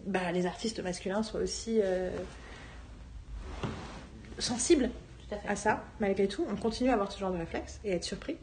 bah, 0.06 0.32
les 0.34 0.46
artistes 0.46 0.84
masculins 0.84 1.24
soient 1.24 1.40
aussi 1.40 1.80
euh, 1.82 2.10
sensibles 4.38 4.90
Tout 5.30 5.36
à 5.36 5.38
fait. 5.40 5.48
à 5.48 5.56
ça, 5.56 5.84
malgré 6.02 6.28
tout. 6.28 6.46
On 6.52 6.58
continue 6.58 6.90
à 6.90 6.94
avoir 6.94 7.12
ce 7.12 7.20
genre 7.20 7.32
de 7.32 7.38
réflexe 7.38 7.80
et 7.86 7.94
à 7.94 7.96
être 7.96 8.04
surpris. 8.04 8.36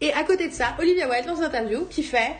Et 0.00 0.12
à 0.12 0.24
côté 0.24 0.48
de 0.48 0.52
ça, 0.52 0.74
Olivia 0.80 1.08
Wilde, 1.08 1.26
dans 1.26 1.36
une 1.36 1.44
interview, 1.44 1.86
qui 1.86 2.02
fait. 2.02 2.34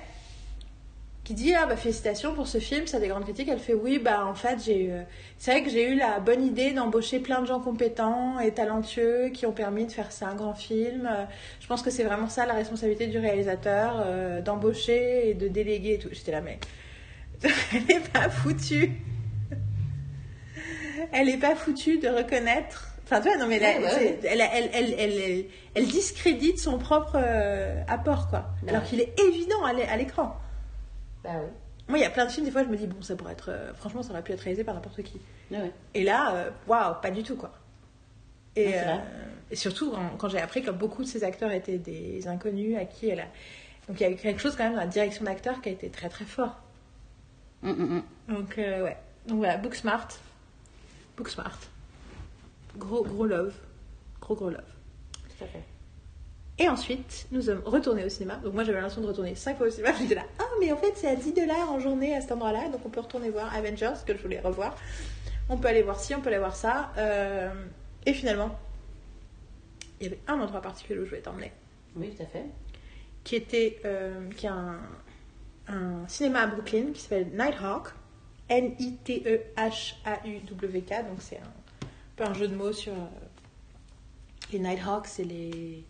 Qui 1.35 1.45
dit 1.45 1.55
Ah 1.55 1.67
bah 1.67 1.77
félicitations 1.77 2.35
pour 2.35 2.47
ce 2.47 2.59
film, 2.59 2.87
ça 2.87 2.99
a 2.99 3.01
des 3.01 3.09
grandes 3.09 3.25
critiques. 3.25 3.49
Elle 3.49 3.59
fait 3.59 3.75
Oui, 3.75 3.99
bah 3.99 4.27
en 4.27 4.35
fait, 4.35 4.59
j'ai 4.65 4.85
eu. 4.85 4.91
C'est 5.39 5.53
vrai 5.53 5.63
que 5.63 5.71
j'ai 5.71 5.91
eu 5.91 5.95
la 5.97 6.21
bonne 6.21 6.45
idée 6.45 6.73
d'embaucher 6.73 7.21
plein 7.21 7.41
de 7.41 7.47
gens 7.47 7.61
compétents 7.61 8.39
et 8.39 8.53
talentueux 8.53 9.31
qui 9.33 9.47
ont 9.47 9.53
permis 9.53 9.87
de 9.87 9.93
faire 9.93 10.13
ça 10.13 10.29
un 10.29 10.35
grand 10.35 10.55
film. 10.55 11.09
Euh, 11.11 11.25
Je 11.61 11.67
pense 11.67 11.83
que 11.83 11.91
c'est 11.91 12.05
vraiment 12.05 12.29
ça 12.29 12.47
la 12.47 12.55
responsabilité 12.55 13.07
du 13.07 13.19
réalisateur, 13.19 14.03
euh, 14.05 14.41
d'embaucher 14.41 15.31
et 15.31 15.35
de 15.35 15.49
déléguer 15.49 15.95
et 15.95 15.99
tout. 15.99 16.09
J'étais 16.13 16.33
là, 16.33 16.41
mais. 16.41 16.59
Elle 17.73 17.85
n'est 17.87 18.01
pas 18.13 18.29
foutue 18.29 18.93
elle 21.11 21.29
est 21.29 21.39
pas 21.39 21.57
foutue 21.57 21.99
de 21.99 22.09
reconnaître. 22.09 22.95
Enfin, 23.05 23.21
tu 23.21 23.29
vois, 23.29 23.37
non, 23.37 23.47
mais 23.47 23.59
là, 23.59 23.73
Ouais, 23.79 23.85
ouais. 23.85 24.21
Elle, 24.25 24.41
elle, 24.41 24.95
elle, 24.97 25.47
elle, 25.75 25.87
discrédite 25.87 26.59
son 26.59 26.79
propre 26.79 27.17
euh, 27.17 27.83
apport, 27.89 28.29
quoi. 28.29 28.47
Ouais. 28.63 28.71
Alors 28.71 28.85
qu'il 28.85 29.01
est 29.01 29.13
évident 29.21 29.65
à 29.65 29.97
l'écran. 29.97 30.37
Bah 31.25 31.31
oui. 31.41 31.49
Moi, 31.89 31.99
il 31.99 32.03
y 32.03 32.05
a 32.05 32.11
plein 32.11 32.27
de 32.27 32.31
films, 32.31 32.47
des 32.47 32.53
fois, 32.53 32.63
je 32.65 32.69
me 32.69 32.77
dis, 32.77 32.87
bon, 32.87 33.03
ça 33.03 33.17
pourrait 33.17 33.33
être. 33.33 33.51
euh, 33.51 33.75
franchement, 33.75 34.03
ça 34.03 34.11
aurait 34.13 34.23
pu 34.23 34.33
être 34.33 34.41
réalisé 34.41 34.65
par 34.65 34.75
n'importe 34.75 35.03
qui. 35.03 35.21
Ouais. 35.51 35.73
Et 35.95 36.05
là, 36.05 36.35
euh, 36.37 36.51
waouh, 36.67 36.95
pas 37.03 37.11
du 37.11 37.23
tout, 37.23 37.37
quoi. 37.37 37.53
Et, 38.57 38.67
Ouais, 38.67 38.73
vrai. 38.73 39.01
euh, 39.01 39.25
et 39.51 39.57
surtout, 39.57 39.91
quand, 39.91 40.17
quand 40.19 40.29
j'ai 40.29 40.41
appris 40.41 40.63
que 40.63 40.71
beaucoup 40.71 41.03
de 41.03 41.09
ces 41.09 41.25
acteurs 41.25 41.51
étaient 41.51 41.79
des 41.79 42.27
inconnus 42.29 42.77
à 42.79 42.85
qui 42.85 43.09
elle 43.09 43.21
a. 43.21 43.27
Donc, 43.89 44.01
il 44.01 44.03
y 44.03 44.07
a 44.07 44.11
eu 44.11 44.17
quelque 44.17 44.41
chose, 44.41 44.55
quand 44.57 44.65
même, 44.65 44.75
dans 44.75 44.81
la 44.81 44.87
direction 44.87 45.25
d'acteur 45.25 45.61
qui 45.61 45.69
a 45.69 45.73
été 45.73 45.91
très, 45.91 46.09
très 46.09 46.25
fort. 46.25 46.57
Mm, 47.63 47.71
mm, 47.71 48.03
mm. 48.29 48.35
Donc, 48.35 48.59
euh, 48.59 48.85
ouais. 48.85 48.97
Donc, 49.27 49.39
voilà, 49.39 49.57
Booksmart. 49.57 50.09
Booksmart. 51.17 51.59
Gros, 52.79 53.03
gros 53.05 53.27
love. 53.27 53.55
Gros, 54.21 54.35
gros 54.37 54.51
love. 54.51 54.63
Tout 55.37 55.45
à 55.45 55.47
fait. 55.49 55.63
Et 56.63 56.69
ensuite, 56.69 57.27
nous 57.33 57.43
sommes 57.43 57.61
retournés 57.65 58.05
au 58.05 58.09
cinéma. 58.09 58.37
Donc 58.37 58.55
moi 58.55 58.63
j'avais 58.63 58.79
l'impression 58.79 59.03
de 59.03 59.09
retourner 59.09 59.35
5 59.35 59.59
fois 59.59 59.67
au 59.67 59.71
cinéma. 59.71 59.93
J'étais 59.99 60.15
là, 60.15 60.23
ah 60.39 60.45
mais 60.61 60.71
en 60.71 60.77
fait 60.77 60.93
c'est 60.95 61.09
à 61.09 61.17
10 61.17 61.33
dollars 61.33 61.73
en 61.73 61.81
journée 61.81 62.15
à 62.15 62.21
cet 62.21 62.31
endroit-là. 62.31 62.69
Donc 62.69 62.83
on 62.87 62.89
peut 62.89 63.01
retourner 63.01 63.31
voir 63.31 63.53
Avengers, 63.53 63.95
que 64.07 64.17
je 64.17 64.23
voulais 64.23 64.39
revoir. 64.39 64.77
On 65.49 65.57
peut 65.57 65.67
aller 65.67 65.83
voir 65.83 65.99
ci, 65.99 66.15
on 66.15 66.21
peut 66.21 66.29
aller 66.29 66.39
voir 66.39 66.55
ça. 66.55 66.93
Euh, 66.99 67.51
Et 68.07 68.13
finalement, 68.13 68.57
il 70.01 70.05
y 70.05 70.07
avait 70.07 70.21
un 70.29 70.39
endroit 70.39 70.63
particulier 70.63 71.01
où 71.01 71.05
je 71.05 71.09
voulais 71.11 71.23
t'emmener. 71.23 71.51
Oui, 71.97 72.15
tout 72.17 72.23
à 72.23 72.27
fait. 72.27 72.45
qui 73.25 73.35
était 73.35 73.81
euh, 73.85 74.31
qui 74.37 74.47
a 74.47 74.55
un, 74.55 74.79
un 75.67 76.07
cinéma 76.07 76.43
à 76.43 76.47
Brooklyn 76.47 76.93
qui 76.95 77.01
s'appelle 77.01 77.31
Nighthawk, 77.35 77.89
N-I-T-E-H-A-U-W-K, 78.49 80.89
donc 81.09 81.19
c'est 81.19 81.39
un, 81.39 81.41
un 81.41 82.15
peu 82.17 82.23
un 82.25 82.35
jeu 82.35 82.47
de 82.49 82.55
mots 82.55 82.73
sur 82.73 82.93
euh, 82.93 83.07
les 84.53 84.59
Nighthawks, 84.61 85.07
c'est 85.07 85.25
les, 85.25 85.85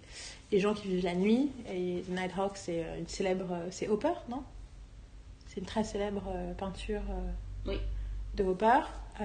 les 0.53 0.61
gens 0.61 0.75
qui 0.75 0.87
vivent 0.87 1.05
la 1.05 1.15
nuit, 1.15 1.51
et 1.69 2.05
Nighthawk 2.09 2.57
c'est 2.57 2.85
euh, 2.85 2.99
une 2.99 3.09
célèbre, 3.09 3.49
euh, 3.53 3.69
c'est 3.71 3.89
Hopper, 3.89 4.13
non? 4.29 4.43
C'est 5.49 5.61
une 5.61 5.67
très 5.67 5.83
célèbre 5.85 6.23
euh, 6.29 6.55
peinture 6.55 7.03
Oui. 7.67 7.79
de 8.35 8.45
Hopper, 8.45 8.81
euh, 9.21 9.25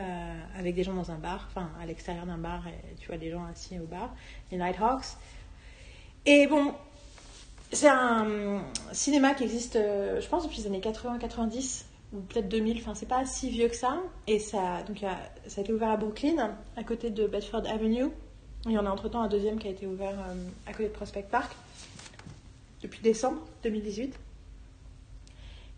avec 0.57 0.75
des 0.75 0.84
gens 0.84 0.93
dans 0.93 1.11
un 1.11 1.17
bar, 1.17 1.47
enfin 1.49 1.69
à 1.82 1.86
l'extérieur 1.86 2.25
d'un 2.25 2.38
bar, 2.38 2.67
et 2.67 2.95
tu 2.95 3.07
vois 3.07 3.17
des 3.17 3.30
gens 3.30 3.45
assis 3.45 3.78
au 3.80 3.86
bar, 3.86 4.13
les 4.51 4.57
Nighthawks. 4.57 5.15
Et 6.25 6.47
bon, 6.47 6.73
c'est 7.71 7.88
un 7.89 8.25
euh, 8.28 8.59
cinéma 8.91 9.34
qui 9.34 9.43
existe, 9.43 9.75
euh, 9.75 10.19
je 10.21 10.28
pense, 10.28 10.43
depuis 10.43 10.59
les 10.61 10.67
années 10.67 10.82
80-90 10.82 11.86
ou 12.13 12.19
peut-être 12.21 12.49
2000. 12.49 12.78
Enfin, 12.80 12.95
c'est 12.95 13.05
pas 13.05 13.25
si 13.25 13.49
vieux 13.49 13.67
que 13.69 13.75
ça. 13.75 13.97
Et 14.28 14.39
ça, 14.39 14.84
donc, 14.88 14.99
ça 15.47 15.59
a 15.59 15.63
été 15.63 15.71
ouvert 15.73 15.89
à 15.89 15.97
Brooklyn, 15.97 16.55
à 16.75 16.84
côté 16.84 17.09
de 17.09 17.28
Bedford 17.28 17.65
Avenue. 17.67 18.07
Il 18.66 18.72
y 18.72 18.78
en 18.78 18.86
a 18.86 18.89
entre-temps 18.89 19.22
un 19.22 19.28
deuxième 19.28 19.60
qui 19.60 19.68
a 19.68 19.72
été 19.72 19.86
ouvert 19.86 20.20
euh, 20.20 20.34
à 20.66 20.72
côté 20.72 20.86
de 20.86 20.93
Prospect 20.93 21.28
Park 21.30 21.55
depuis 22.82 23.01
décembre 23.01 23.41
2018. 23.64 24.18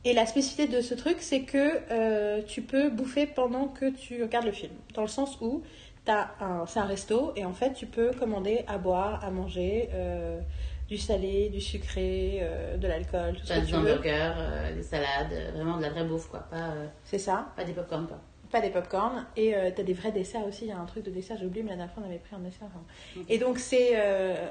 Et 0.06 0.14
la 0.14 0.26
spécificité 0.26 0.68
de 0.68 0.82
ce 0.82 0.94
truc, 0.94 1.18
c'est 1.20 1.42
que 1.42 1.82
euh, 1.92 2.42
tu 2.48 2.62
peux 2.62 2.90
bouffer 2.90 3.26
pendant 3.28 3.68
que 3.68 3.90
tu 3.90 4.24
regardes 4.24 4.46
le 4.46 4.54
film. 4.54 4.72
Dans 4.94 5.02
le 5.02 5.08
sens 5.08 5.38
où 5.42 5.62
c'est 6.06 6.80
un 6.80 6.86
resto 6.86 7.34
et 7.36 7.46
en 7.46 7.54
fait 7.54 7.74
tu 7.74 7.86
peux 7.86 8.10
commander 8.12 8.64
à 8.68 8.80
boire, 8.80 9.24
à 9.24 9.30
manger, 9.30 9.90
euh, 9.94 10.40
du 10.88 10.98
salé, 10.98 11.50
du 11.50 11.62
sucré, 11.62 12.40
euh, 12.42 12.78
de 12.78 12.88
l'alcool, 12.88 13.36
tout 13.36 13.46
que 13.46 13.66
des 13.66 13.76
hamburgers, 13.76 14.34
des 14.76 14.82
salades, 14.82 15.54
vraiment 15.54 15.78
de 15.78 15.84
la 15.84 15.92
vraie 15.92 16.06
bouffe, 16.06 16.30
quoi. 16.30 16.40
Pas, 16.50 16.74
C'est 17.04 17.20
ça, 17.20 17.52
pas 17.56 17.64
des 17.64 17.74
popcorn, 17.74 18.08
quoi. 18.08 18.20
Pas 18.50 18.62
des 18.62 18.70
popcorn. 18.70 19.26
Et 19.36 19.56
euh, 19.56 19.72
t'as 19.76 19.84
des 19.84 19.94
vrais 19.94 20.12
desserts 20.12 20.46
aussi. 20.46 20.66
Il 20.66 20.70
y 20.70 20.72
a 20.72 20.80
un 20.80 20.86
truc 20.86 21.04
de 21.04 21.12
dessert, 21.12 21.38
j'ai 21.38 21.46
oublié, 21.46 21.64
mais 21.64 21.72
la 21.72 21.78
dernière 21.78 21.94
fois 21.94 22.04
on 22.04 22.10
avait 22.10 22.20
pris 22.20 22.36
un 22.36 22.40
dessert. 22.40 22.68
enfin. 22.68 22.84
Et 23.28 23.38
donc 23.38 23.60
c'est 23.60 23.92
euh, 23.96 24.50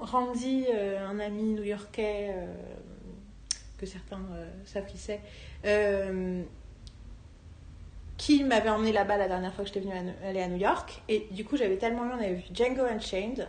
Randy, 0.00 0.66
euh, 0.72 1.06
un 1.06 1.18
ami 1.18 1.54
new-yorkais 1.54 2.34
que 3.78 3.86
certains 3.86 4.22
savent 4.66 4.86
qui 4.86 4.98
c'est, 4.98 5.20
qui 8.18 8.44
m'avait 8.44 8.68
emmené 8.68 8.92
là-bas 8.92 9.16
la 9.16 9.28
dernière 9.28 9.54
fois 9.54 9.64
que 9.64 9.68
j'étais 9.68 9.80
venue 9.80 9.94
à 9.94 10.28
aller 10.28 10.42
à 10.42 10.48
New 10.48 10.58
York. 10.58 11.02
Et 11.08 11.26
du 11.30 11.44
coup, 11.46 11.56
j'avais 11.56 11.78
tellement 11.78 12.04
eu, 12.04 12.10
on 12.10 12.18
avait 12.18 12.34
vu 12.34 12.44
Django 12.52 12.82
Unchained. 12.82 13.48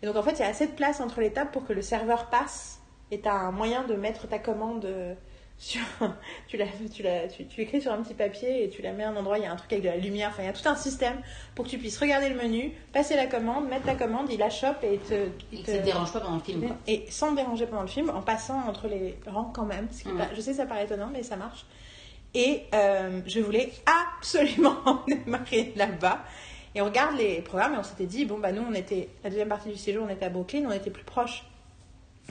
Et 0.00 0.06
donc, 0.06 0.16
en 0.16 0.22
fait, 0.22 0.32
il 0.32 0.38
y 0.38 0.42
a 0.42 0.46
assez 0.46 0.66
de 0.66 0.72
place 0.72 1.00
entre 1.00 1.20
les 1.20 1.30
tables 1.30 1.50
pour 1.50 1.66
que 1.66 1.74
le 1.74 1.82
serveur 1.82 2.30
passe. 2.30 2.80
Et 3.10 3.20
tu 3.20 3.28
as 3.28 3.34
un 3.34 3.50
moyen 3.50 3.84
de 3.84 3.94
mettre 3.94 4.26
ta 4.26 4.38
commande 4.38 4.88
sur. 5.58 5.80
tu, 6.46 6.56
la, 6.56 6.66
tu, 6.92 7.02
la, 7.02 7.26
tu, 7.28 7.46
tu 7.46 7.60
l'écris 7.60 7.80
sur 7.82 7.92
un 7.92 8.02
petit 8.02 8.14
papier 8.14 8.64
et 8.64 8.68
tu 8.70 8.80
la 8.82 8.92
mets 8.92 9.04
à 9.04 9.10
un 9.10 9.16
endroit, 9.16 9.38
il 9.38 9.42
y 9.44 9.46
a 9.46 9.52
un 9.52 9.56
truc 9.56 9.72
avec 9.72 9.84
de 9.84 9.88
la 9.90 9.96
lumière. 9.96 10.28
Enfin, 10.30 10.42
il 10.42 10.46
y 10.46 10.48
a 10.48 10.52
tout 10.52 10.68
un 10.68 10.76
système 10.76 11.20
pour 11.54 11.64
que 11.64 11.70
tu 11.70 11.78
puisses 11.78 11.98
regarder 11.98 12.28
le 12.28 12.36
menu, 12.36 12.72
passer 12.92 13.16
la 13.16 13.26
commande, 13.26 13.68
mettre 13.68 13.86
ta 13.86 13.94
commande, 13.94 14.30
il 14.30 14.38
la 14.38 14.50
chope 14.50 14.82
et 14.84 14.98
te. 14.98 15.26
Il 15.52 15.62
te- 15.62 15.70
ça 15.72 15.78
te 15.78 15.84
dérange 15.84 16.12
pas 16.12 16.20
pendant 16.20 16.36
le 16.36 16.42
film, 16.42 16.66
quoi. 16.66 16.76
et 16.86 17.04
sans 17.10 17.32
me 17.32 17.36
déranger 17.36 17.66
pendant 17.66 17.82
le 17.82 17.88
film, 17.88 18.10
en 18.10 18.22
passant 18.22 18.60
entre 18.68 18.86
les 18.88 19.16
rangs 19.26 19.50
quand 19.54 19.64
même. 19.66 19.88
Ce 19.90 20.02
qui 20.04 20.08
est 20.08 20.12
pas- 20.12 20.28
je 20.34 20.40
sais, 20.40 20.54
ça 20.54 20.64
paraît 20.66 20.84
étonnant, 20.84 21.10
mais 21.12 21.22
ça 21.22 21.36
marche. 21.36 21.66
Et 22.34 22.64
euh, 22.74 23.20
je 23.26 23.40
voulais 23.40 23.72
absolument 24.20 24.76
Marie 25.26 25.72
là-bas. 25.76 26.22
Et 26.74 26.82
on 26.82 26.84
regarde 26.84 27.16
les 27.16 27.40
programmes 27.40 27.74
et 27.74 27.78
on 27.78 27.82
s'était 27.82 28.04
dit, 28.06 28.26
bon, 28.26 28.38
bah 28.38 28.52
nous, 28.52 28.62
on 28.62 28.74
était, 28.74 29.08
la 29.24 29.30
deuxième 29.30 29.48
partie 29.48 29.70
du 29.70 29.76
séjour, 29.76 30.04
on 30.06 30.10
était 30.10 30.26
à 30.26 30.28
Brooklyn, 30.28 30.64
on 30.68 30.72
était 30.72 30.90
plus 30.90 31.02
proche 31.04 31.44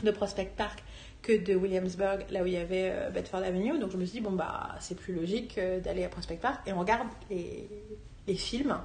de 0.03 0.11
Prospect 0.11 0.51
Park 0.55 0.84
que 1.22 1.34
de 1.38 1.55
Williamsburg, 1.55 2.26
là 2.32 2.43
où 2.43 2.45
il 2.45 2.53
y 2.53 2.57
avait 2.57 2.89
euh, 2.91 3.09
Bedford 3.09 3.43
Avenue. 3.43 3.80
Donc 3.80 3.91
je 3.91 3.97
me 3.97 4.05
suis 4.05 4.20
dit, 4.20 4.22
bon, 4.22 4.32
bah 4.32 4.76
c'est 4.80 4.95
plus 4.95 5.13
logique 5.13 5.57
euh, 5.57 5.80
d'aller 5.80 6.03
à 6.03 6.09
Prospect 6.09 6.38
Park. 6.38 6.61
Et 6.68 6.74
on 6.74 6.80
regarde 6.80 7.07
les, 7.30 7.68
les 8.28 8.36
films. 8.36 8.78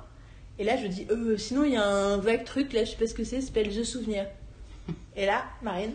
Et 0.59 0.65
là, 0.65 0.77
je 0.77 0.87
dis, 0.87 1.07
euh, 1.11 1.37
sinon, 1.37 1.65
il 1.65 1.73
y 1.73 1.77
a 1.77 1.85
un 1.85 2.19
vague 2.19 2.45
truc, 2.45 2.73
là, 2.73 2.85
je 2.85 2.91
sais 2.91 2.97
pas 2.97 3.07
ce 3.07 3.15
que 3.15 3.25
c'est, 3.25 3.41
s'appelle 3.41 3.69
The 3.69 3.85
Souvenir. 3.85 4.27
Et 5.17 5.27
là, 5.27 5.45
Marine, 5.63 5.93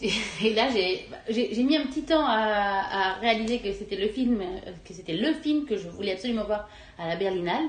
Et 0.00 0.54
là, 0.54 0.68
j'ai 1.28 1.64
mis 1.64 1.76
un 1.76 1.86
petit 1.86 2.02
temps 2.02 2.24
à, 2.24 3.14
à 3.14 3.14
réaliser 3.14 3.58
que 3.60 3.72
c'était 3.72 3.96
le 3.96 4.08
film, 4.08 4.42
que 4.84 4.92
c'était 4.92 5.14
le 5.14 5.32
film 5.34 5.64
que 5.64 5.76
je 5.76 5.88
voulais 5.88 6.12
absolument 6.12 6.44
voir 6.44 6.68
à 6.98 7.08
la 7.08 7.16
Berlinale 7.16 7.64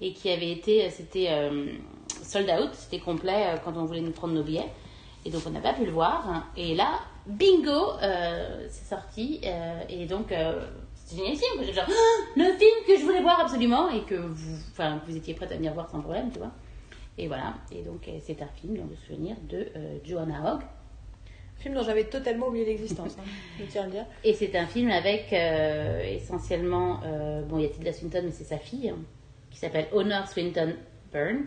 et 0.00 0.12
qui 0.12 0.30
avait 0.30 0.50
été, 0.50 0.88
c'était 0.90 1.28
sold 2.22 2.48
out, 2.50 2.70
c'était 2.72 2.98
complet 2.98 3.54
quand 3.64 3.76
on 3.76 3.84
voulait 3.84 4.00
nous 4.00 4.12
prendre 4.12 4.32
nos 4.32 4.42
billets. 4.42 4.70
Et 5.26 5.30
donc 5.30 5.42
on 5.44 5.50
n'a 5.50 5.60
pas 5.60 5.72
pu 5.72 5.84
le 5.84 5.90
voir. 5.90 6.46
Et 6.56 6.76
là, 6.76 7.00
bingo, 7.26 7.94
euh, 8.00 8.66
c'est 8.70 8.88
sorti. 8.88 9.40
euh, 9.44 9.80
et 9.88 10.06
donc 10.06 10.30
euh, 10.30 10.64
c'était 10.94 11.16
génial 11.22 11.36
film. 11.36 11.74
Genre, 11.74 11.88
le 12.36 12.44
film 12.44 12.86
que 12.86 12.96
je 12.96 13.04
voulais 13.04 13.22
voir 13.22 13.40
absolument 13.40 13.90
et 13.90 14.02
que 14.02 14.14
vous, 14.14 14.56
enfin, 14.70 15.00
vous 15.04 15.16
étiez 15.16 15.34
prête 15.34 15.50
à 15.50 15.56
venir 15.56 15.74
voir 15.74 15.90
sans 15.90 16.00
problème, 16.00 16.30
tu 16.30 16.38
vois. 16.38 16.52
Et 17.18 17.26
voilà. 17.26 17.54
Et 17.72 17.82
donc 17.82 18.06
euh, 18.06 18.12
c'est 18.24 18.40
un 18.40 18.46
film 18.46 18.76
dans 18.76 18.84
le 18.84 18.94
souvenir 18.94 19.34
de 19.48 19.66
Joanna 20.04 20.54
Hogg. 20.54 20.60
film 21.58 21.74
dont 21.74 21.82
j'avais 21.82 22.04
totalement 22.04 22.46
oublié 22.46 22.64
l'existence, 22.64 23.16
hein, 23.18 23.24
je 23.58 23.64
tiens 23.64 23.82
à 23.82 23.86
le 23.86 23.90
dire. 23.90 24.06
Et 24.22 24.32
c'est 24.32 24.54
un 24.54 24.66
film 24.66 24.90
avec 24.92 25.32
essentiellement, 25.32 27.00
bon, 27.48 27.58
il 27.58 27.62
y 27.62 27.66
a 27.66 27.68
Tilda 27.70 27.92
Swinton, 27.92 28.22
mais 28.24 28.30
c'est 28.30 28.44
sa 28.44 28.58
fille, 28.58 28.90
hein, 28.90 28.98
qui 29.50 29.58
s'appelle 29.58 29.88
Honor 29.92 30.28
Swinton 30.28 30.76
Byrne. 31.12 31.46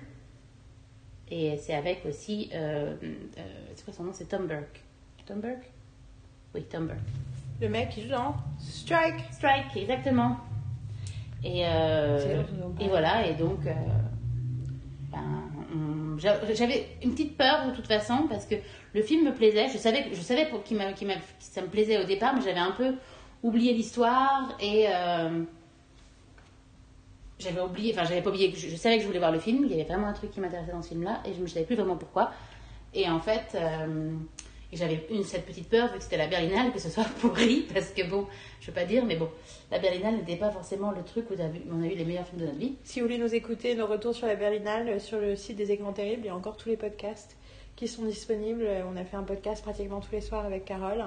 Et 1.31 1.57
c'est 1.57 1.75
avec 1.75 2.05
aussi, 2.05 2.49
euh, 2.53 2.95
euh, 3.03 3.41
c'est 3.75 3.85
quoi 3.85 3.93
son 3.93 4.03
nom? 4.03 4.11
C'est 4.13 4.27
Tom 4.27 4.47
Burke. 4.47 4.81
Tom 5.25 5.39
Burke 5.41 5.69
Oui, 6.55 6.63
Tom 6.63 6.87
Burke. 6.87 6.99
Le 7.61 7.69
mec 7.69 7.89
qui 7.89 8.01
joue 8.03 8.09
dans 8.09 8.35
Strike 8.57 9.19
Strike, 9.31 9.75
exactement. 9.75 10.37
Et, 11.43 11.65
euh, 11.65 12.41
et 12.79 12.87
voilà, 12.87 13.27
et 13.27 13.33
donc, 13.35 13.59
euh, 13.65 13.71
ben, 15.11 16.17
j'avais 16.17 16.87
une 17.03 17.11
petite 17.11 17.37
peur 17.37 17.67
de 17.69 17.75
toute 17.75 17.87
façon 17.87 18.25
parce 18.29 18.45
que 18.45 18.55
le 18.93 19.01
film 19.01 19.25
me 19.25 19.33
plaisait. 19.33 19.67
Je 19.69 19.77
savais, 19.77 20.03
que- 20.03 20.15
je 20.15 20.21
savais 20.21 20.47
pour, 20.47 20.63
m'a- 20.75 20.85
m'a- 20.87 20.93
que 21.15 21.21
ça 21.39 21.61
me 21.61 21.67
plaisait 21.67 22.01
au 22.01 22.05
départ, 22.05 22.33
mais 22.35 22.41
j'avais 22.41 22.59
un 22.59 22.71
peu 22.71 22.95
oublié 23.43 23.73
l'histoire 23.73 24.57
et 24.59 24.87
euh, 24.89 25.43
j'avais 27.39 27.61
oublié, 27.61 27.93
enfin, 27.93 28.03
j'avais 28.03 28.21
pas 28.21 28.29
oublié, 28.29 28.53
je, 28.55 28.67
je 28.67 28.75
savais 28.75 28.97
que 28.97 29.01
je 29.01 29.07
voulais 29.07 29.19
voir 29.19 29.31
le 29.31 29.39
film. 29.39 29.63
Il 29.65 29.71
y 29.71 29.73
avait 29.73 29.85
vraiment 29.85 30.07
un 30.07 30.13
truc 30.13 30.31
qui 30.31 30.39
m'intéressait 30.39 30.71
dans 30.71 30.81
ce 30.81 30.89
film-là 30.89 31.21
et 31.25 31.33
je 31.33 31.41
ne 31.41 31.47
savais 31.47 31.65
plus 31.65 31.75
vraiment 31.75 31.95
pourquoi. 31.95 32.31
Et 32.93 33.07
en 33.07 33.19
fait, 33.19 33.55
euh, 33.55 34.11
j'avais 34.73 35.05
une 35.11 35.23
cette 35.23 35.45
petite 35.45 35.69
peur 35.69 35.91
vu 35.91 35.97
que 35.97 36.03
c'était 36.03 36.17
la 36.17 36.27
Berlinale 36.27 36.71
que 36.71 36.79
ce 36.79 36.89
soit 36.89 37.05
pourri 37.21 37.67
parce 37.73 37.89
que 37.89 38.07
bon, 38.07 38.27
je 38.59 38.67
veux 38.67 38.73
pas 38.73 38.85
dire, 38.85 39.05
mais 39.05 39.15
bon, 39.15 39.29
la 39.71 39.79
Berlinale 39.79 40.15
n'était 40.15 40.35
pas 40.35 40.51
forcément 40.51 40.91
le 40.91 41.03
truc 41.03 41.29
où 41.29 41.35
on 41.71 41.83
a, 41.83 41.87
eu 41.87 41.95
les 41.95 42.05
meilleurs 42.05 42.25
films 42.25 42.41
de 42.41 42.47
notre 42.47 42.57
vie. 42.57 42.75
Si 42.83 42.99
vous 42.99 43.05
voulez 43.05 43.17
nous 43.17 43.33
écouter, 43.33 43.75
nos 43.75 43.87
retours 43.87 44.15
sur 44.15 44.27
la 44.27 44.35
Berlinale, 44.35 44.89
euh, 44.89 44.99
sur 44.99 45.19
le 45.19 45.35
site 45.35 45.55
des 45.55 45.71
écrans 45.71 45.93
terribles, 45.93 46.23
il 46.23 46.27
y 46.27 46.31
a 46.31 46.35
encore 46.35 46.57
tous 46.57 46.69
les 46.69 46.77
podcasts 46.77 47.37
qui 47.75 47.87
sont 47.87 48.03
disponibles. 48.03 48.63
Euh, 48.63 48.83
On 48.91 48.97
a 48.97 49.05
fait 49.05 49.17
un 49.17 49.23
podcast 49.23 49.63
pratiquement 49.63 49.99
tous 50.01 50.11
les 50.11 50.21
soirs 50.21 50.45
avec 50.45 50.65
Carole. 50.65 51.05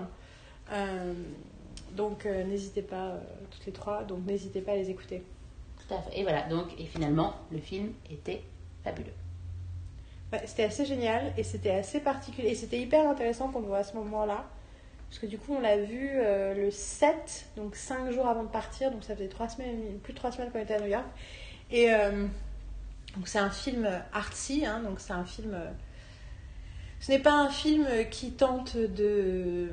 Donc 1.94 2.24
n'hésitez 2.24 2.80
pas, 2.80 3.20
toutes 3.50 3.66
les 3.66 3.72
trois, 3.72 4.04
donc 4.04 4.24
n'hésitez 4.24 4.62
pas 4.62 4.72
à 4.72 4.76
les 4.76 4.88
écouter. 4.88 5.22
Et 6.14 6.22
voilà, 6.22 6.42
donc, 6.42 6.68
et 6.78 6.86
finalement, 6.86 7.34
le 7.50 7.58
film 7.58 7.92
était 8.10 8.42
fabuleux. 8.84 9.12
C'était 10.46 10.64
assez 10.64 10.86
génial 10.86 11.32
et 11.36 11.42
c'était 11.42 11.72
assez 11.72 12.00
particulier. 12.00 12.48
Et 12.48 12.54
c'était 12.54 12.80
hyper 12.80 13.08
intéressant 13.08 13.48
qu'on 13.48 13.60
le 13.60 13.66
voit 13.66 13.78
à 13.78 13.84
ce 13.84 13.94
moment-là. 13.96 14.44
Parce 15.08 15.18
que 15.20 15.26
du 15.26 15.36
coup, 15.36 15.54
on 15.54 15.60
l'a 15.60 15.76
vu 15.76 16.10
euh, 16.14 16.54
le 16.54 16.70
7, 16.70 17.46
donc 17.56 17.76
5 17.76 18.10
jours 18.12 18.26
avant 18.26 18.44
de 18.44 18.48
partir. 18.48 18.90
Donc 18.90 19.04
ça 19.04 19.14
faisait 19.14 19.28
trois 19.28 19.48
semaines, 19.48 19.98
plus 20.02 20.14
de 20.14 20.18
3 20.18 20.32
semaines 20.32 20.50
qu'on 20.50 20.60
était 20.60 20.74
à 20.74 20.80
New 20.80 20.88
York. 20.88 21.04
Et 21.70 21.92
euh, 21.92 22.26
donc 23.16 23.28
c'est 23.28 23.38
un 23.38 23.50
film 23.50 23.86
artsy, 24.14 24.64
hein, 24.64 24.80
donc 24.80 25.00
c'est 25.00 25.12
un 25.12 25.24
film. 25.24 25.52
euh, 25.52 25.70
ce 27.00 27.12
n'est 27.12 27.18
pas 27.18 27.34
un 27.34 27.50
film 27.50 27.86
qui 28.10 28.30
tente 28.32 28.76
de 28.76 29.68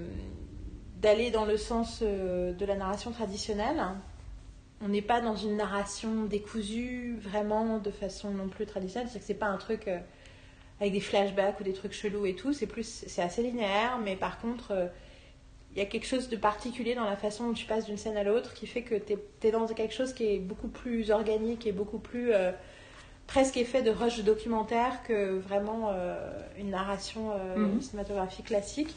d'aller 0.98 1.32
dans 1.32 1.46
le 1.46 1.56
sens 1.56 2.02
de 2.02 2.66
la 2.66 2.76
narration 2.76 3.12
traditionnelle. 3.12 3.82
On 4.82 4.88
n'est 4.88 5.02
pas 5.02 5.20
dans 5.22 5.36
une 5.36 5.58
narration 5.58 6.26
décousue 6.26 7.18
vraiment 7.22 7.80
de 7.80 7.92
façon 7.92 8.32
non 8.32 8.48
plus 8.48 8.66
traditionnelle. 8.66 9.10
C'est-à-dire 9.10 9.22
que 9.22 9.28
c'est 9.28 9.34
pas 9.40 9.48
un 9.48 9.58
truc 9.58 9.88
euh, 9.88 10.00
avec 10.82 10.94
des 10.94 11.02
flashbacks 11.02 11.60
ou 11.60 11.64
des 11.64 11.74
trucs 11.74 11.94
chelous 11.94 12.26
et 12.26 12.36
tout. 12.36 12.54
C'est 12.54 12.68
plus, 12.68 13.04
c'est 13.08 13.22
assez 13.22 13.44
linéaire, 13.44 14.00
mais 14.04 14.16
par 14.16 14.40
contre, 14.40 14.72
euh, 14.72 14.88
il 15.74 15.80
y 15.80 15.82
a 15.82 15.86
quelque 15.86 16.08
chose 16.08 16.30
de 16.30 16.38
particulier 16.38 16.96
dans 16.96 17.06
la 17.06 17.18
façon 17.18 17.48
dont 17.48 17.54
tu 17.54 17.66
passes 17.66 17.86
d'une 17.86 17.98
scène 17.98 18.18
à 18.18 18.24
l'autre 18.24 18.54
qui 18.54 18.68
fait 18.68 18.84
que 18.84 18.96
tu 18.96 19.14
es, 19.48 19.52
dans 19.52 19.68
quelque 19.68 19.94
chose 19.94 20.14
qui 20.14 20.26
est 20.26 20.40
beaucoup 20.40 20.68
plus 20.70 21.12
organique 21.12 21.68
et 21.68 21.72
beaucoup 21.72 22.00
plus 22.00 22.34
euh, 22.34 22.52
presque 23.28 23.58
effet 23.58 23.82
de 23.84 23.92
rush 23.92 24.24
documentaire 24.24 25.04
que 25.04 25.38
vraiment 25.40 25.92
euh, 25.92 26.18
une 26.58 26.72
narration 26.72 27.32
euh, 27.34 27.76
Mhm. 27.76 27.82
cinématographique 27.82 28.48
classique. 28.48 28.96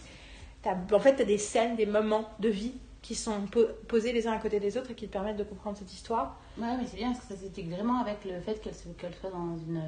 T'as- 0.62 0.76
en 0.92 1.00
fait, 1.00 1.16
tu 1.16 1.22
as 1.22 1.26
des 1.26 1.38
scènes, 1.38 1.76
des 1.76 1.86
moments 1.86 2.28
de 2.40 2.48
vie 2.48 2.74
qui 3.02 3.14
sont 3.14 3.42
po- 3.50 3.66
posés 3.88 4.12
les 4.12 4.26
uns 4.26 4.32
à 4.32 4.38
côté 4.38 4.60
des 4.60 4.78
autres 4.78 4.92
et 4.92 4.94
qui 4.94 5.08
te 5.08 5.12
permettent 5.12 5.36
de 5.36 5.44
comprendre 5.44 5.76
cette 5.76 5.92
histoire. 5.92 6.40
Ouais, 6.56 6.76
mais 6.78 6.86
c'est 6.86 6.96
bien 6.96 7.12
parce 7.12 7.24
que 7.26 7.34
ça 7.34 7.40
s'explique 7.40 7.68
vraiment 7.68 8.00
avec 8.00 8.24
le 8.24 8.40
fait 8.40 8.60
qu'elle 8.62 8.74
soit 8.74 9.30
dans 9.30 9.56
une, 9.58 9.82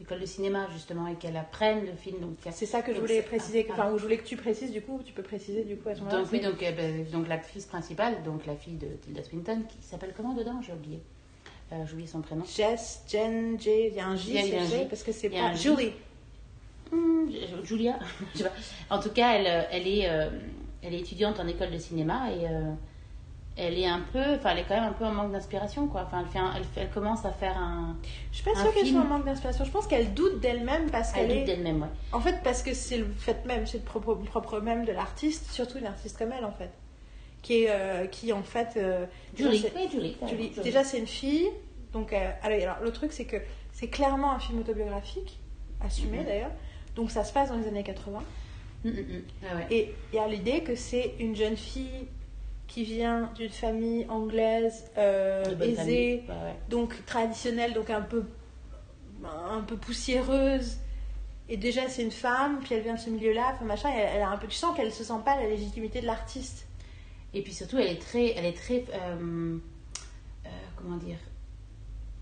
école 0.00 0.20
de 0.20 0.26
cinéma 0.26 0.68
justement 0.72 1.06
et 1.06 1.14
qu'elle 1.14 1.36
apprenne 1.36 1.86
le 1.86 1.94
film. 1.94 2.18
Donc, 2.20 2.36
C'est 2.50 2.66
ça 2.66 2.82
que 2.82 2.92
je 2.94 3.00
voulais 3.00 3.22
préciser, 3.22 3.66
ah, 3.68 3.72
enfin, 3.72 3.92
où 3.92 3.98
je 3.98 4.02
voulais 4.02 4.18
que 4.18 4.24
tu 4.26 4.36
précises, 4.36 4.70
du 4.72 4.82
coup, 4.82 5.00
tu 5.04 5.12
peux 5.12 5.22
préciser, 5.22 5.64
du 5.64 5.76
coup, 5.76 5.88
à 5.88 5.94
ce 5.94 6.00
moment-là. 6.00 6.18
Donc 6.18 6.28
oui, 6.32 6.40
donc, 6.40 6.62
euh, 6.62 7.04
donc 7.12 7.28
l'actrice 7.28 7.66
principale, 7.66 8.22
donc 8.22 8.44
la 8.46 8.56
fille 8.56 8.76
de 8.76 8.88
Tilda 8.88 9.22
Swinton, 9.22 9.62
qui 9.68 9.76
s'appelle 9.86 10.12
comment 10.16 10.34
dedans? 10.34 10.60
J'ai 10.62 10.72
oublié. 10.72 11.00
Euh, 11.72 11.84
J'ai 11.86 11.92
oublié 11.92 12.08
son 12.08 12.20
prénom. 12.20 12.44
Jess, 12.44 13.02
Jen, 13.08 13.58
J, 13.58 13.70
il 13.88 13.94
y 13.94 14.00
a 14.00 14.06
un 14.08 14.16
J, 14.16 14.30
Il 14.34 14.48
y 14.48 14.56
a- 14.56 14.62
un 14.62 14.66
J. 14.66 14.84
parce 14.88 15.02
que 15.02 15.12
c'est 15.12 15.30
pas... 15.30 15.54
Julie. 15.54 15.92
Hmm, 16.92 17.30
Julia, 17.64 17.98
je 18.34 18.38
sais 18.38 18.44
pas. 18.44 18.52
En 18.90 19.00
tout 19.00 19.10
cas, 19.10 19.32
elle, 19.32 19.46
euh, 19.46 19.62
elle, 19.70 19.88
est, 19.88 20.08
euh, 20.08 20.28
elle 20.84 20.94
est 20.94 20.98
étudiante 21.00 21.40
en 21.40 21.46
école 21.48 21.70
de 21.70 21.78
cinéma 21.78 22.30
et 22.30 22.46
euh, 22.48 22.72
elle 23.56 23.78
est 23.78 23.86
un 23.86 24.00
peu, 24.12 24.34
enfin, 24.34 24.50
elle 24.50 24.58
est 24.58 24.64
quand 24.64 24.74
même 24.74 24.84
un 24.90 24.92
peu 24.92 25.04
en 25.04 25.12
manque 25.12 25.32
d'inspiration, 25.32 25.86
quoi. 25.86 26.02
Enfin, 26.06 26.20
elle, 26.20 26.26
fait 26.26 26.38
un- 26.40 26.52
elle, 26.56 26.64
fait- 26.64 26.80
elle 26.82 26.90
commence 26.90 27.24
à 27.24 27.30
faire 27.30 27.56
un. 27.56 27.96
Je 28.32 28.36
suis 28.38 28.44
pas 28.44 28.54
sûre 28.60 28.74
qu'elle 28.74 28.86
soit 28.88 29.00
en 29.00 29.04
manque 29.04 29.24
d'inspiration. 29.24 29.64
Je 29.64 29.70
pense 29.70 29.86
qu'elle 29.86 30.12
doute 30.12 30.40
d'elle-même 30.40 30.90
parce 30.90 31.12
Elle 31.16 31.28
qu'elle 31.28 31.28
doute 31.28 31.36
est... 31.38 31.44
d'elle-même, 31.56 31.82
ouais. 31.82 31.88
En 32.12 32.20
fait, 32.20 32.40
parce 32.42 32.62
que 32.62 32.74
c'est 32.74 32.98
le 32.98 33.06
fait 33.16 33.44
même, 33.46 33.66
c'est 33.66 33.78
le 33.78 33.84
propre, 33.84 34.14
propre 34.14 34.60
même 34.60 34.84
de 34.84 34.92
l'artiste, 34.92 35.50
surtout 35.52 35.78
une 35.78 35.86
artiste 35.86 36.18
comme 36.18 36.32
elle, 36.32 36.44
en 36.44 36.50
fait. 36.52 36.70
Qui 37.42 37.64
est, 37.64 37.70
euh, 37.70 38.06
qui 38.06 38.32
en 38.32 38.42
fait... 38.42 38.76
euh, 38.76 39.06
déjà, 39.36 39.50
Julie, 39.50 39.66
oui, 39.76 39.88
Julie. 39.90 40.16
Julie. 40.28 40.52
Déjà, 40.62 40.82
c'est 40.82 40.98
une 40.98 41.06
fille. 41.06 41.48
Donc, 41.92 42.12
euh, 42.12 42.30
alors, 42.42 42.60
alors, 42.60 42.76
le 42.82 42.90
truc, 42.90 43.12
c'est 43.12 43.26
que 43.26 43.36
c'est 43.72 43.86
clairement 43.88 44.32
un 44.32 44.38
film 44.40 44.58
autobiographique, 44.58 45.38
assumé 45.80 46.18
Mhm. 46.18 46.24
d'ailleurs. 46.24 46.50
Donc, 46.96 47.10
ça 47.12 47.22
se 47.22 47.32
passe 47.32 47.50
dans 47.50 47.56
les 47.56 47.68
années 47.68 47.84
80. 47.84 48.20
Mm, 48.84 48.88
mm, 48.90 48.92
mm. 48.92 49.22
Ouais, 49.42 49.54
ouais. 49.54 49.66
Et 49.70 49.94
il 50.12 50.16
y 50.16 50.18
a 50.18 50.28
l'idée 50.28 50.62
que 50.62 50.74
c'est 50.74 51.14
une 51.18 51.34
jeune 51.34 51.56
fille 51.56 52.06
qui 52.66 52.84
vient 52.84 53.30
d'une 53.36 53.50
famille 53.50 54.06
anglaise 54.08 54.90
euh, 54.98 55.42
aisée, 55.60 55.74
famille. 55.74 56.12
Ouais, 56.28 56.28
ouais. 56.28 56.56
donc 56.68 57.04
traditionnelle, 57.06 57.72
donc 57.72 57.88
un 57.90 58.02
peu, 58.02 58.24
un 59.24 59.60
peu 59.62 59.76
poussiéreuse. 59.76 60.78
Et 61.48 61.56
déjà, 61.58 61.88
c'est 61.88 62.02
une 62.02 62.10
femme, 62.10 62.60
puis 62.62 62.74
elle 62.74 62.82
vient 62.82 62.94
de 62.94 62.98
ce 63.00 63.10
milieu-là, 63.10 63.52
enfin 63.54 63.64
machin, 63.66 63.90
elle, 63.94 64.08
elle 64.16 64.22
a 64.22 64.30
un 64.30 64.36
peu, 64.38 64.46
tu 64.46 64.56
sens 64.56 64.74
qu'elle 64.76 64.92
se 64.92 65.04
sent 65.04 65.20
pas 65.24 65.36
la 65.36 65.46
légitimité 65.48 66.00
de 66.00 66.06
l'artiste. 66.06 66.66
Et 67.34 67.42
puis 67.42 67.52
surtout, 67.52 67.78
elle 67.78 67.88
est 67.88 68.00
très, 68.00 68.28
elle 68.36 68.46
est 68.46 68.56
très, 68.56 68.84
euh, 68.94 69.58
euh, 70.46 70.48
comment 70.76 70.96
dire, 70.96 71.18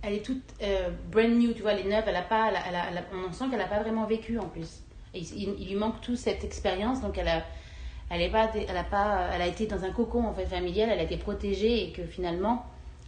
elle 0.02 0.14
est 0.14 0.24
toute 0.24 0.42
brand 1.12 1.30
new, 1.30 1.52
tu 1.52 1.62
vois, 1.62 1.72
elle 1.72 1.86
est 1.86 1.90
neuve, 1.90 2.04
elle 2.06 2.16
a 2.16 2.22
pas, 2.22 2.48
elle 2.50 2.56
a- 2.56 2.68
elle 2.68 2.96
a- 2.98 3.00
a- 3.00 3.04
on 3.28 3.32
sent 3.32 3.44
qu'elle 3.50 3.58
n'a 3.60 3.68
pas 3.68 3.80
vraiment 3.80 4.06
vécu 4.06 4.38
en 4.38 4.48
plus. 4.48 4.81
Et 5.14 5.20
il, 5.20 5.66
lui 5.68 5.74
manque 5.74 6.00
toute 6.00 6.16
cette 6.16 6.42
expérience, 6.44 7.00
donc 7.02 7.18
elle 7.18 7.28
a, 7.28 7.42
elle 8.10 8.22
est 8.22 8.30
pas, 8.30 8.50
elle 8.54 8.76
a 8.76 8.84
pas, 8.84 9.28
elle 9.34 9.42
a 9.42 9.46
été 9.46 9.66
dans 9.66 9.84
un 9.84 9.90
cocon 9.90 10.24
en 10.26 10.34
fait 10.34 10.46
familial, 10.46 10.88
elle 10.90 10.98
a 11.00 11.02
été 11.02 11.16
protégée 11.16 11.84
et 11.88 11.92
que 11.92 12.04
finalement, 12.04 12.64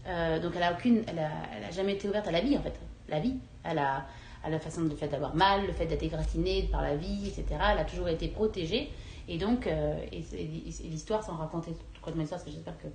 euh, 0.07 0.39
donc 0.39 0.53
elle 0.57 0.63
a 0.63 0.73
aucune, 0.73 1.03
elle 1.07 1.19
a, 1.19 1.31
elle 1.57 1.65
a 1.65 1.71
jamais 1.71 1.95
été 1.95 2.09
ouverte 2.09 2.29
à 2.29 2.31
la 2.33 2.41
vie 2.41 2.57
en 2.59 2.63
fait, 2.63 2.75
la 3.09 3.21
vie, 3.21 3.35
elle 3.65 3.79
a, 3.79 4.05
à 4.45 4.51
la 4.51 4.59
façon 4.59 4.83
de 4.83 4.95
fait 4.95 5.09
d'avoir 5.09 5.35
mal, 5.35 5.67
le 5.67 5.73
fait 5.73 5.87
d'être 5.87 6.03
égratinée 6.03 6.69
par 6.71 6.83
la 6.83 6.95
vie, 6.95 7.29
etc. 7.29 7.45
Elle 7.73 7.79
a 7.79 7.85
toujours 7.85 8.09
été 8.09 8.29
protégée 8.29 8.91
et 9.27 9.39
donc, 9.39 9.67
euh, 9.67 9.95
et, 10.13 10.21
c'est- 10.23 10.37
et 10.37 10.89
l'histoire 10.91 11.23
sans 11.25 11.37
raconter 11.37 11.71
complètement 12.03 12.21
l'histoire, 12.23 12.41
parce 12.43 12.45
que 12.45 12.51
j'espère 12.51 12.77
que 12.79 12.89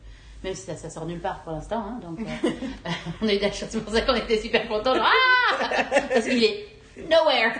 même 0.44 0.54
si 0.54 0.62
ça, 0.62 0.76
ça 0.76 0.90
sort 0.92 1.08
nulle 1.08 1.20
part 1.20 1.42
pour 1.42 1.52
l'instant, 1.54 1.80
hein, 1.84 2.00
donc 2.04 2.20
euh, 2.20 2.50
on 3.24 3.28
a 3.28 3.34
eu 3.34 3.38
de 3.38 3.42
la 3.42 3.52
chance, 3.52 3.70
c'est 3.72 3.84
pour 3.84 3.92
ça 3.92 4.02
qu'on 4.02 4.14
était 4.16 4.38
super 4.38 4.68
contents, 4.68 4.94
genre, 4.94 5.08
ah 5.08 5.66
parce 6.14 6.26
qu'il 6.26 6.44
est 6.44 6.66
nowhere. 7.10 7.54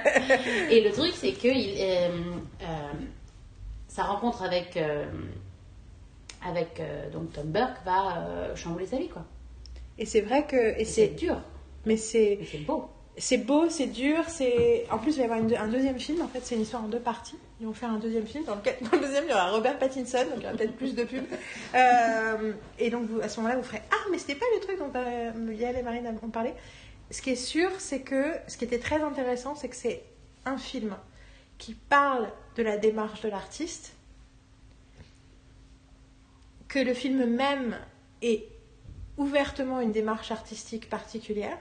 Et 0.72 0.82
le 0.82 0.92
truc, 0.92 1.14
c'est 1.16 1.32
que 1.34 1.48
il, 1.48 1.76
euh, 1.80 2.10
euh, 2.62 2.66
sa 3.88 4.04
rencontre 4.04 4.44
avec 4.44 4.76
euh, 4.78 5.06
avec 6.46 6.82
donc 7.12 7.34
Tom 7.34 7.48
Burke 7.48 7.78
va 7.86 8.56
chambouler 8.56 8.86
sa 8.86 8.98
vie, 8.98 9.10
quoi. 9.10 9.24
Et 9.98 10.06
c'est 10.06 10.22
vrai 10.22 10.46
que, 10.46 10.80
et 10.80 10.86
c'est 10.86 11.08
dur, 11.10 11.42
mais 11.86 11.98
c'est, 11.98 12.40
beau. 12.66 12.88
c'est 13.18 13.38
beau, 13.40 13.70
c'est 13.70 13.88
dur, 13.88 14.24
c'est. 14.30 14.86
En 14.92 14.98
plus, 14.98 15.12
il 15.12 15.18
va 15.18 15.22
y 15.24 15.26
avoir 15.26 15.40
une- 15.40 15.54
un 15.54 15.68
deuxième 15.68 16.00
film. 16.00 16.22
En 16.22 16.30
fait, 16.30 16.40
c'est 16.42 16.56
une 16.56 16.62
histoire 16.62 16.84
en 16.86 16.88
deux 16.88 17.02
parties. 17.02 17.36
Ils 17.60 17.68
vont 17.68 17.74
faire 17.74 17.90
un 17.92 17.98
deuxième 18.00 18.26
film. 18.26 18.46
Dans, 18.46 18.56
lequel, 18.56 18.76
dans 18.82 18.92
le 18.98 19.00
deuxième, 19.04 19.26
il 19.26 19.32
y 19.32 19.34
aura 19.34 19.52
Robert 19.52 19.78
Pattinson, 19.78 20.20
donc 20.20 20.38
il 20.38 20.44
y 20.44 20.46
aura 20.46 20.56
peut-être 20.56 20.76
plus 20.78 20.96
de 20.96 21.04
pubs. 21.04 21.26
Euh, 21.76 22.54
et 22.80 22.90
donc, 22.90 23.08
vous, 23.10 23.20
à 23.20 23.28
ce 23.28 23.42
moment-là, 23.42 23.58
vous 23.58 23.64
ferez 23.64 23.82
Ah, 23.92 24.06
mais 24.10 24.18
c'était 24.18 24.36
pas 24.36 24.46
le 24.56 24.62
truc 24.62 24.78
dont 24.80 25.52
Yael 25.52 25.76
et 25.76 25.84
Marine 25.84 26.18
ont 26.24 26.30
parlé? 26.30 26.54
Ce 27.12 27.22
qui 27.22 27.32
est 27.32 27.36
sûr, 27.36 27.70
c'est 27.80 28.02
que 28.02 28.34
ce 28.48 28.58
qui 28.58 28.66
était 28.66 28.80
très 28.80 29.02
intéressant, 29.02 29.56
c'est 29.56 29.70
que 29.70 29.76
c'est 29.76 30.04
un 30.46 30.58
film 30.58 30.96
qui 31.58 31.74
parle 31.74 32.30
de 32.56 32.64
la 32.64 32.78
démarche 32.78 33.22
de 33.22 33.30
l'artiste, 33.30 33.94
que 36.68 36.80
le 36.80 36.94
film 36.94 37.26
même 37.26 37.78
est 38.22 38.48
ouvertement 39.18 39.82
une 39.82 39.92
démarche 39.92 40.32
artistique 40.32 40.90
particulière. 40.90 41.58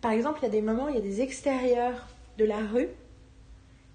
Par 0.00 0.12
exemple, 0.12 0.40
il 0.40 0.44
y 0.44 0.48
a 0.48 0.50
des 0.50 0.62
moments, 0.62 0.88
il 0.88 0.96
y 0.96 0.98
a 0.98 1.02
des 1.02 1.20
extérieurs 1.20 2.08
de 2.36 2.44
la 2.44 2.58
rue 2.58 2.88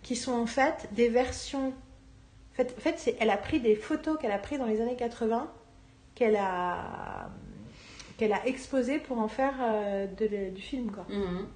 qui 0.01 0.15
sont 0.15 0.33
en 0.33 0.45
fait 0.45 0.87
des 0.93 1.09
versions. 1.09 1.69
En 1.69 2.55
fait, 2.55 2.73
en 2.77 2.81
fait 2.81 3.15
elle 3.19 3.29
a 3.29 3.37
pris 3.37 3.59
des 3.59 3.75
photos 3.75 4.17
qu'elle 4.19 4.31
a 4.31 4.37
prises 4.37 4.59
dans 4.59 4.65
les 4.65 4.81
années 4.81 4.95
80, 4.95 5.51
qu'elle 6.15 6.37
a, 6.37 7.29
qu'elle 8.17 8.33
a 8.33 8.45
exposées 8.47 8.99
pour 8.99 9.19
en 9.19 9.27
faire 9.27 9.53
euh, 9.61 10.07
de- 10.07 10.53
du 10.53 10.61
film. 10.61 10.91
Quoi. 10.91 11.05
Mhm. 11.09 11.47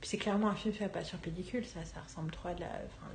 Puis 0.00 0.08
c'est 0.10 0.16
clairement 0.16 0.48
un 0.48 0.54
film 0.56 0.74
fait 0.74 0.88
pas 0.88 1.04
sur 1.04 1.16
pellicule, 1.18 1.64
ça, 1.64 1.78
ça 1.84 2.00
ressemble 2.04 2.32
trop 2.32 2.48
à 2.48 2.52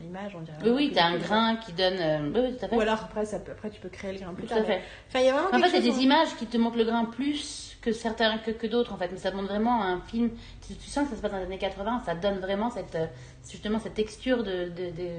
l'image, 0.01 0.37
on 0.37 0.41
dirait. 0.41 0.57
Oui, 0.63 0.69
oui, 0.69 0.91
t'as 0.95 1.07
un 1.07 1.17
grain 1.17 1.57
qui 1.57 1.73
donne. 1.73 1.97
euh, 1.99 2.31
oui, 2.33 2.39
oui, 2.45 2.57
tout 2.57 2.63
à 2.63 2.67
fait. 2.67 2.67
quoi. 2.69 2.77
Ou 2.77 2.81
alors 2.81 3.01
après, 3.03 3.25
ça 3.25 3.39
peut- 3.39 3.51
après 3.51 3.69
tu 3.69 3.81
peux 3.81 3.89
créer 3.89 4.13
le 4.13 4.19
grain 4.19 4.33
plus 4.33 4.43
Tout 4.43 4.49
tard. 4.49 4.59
à 4.59 4.61
mais- 4.61 4.67
fait. 4.67 4.81
Enfin, 5.09 5.19
y 5.19 5.27
a 5.27 5.33
vraiment 5.33 5.49
En 5.49 5.59
fait, 5.59 5.69
chose 5.75 5.83
des 5.83 5.97
où- 5.97 6.01
images 6.01 6.33
qui 6.37 6.45
te 6.45 6.55
montrent 6.57 6.77
le 6.77 6.85
grain 6.85 7.03
plus 7.03 7.77
que 7.81 7.91
certains 7.91 8.37
que, 8.37 8.51
que 8.51 8.67
d'autres 8.67 8.93
en 8.93 8.97
fait, 8.97 9.09
mais 9.11 9.17
ça 9.17 9.31
montre 9.31 9.49
vraiment 9.49 9.83
un 9.83 9.99
film. 9.99 10.29
Tu, 10.65 10.75
tu 10.75 10.89
sens 10.89 11.03
que 11.05 11.09
ça 11.11 11.17
se 11.17 11.21
passe 11.21 11.31
dans 11.31 11.39
les 11.39 11.43
années 11.45 11.57
80, 11.57 12.03
ça 12.05 12.15
donne 12.15 12.39
vraiment 12.39 12.69
cette 12.69 12.95
euh, 12.95 13.05
justement 13.49 13.79
cette 13.79 13.93
texture 13.93 14.43
de, 14.45 14.69
de, 14.69 14.89
de, 14.91 15.09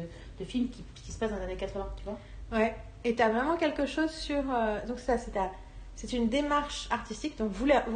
de 0.40 0.44
film 0.46 0.68
qui, 0.70 0.82
qui 0.94 1.12
se 1.12 1.18
passe 1.18 1.30
dans 1.30 1.36
les 1.36 1.44
années 1.44 1.56
80, 1.56 1.86
tu 1.98 2.04
vois. 2.04 2.18
Ouais, 2.50 2.74
et 3.04 3.14
tu 3.14 3.20
as 3.22 3.28
vraiment 3.28 3.56
quelque 3.58 3.84
chose 3.84 4.10
sur. 4.10 4.42
euh, 4.50 4.78
donc, 4.86 4.98
ça, 4.98 5.18
c'est 5.18 5.32
ta- 5.32 5.52
c'est 5.98 6.12
une 6.12 6.28
démarche 6.28 6.86
artistique, 6.92 7.36
donc 7.38 7.50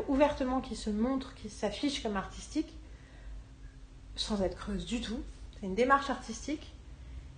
ouvertement 0.09 0.61
qui 0.61 0.75
se 0.75 0.91
montre, 0.91 1.35
qui 1.37 1.49
s'affiche 1.49 2.03
comme 2.03 2.17
artistique, 2.17 2.77
sans 4.17 4.43
être 4.43 4.57
creuse 4.57 4.87
du 4.87 5.01
tout. 5.01 5.21
C'est 5.55 5.67
une 5.67 5.77
démarche 5.77 6.11
artistique 6.11 6.75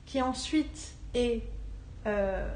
qui 0.07 0.23
ensuite 0.23 0.95
est. 1.13 1.43
euh, 2.07 2.49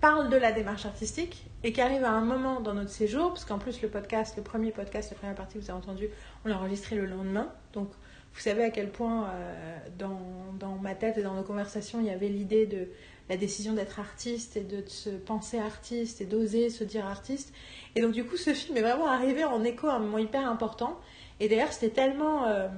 parle 0.00 0.30
de 0.30 0.36
la 0.36 0.52
démarche 0.52 0.86
artistique 0.86 1.44
et 1.62 1.74
qui 1.74 1.80
arrive 1.82 2.04
à 2.04 2.10
un 2.10 2.22
moment 2.22 2.60
dans 2.60 2.72
notre 2.72 2.90
séjour, 2.90 3.28
parce 3.28 3.44
qu'en 3.44 3.58
plus 3.58 3.82
le 3.82 3.88
podcast, 3.88 4.38
le 4.38 4.42
premier 4.42 4.70
podcast, 4.70 5.10
la 5.10 5.18
première 5.18 5.34
partie 5.34 5.58
que 5.58 5.64
vous 5.64 5.70
avez 5.70 5.78
entendu, 5.78 6.08
on 6.46 6.48
l'a 6.48 6.56
enregistré 6.56 6.96
le 6.96 7.04
lendemain. 7.04 7.52
Donc 7.74 7.88
vous 8.32 8.40
savez 8.40 8.64
à 8.64 8.70
quel 8.70 8.90
point 8.90 9.28
euh, 9.28 9.78
dans 9.98 10.78
ma 10.80 10.94
tête 10.94 11.18
et 11.18 11.22
dans 11.22 11.34
nos 11.34 11.42
conversations, 11.42 12.00
il 12.00 12.06
y 12.06 12.10
avait 12.10 12.28
l'idée 12.28 12.64
de 12.64 12.88
la 13.28 13.36
décision 13.36 13.72
d'être 13.72 14.00
artiste 14.00 14.56
et 14.56 14.62
de 14.62 14.86
se 14.86 15.10
penser 15.10 15.58
artiste 15.58 16.20
et 16.20 16.26
d'oser 16.26 16.70
se 16.70 16.84
dire 16.84 17.06
artiste. 17.06 17.52
Et 17.96 18.02
donc 18.02 18.12
du 18.12 18.24
coup, 18.24 18.36
ce 18.36 18.52
film 18.52 18.76
est 18.76 18.82
vraiment 18.82 19.06
arrivé 19.06 19.44
en 19.44 19.64
écho 19.64 19.88
à 19.88 19.94
un 19.94 19.98
moment 19.98 20.18
hyper 20.18 20.48
important. 20.48 20.98
Et 21.40 21.48
d'ailleurs, 21.48 21.72
c'était 21.72 21.90
tellement 21.94 22.46
euh, 22.46 22.68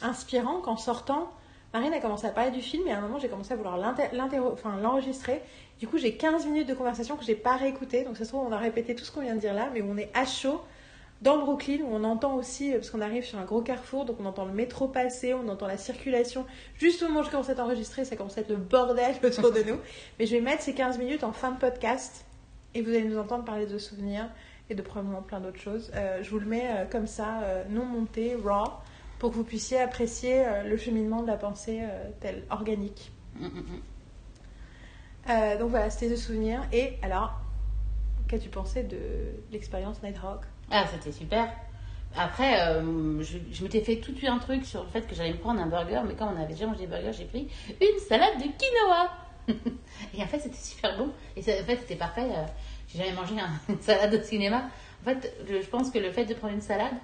inspirant 0.00 0.60
qu'en 0.60 0.76
sortant, 0.76 1.30
Marine 1.72 1.92
a 1.94 2.00
commencé 2.00 2.26
à 2.26 2.30
parler 2.30 2.50
du 2.50 2.60
film 2.60 2.86
et 2.86 2.92
à 2.92 2.98
un 2.98 3.00
moment, 3.00 3.18
j'ai 3.18 3.28
commencé 3.28 3.52
à 3.52 3.56
vouloir 3.56 3.78
l'enregistrer. 3.78 5.42
Du 5.78 5.88
coup, 5.88 5.98
j'ai 5.98 6.16
15 6.16 6.46
minutes 6.46 6.68
de 6.68 6.74
conversation 6.74 7.16
que 7.16 7.24
j'ai 7.24 7.34
pas 7.34 7.56
réécoutées. 7.56 8.04
Donc 8.04 8.16
ça 8.16 8.24
se 8.24 8.30
trouve, 8.30 8.46
on 8.46 8.52
a 8.52 8.58
répété 8.58 8.94
tout 8.94 9.04
ce 9.04 9.12
qu'on 9.12 9.22
vient 9.22 9.34
de 9.34 9.40
dire 9.40 9.54
là, 9.54 9.70
mais 9.72 9.82
on 9.82 9.96
est 9.96 10.10
à 10.14 10.26
chaud 10.26 10.60
dans 11.22 11.38
Brooklyn, 11.38 11.78
où 11.82 11.88
on 11.90 12.04
entend 12.04 12.34
aussi, 12.34 12.72
euh, 12.72 12.78
parce 12.78 12.90
qu'on 12.90 13.00
arrive 13.00 13.24
sur 13.24 13.38
un 13.38 13.44
gros 13.44 13.62
carrefour, 13.62 14.04
donc 14.04 14.16
on 14.20 14.26
entend 14.26 14.44
le 14.44 14.52
métro 14.52 14.88
passer, 14.88 15.34
on 15.34 15.48
entend 15.48 15.66
la 15.66 15.78
circulation. 15.78 16.44
Juste 16.78 17.02
au 17.02 17.08
moment 17.08 17.20
où 17.20 17.24
je 17.24 17.30
commence 17.30 17.48
à 17.48 17.62
enregistrer, 17.62 18.04
ça 18.04 18.16
commence 18.16 18.36
à 18.36 18.40
être 18.42 18.50
le 18.50 18.56
bordel 18.56 19.14
autour 19.24 19.52
de 19.52 19.62
nous. 19.62 19.78
Mais 20.18 20.26
je 20.26 20.34
vais 20.34 20.40
mettre 20.40 20.62
ces 20.62 20.74
15 20.74 20.98
minutes 20.98 21.24
en 21.24 21.32
fin 21.32 21.52
de 21.52 21.58
podcast 21.58 22.24
et 22.74 22.82
vous 22.82 22.90
allez 22.90 23.04
nous 23.04 23.18
entendre 23.18 23.44
parler 23.44 23.66
de 23.66 23.78
souvenirs 23.78 24.28
et 24.70 24.74
de 24.74 24.82
probablement 24.82 25.22
plein 25.22 25.40
d'autres 25.40 25.60
choses. 25.60 25.90
Euh, 25.94 26.22
je 26.22 26.30
vous 26.30 26.38
le 26.38 26.46
mets 26.46 26.68
euh, 26.70 26.84
comme 26.86 27.06
ça, 27.06 27.42
euh, 27.42 27.64
non 27.68 27.84
monté, 27.84 28.34
raw, 28.34 28.64
pour 29.18 29.30
que 29.30 29.36
vous 29.36 29.44
puissiez 29.44 29.78
apprécier 29.78 30.44
le 30.64 30.76
cheminement 30.76 31.22
de 31.22 31.28
la 31.28 31.36
pensée 31.36 31.80
euh, 31.82 32.10
tel 32.20 32.42
organique. 32.50 33.12
Donc 35.28 35.70
voilà, 35.70 35.90
c'était 35.90 36.10
de 36.10 36.16
souvenirs. 36.16 36.66
Et 36.72 36.94
alors, 37.02 37.40
qu'as-tu 38.26 38.48
pensé 38.48 38.82
de 38.82 38.98
l'expérience 39.52 40.02
Nighthawk? 40.02 40.40
Ah, 40.70 40.84
c'était 40.90 41.12
super. 41.12 41.48
Après, 42.16 42.60
euh, 42.60 43.22
je, 43.22 43.62
m'étais 43.62 43.80
fait 43.80 43.96
tout 43.96 44.12
de 44.12 44.18
suite 44.18 44.28
un 44.28 44.38
truc 44.38 44.66
sur 44.66 44.82
le 44.82 44.88
fait 44.88 45.06
que 45.06 45.14
j'allais 45.14 45.32
me 45.32 45.38
prendre 45.38 45.60
un 45.60 45.66
burger, 45.66 46.02
mais 46.06 46.14
quand 46.14 46.30
on 46.32 46.36
avait 46.36 46.52
déjà 46.52 46.66
mangé 46.66 46.80
des 46.80 46.86
burgers, 46.86 47.12
j'ai 47.12 47.24
pris 47.24 47.48
une 47.80 47.98
salade 48.06 48.36
de 48.36 48.44
quinoa. 48.44 49.10
et 50.14 50.22
en 50.22 50.26
fait, 50.26 50.38
c'était 50.38 50.56
super 50.56 50.96
bon. 50.98 51.10
Et 51.36 51.40
en 51.40 51.64
fait, 51.64 51.76
c'était 51.76 51.96
parfait. 51.96 52.28
euh, 52.30 52.44
J'ai 52.88 52.98
jamais 52.98 53.12
mangé 53.12 53.34
un- 53.40 53.58
une 53.72 53.80
salade 53.80 54.14
au 54.14 54.22
cinéma. 54.22 54.68
En 55.02 55.04
fait, 55.04 55.34
je, 55.48 55.66
pense 55.68 55.90
que 55.90 55.98
le 55.98 56.10
fait 56.10 56.26
de 56.26 56.34
prendre 56.34 56.54
une 56.54 56.60
salade 56.60 56.94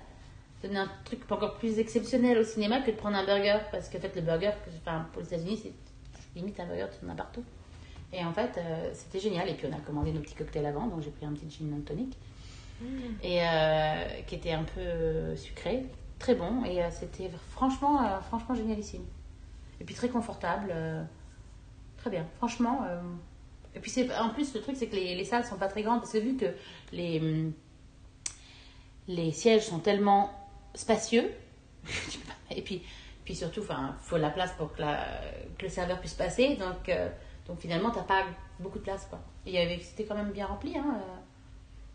donnait 0.62 0.78
un 0.78 0.90
truc 1.04 1.20
encore 1.30 1.56
plus 1.56 1.78
exceptionnel 1.78 2.38
au 2.38 2.44
cinéma 2.44 2.80
que 2.80 2.90
de 2.90 2.96
prendre 2.96 3.16
un 3.16 3.24
burger. 3.24 3.58
Parce 3.72 3.88
que, 3.88 3.96
en 3.96 4.00
fait, 4.00 4.14
le 4.14 4.22
burger, 4.22 4.52
enfin, 4.82 5.06
pour 5.12 5.22
les 5.22 5.28
États-Unis, 5.28 5.60
c'est 5.62 5.72
limite 6.38 6.60
un 6.60 6.66
burger, 6.66 6.86
tu 6.98 7.06
en 7.06 7.10
as 7.10 7.16
partout. 7.16 7.44
Et 8.12 8.22
en 8.24 8.32
fait, 8.32 8.50
euh, 8.58 8.90
c'était 8.92 9.20
génial. 9.20 9.48
Et 9.48 9.54
puis, 9.54 9.66
on 9.70 9.74
a 9.74 9.80
commandé 9.80 10.12
nos 10.12 10.20
petits 10.20 10.34
cocktails 10.34 10.66
avant, 10.66 10.86
donc 10.86 11.02
j'ai 11.02 11.10
pris 11.10 11.24
un 11.24 11.32
petit 11.32 11.50
gin 11.50 11.72
and 11.72 11.94
tonic 12.78 13.24
et 13.24 13.40
euh, 13.42 14.04
qui 14.26 14.34
était 14.36 14.52
un 14.52 14.64
peu 14.64 15.36
sucré. 15.36 15.84
très 16.18 16.34
bon 16.34 16.64
et 16.64 16.82
euh, 16.82 16.88
c'était 16.90 17.30
franchement, 17.50 18.02
euh, 18.04 18.20
franchement 18.20 18.54
génialissime. 18.54 19.04
Et 19.80 19.84
puis 19.84 19.94
très 19.94 20.08
confortable. 20.08 20.70
euh, 20.74 21.02
très 21.98 22.10
bien, 22.10 22.26
franchement. 22.38 22.84
euh, 22.88 23.00
et 23.74 23.80
puis 23.80 23.92
en 24.18 24.30
plus, 24.30 24.54
le 24.54 24.60
truc, 24.60 24.76
c'est 24.76 24.86
que 24.88 24.96
les, 24.96 25.14
les 25.14 25.24
salles 25.24 25.44
sont 25.44 25.56
pas 25.58 25.68
très 25.68 25.82
grandes 25.82 26.00
parce 26.00 26.12
que 26.12 26.18
vu 26.18 26.36
que 26.36 26.46
les, 26.92 27.52
les 29.06 29.30
sièges 29.32 29.66
sont 29.66 29.78
tellement 29.78 30.30
spacieux, 30.74 31.30
et 32.50 32.62
puis, 32.62 32.82
puis 33.24 33.34
surtout, 33.36 33.62
il 33.68 33.76
faut 34.00 34.16
la 34.16 34.30
place 34.30 34.52
pour 34.56 34.72
que, 34.72 34.82
le 35.62 35.68
serveur 35.68 36.00
puisse 36.00 36.14
passer. 36.14 36.56
Donc, 36.56 36.88
euh, 36.88 37.08
donc 37.46 37.60
finalement, 37.60 37.90
t'as 37.90 38.02
pas 38.02 38.24
beaucoup 38.58 38.78
de 38.78 38.84
place. 38.84 39.06
Quoi. 39.06 39.20
Il 39.46 39.52
y 39.52 39.58
avait, 39.58 39.78
c'était 39.80 40.04
quand 40.04 40.14
même 40.16 40.32
bien 40.32 40.46
rempli. 40.46 40.76
Hein, 40.76 40.96
euh. 40.96 41.17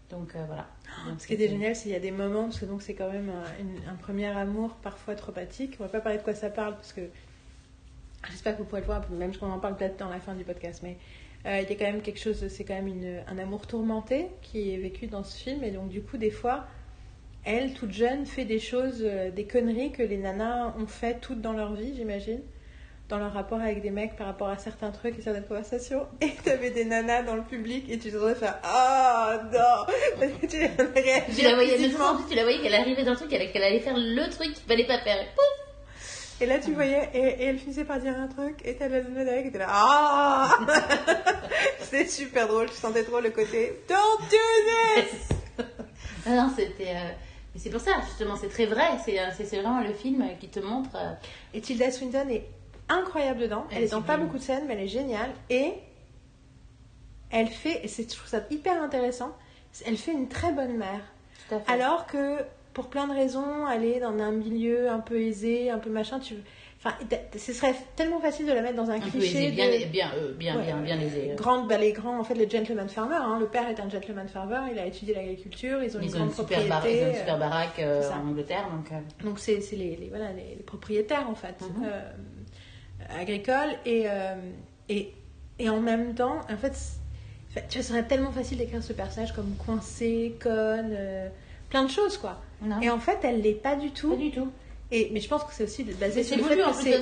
Donc 0.09 0.35
euh, 0.35 0.43
voilà. 0.45 0.67
Donc, 1.07 1.19
Ce 1.21 1.27
qui 1.27 1.33
était 1.33 1.47
génial, 1.49 1.75
c'est 1.75 1.83
qu'il 1.83 1.91
y 1.91 1.95
a 1.95 1.99
des 1.99 2.11
moments, 2.11 2.43
parce 2.43 2.59
que 2.59 2.65
donc 2.65 2.81
c'est 2.81 2.93
quand 2.93 3.11
même 3.11 3.29
un, 3.29 3.59
une- 3.61 3.89
un 3.89 3.95
premier 3.95 4.27
amour 4.27 4.75
parfois 4.75 5.15
traumatique. 5.15 5.77
On 5.79 5.83
va 5.83 5.89
pas 5.89 6.01
parler 6.01 6.19
de 6.19 6.23
quoi 6.23 6.35
ça 6.35 6.49
parle, 6.49 6.75
parce 6.75 6.93
que 6.93 7.01
j'espère 8.29 8.53
que 8.53 8.59
vous 8.59 8.65
pourrez 8.67 8.81
le 8.81 8.85
voir, 8.87 9.09
même 9.11 9.35
qu'on 9.35 9.49
en 9.51 9.59
parle 9.59 9.75
peut-être 9.77 9.97
dans 9.99 10.09
la 10.09 10.19
fin 10.19 10.35
du 10.35 10.43
podcast, 10.43 10.81
mais 10.83 10.97
euh, 11.45 11.59
il 11.61 11.69
y 11.69 11.73
a 11.73 11.75
quand 11.75 11.91
même 11.91 12.01
quelque 12.01 12.19
chose, 12.19 12.47
c'est 12.47 12.63
quand 12.63 12.75
même 12.75 12.87
une- 12.87 13.21
un 13.27 13.37
amour 13.37 13.67
tourmenté 13.67 14.27
qui 14.41 14.73
est 14.73 14.77
vécu 14.77 15.07
dans 15.07 15.23
ce 15.23 15.37
film, 15.37 15.63
et 15.63 15.71
donc 15.71 15.89
du 15.89 16.01
coup, 16.01 16.17
des 16.17 16.31
fois, 16.31 16.65
elle, 17.43 17.73
toute 17.73 17.91
jeune, 17.91 18.25
fait 18.25 18.45
des 18.45 18.59
choses, 18.59 19.01
euh, 19.03 19.31
des 19.31 19.45
conneries 19.45 19.91
que 19.91 20.03
les 20.03 20.17
nanas 20.17 20.75
ont 20.77 20.87
fait 20.87 21.19
toutes 21.19 21.41
dans 21.41 21.53
leur 21.53 21.73
vie, 21.75 21.95
j'imagine. 21.95 22.41
Dans 23.13 23.19
leur 23.19 23.33
rapport 23.33 23.61
avec 23.61 23.83
des 23.83 23.91
mecs 23.91 24.15
par 24.15 24.25
rapport 24.25 24.47
à 24.49 24.57
certains 24.57 24.89
trucs 24.89 25.19
et 25.19 25.21
certaines 25.21 25.45
conversations. 25.45 26.07
Et 26.19 26.31
t'avais 26.43 26.71
des 26.71 26.83
nanas 26.83 27.21
dans 27.21 27.35
le 27.35 27.43
public 27.43 27.85
et 27.87 27.99
tu 27.99 28.11
te 28.11 28.33
faire 28.33 28.57
Ah 28.63 29.39
non 29.53 29.85
Parce 30.19 30.31
que 30.41 30.47
tu 30.47 30.57
réagis 30.57 31.35
Tu 31.37 31.43
la 31.43 31.53
voyais, 31.53 31.75
plus, 31.75 31.95
tu 32.27 32.35
la 32.35 32.41
voyais 32.41 32.59
qu'elle 32.63 32.73
arrivait 32.73 33.03
dans 33.03 33.11
le 33.11 33.17
truc, 33.17 33.29
qu'elle 33.29 33.51
qu'elle 33.51 33.61
allait 33.61 33.81
faire 33.81 33.93
le 33.95 34.29
truc 34.31 34.55
qu'il 34.55 34.65
fallait 34.67 34.87
pas 34.87 34.97
faire. 35.01 35.21
Et 35.21 35.25
pouf 35.25 36.41
Et 36.41 36.47
là, 36.47 36.57
tu 36.57 36.71
voyais, 36.73 37.07
et, 37.13 37.19
et 37.19 37.43
elle 37.45 37.59
finissait 37.59 37.85
par 37.85 37.99
dire 37.99 38.17
un 38.17 38.25
truc, 38.27 38.55
et 38.65 38.77
t'as 38.77 38.87
le 38.87 39.03
nana 39.03 39.43
qui 39.43 39.49
était 39.49 39.59
là, 39.59 39.67
ah 39.69 40.57
C'était 41.81 42.07
super 42.07 42.47
drôle, 42.47 42.67
tu 42.71 42.77
sentais 42.77 43.03
trop 43.03 43.19
le 43.19 43.29
côté, 43.29 43.79
don't 43.87 44.27
do 44.31 44.37
this 44.95 45.37
Ah 46.25 46.31
non, 46.31 46.51
c'était. 46.57 46.89
euh, 46.95 47.09
Mais 47.53 47.59
c'est 47.61 47.69
pour 47.69 47.79
ça, 47.81 47.91
justement, 48.07 48.35
c'est 48.41 48.49
très 48.49 48.65
vrai. 48.65 48.85
C'est 49.05 49.19
euh, 49.19 49.25
c'est 49.37 49.43
vraiment 49.61 49.81
le 49.81 49.93
film 49.93 50.25
qui 50.39 50.47
te 50.49 50.59
montre. 50.61 50.89
euh, 50.95 51.11
Et 51.53 51.61
Tilda 51.61 51.91
Swinton 51.91 52.27
est 52.31 52.47
incroyable 52.89 53.39
dedans, 53.39 53.65
elle, 53.71 53.77
Elle 53.79 53.83
est 53.85 53.91
dans 53.91 54.01
pas 54.01 54.17
beaucoup 54.17 54.37
de 54.37 54.43
scènes, 54.43 54.63
mais 54.67 54.73
elle 54.73 54.81
est 54.81 54.87
géniale, 54.87 55.31
et 55.49 55.73
elle 57.31 57.47
fait, 57.47 57.83
et 57.83 57.87
je 57.87 58.07
trouve 58.15 58.27
ça 58.27 58.41
hyper 58.51 58.81
intéressant, 58.81 59.31
elle 59.85 59.97
fait 59.97 60.11
une 60.11 60.27
très 60.27 60.51
bonne 60.51 60.77
mère. 60.77 61.01
Tout 61.49 61.55
à 61.55 61.59
fait. 61.59 61.71
Alors 61.71 62.05
que, 62.05 62.37
pour 62.73 62.87
plein 62.89 63.07
de 63.07 63.13
raisons, 63.13 63.67
elle 63.69 63.85
est 63.85 63.99
dans 63.99 64.17
un 64.19 64.31
milieu 64.31 64.89
un 64.89 64.99
peu 64.99 65.19
aisé, 65.19 65.69
un 65.69 65.79
peu 65.79 65.89
machin, 65.89 66.19
tu... 66.19 66.35
Enfin, 66.85 66.95
ce 67.37 67.53
serait 67.53 67.73
tellement 67.95 68.19
facile 68.19 68.45
de 68.45 68.51
la 68.51 68.61
mettre 68.61 68.75
dans 68.75 68.89
un, 68.89 68.99
cliché 68.99 69.45
aisé, 69.45 69.51
bien, 69.51 69.67
de- 69.71 69.85
bien, 69.85 70.11
euh, 70.17 70.33
bien, 70.33 70.57
Ouais. 70.57 70.63
bien, 70.65 70.77
bien 70.81 70.99
aisé. 70.99 71.31
euh. 71.31 71.35
Grande, 71.35 71.65
bah, 71.69 71.77
les 71.77 71.93
grands, 71.93 72.19
en 72.19 72.25
fait, 72.25 72.33
les 72.33 72.49
gentleman 72.49 72.89
farmers. 72.89 73.21
hein. 73.23 73.39
Le 73.39 73.47
père 73.47 73.69
est 73.69 73.79
un 73.79 73.89
gentleman 73.89 74.27
farmer, 74.27 74.59
il 74.73 74.77
a 74.77 74.85
étudié 74.85 75.13
l'agriculture, 75.15 75.81
ils 75.81 75.95
ont 75.95 76.01
une 76.01 76.07
Ils 76.09 76.15
ont 76.15 76.17
grande 76.17 76.29
une 76.31 76.35
super, 76.35 76.57
bar- 76.57 76.65
ils 76.65 76.69
propriété. 76.69 77.05
ont 77.05 77.09
une 77.09 77.15
super 77.15 77.39
baraque 77.39 77.79
euh, 77.79 78.01
ça. 78.01 78.17
en 78.17 78.27
Angleterre, 78.27 78.67
donc. 78.69 78.91
euh, 78.91 79.23
Donc, 79.25 79.39
c'est 79.39 79.61
les, 79.71 79.95
les- 79.95 80.09
voilà, 80.09 80.33
les, 80.33 80.55
les 80.57 80.63
propriétaires, 80.63 81.29
en 81.29 81.35
fait, 81.35 81.55
Mhm. 81.61 81.85
euh, 81.85 82.01
agricoles. 83.17 83.75
Et, 83.85 84.03
euh, 84.07 84.35
et, 84.89 85.13
et 85.59 85.69
en 85.69 85.79
même 85.79 86.15
temps, 86.15 86.41
en 86.51 86.57
fait, 86.57 86.71
tu 87.53 87.59
vois, 87.59 87.67
ce 87.69 87.81
serait 87.81 88.03
tellement 88.03 88.31
facile 88.31 88.57
d'écrire 88.57 88.83
ce 88.83 88.93
personnage 88.93 89.33
comme 89.33 89.55
coincé, 89.55 90.35
conne, 90.41 90.89
euh, 90.91 91.29
plein 91.69 91.83
de 91.83 91.89
choses, 91.91 92.17
quoi. 92.17 92.41
Non, 92.61 92.81
Et 92.81 92.89
en 92.89 92.99
fait, 92.99 93.19
elle 93.23 93.41
l'est 93.41 93.53
pas 93.53 93.75
du 93.75 93.91
tout. 93.91 94.09
pas 94.11 94.15
du 94.17 94.31
tout. 94.31 94.51
Et, 94.91 95.09
mais 95.11 95.19
je 95.19 95.27
pense 95.27 95.43
que 95.43 95.51
c'est 95.53 95.63
aussi 95.63 95.83
basé 95.83 96.23
sur 96.23 96.37
le 96.37 96.43
fait 96.43 96.57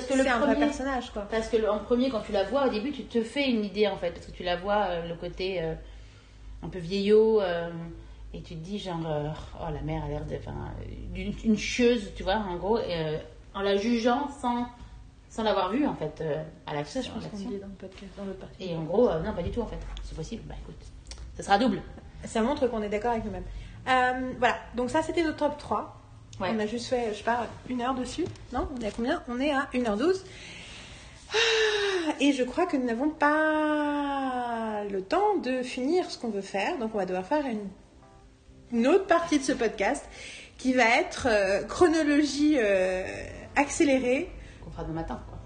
que 0.08 0.14
c'est 0.14 0.30
un 0.30 0.40
vrai 0.40 0.56
personnage, 0.58 1.12
quoi. 1.12 1.24
Parce 1.24 1.50
que 1.50 1.58
le- 1.58 1.70
en 1.70 1.80
premier, 1.80 2.10
quand 2.10 2.22
tu 2.22 2.32
la 2.32 2.44
vois, 2.46 2.68
au 2.68 2.70
début, 2.70 2.92
tu 2.92 3.04
te 3.04 3.22
fais 3.22 3.50
une 3.50 3.66
idée 3.66 3.88
en 3.88 3.98
fait, 3.98 4.12
parce 4.12 4.26
que 4.26 4.32
tu 4.32 4.44
la 4.44 4.56
vois 4.56 4.86
euh, 4.90 5.08
le 5.10 5.16
côté 5.16 5.62
euh, 5.62 5.74
un 6.64 6.70
peu 6.70 6.80
vieillot, 6.80 7.42
euh, 7.42 7.70
et 8.34 8.42
tu 8.42 8.56
te 8.56 8.60
dis 8.64 8.80
genre, 8.80 9.02
oh 9.60 9.74
la 9.74 9.82
mère 9.82 10.06
a 10.06 10.08
l'air 10.08 10.22
d'une 11.14 11.34
une 11.44 11.58
chieuse, 11.58 12.14
tu 12.16 12.24
vois, 12.24 12.36
en 12.36 12.56
gros, 12.56 12.80
et, 12.80 13.18
en 13.54 13.62
la 13.62 13.76
jugeant 13.76 14.30
sans, 14.42 14.68
sans 15.32 15.44
l'avoir 15.44 15.72
vue 15.72 15.88
en 15.88 15.96
fait 15.96 16.20
euh, 16.22 16.44
à 16.68 16.74
l'action. 16.76 17.02
je 17.02 17.10
pense 17.10 17.26
qu'on 17.26 17.38
dit 17.38 17.58
dans 17.58 17.68
le 17.68 17.74
podcast, 17.74 18.12
dans 18.18 18.26
l'autre 18.26 18.40
partie. 18.40 18.66
Et 18.66 18.76
en 18.76 18.84
gros, 18.84 19.10
euh, 19.10 19.22
non, 19.22 19.34
pas 19.34 19.42
du 19.42 19.50
tout 19.50 19.62
en 19.62 19.66
fait. 19.66 19.80
C'est 20.04 20.16
possible. 20.16 20.44
Bah 20.46 20.56
écoute, 20.62 20.76
ça 21.38 21.44
sera 21.44 21.58
double. 21.58 21.82
Ça 22.26 22.42
montre 22.42 22.68
qu'on 22.68 22.84
est 22.84 22.90
d'accord 22.90 23.12
avec 23.12 23.24
nous-mêmes. 23.24 23.46
Euh, 23.88 24.34
voilà, 24.38 24.58
donc 24.76 24.90
ça 24.92 25.02
c'était 25.02 25.24
notre 25.24 25.38
top 25.38 25.58
3. 25.58 25.98
Ouais. 26.40 26.50
On 26.54 26.60
a 26.60 26.66
juste 26.66 26.88
fait, 26.88 27.12
je 27.14 27.20
sais 27.20 27.24
pas, 27.24 27.48
une 27.70 27.82
heure 27.82 27.96
dessus. 27.96 28.26
Non 28.52 28.68
On 28.76 28.82
est 28.82 28.88
à 28.88 28.92
combien? 28.92 29.24
On 29.30 29.40
est 29.40 29.52
à 29.52 29.70
1h12. 29.74 30.22
Ah, 31.34 31.38
Et 32.20 32.34
je 32.34 32.44
crois 32.44 32.66
que 32.66 32.76
nous 32.76 32.86
n'avons 32.86 33.10
pas 33.10 34.84
le 34.90 35.02
temps 35.02 35.38
de 35.38 35.64
finir 35.64 36.12
ce 36.12 36.18
qu'on 36.18 36.30
veut 36.30 36.42
faire. 36.42 36.78
Donc 36.78 36.92
on 36.94 36.98
va 36.98 37.06
devoir 37.06 37.26
faire 37.26 37.46
une, 37.46 37.70
une 38.78 38.88
autre 38.88 39.06
partie 39.08 39.40
de 39.40 39.44
ce 39.44 39.54
podcast 39.54 40.06
qui 40.58 40.74
va 40.74 41.00
être 41.00 41.28
euh, 41.30 41.64
chronologie 41.64 42.58
accélérée 43.56 44.30
Fera 44.74 44.84
demain 44.84 44.94
matin. 45.02 45.20
Quoi. 45.28 45.38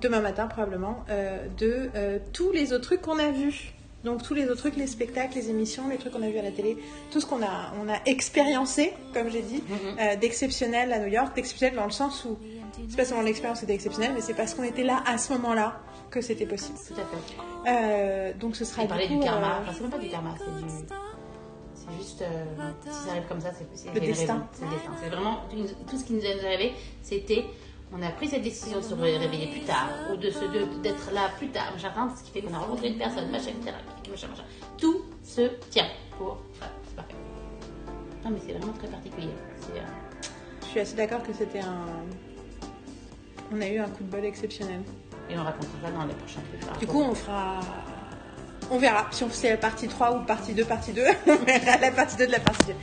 demain 0.00 0.20
matin 0.20 0.46
probablement, 0.46 1.04
euh, 1.10 1.46
de 1.58 1.90
euh, 1.94 2.18
tous 2.32 2.52
les 2.52 2.72
autres 2.72 2.84
trucs 2.84 3.00
qu'on 3.02 3.18
a 3.18 3.30
vus. 3.30 3.72
Donc 4.04 4.22
tous 4.22 4.34
les 4.34 4.44
autres 4.44 4.58
trucs, 4.58 4.76
les 4.76 4.86
spectacles, 4.86 5.34
les 5.36 5.50
émissions, 5.50 5.88
les 5.88 5.96
trucs 5.96 6.12
qu'on 6.12 6.22
a 6.22 6.28
vus 6.28 6.38
à 6.38 6.42
la 6.42 6.52
télé, 6.52 6.76
tout 7.10 7.20
ce 7.20 7.26
qu'on 7.26 7.42
a, 7.42 7.72
on 7.82 7.88
a 7.88 7.96
expériencé, 8.06 8.92
comme 9.14 9.30
j'ai 9.30 9.42
dit, 9.42 9.64
Mhm. 9.68 9.76
euh, 9.98 10.16
d'exceptionnel 10.16 10.92
à 10.92 10.98
New 11.00 11.08
York, 11.08 11.34
d'exceptionnel 11.34 11.74
dans 11.76 11.86
le 11.86 11.90
sens 11.90 12.24
où 12.24 12.38
c'est 12.88 12.96
pas 12.96 13.04
seulement 13.06 13.22
l'expérience 13.24 13.62
était 13.62 13.74
exceptionnelle, 13.74 14.12
mais 14.14 14.20
c'est 14.20 14.34
parce 14.34 14.54
qu'on 14.54 14.62
était 14.64 14.84
là 14.84 15.02
à 15.06 15.16
ce 15.18 15.32
moment-là 15.32 15.80
que 16.10 16.20
c'était 16.20 16.46
possible. 16.46 16.78
Tout 16.86 16.94
à 16.94 17.04
fait. 17.04 17.70
Euh, 17.70 18.32
donc 18.38 18.54
ce 18.54 18.64
sera 18.66 18.84
Et 18.84 18.86
parler 18.86 19.08
du 19.08 19.18
karma. 19.18 19.46
euh, 19.56 19.60
Enfin, 19.62 19.72
c'est 19.74 19.80
même 19.80 19.90
pas 19.90 19.98
du 19.98 20.08
karma, 20.08 20.34
c'est 20.38 20.62
du. 20.64 20.70
C'est 21.74 21.96
juste. 21.98 22.22
euh, 22.22 22.44
si 22.90 23.04
ça 23.06 23.10
arrive 23.12 23.26
comme 23.28 23.40
ça, 23.40 23.50
c'est 23.74 23.92
Le 23.94 24.00
destin. 24.00 24.46
C'est 24.52 24.64
le 24.64 24.70
destin. 24.70 24.90
C'est 25.02 25.08
vraiment. 25.08 25.38
Tout 25.90 25.98
ce 25.98 26.04
qui 26.04 26.12
nous 26.12 26.20
est 26.24 26.44
arrivé, 26.44 26.74
c'était. 27.02 27.44
On 27.98 28.02
a 28.02 28.10
pris 28.10 28.28
cette 28.28 28.42
décision 28.42 28.78
de 28.78 28.84
se 28.84 28.94
réveiller 28.94 29.46
plus 29.46 29.62
tard, 29.62 29.88
ou 30.12 30.16
de 30.16 30.28
d'être 30.82 31.12
là 31.12 31.30
plus 31.38 31.48
tard, 31.48 31.72
machin, 31.72 31.90
ce 32.14 32.24
qui 32.24 32.30
fait 32.30 32.42
qu'on 32.42 32.52
a 32.52 32.58
rencontré 32.58 32.88
une 32.88 32.98
personne, 32.98 33.30
machin. 33.30 33.52
Machin, 34.10 34.28
machin. 34.28 34.44
Tout 34.76 35.02
se 35.22 35.48
tient 35.70 35.88
pour. 36.18 36.38
C'est 36.86 36.96
parfait. 36.96 37.14
Non, 38.22 38.30
mais 38.32 38.38
c'est 38.44 38.52
vraiment 38.52 38.74
très 38.74 38.88
particulier. 38.88 39.28
Euh, 39.74 39.80
je 40.62 40.66
suis 40.66 40.80
assez 40.80 40.94
d'accord 40.94 41.22
que 41.22 41.32
c'était 41.32 41.60
un, 41.60 41.86
on 43.50 43.60
a 43.60 43.66
eu 43.66 43.78
un 43.78 43.88
coup 43.88 44.04
de 44.04 44.10
bol 44.10 44.24
exceptionnel. 44.24 44.82
Et 45.30 45.38
on 45.38 45.42
racontera 45.42 45.72
ça 45.82 45.90
dans 45.90 46.04
les 46.04 46.14
prochains 46.14 46.40
trucs. 46.50 46.78
Du 46.78 46.86
coup, 46.86 47.00
on 47.00 47.14
fera. 47.14 47.60
On 48.70 48.78
verra 48.78 49.06
si 49.10 49.24
on 49.24 49.28
fait 49.28 49.50
la 49.50 49.56
partie 49.56 49.88
3 49.88 50.16
ou 50.16 50.24
partie 50.24 50.52
2, 50.52 50.64
partie 50.64 50.92
2. 50.92 51.02
on 51.28 51.36
verra 51.36 51.78
la 51.78 51.90
partie 51.92 52.16
2 52.16 52.26
de 52.26 52.32
la 52.32 52.40
partie 52.40 52.66
2. 52.66 52.74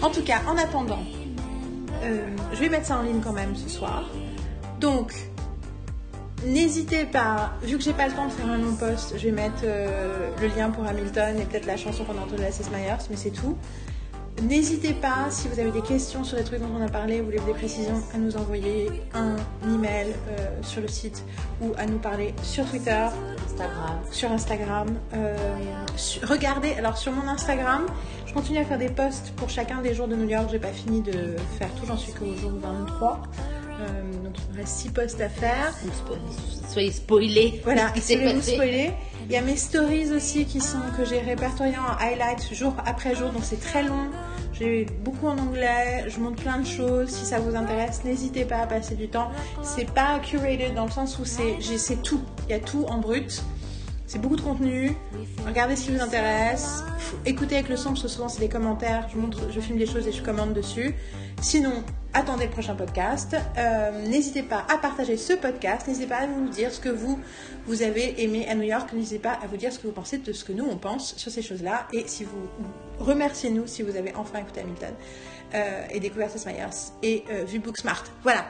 En 0.00 0.10
tout 0.10 0.22
cas, 0.22 0.40
en 0.46 0.56
attendant, 0.56 1.02
euh, 2.04 2.26
je 2.52 2.58
vais 2.58 2.70
mettre 2.70 2.86
ça 2.86 2.96
en 2.96 3.02
ligne 3.02 3.20
quand 3.20 3.32
même 3.32 3.54
ce 3.54 3.68
soir. 3.68 4.08
Donc, 4.82 5.14
n'hésitez 6.44 7.04
pas, 7.04 7.52
vu 7.62 7.78
que 7.78 7.84
j'ai 7.84 7.92
pas 7.92 8.08
le 8.08 8.14
temps 8.14 8.26
de 8.26 8.32
faire 8.32 8.50
un 8.50 8.58
long 8.58 8.74
post, 8.74 9.14
je 9.16 9.26
vais 9.26 9.30
mettre 9.30 9.62
euh, 9.62 10.28
le 10.40 10.48
lien 10.48 10.70
pour 10.70 10.84
Hamilton 10.84 11.38
et 11.38 11.44
peut-être 11.44 11.66
la 11.66 11.76
chanson 11.76 12.04
qu'on 12.04 12.18
a 12.18 12.22
entendue 12.22 12.38
de 12.38 12.42
Lasses 12.42 12.68
Myers, 12.72 13.06
mais 13.08 13.14
c'est 13.14 13.30
tout. 13.30 13.56
N'hésitez 14.42 14.92
pas, 14.92 15.30
si 15.30 15.46
vous 15.46 15.60
avez 15.60 15.70
des 15.70 15.82
questions 15.82 16.24
sur 16.24 16.36
les 16.36 16.42
trucs 16.42 16.58
dont 16.58 16.70
on 16.76 16.84
a 16.84 16.88
parlé, 16.88 17.20
vous 17.20 17.26
voulez 17.26 17.38
des 17.46 17.52
précisions, 17.52 18.02
à 18.12 18.18
nous 18.18 18.36
envoyer 18.36 18.90
un 19.14 19.36
email 19.72 20.08
euh, 20.08 20.62
sur 20.62 20.80
le 20.80 20.88
site 20.88 21.22
ou 21.60 21.70
à 21.78 21.86
nous 21.86 21.98
parler 21.98 22.34
sur 22.42 22.68
Twitter, 22.68 23.06
Instagram. 23.44 23.98
sur 24.10 24.32
Instagram. 24.32 24.88
Euh, 25.14 25.36
regardez, 26.24 26.72
alors 26.72 26.96
sur 26.96 27.12
mon 27.12 27.28
Instagram, 27.28 27.86
je 28.26 28.32
continue 28.32 28.58
à 28.58 28.64
faire 28.64 28.78
des 28.78 28.88
posts 28.88 29.32
pour 29.36 29.48
chacun 29.48 29.80
des 29.80 29.94
jours 29.94 30.08
de 30.08 30.16
New 30.16 30.28
York. 30.28 30.48
J'ai 30.50 30.58
pas 30.58 30.72
fini 30.72 31.02
de 31.02 31.36
faire 31.56 31.72
tout, 31.76 31.86
j'en 31.86 31.96
suis 31.96 32.12
qu'au 32.12 32.34
jour 32.34 32.50
23. 32.60 33.22
Euh, 33.82 34.24
donc 34.24 34.34
il 34.48 34.54
me 34.54 34.60
reste 34.60 34.78
6 34.78 34.90
posts 34.90 35.20
à 35.20 35.28
faire. 35.28 35.74
Soyez 36.68 36.92
spoilés. 36.92 37.60
Voilà, 37.64 37.88
passé. 37.94 38.16
spoiler. 38.42 38.92
Il 39.26 39.32
y 39.32 39.36
a 39.36 39.42
mes 39.42 39.56
stories 39.56 40.12
aussi 40.12 40.44
qui 40.44 40.60
sont 40.60 40.80
que 40.96 41.04
j'ai 41.04 41.20
répertoriées 41.20 41.78
en 41.78 41.96
highlights 42.00 42.52
jour 42.52 42.74
après 42.84 43.14
jour, 43.14 43.30
donc 43.30 43.42
c'est 43.44 43.60
très 43.60 43.82
long. 43.82 44.10
J'ai 44.52 44.86
beaucoup 45.04 45.26
en 45.28 45.38
anglais, 45.38 46.04
je 46.08 46.18
montre 46.20 46.42
plein 46.42 46.58
de 46.58 46.66
choses. 46.66 47.08
Si 47.08 47.24
ça 47.24 47.38
vous 47.38 47.56
intéresse, 47.56 48.04
n'hésitez 48.04 48.44
pas 48.44 48.58
à 48.58 48.66
passer 48.66 48.94
du 48.94 49.08
temps. 49.08 49.30
C'est 49.62 49.90
pas 49.90 50.18
curated 50.20 50.74
dans 50.74 50.84
le 50.84 50.90
sens 50.90 51.18
où 51.18 51.24
c'est 51.24 52.02
tout. 52.02 52.20
Il 52.48 52.50
y 52.50 52.54
a 52.54 52.60
tout 52.60 52.84
en 52.88 52.98
brut. 52.98 53.42
C'est 54.06 54.18
beaucoup 54.18 54.36
de 54.36 54.42
contenu. 54.42 54.94
Regardez 55.46 55.74
ce 55.74 55.86
qui 55.86 55.92
vous 55.92 56.02
intéresse. 56.02 56.84
Écoutez 57.24 57.54
avec 57.54 57.70
le 57.70 57.76
son, 57.76 57.90
parce 57.90 58.02
que 58.02 58.08
souvent 58.08 58.28
c'est 58.28 58.40
des 58.40 58.48
commentaires. 58.50 59.08
Je, 59.10 59.18
montre, 59.18 59.50
je 59.50 59.58
filme 59.60 59.78
des 59.78 59.86
choses 59.86 60.06
et 60.06 60.12
je 60.12 60.22
commente 60.22 60.52
dessus. 60.52 60.94
Sinon, 61.40 61.82
attendez 62.14 62.44
le 62.46 62.50
prochain 62.50 62.74
podcast. 62.74 63.36
Euh, 63.56 64.06
n'hésitez 64.08 64.42
pas 64.42 64.66
à 64.72 64.78
partager 64.78 65.16
ce 65.16 65.32
podcast. 65.32 65.86
N'hésitez 65.88 66.06
pas 66.06 66.16
à 66.18 66.26
nous 66.26 66.48
dire 66.48 66.72
ce 66.72 66.80
que 66.80 66.88
vous, 66.88 67.18
vous 67.66 67.82
avez 67.82 68.22
aimé 68.22 68.46
à 68.48 68.54
New 68.54 68.62
York. 68.62 68.92
N'hésitez 68.92 69.18
pas 69.18 69.32
à 69.42 69.46
vous 69.46 69.56
dire 69.56 69.72
ce 69.72 69.78
que 69.78 69.86
vous 69.86 69.92
pensez 69.92 70.18
de 70.18 70.32
ce 70.32 70.44
que 70.44 70.52
nous, 70.52 70.66
on 70.68 70.76
pense 70.76 71.16
sur 71.16 71.30
ces 71.30 71.42
choses-là. 71.42 71.86
Et 71.92 72.04
si 72.06 72.24
vous 72.24 72.48
remerciez-nous 72.98 73.66
si 73.66 73.82
vous 73.82 73.96
avez 73.96 74.14
enfin 74.14 74.40
écouté 74.40 74.60
Hamilton 74.60 74.94
euh, 75.54 75.84
et 75.90 76.00
découvert 76.00 76.30
Tess 76.32 76.46
Myers 76.46 76.92
et 77.02 77.24
euh, 77.30 77.44
vu 77.44 77.58
Booksmart. 77.58 78.04
Voilà. 78.22 78.46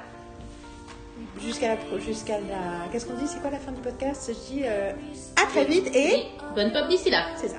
Jusqu'à 1.40 1.68
la, 1.68 1.98
jusqu'à 2.00 2.40
la, 2.40 2.88
qu'est-ce 2.90 3.06
qu'on 3.06 3.14
dit? 3.14 3.28
C'est 3.28 3.40
quoi 3.40 3.50
la 3.50 3.58
fin 3.58 3.72
du 3.72 3.80
podcast? 3.80 4.28
Je 4.28 4.54
dis 4.54 4.62
euh, 4.64 4.92
à 5.36 5.46
très 5.46 5.64
vite 5.64 5.86
et 5.94 6.14
Et 6.14 6.26
bonne 6.54 6.72
pop 6.72 6.88
d'ici 6.88 7.10
là. 7.10 7.26
c'est 7.36 7.48
ça. 7.48 7.58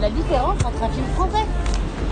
La 0.00 0.10
différence 0.10 0.58
entre 0.64 0.82
un 0.84 0.88
film 0.88 1.06
français. 1.14 1.44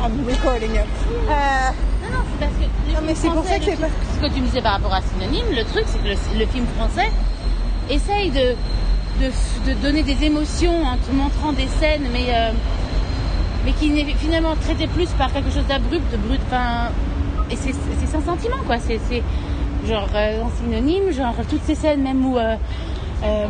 I'm 0.03 0.27
recording 0.29 0.75
you. 0.75 0.81
Euh, 0.81 1.71
Non, 2.03 2.19
non, 2.19 2.25
c'est 2.31 2.39
parce 2.41 2.53
que. 2.55 2.65
le 2.65 2.93
Non, 2.93 2.99
film 2.99 3.07
mais 3.07 3.15
c'est 3.15 3.29
pour 3.31 3.45
ça 3.45 3.59
que 3.59 3.65
c'est 3.65 3.77
pas- 3.81 3.87
Ce 4.17 4.21
que 4.29 4.35
tu 4.35 4.41
me 4.41 4.47
disais 4.47 4.61
par 4.63 4.73
rapport 4.75 4.93
à 4.95 5.01
Synonyme, 5.03 5.47
le 5.55 5.65
truc, 5.65 5.85
c'est 5.87 5.99
que 5.99 6.09
le, 6.09 6.39
le 6.39 6.47
film 6.47 6.67
français 6.77 7.11
essaye 7.89 8.31
de, 8.31 8.55
de, 9.21 9.75
donner 9.83 10.03
des 10.03 10.25
émotions 10.25 10.83
en 10.85 10.97
te 10.97 11.11
montrant 11.13 11.53
des 11.53 11.69
scènes, 11.69 12.07
mais, 12.13 12.27
euh, 12.35 12.51
mais 13.65 13.73
qui 13.73 13.91
n'est 13.91 14.05
finalement 14.15 14.55
traité 14.57 14.87
plus 14.89 15.09
par 15.11 15.33
quelque 15.33 15.51
chose 15.51 15.67
d'abrupt, 15.67 16.11
de 16.13 16.17
brut. 16.17 16.41
Enfin, 16.47 16.89
et 17.51 17.57
c'est 17.57 17.75
c'est 18.01 18.07
sans 18.11 18.23
sentiment, 18.25 18.59
quoi. 18.67 18.77
C'est 18.79 18.99
c'est 19.09 19.23
genre 19.87 20.09
euh, 20.15 20.41
dans 20.41 20.51
Synonyme, 20.51 21.11
genre 21.13 21.35
toutes 21.49 21.63
ces 21.65 21.75
scènes, 21.75 22.03
même 22.03 22.25
où. 22.25 22.37
euh, 22.39 22.57
euh, 23.25 23.47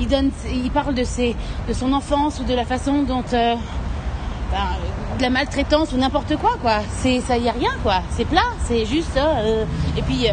il, 0.00 0.08
donne, 0.08 0.30
il 0.52 0.70
parle 0.70 0.94
de, 0.94 1.04
ses, 1.04 1.36
de 1.68 1.72
son 1.72 1.92
enfance 1.92 2.40
ou 2.40 2.44
de 2.44 2.54
la 2.54 2.64
façon 2.64 3.02
dont 3.02 3.22
euh, 3.32 3.54
ben, 4.50 4.58
de 5.18 5.22
la 5.22 5.30
maltraitance 5.30 5.92
ou 5.92 5.96
n'importe 5.98 6.36
quoi 6.36 6.56
quoi 6.60 6.80
ça 6.98 7.36
y 7.36 7.48
a 7.48 7.52
rien 7.52 7.70
quoi 7.84 8.02
c'est 8.10 8.24
plat 8.24 8.40
c'est 8.64 8.84
juste 8.86 9.16
et 9.96 10.02
puis 10.02 10.26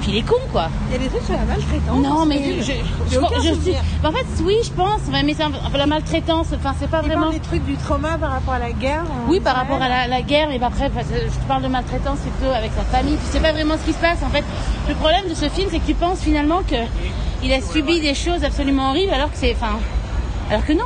puis 0.00 0.10
il 0.12 0.16
est 0.18 0.22
con 0.22 0.36
quoi 0.52 0.68
Il 0.88 0.92
y 0.92 0.96
a 0.96 0.98
des 0.98 1.08
trucs 1.08 1.22
sur 1.24 1.34
la 1.34 1.44
maltraitance. 1.44 2.02
non 2.02 2.26
mais 2.26 2.40
je, 2.60 2.60
je, 2.60 2.62
suis 2.62 3.54
souvenir. 3.54 3.80
en 4.04 4.12
fait 4.12 4.26
oui 4.44 4.56
je 4.64 4.70
pense 4.72 5.00
mais 5.10 5.34
c'est 5.34 5.78
la 5.78 5.86
maltraitance 5.86 6.48
enfin 6.54 6.74
c'est 6.78 6.90
pas 6.90 7.00
Il 7.02 7.08
vraiment 7.10 7.30
des 7.30 7.40
trucs 7.40 7.64
du 7.64 7.76
trauma 7.76 8.18
par 8.18 8.30
rapport 8.32 8.54
à 8.54 8.58
la 8.58 8.72
guerre. 8.72 9.04
oui, 9.28 9.40
par 9.40 9.56
rapport 9.56 9.80
à 9.80 9.88
la, 9.88 10.06
la 10.06 10.22
guerre, 10.22 10.50
et 10.50 10.60
après, 10.62 10.86
enfin, 10.86 11.00
je 11.08 11.26
te 11.38 11.48
parle 11.48 11.62
de 11.62 11.68
maltraitance 11.68 12.18
plutôt 12.18 12.52
avec 12.52 12.70
sa 12.76 12.82
famille. 12.84 13.16
Tu 13.16 13.32
sais 13.32 13.40
pas 13.40 13.52
vraiment 13.52 13.74
ce 13.78 13.84
qui 13.86 13.92
se 13.92 13.98
passe. 13.98 14.18
En 14.24 14.28
fait, 14.30 14.44
le 14.88 14.94
problème 14.94 15.28
de 15.28 15.34
ce 15.34 15.48
film, 15.48 15.68
c'est 15.70 15.78
que 15.78 15.86
tu 15.86 15.94
penses 15.94 16.20
finalement 16.20 16.62
que 16.68 16.76
il 17.42 17.52
a 17.52 17.60
subi 17.60 18.00
des 18.00 18.14
choses 18.14 18.42
absolument 18.44 18.90
horribles, 18.90 19.12
alors 19.12 19.30
que 19.30 19.36
c'est, 19.36 19.52
enfin, 19.52 19.78
alors 20.50 20.64
que 20.64 20.72
non. 20.72 20.84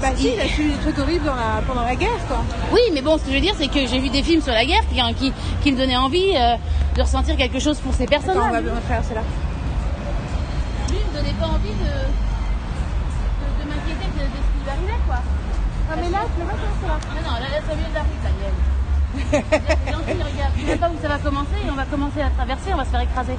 Bah 0.00 0.08
si, 0.16 0.32
il 0.34 0.40
a 0.40 0.46
suivi 0.46 0.72
des 0.72 0.78
trucs 0.78 0.98
horribles 0.98 1.24
dans 1.24 1.34
la... 1.34 1.62
pendant 1.66 1.82
la 1.82 1.94
guerre, 1.94 2.18
quoi. 2.28 2.38
Oui, 2.72 2.80
mais 2.92 3.02
bon, 3.02 3.18
ce 3.18 3.24
que 3.24 3.30
je 3.30 3.34
veux 3.34 3.40
dire, 3.40 3.54
c'est 3.58 3.68
que 3.68 3.86
j'ai 3.86 3.98
vu 3.98 4.08
des 4.08 4.22
films 4.22 4.42
sur 4.42 4.52
la 4.52 4.64
guerre 4.64 4.82
qui, 4.88 5.00
qui, 5.14 5.32
qui 5.62 5.72
me 5.72 5.78
donnaient 5.78 5.96
envie 5.96 6.32
euh, 6.36 6.56
de 6.96 7.02
ressentir 7.02 7.36
quelque 7.36 7.58
chose 7.58 7.78
pour 7.78 7.92
ces 7.94 8.04
Attends, 8.04 8.32
on 8.32 8.50
va 8.50 8.80
traverser 8.80 9.14
là. 9.14 9.22
Lui, 10.90 10.98
il 11.00 11.06
me 11.10 11.16
donnait 11.16 11.36
pas 11.38 11.46
envie 11.46 11.68
de, 11.68 11.90
de, 13.40 13.46
de 13.60 13.68
m'inquiéter 13.68 14.08
de, 14.16 14.22
de 14.24 14.38
ce 14.40 14.48
qui 14.50 14.64
lui 14.64 14.70
arrivait, 14.70 15.00
quoi. 15.06 15.18
Ah, 15.90 15.94
mais 15.96 16.10
là, 16.10 16.18
tu 16.24 16.40
peux 16.40 16.46
pas 16.46 16.54
traverser 16.54 16.86
là. 16.86 16.98
Non, 17.14 17.22
non, 17.28 17.34
là, 17.34 17.48
là, 17.50 17.60
de 17.60 17.66
ça. 17.66 17.72
C'est 19.30 19.38
gentil, 19.92 20.22
regarde. 20.22 20.52
Je 20.56 20.66
sais 20.66 20.76
pas 20.76 20.88
où 20.88 21.02
ça 21.02 21.08
va 21.08 21.18
commencer 21.18 21.58
et 21.66 21.70
on 21.70 21.74
va 21.74 21.84
commencer 21.84 22.20
à 22.22 22.30
traverser, 22.30 22.72
on 22.72 22.76
va 22.76 22.84
se 22.84 22.90
faire 22.90 23.00
écraser. 23.00 23.36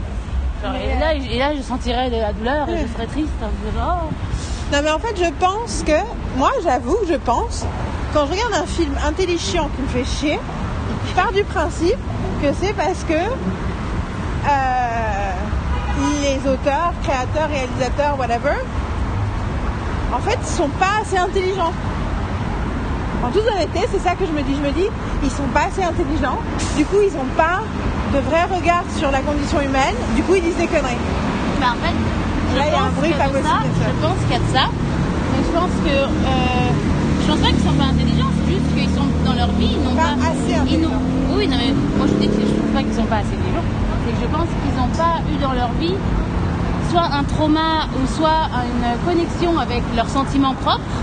Genre, 0.61 0.76
et, 0.76 0.99
là, 0.99 1.14
et 1.14 1.39
là, 1.39 1.56
je 1.56 1.61
sentirais 1.61 2.10
de 2.10 2.18
la 2.18 2.34
douleur 2.34 2.69
et 2.69 2.77
je 2.77 2.88
serais 2.93 3.07
triste. 3.07 3.30
Je 3.39 3.69
dirais, 3.72 3.85
oh. 3.85 4.10
Non, 4.72 4.80
mais 4.84 4.91
en 4.91 4.99
fait, 4.99 5.15
je 5.18 5.30
pense 5.39 5.84
que. 5.85 5.99
Moi, 6.38 6.52
j'avoue, 6.64 6.98
je 7.10 7.15
pense. 7.15 7.65
Quand 8.14 8.26
je 8.26 8.31
regarde 8.31 8.53
un 8.53 8.65
film 8.65 8.93
intelligent 9.06 9.69
qui 9.76 9.81
me 9.81 9.88
fait 9.88 10.06
chier, 10.06 10.39
je 11.10 11.14
pars 11.14 11.31
du 11.31 11.43
principe 11.43 11.98
que 12.41 12.48
c'est 12.61 12.73
parce 12.73 13.03
que. 13.03 13.14
euh, 14.49 15.31
les 16.23 16.38
auteurs, 16.49 16.93
créateurs, 17.03 17.49
réalisateurs, 17.49 18.18
whatever, 18.18 18.56
en 20.14 20.19
fait, 20.19 20.38
ils 20.41 20.48
sont 20.56 20.69
pas 20.80 21.02
assez 21.02 21.18
intelligents. 21.18 21.73
En 23.23 23.30
toute 23.30 23.45
honnêteté, 23.48 23.88
c'est 23.91 23.99
ça 23.99 24.15
que 24.15 24.26
je 24.26 24.31
me 24.31 24.41
dis. 24.41 24.56
Je 24.56 24.61
me 24.61 24.72
dis, 24.72 24.88
ils 25.23 25.30
sont 25.30 25.48
pas 25.53 25.65
assez 25.69 25.84
intelligents. 25.84 26.39
Du 26.76 26.85
coup, 26.85 26.98
ils 27.03 27.15
ont 27.15 27.30
pas 27.38 27.60
de 28.14 28.19
vrai 28.19 28.43
regard 28.45 28.84
sur 28.98 29.11
la 29.11 29.19
condition 29.19 29.61
humaine. 29.61 29.95
Du 30.15 30.23
coup, 30.23 30.34
ils 30.35 30.41
disent 30.43 30.57
des 30.57 30.68
conneries. 30.68 30.98
Mais 31.60 31.68
en 31.68 31.73
fait, 31.76 31.93
Là, 32.57 32.64
il 32.68 32.73
y 32.73 32.76
a 32.76 32.84
un 32.84 32.86
pense 32.91 32.95
bruit 32.99 33.10
qu'il 33.11 33.18
y 33.18 33.22
a 33.22 33.28
pas 33.28 33.30
de 33.32 33.44
ça. 33.44 33.56
possible 33.61 33.72
de 33.72 33.80
ça. 33.80 33.90
Je 33.91 33.99
pense 34.06 34.19
qu'il 34.26 34.32
y 34.32 34.40
a 34.40 34.44
de 34.44 34.52
ça. 34.56 34.65
Mais 35.32 35.41
je 35.48 35.52
pense 35.56 35.73
que. 35.86 35.95
euh, 35.95 36.69
je 37.22 37.26
pense 37.32 37.40
pas 37.40 37.52
qu'ils 37.53 37.65
sont 37.69 37.78
pas 37.80 37.90
intelligents, 37.94 38.32
c'est 38.36 38.52
juste 38.52 38.68
qu'ils 38.76 38.90
sont 38.98 39.07
dans 39.23 39.34
leur 39.38 39.52
vie, 39.56 39.72
ils 39.78 39.84
n'ont 39.86 39.95
Pas 39.95 40.18
pas. 40.19 40.34
assez 40.34 40.52
ils 40.52 40.56
intelligents. 40.57 41.02
Oui, 41.38 41.48
non, 41.48 41.57
mais 41.61 41.72
moi 41.98 42.06
je 42.10 42.15
dis 42.19 42.28
que 42.28 42.41
je 42.41 42.53
trouve 42.60 42.72
pas 42.73 42.84
qu'ils 42.84 42.94
sont 42.98 43.07
pas 43.07 43.22
assez 43.23 43.36
intelligents. 43.40 43.68
C'est 44.03 44.11
que 44.11 44.22
je 44.26 44.30
pense 44.36 44.49
qu'ils 44.60 44.76
n'ont 44.76 44.94
pas 44.98 45.15
eu 45.32 45.36
dans 45.40 45.53
leur 45.53 45.72
vie 45.80 45.95
soit 46.90 47.07
un 47.14 47.23
trauma 47.23 47.88
ou 47.95 48.02
soit 48.18 48.52
une 48.68 48.84
connexion 49.07 49.57
avec 49.60 49.82
leurs 49.95 50.10
sentiments 50.10 50.56
propres. 50.56 50.98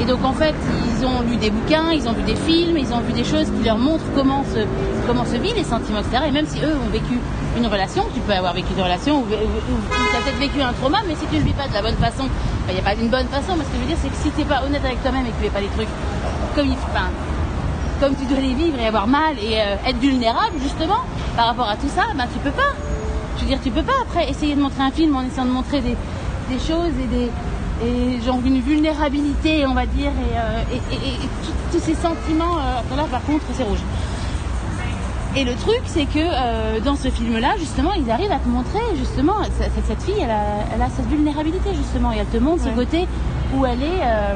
Et 0.00 0.04
donc 0.04 0.24
en 0.24 0.32
fait, 0.32 0.54
ils 0.98 1.06
ont 1.06 1.20
lu 1.22 1.36
des 1.36 1.50
bouquins, 1.50 1.92
ils 1.92 2.08
ont 2.08 2.12
vu 2.12 2.22
des 2.22 2.34
films, 2.34 2.76
ils 2.76 2.92
ont 2.92 3.00
vu 3.06 3.12
des 3.12 3.22
choses 3.24 3.46
qui 3.46 3.62
leur 3.64 3.78
montrent 3.78 4.04
comment 4.16 4.42
se, 4.52 4.60
comment 5.06 5.24
se 5.24 5.36
vivent 5.36 5.54
les 5.56 5.64
sentiments, 5.64 6.00
etc. 6.00 6.24
Et 6.28 6.32
même 6.32 6.46
si 6.46 6.58
eux 6.60 6.74
ont 6.84 6.90
vécu 6.90 7.20
une 7.56 7.66
relation, 7.66 8.04
tu 8.14 8.20
peux 8.20 8.32
avoir 8.32 8.52
vécu 8.52 8.68
une 8.76 8.82
relation 8.82 9.20
ou, 9.20 9.24
tu 9.28 9.34
as 9.34 10.22
peut-être 10.22 10.38
vécu 10.38 10.60
un 10.60 10.72
trauma, 10.72 10.98
mais 11.06 11.14
si 11.14 11.26
tu 11.26 11.36
ne 11.36 11.40
vis 11.40 11.52
pas 11.52 11.68
de 11.68 11.74
la 11.74 11.82
bonne 11.82 11.96
façon, 11.96 12.28
il 12.68 12.74
n'y 12.74 12.80
a 12.80 12.82
pas 12.82 12.94
d'une 12.94 13.08
bonne 13.08 13.26
façon. 13.28 13.56
Mais 13.56 13.64
ce 13.64 13.70
que 13.70 13.76
je 13.76 13.80
veux 13.80 13.86
dire, 13.86 13.96
c'est 14.00 14.08
que 14.08 14.16
si 14.16 14.30
tu 14.30 14.38
n'es 14.38 14.44
pas 14.44 14.62
honnête 14.64 14.84
avec 14.84 15.00
toi-même 15.02 15.26
et 15.26 15.30
que 15.30 15.36
tu 15.36 15.44
ne 15.44 15.48
fais 15.48 15.54
pas 15.54 15.60
des 15.60 15.74
trucs 15.74 15.88
comme, 16.54 16.66
il, 16.66 16.72
enfin, 16.72 17.08
comme 18.00 18.14
tu 18.14 18.26
dois 18.26 18.40
les 18.40 18.54
vivre 18.54 18.78
et 18.78 18.86
avoir 18.86 19.06
mal 19.06 19.38
et 19.38 19.60
euh, 19.60 19.88
être 19.88 19.98
vulnérable 19.98 20.56
justement 20.62 21.00
par 21.36 21.46
rapport 21.46 21.68
à 21.68 21.76
tout 21.76 21.88
ça, 21.88 22.02
ben 22.14 22.24
tu 22.32 22.38
peux 22.40 22.50
pas. 22.50 22.72
Je 23.36 23.42
veux 23.42 23.48
dire, 23.48 23.58
tu 23.62 23.70
peux 23.70 23.82
pas 23.82 24.00
après 24.02 24.30
essayer 24.30 24.54
de 24.54 24.60
montrer 24.60 24.82
un 24.82 24.90
film 24.90 25.16
en 25.16 25.22
essayant 25.22 25.44
de 25.46 25.50
montrer 25.50 25.80
des, 25.80 25.96
choses 26.58 26.92
et 27.02 27.06
des 27.06 27.30
et 27.84 28.20
genre 28.24 28.38
une 28.44 28.60
vulnérabilité, 28.60 29.66
on 29.66 29.74
va 29.74 29.84
dire, 29.84 30.10
et, 30.10 30.36
euh, 30.36 30.76
tous 31.70 31.78
ces 31.78 31.94
sentiments. 31.94 32.56
euh, 32.56 32.96
là, 32.96 33.04
par 33.10 33.22
contre, 33.22 33.44
c'est 33.52 33.64
rouge. 33.64 33.80
Et 35.36 35.44
le 35.44 35.54
truc, 35.54 35.80
c'est 35.84 36.06
que 36.06 36.18
euh, 36.18 36.80
dans 36.80 36.96
ce 36.96 37.08
film-là, 37.10 37.54
justement, 37.58 37.92
ils 37.92 38.10
arrivent 38.10 38.32
à 38.32 38.38
te 38.38 38.48
montrer, 38.48 38.80
justement, 38.96 39.34
cette, 39.58 39.70
cette 39.86 40.02
fille, 40.02 40.14
elle 40.22 40.30
a, 40.30 40.42
elle 40.74 40.80
a 40.80 40.88
cette 40.88 41.06
vulnérabilité, 41.08 41.70
justement, 41.74 42.10
et 42.12 42.16
elle 42.18 42.26
te 42.26 42.38
montre 42.38 42.62
ce 42.64 42.68
côté 42.70 43.06
où 43.54 43.66
elle 43.66 43.82
est. 43.82 44.02
euh, 44.02 44.34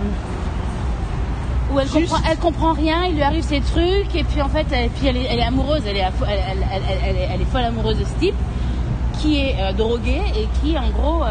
où 1.73 1.79
elle 1.81 1.89
comprend, 1.89 2.17
elle 2.31 2.37
comprend 2.39 2.73
rien, 2.75 3.05
il 3.09 3.15
lui 3.15 3.23
arrive 3.23 3.43
ces 3.45 3.61
trucs, 3.61 4.15
et 4.15 4.25
puis 4.25 4.43
en 4.43 4.49
fait, 4.49 4.67
elle, 4.73 4.91
puis 4.91 5.07
elle, 5.07 5.17
est, 5.17 5.25
elle 5.31 5.39
est 5.39 5.43
amoureuse, 5.45 5.83
elle 5.87 5.97
est, 5.97 6.01
elle, 6.01 6.65
elle- 7.33 7.41
est, 7.41 7.45
folle 7.51 7.63
amoureuse 7.65 7.99
de 7.99 8.05
ce 8.05 8.15
type, 8.21 8.35
qui 9.21 9.39
est 9.39 9.57
euh, 9.61 9.73
drogué 9.73 10.21
et 10.37 10.49
qui, 10.61 10.77
en 10.77 10.89
gros, 10.91 11.23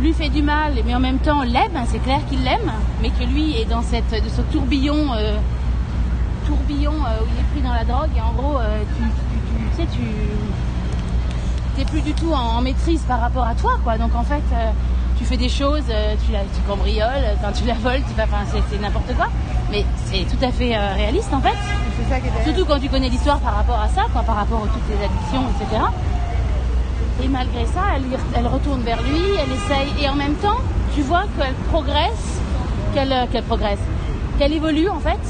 lui 0.00 0.12
fait 0.14 0.30
du 0.30 0.42
mal, 0.42 0.72
mais 0.84 0.94
en 0.94 1.00
même 1.00 1.18
temps 1.18 1.42
l'aime, 1.42 1.76
hein, 1.76 1.84
c'est 1.86 2.02
clair 2.02 2.20
qu'il 2.28 2.42
l'aime, 2.42 2.72
mais 3.02 3.10
que 3.10 3.22
lui 3.24 3.56
est 3.60 3.66
dans 3.66 3.82
cette, 3.82 4.10
de 4.10 4.28
ce 4.28 4.40
tourbillon, 4.50 5.12
euh, 5.14 5.36
tourbillon 6.46 6.92
euh, 6.94 7.22
où 7.22 7.26
il 7.34 7.40
est 7.40 7.48
pris 7.52 7.60
dans 7.62 7.74
la 7.74 7.84
drogue, 7.84 8.10
et 8.16 8.20
en 8.20 8.32
gros, 8.32 8.58
euh, 8.58 8.82
tu, 8.96 9.02
tu, 9.04 9.08
tu- 9.08 9.70
tu 9.70 9.76
sais, 9.76 9.88
tu 9.98 10.04
t'es 11.76 11.84
plus 11.84 12.02
du 12.02 12.12
tout 12.14 12.32
en, 12.32 12.58
en 12.58 12.60
maîtrise 12.62 13.00
par 13.02 13.20
rapport 13.20 13.46
à 13.46 13.54
toi, 13.54 13.72
quoi. 13.82 13.98
Donc 13.98 14.14
en 14.14 14.22
fait, 14.22 14.42
euh, 14.52 14.70
tu 15.18 15.24
fais 15.24 15.36
des 15.36 15.48
choses, 15.48 15.84
euh, 15.90 16.14
tu, 16.24 16.32
la, 16.32 16.40
tu 16.40 16.60
cambrioles, 16.68 17.24
tu 17.56 17.64
la 17.64 17.74
voles, 17.74 18.02
tu, 18.02 18.20
enfin, 18.22 18.44
c'est, 18.52 18.62
c'est 18.70 18.80
n'importe 18.80 19.14
quoi. 19.16 19.28
Mais 19.70 19.84
c'est 20.06 20.24
tout 20.28 20.42
à 20.44 20.50
fait 20.52 20.76
euh, 20.76 20.94
réaliste 20.94 21.32
en 21.32 21.40
fait. 21.40 21.54
Ça 22.08 22.20
qui 22.20 22.26
est. 22.28 22.44
Surtout 22.44 22.64
quand 22.66 22.78
tu 22.78 22.88
connais 22.88 23.08
l'histoire 23.08 23.38
par 23.40 23.56
rapport 23.56 23.80
à 23.80 23.88
ça, 23.88 24.02
quoi, 24.12 24.22
par 24.22 24.36
rapport 24.36 24.58
à 24.64 24.66
toutes 24.66 24.88
les 24.88 25.04
addictions, 25.04 25.42
etc. 25.58 25.82
Et 27.22 27.28
malgré 27.28 27.64
ça, 27.66 27.80
elle, 27.96 28.02
elle 28.36 28.46
retourne 28.46 28.80
vers 28.82 29.00
lui, 29.02 29.20
elle 29.40 29.52
essaye, 29.52 30.04
et 30.04 30.08
en 30.08 30.14
même 30.14 30.34
temps, 30.34 30.58
tu 30.94 31.02
vois 31.02 31.24
qu'elle 31.38 31.54
progresse, 31.72 32.40
qu'elle 32.92 33.14
qu'elle 33.32 33.44
progresse, 33.44 33.78
qu'elle 34.38 34.52
évolue 34.52 34.88
en 34.88 34.98
fait, 34.98 35.20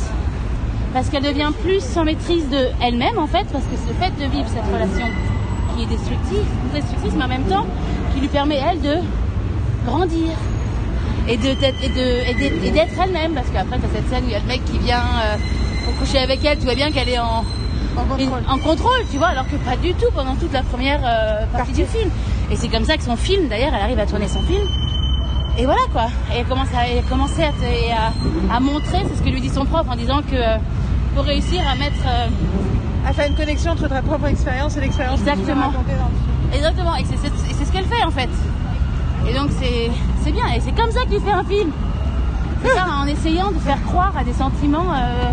parce 0.95 1.11
qu'elle 1.11 1.23
devient 1.25 1.51
plus 1.63 1.83
en 1.99 2.05
maîtrise 2.05 2.49
de 2.49 2.69
elle-même 2.81 3.19
en 3.19 3.27
fait, 3.27 3.45
parce 3.53 3.65
que 3.65 3.77
c'est 3.77 3.93
le 3.93 3.99
fait 4.03 4.25
de 4.25 4.31
vivre 4.31 4.49
cette 4.49 4.65
relation 4.73 5.07
qui 5.77 5.83
est 5.83 5.87
destructive, 5.87 6.47
destructrice, 6.73 7.13
mais 7.17 7.25
en 7.25 7.29
même 7.29 7.43
temps 7.45 7.67
qui 8.15 8.21
lui 8.21 8.29
permet 8.29 8.57
elle 8.67 8.81
de 8.81 8.97
grandir 9.87 10.31
et 11.29 11.37
de 11.37 11.55
d'être- 11.61 11.83
et 12.65 12.71
d'être 12.71 12.93
elle-même, 13.03 13.33
parce 13.35 13.49
qu'après 13.51 13.79
t'as 13.79 13.89
cette 13.95 14.09
scène 14.09 14.25
où 14.25 14.29
il 14.29 14.33
y 14.33 14.37
a 14.37 14.41
le 14.41 14.47
mec 14.47 14.65
qui 14.65 14.79
vient 14.79 15.03
euh, 15.25 15.37
pour 15.85 15.95
coucher 15.99 16.19
avec 16.19 16.45
elle, 16.45 16.59
tu 16.59 16.65
vois 16.65 16.75
bien 16.75 16.91
qu'elle 16.91 17.09
est 17.09 17.19
en 17.19 17.45
En 17.97 18.05
contrôle. 18.05 18.43
en 18.49 18.59
contrôle, 18.59 19.03
tu 19.11 19.19
vois, 19.19 19.29
alors 19.29 19.47
que 19.49 19.57
pas 19.57 19.77
du 19.77 19.93
tout 19.95 20.11
pendant 20.15 20.35
toute 20.37 20.53
la 20.53 20.63
première 20.63 21.01
euh, 21.05 21.45
partie 21.53 21.73
Partie. 21.73 21.73
du 21.83 21.85
film. 21.87 22.11
Et 22.51 22.57
c'est 22.57 22.69
comme 22.69 22.85
ça 22.85 22.97
que 22.97 23.03
son 23.05 23.17
film, 23.17 23.49
d'ailleurs, 23.49 23.73
elle 23.75 23.83
arrive 23.83 23.99
à 23.99 24.07
tourner 24.07 24.29
son 24.29 24.41
film. 24.43 24.63
Et 25.59 25.65
voilà 25.65 25.81
quoi. 25.93 26.07
Et 26.35 26.39
elle 26.41 26.45
commence 26.47 26.69
à, 26.77 26.87
elle 26.89 27.05
commençait 27.05 27.45
à, 27.45 27.53
te- 27.53 27.65
et 27.65 27.91
à, 27.93 28.13
à 28.55 28.61
montrer, 28.61 28.99
c'est 29.09 29.17
ce 29.17 29.23
que 29.23 29.31
lui 29.31 29.41
dit 29.41 29.49
son 29.49 29.65
prof, 29.65 29.87
en 29.89 29.97
disant 29.97 30.21
que, 30.23 30.37
pour 31.15 31.25
réussir 31.25 31.63
à 31.71 31.75
mettre. 31.77 32.03
euh, 32.07 32.29
À 33.07 33.13
faire 33.13 33.29
une 33.29 33.35
connexion 33.37 33.73
entre 33.73 33.87
ta 33.87 34.01
propre 34.01 34.27
expérience 34.29 34.77
et 34.79 34.81
l'expérience 34.81 35.21
que 35.21 35.25
tu 35.29 35.31
veux 35.37 35.41
Exactement. 35.43 35.67
raconter 35.69 35.93
dans 36.01 36.09
le 36.09 36.17
film. 36.17 36.55
Exactement, 36.55 36.97
et 36.97 37.05
c'est 37.05 37.65
ce 37.67 37.71
qu'elle 37.73 37.85
fait 37.85 38.03
en 38.03 38.11
fait. 38.11 38.31
Et 39.29 39.35
donc 39.35 39.51
c'est 40.23 40.33
bien, 40.33 40.47
et 40.57 40.61
c'est 40.61 40.73
comme 40.73 40.91
ça 40.91 41.03
que 41.05 41.11
tu 41.15 41.21
fais 41.21 41.31
un 41.33 41.45
film. 41.45 41.71
C'est 42.63 42.75
ça, 42.75 42.87
en 43.03 43.07
essayant 43.07 43.51
de 43.53 43.59
faire 43.59 43.83
croire 43.85 44.13
à 44.19 44.25
des 44.25 44.33
sentiments. 44.33 44.89
euh, 44.95 45.31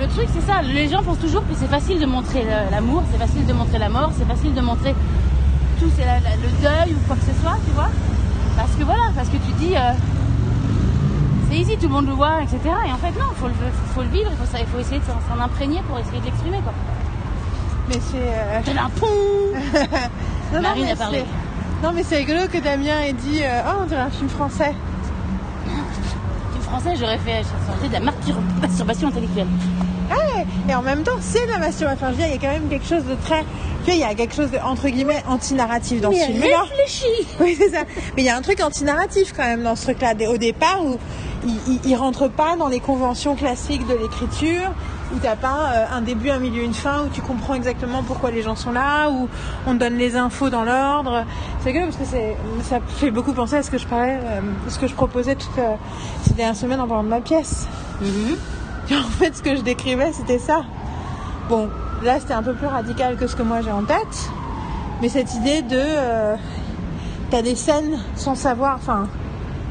le 0.00 0.06
truc 0.08 0.26
c'est 0.32 0.40
ça, 0.50 0.62
les 0.62 0.88
gens 0.88 1.02
pensent 1.02 1.18
toujours 1.20 1.42
que 1.46 1.54
c'est 1.54 1.68
facile 1.68 2.00
de 2.00 2.06
montrer 2.06 2.42
l'amour, 2.70 3.02
c'est 3.12 3.18
facile 3.18 3.44
de 3.46 3.52
montrer 3.52 3.78
la 3.78 3.90
mort, 3.90 4.10
c'est 4.16 4.26
facile 4.26 4.54
de 4.54 4.60
montrer 4.62 4.94
tout, 5.78 5.90
c'est 5.96 6.04
le 6.06 6.50
deuil 6.62 6.94
ou 6.96 7.00
quoi 7.06 7.16
que 7.16 7.26
ce 7.30 7.38
soit, 7.42 7.58
tu 7.66 7.72
vois. 7.74 7.90
Parce 8.56 8.72
que 8.78 8.82
voilà, 8.84 9.04
parce 9.14 9.28
que 9.28 9.36
tu 9.36 9.52
dis, 9.58 9.74
euh, 9.76 9.92
c'est 11.54 11.60
easy, 11.60 11.76
tout 11.76 11.86
le 11.88 11.92
monde 11.94 12.06
le 12.06 12.12
voit, 12.12 12.42
etc. 12.42 12.58
Et 12.86 12.92
en 12.92 12.96
fait 12.98 13.10
non, 13.18 13.26
il 13.30 13.36
faut 13.40 13.46
le, 13.48 13.54
faut 13.94 14.02
le 14.02 14.08
vivre, 14.08 14.30
il 14.30 14.66
faut, 14.66 14.78
essayer 14.78 14.98
de 14.98 15.04
s'en 15.04 15.40
imprégner 15.42 15.80
pour 15.88 15.98
essayer 15.98 16.20
de 16.20 16.24
l'exprimer 16.26 16.58
quoi. 16.58 16.72
Mais 17.88 17.96
c'est. 18.10 18.16
euh, 18.16 18.60
De 18.62 18.76
la 18.76 18.82
Non, 20.54 20.60
Marine 20.62 20.84
mais 20.84 20.92
a 20.92 20.96
parlé. 20.96 21.18
c'est- 21.18 21.86
Non, 21.86 21.92
mais 21.94 22.02
c'est 22.02 22.16
rigolo 22.16 22.40
que 22.52 22.58
Damien 22.58 23.00
ait 23.00 23.12
dit 23.12 23.40
euh, 23.42 23.60
Oh, 23.68 23.80
on 23.82 23.86
dirait 23.86 24.00
un 24.00 24.10
film 24.10 24.28
français. 24.28 24.72
En 26.56 26.60
français, 26.62 26.94
j'aurais 26.98 27.18
fait 27.18 27.42
de 27.86 27.92
la 27.92 28.00
masturbation 28.00 29.08
intellectuelle. 29.08 29.46
Ouais, 30.10 30.44
et 30.68 30.74
en 30.74 30.82
même 30.82 31.02
temps, 31.02 31.12
c'est 31.20 31.46
de 31.46 31.50
la 31.52 31.58
masturbation. 31.58 31.88
Enfin, 32.06 32.12
je 32.12 32.22
veux 32.22 32.26
dire, 32.26 32.26
il 32.26 32.32
y 32.42 32.44
a 32.46 32.48
quand 32.48 32.52
même 32.60 32.68
quelque 32.68 32.86
chose 32.86 33.04
de 33.04 33.14
très. 33.14 33.40
Tu 33.84 33.90
vois, 33.90 33.94
il 33.94 34.00
y 34.00 34.04
a 34.04 34.14
quelque 34.14 34.34
chose 34.34 34.50
de, 34.50 34.58
entre 34.58 34.88
guillemets, 34.88 35.22
anti-narratif 35.28 36.00
dans 36.00 36.10
ce 36.10 36.16
réfléchis 36.16 37.26
Oui, 37.40 37.56
c'est 37.58 37.70
ça. 37.70 37.82
Mais 38.16 38.22
il 38.22 38.24
y 38.24 38.28
a 38.30 38.36
un 38.36 38.42
truc 38.42 38.60
anti-narratif 38.62 39.32
quand 39.36 39.44
même 39.44 39.62
dans 39.62 39.76
ce 39.76 39.84
truc-là. 39.84 40.14
Au 40.28 40.36
départ, 40.38 40.78
où 40.84 40.98
il, 41.44 41.56
il, 41.66 41.80
il 41.84 41.96
rentre 41.96 42.28
pas 42.28 42.56
dans 42.56 42.68
les 42.68 42.80
conventions 42.80 43.34
classiques 43.34 43.86
de 43.86 43.94
l'écriture, 43.94 44.72
où 45.14 45.18
t'as 45.18 45.36
pas 45.36 45.72
euh, 45.72 45.84
un 45.92 46.00
début, 46.00 46.30
un 46.30 46.38
milieu, 46.38 46.62
une 46.62 46.74
fin, 46.74 47.02
où 47.04 47.08
tu 47.08 47.20
comprends 47.20 47.54
exactement 47.54 48.02
pourquoi 48.02 48.30
les 48.30 48.42
gens 48.42 48.56
sont 48.56 48.72
là, 48.72 49.10
où 49.10 49.28
on 49.66 49.74
te 49.74 49.78
donne 49.78 49.96
les 49.96 50.16
infos 50.16 50.50
dans 50.50 50.64
l'ordre. 50.64 51.24
C'est 51.60 51.70
rigolo 51.70 51.86
parce 51.86 51.96
que 51.96 52.04
c'est, 52.04 52.36
ça 52.62 52.80
fait 52.86 53.10
beaucoup 53.10 53.32
penser 53.32 53.56
à 53.56 53.62
ce 53.62 53.70
que 53.70 53.78
je 53.78 53.86
parlais, 53.86 54.18
euh, 54.22 54.40
ce 54.68 54.78
que 54.78 54.86
je 54.86 54.94
proposais 54.94 55.34
toute 55.34 55.58
euh, 55.58 55.74
ces 56.22 56.34
dernières 56.34 56.56
semaines 56.56 56.80
en 56.80 56.88
parlant 56.88 57.04
de 57.04 57.08
ma 57.08 57.20
pièce. 57.20 57.66
Mhm. 58.00 58.36
En 58.92 59.10
fait, 59.18 59.36
ce 59.36 59.42
que 59.42 59.56
je 59.56 59.62
décrivais, 59.62 60.12
c'était 60.12 60.38
ça. 60.38 60.62
Bon, 61.48 61.68
là, 62.02 62.20
c'était 62.20 62.34
un 62.34 62.42
peu 62.42 62.54
plus 62.54 62.66
radical 62.66 63.16
que 63.16 63.26
ce 63.26 63.36
que 63.36 63.42
moi 63.42 63.60
j'ai 63.62 63.72
en 63.72 63.84
tête. 63.84 64.30
Mais 65.00 65.08
cette 65.08 65.34
idée 65.34 65.62
de. 65.62 65.80
T'as 67.30 67.40
des 67.40 67.54
scènes 67.54 67.98
sans 68.14 68.34
savoir. 68.34 68.76
Enfin, 68.76 69.08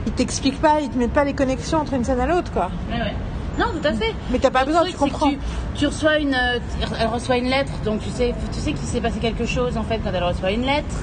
ils 0.08 0.14
t'expliquent 0.14 0.62
pas, 0.62 0.82
ils 0.82 0.90
te 0.90 0.98
mettent 0.98 1.14
pas 1.14 1.24
les 1.24 1.34
connexions 1.34 1.80
entre 1.80 1.94
une 1.94 2.04
scène 2.04 2.20
à 2.20 2.28
l'autre, 2.28 2.52
quoi. 2.52 2.70
Ouais, 2.92 2.98
ouais. 2.98 3.14
Non, 3.58 3.66
tout 3.72 3.88
à 3.88 3.94
fait. 3.94 4.14
Mais 4.32 4.40
t'as 4.40 4.50
pas 4.50 4.62
Le 4.62 4.68
besoin, 4.68 4.82
truc, 4.82 4.94
tu 4.94 5.00
comprends. 5.00 5.30
Tu, 5.30 5.38
tu 5.76 5.88
reçois 5.88 6.18
une, 6.18 6.34
euh, 6.34 6.60
elle 7.00 7.08
reçoit 7.08 7.38
une 7.38 7.50
lettre, 7.50 7.72
donc 7.86 8.02
tu 8.02 8.10
sais, 8.10 8.34
tu 8.52 8.60
sais 8.60 8.74
qu'il 8.74 8.88
s'est 8.88 9.02
passé 9.02 9.20
quelque 9.20 9.46
chose 9.46 9.78
en 9.78 9.84
fait 9.84 10.00
quand 10.04 10.12
elle 10.14 10.24
reçoit 10.24 10.52
une 10.52 10.64
lettre. 10.64 10.96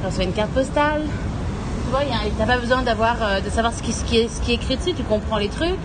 Elle 0.00 0.10
reçoit 0.10 0.24
une 0.24 0.32
carte 0.32 0.50
postale. 0.50 1.02
Tu 1.02 1.90
vois, 1.90 2.02
il 2.04 2.30
t'as 2.38 2.46
pas 2.46 2.58
besoin 2.58 2.82
d'avoir, 2.82 3.16
euh, 3.22 3.40
de 3.40 3.50
savoir 3.50 3.72
ce 3.72 3.82
qui, 3.82 3.92
ce 3.92 4.04
qui 4.04 4.18
est, 4.18 4.28
ce 4.28 4.40
qui 4.40 4.52
est 4.52 4.54
écrit 4.54 4.76
dessus. 4.76 4.94
Tu 4.94 5.02
comprends 5.02 5.38
les 5.38 5.48
trucs. 5.48 5.76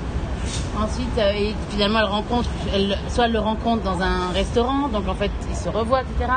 Ensuite, 0.79 1.17
euh, 1.17 1.31
et 1.31 1.55
finalement, 1.71 1.99
elle 1.99 2.05
rencontre, 2.05 2.49
elle, 2.73 2.97
soit 3.09 3.25
elle 3.25 3.33
le 3.33 3.39
rencontre 3.39 3.83
dans 3.83 4.01
un 4.01 4.31
restaurant, 4.33 4.87
donc 4.87 5.07
en 5.07 5.15
fait, 5.15 5.31
ils 5.49 5.55
se 5.55 5.69
revoient, 5.69 6.01
etc. 6.01 6.31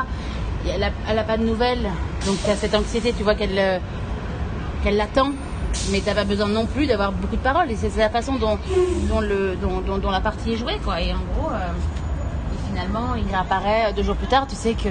Et 0.65 0.69
elle, 0.69 0.83
a, 0.83 0.89
elle 1.09 1.17
a 1.17 1.23
pas 1.23 1.37
de 1.37 1.43
nouvelles, 1.43 1.89
donc 2.25 2.37
tu 2.43 2.49
as 2.49 2.55
cette 2.55 2.75
anxiété, 2.75 3.13
tu 3.17 3.23
vois 3.23 3.35
qu'elle, 3.35 3.81
qu'elle 4.83 4.97
l'attend, 4.97 5.31
mais 5.91 6.01
t'as 6.01 6.13
pas 6.13 6.23
besoin 6.23 6.47
non 6.47 6.65
plus 6.65 6.85
d'avoir 6.85 7.11
beaucoup 7.11 7.35
de 7.35 7.41
paroles. 7.41 7.71
Et 7.71 7.75
c'est 7.75 7.95
la 7.97 8.09
façon 8.09 8.35
dont, 8.35 8.57
le, 9.21 9.55
dont, 9.55 10.11
la 10.11 10.21
partie 10.21 10.53
est 10.53 10.57
jouée, 10.57 10.79
quoi. 10.83 11.01
Et 11.01 11.13
en 11.13 11.21
gros, 11.33 11.51
euh, 11.51 11.67
finalement, 12.69 13.15
il 13.15 13.27
réapparaît 13.27 13.89
euh, 13.89 13.93
deux 13.93 14.03
jours 14.03 14.15
plus 14.15 14.27
tard. 14.27 14.47
Tu 14.47 14.55
sais 14.55 14.73
que 14.73 14.89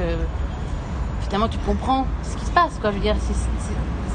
finalement, 1.22 1.48
tu 1.48 1.58
comprends 1.58 2.06
ce 2.22 2.36
qui 2.36 2.44
se 2.44 2.50
passe, 2.50 2.78
quoi. 2.80 2.90
Je 2.90 2.96
veux 2.96 3.02
dire, 3.02 3.16
ce 3.16 3.28
que 3.28 3.34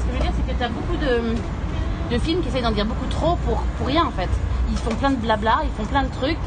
je 0.08 0.12
veux 0.12 0.22
dire, 0.22 0.32
c'est 0.36 0.52
que 0.52 0.58
t'as 0.58 0.68
beaucoup 0.68 0.96
de, 0.96 2.14
de 2.14 2.18
films 2.20 2.40
qui 2.42 2.48
essayent 2.48 2.62
d'en 2.62 2.72
dire 2.72 2.86
beaucoup 2.86 3.06
trop 3.06 3.36
pour, 3.46 3.62
pour 3.78 3.86
rien, 3.86 4.04
en 4.04 4.10
fait. 4.10 4.30
Ils 4.70 4.76
font 4.76 4.94
plein 4.94 5.10
de 5.10 5.16
blabla, 5.16 5.60
ils 5.64 5.70
font 5.70 5.88
plein 5.88 6.02
de 6.02 6.10
trucs, 6.10 6.38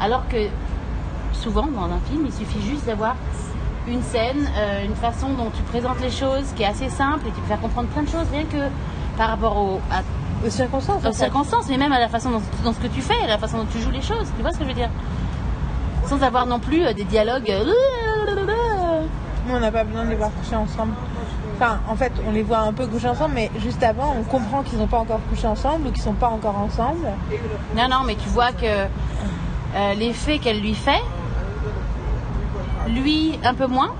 alors 0.00 0.26
que 0.28 0.48
souvent, 1.32 1.66
dans 1.66 1.84
un 1.84 2.00
film, 2.10 2.26
il 2.26 2.32
suffit 2.32 2.60
juste 2.62 2.86
d'avoir 2.86 3.14
une 3.88 4.02
scène, 4.02 4.48
euh, 4.56 4.84
une 4.84 4.94
façon 4.94 5.30
dont 5.30 5.50
tu 5.50 5.62
présentes 5.62 6.00
les 6.00 6.10
choses 6.10 6.52
qui 6.54 6.62
est 6.62 6.66
assez 6.66 6.88
simple 6.88 7.26
et 7.26 7.30
tu 7.30 7.40
peux 7.40 7.46
faire 7.46 7.60
comprendre 7.60 7.88
plein 7.88 8.02
de 8.02 8.08
choses, 8.08 8.26
rien 8.32 8.44
que 8.44 8.68
par 9.20 9.28
rapport 9.28 9.54
au, 9.58 9.80
à, 9.92 10.00
Aux 10.46 10.48
circonstances, 10.48 11.04
aux 11.04 11.68
mais 11.68 11.76
même 11.76 11.92
à 11.92 12.00
la 12.00 12.08
façon 12.08 12.30
dont, 12.30 12.40
dans 12.64 12.72
ce 12.72 12.78
que 12.78 12.86
tu 12.86 13.02
fais, 13.02 13.22
à 13.22 13.26
la 13.26 13.36
façon 13.36 13.58
dont 13.58 13.66
tu 13.70 13.78
joues 13.78 13.90
les 13.90 14.00
choses. 14.00 14.26
Tu 14.34 14.40
vois 14.40 14.50
ce 14.50 14.56
que 14.56 14.64
je 14.64 14.68
veux 14.70 14.74
dire? 14.74 14.88
Sans 16.06 16.22
avoir 16.22 16.46
non 16.46 16.58
plus 16.58 16.86
euh, 16.86 16.94
des 16.94 17.04
dialogues. 17.04 17.50
euh, 17.50 19.02
Nous, 19.46 19.54
on 19.54 19.60
n'a 19.60 19.70
pas 19.70 19.84
besoin 19.84 20.06
de 20.06 20.08
les 20.08 20.16
voir 20.16 20.30
coucher 20.40 20.56
ensemble. 20.56 20.94
Enfin, 21.56 21.80
en 21.86 21.96
fait, 21.96 22.12
on 22.26 22.30
les 22.32 22.42
voit 22.42 22.60
un 22.60 22.72
peu 22.72 22.86
coucher 22.86 23.08
ensemble, 23.08 23.34
mais 23.34 23.50
juste 23.58 23.82
avant, 23.82 24.16
on 24.18 24.22
comprend 24.22 24.62
qu'ils 24.62 24.78
n'ont 24.78 24.86
pas 24.86 25.00
encore 25.00 25.20
couché 25.28 25.46
ensemble 25.46 25.88
ou 25.88 25.90
qu'ils 25.90 26.02
sont 26.02 26.14
pas 26.14 26.28
encore 26.28 26.56
ensemble. 26.56 27.06
Non, 27.76 27.88
non, 27.90 28.04
mais 28.06 28.14
tu 28.14 28.30
vois 28.30 28.52
que 28.52 28.64
euh, 28.64 29.94
l'effet 29.98 30.38
qu'elle 30.38 30.62
lui 30.62 30.74
fait, 30.74 31.02
lui 32.88 33.38
un 33.44 33.52
peu 33.52 33.66
moins. 33.66 33.90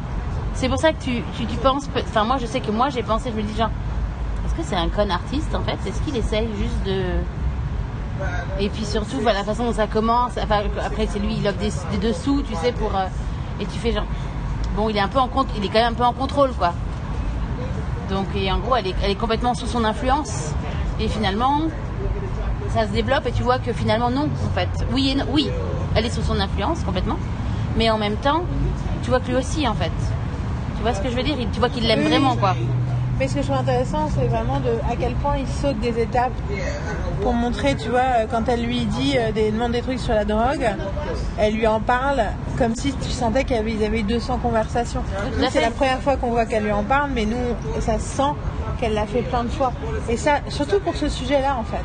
C'est 0.54 0.70
pour 0.70 0.78
ça 0.78 0.92
que 0.94 1.02
tu, 1.02 1.22
tu, 1.36 1.44
tu 1.44 1.56
penses. 1.58 1.90
Enfin, 2.08 2.24
moi, 2.24 2.38
je 2.40 2.46
sais 2.46 2.60
que 2.60 2.70
moi, 2.70 2.88
j'ai 2.88 3.02
pensé, 3.02 3.30
je 3.30 3.36
me 3.36 3.42
dis, 3.46 3.54
genre, 3.54 3.68
c'est 4.62 4.76
un 4.76 4.88
con 4.88 5.10
artiste 5.10 5.54
en 5.54 5.62
fait 5.62 5.78
Est-ce 5.88 6.00
qu'il 6.02 6.16
essaye 6.16 6.48
juste 6.56 6.82
de. 6.84 7.02
Et 8.58 8.68
puis 8.68 8.84
surtout, 8.84 9.18
voilà, 9.20 9.38
la 9.40 9.44
façon 9.44 9.64
dont 9.64 9.72
ça 9.72 9.86
commence. 9.86 10.36
Après, 10.36 11.08
c'est 11.08 11.18
lui, 11.18 11.36
il 11.38 11.48
offre 11.48 11.58
des, 11.58 11.72
des 11.92 12.08
dessous, 12.08 12.42
tu 12.42 12.54
sais, 12.56 12.72
pour. 12.72 12.94
euh, 12.94 13.06
et 13.60 13.66
tu 13.66 13.78
fais 13.78 13.92
genre. 13.92 14.04
Bon, 14.76 14.88
il 14.88 14.96
est 14.96 15.00
un 15.00 15.08
peu 15.08 15.18
en 15.18 15.28
il 15.56 15.64
est 15.64 15.68
quand 15.68 15.74
même 15.80 15.92
un 15.92 15.96
peu 15.96 16.04
en 16.04 16.12
contrôle, 16.12 16.52
quoi. 16.52 16.74
Donc, 18.10 18.26
et 18.34 18.50
en 18.52 18.58
gros, 18.58 18.76
elle 18.76 18.88
est, 18.88 18.94
elle 19.02 19.10
est 19.10 19.14
complètement 19.16 19.54
sous 19.54 19.66
son 19.66 19.84
influence. 19.84 20.52
Et 20.98 21.08
finalement, 21.08 21.62
ça 22.70 22.86
se 22.86 22.92
développe 22.92 23.26
et 23.26 23.32
tu 23.32 23.42
vois 23.42 23.58
que 23.58 23.72
finalement 23.72 24.10
non 24.10 24.28
en 24.46 24.54
fait. 24.54 24.68
Oui 24.92 25.16
oui, 25.32 25.48
elle 25.94 26.06
est 26.06 26.10
sous 26.10 26.22
son 26.22 26.38
influence 26.38 26.82
complètement, 26.84 27.16
mais 27.76 27.90
en 27.90 27.98
même 27.98 28.16
temps, 28.16 28.42
tu 29.02 29.10
vois 29.10 29.20
que 29.20 29.28
lui 29.28 29.36
aussi 29.36 29.66
en 29.66 29.74
fait. 29.74 29.92
Tu 30.76 30.82
vois 30.82 30.94
ce 30.94 31.00
que 31.00 31.10
je 31.10 31.16
veux 31.16 31.22
dire? 31.22 31.36
Tu 31.52 31.58
vois 31.58 31.68
qu'il 31.68 31.86
l'aime 31.86 32.02
vraiment 32.02 32.36
quoi. 32.36 32.54
Mais 33.20 33.28
ce 33.28 33.34
que 33.34 33.42
je 33.42 33.48
trouve 33.48 33.60
intéressant, 33.60 34.08
c'est 34.18 34.26
vraiment 34.28 34.60
de 34.60 34.70
à 34.90 34.96
quel 34.98 35.12
point 35.12 35.36
il 35.36 35.46
saute 35.46 35.78
des 35.78 36.00
étapes 36.00 36.32
pour 37.20 37.34
montrer, 37.34 37.74
tu 37.74 37.90
vois, 37.90 38.00
euh, 38.00 38.26
quand 38.30 38.48
elle 38.48 38.62
lui 38.64 38.86
dit 38.86 39.14
euh, 39.18 39.30
des 39.30 39.50
demande 39.50 39.72
des 39.72 39.82
trucs 39.82 39.98
sur 40.00 40.14
la 40.14 40.24
drogue, 40.24 40.66
elle 41.38 41.52
lui 41.52 41.66
en 41.66 41.80
parle 41.80 42.22
comme 42.56 42.74
si 42.74 42.94
tu 42.94 43.10
sentais 43.10 43.44
qu'ils 43.44 43.58
avaient, 43.58 43.84
avaient 43.84 44.00
eu 44.00 44.04
200 44.04 44.38
conversations. 44.42 45.02
Nous, 45.38 45.44
c'est 45.50 45.60
la 45.60 45.70
première 45.70 46.00
fois 46.00 46.16
qu'on 46.16 46.30
voit 46.30 46.46
qu'elle 46.46 46.64
lui 46.64 46.72
en 46.72 46.82
parle, 46.82 47.10
mais 47.14 47.26
nous, 47.26 47.36
ça 47.80 47.98
se 47.98 48.04
sent 48.06 48.32
qu'elle 48.80 48.94
l'a 48.94 49.04
fait 49.04 49.20
plein 49.20 49.44
de 49.44 49.50
fois. 49.50 49.74
Et 50.08 50.16
ça, 50.16 50.38
surtout 50.48 50.80
pour 50.80 50.96
ce 50.96 51.10
sujet-là, 51.10 51.58
en 51.58 51.64
fait. 51.64 51.84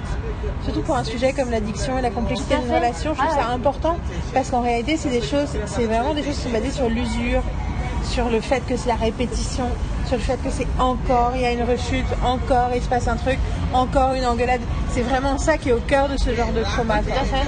Surtout 0.64 0.84
pour 0.84 0.96
un 0.96 1.04
sujet 1.04 1.34
comme 1.34 1.52
l'addiction 1.52 2.00
et 2.00 2.02
la 2.02 2.12
complexité 2.12 2.56
d'une 2.56 2.74
relation, 2.74 3.14
je 3.14 3.20
trouve 3.20 3.30
Ah 3.38 3.42
ça 3.42 3.48
ouais. 3.50 3.56
important 3.56 3.98
parce 4.34 4.52
qu'en 4.52 4.62
réalité, 4.62 4.96
c'est 4.96 5.10
des 5.10 5.22
choses, 5.22 5.50
c'est 5.66 5.84
vraiment 5.86 6.14
des 6.14 6.24
choses 6.24 6.36
qui 6.36 6.44
sont 6.44 6.50
basées 6.50 6.72
sur 6.72 6.88
l'usure, 6.88 7.42
sur 8.06 8.30
le 8.30 8.40
fait 8.40 8.66
que 8.66 8.78
c'est 8.78 8.88
la 8.88 8.96
répétition, 8.96 9.66
sur 10.06 10.18
le 10.18 10.22
fait 10.22 10.38
que 10.44 10.50
c'est 10.52 10.68
encore, 10.80 11.32
il 11.36 11.42
y 11.42 11.46
a 11.46 11.52
une 11.52 11.64
rechute, 11.64 12.06
encore, 12.24 12.70
il 12.76 12.82
se 12.82 12.88
passe 12.88 13.08
un 13.08 13.16
truc, 13.16 13.38
encore 13.74 14.14
une 14.14 14.26
engueulade. 14.26 14.62
C'est 14.90 15.02
vraiment 15.02 15.38
ça 15.38 15.58
qui 15.58 15.70
est 15.70 15.74
au 15.74 15.80
cœur 15.80 16.08
de 16.10 16.18
ce 16.18 16.34
genre 16.36 16.52
de 16.52 16.64
trauma. 16.64 17.00
Tout 17.00 17.10
à 17.12 17.26
fait. 17.26 17.46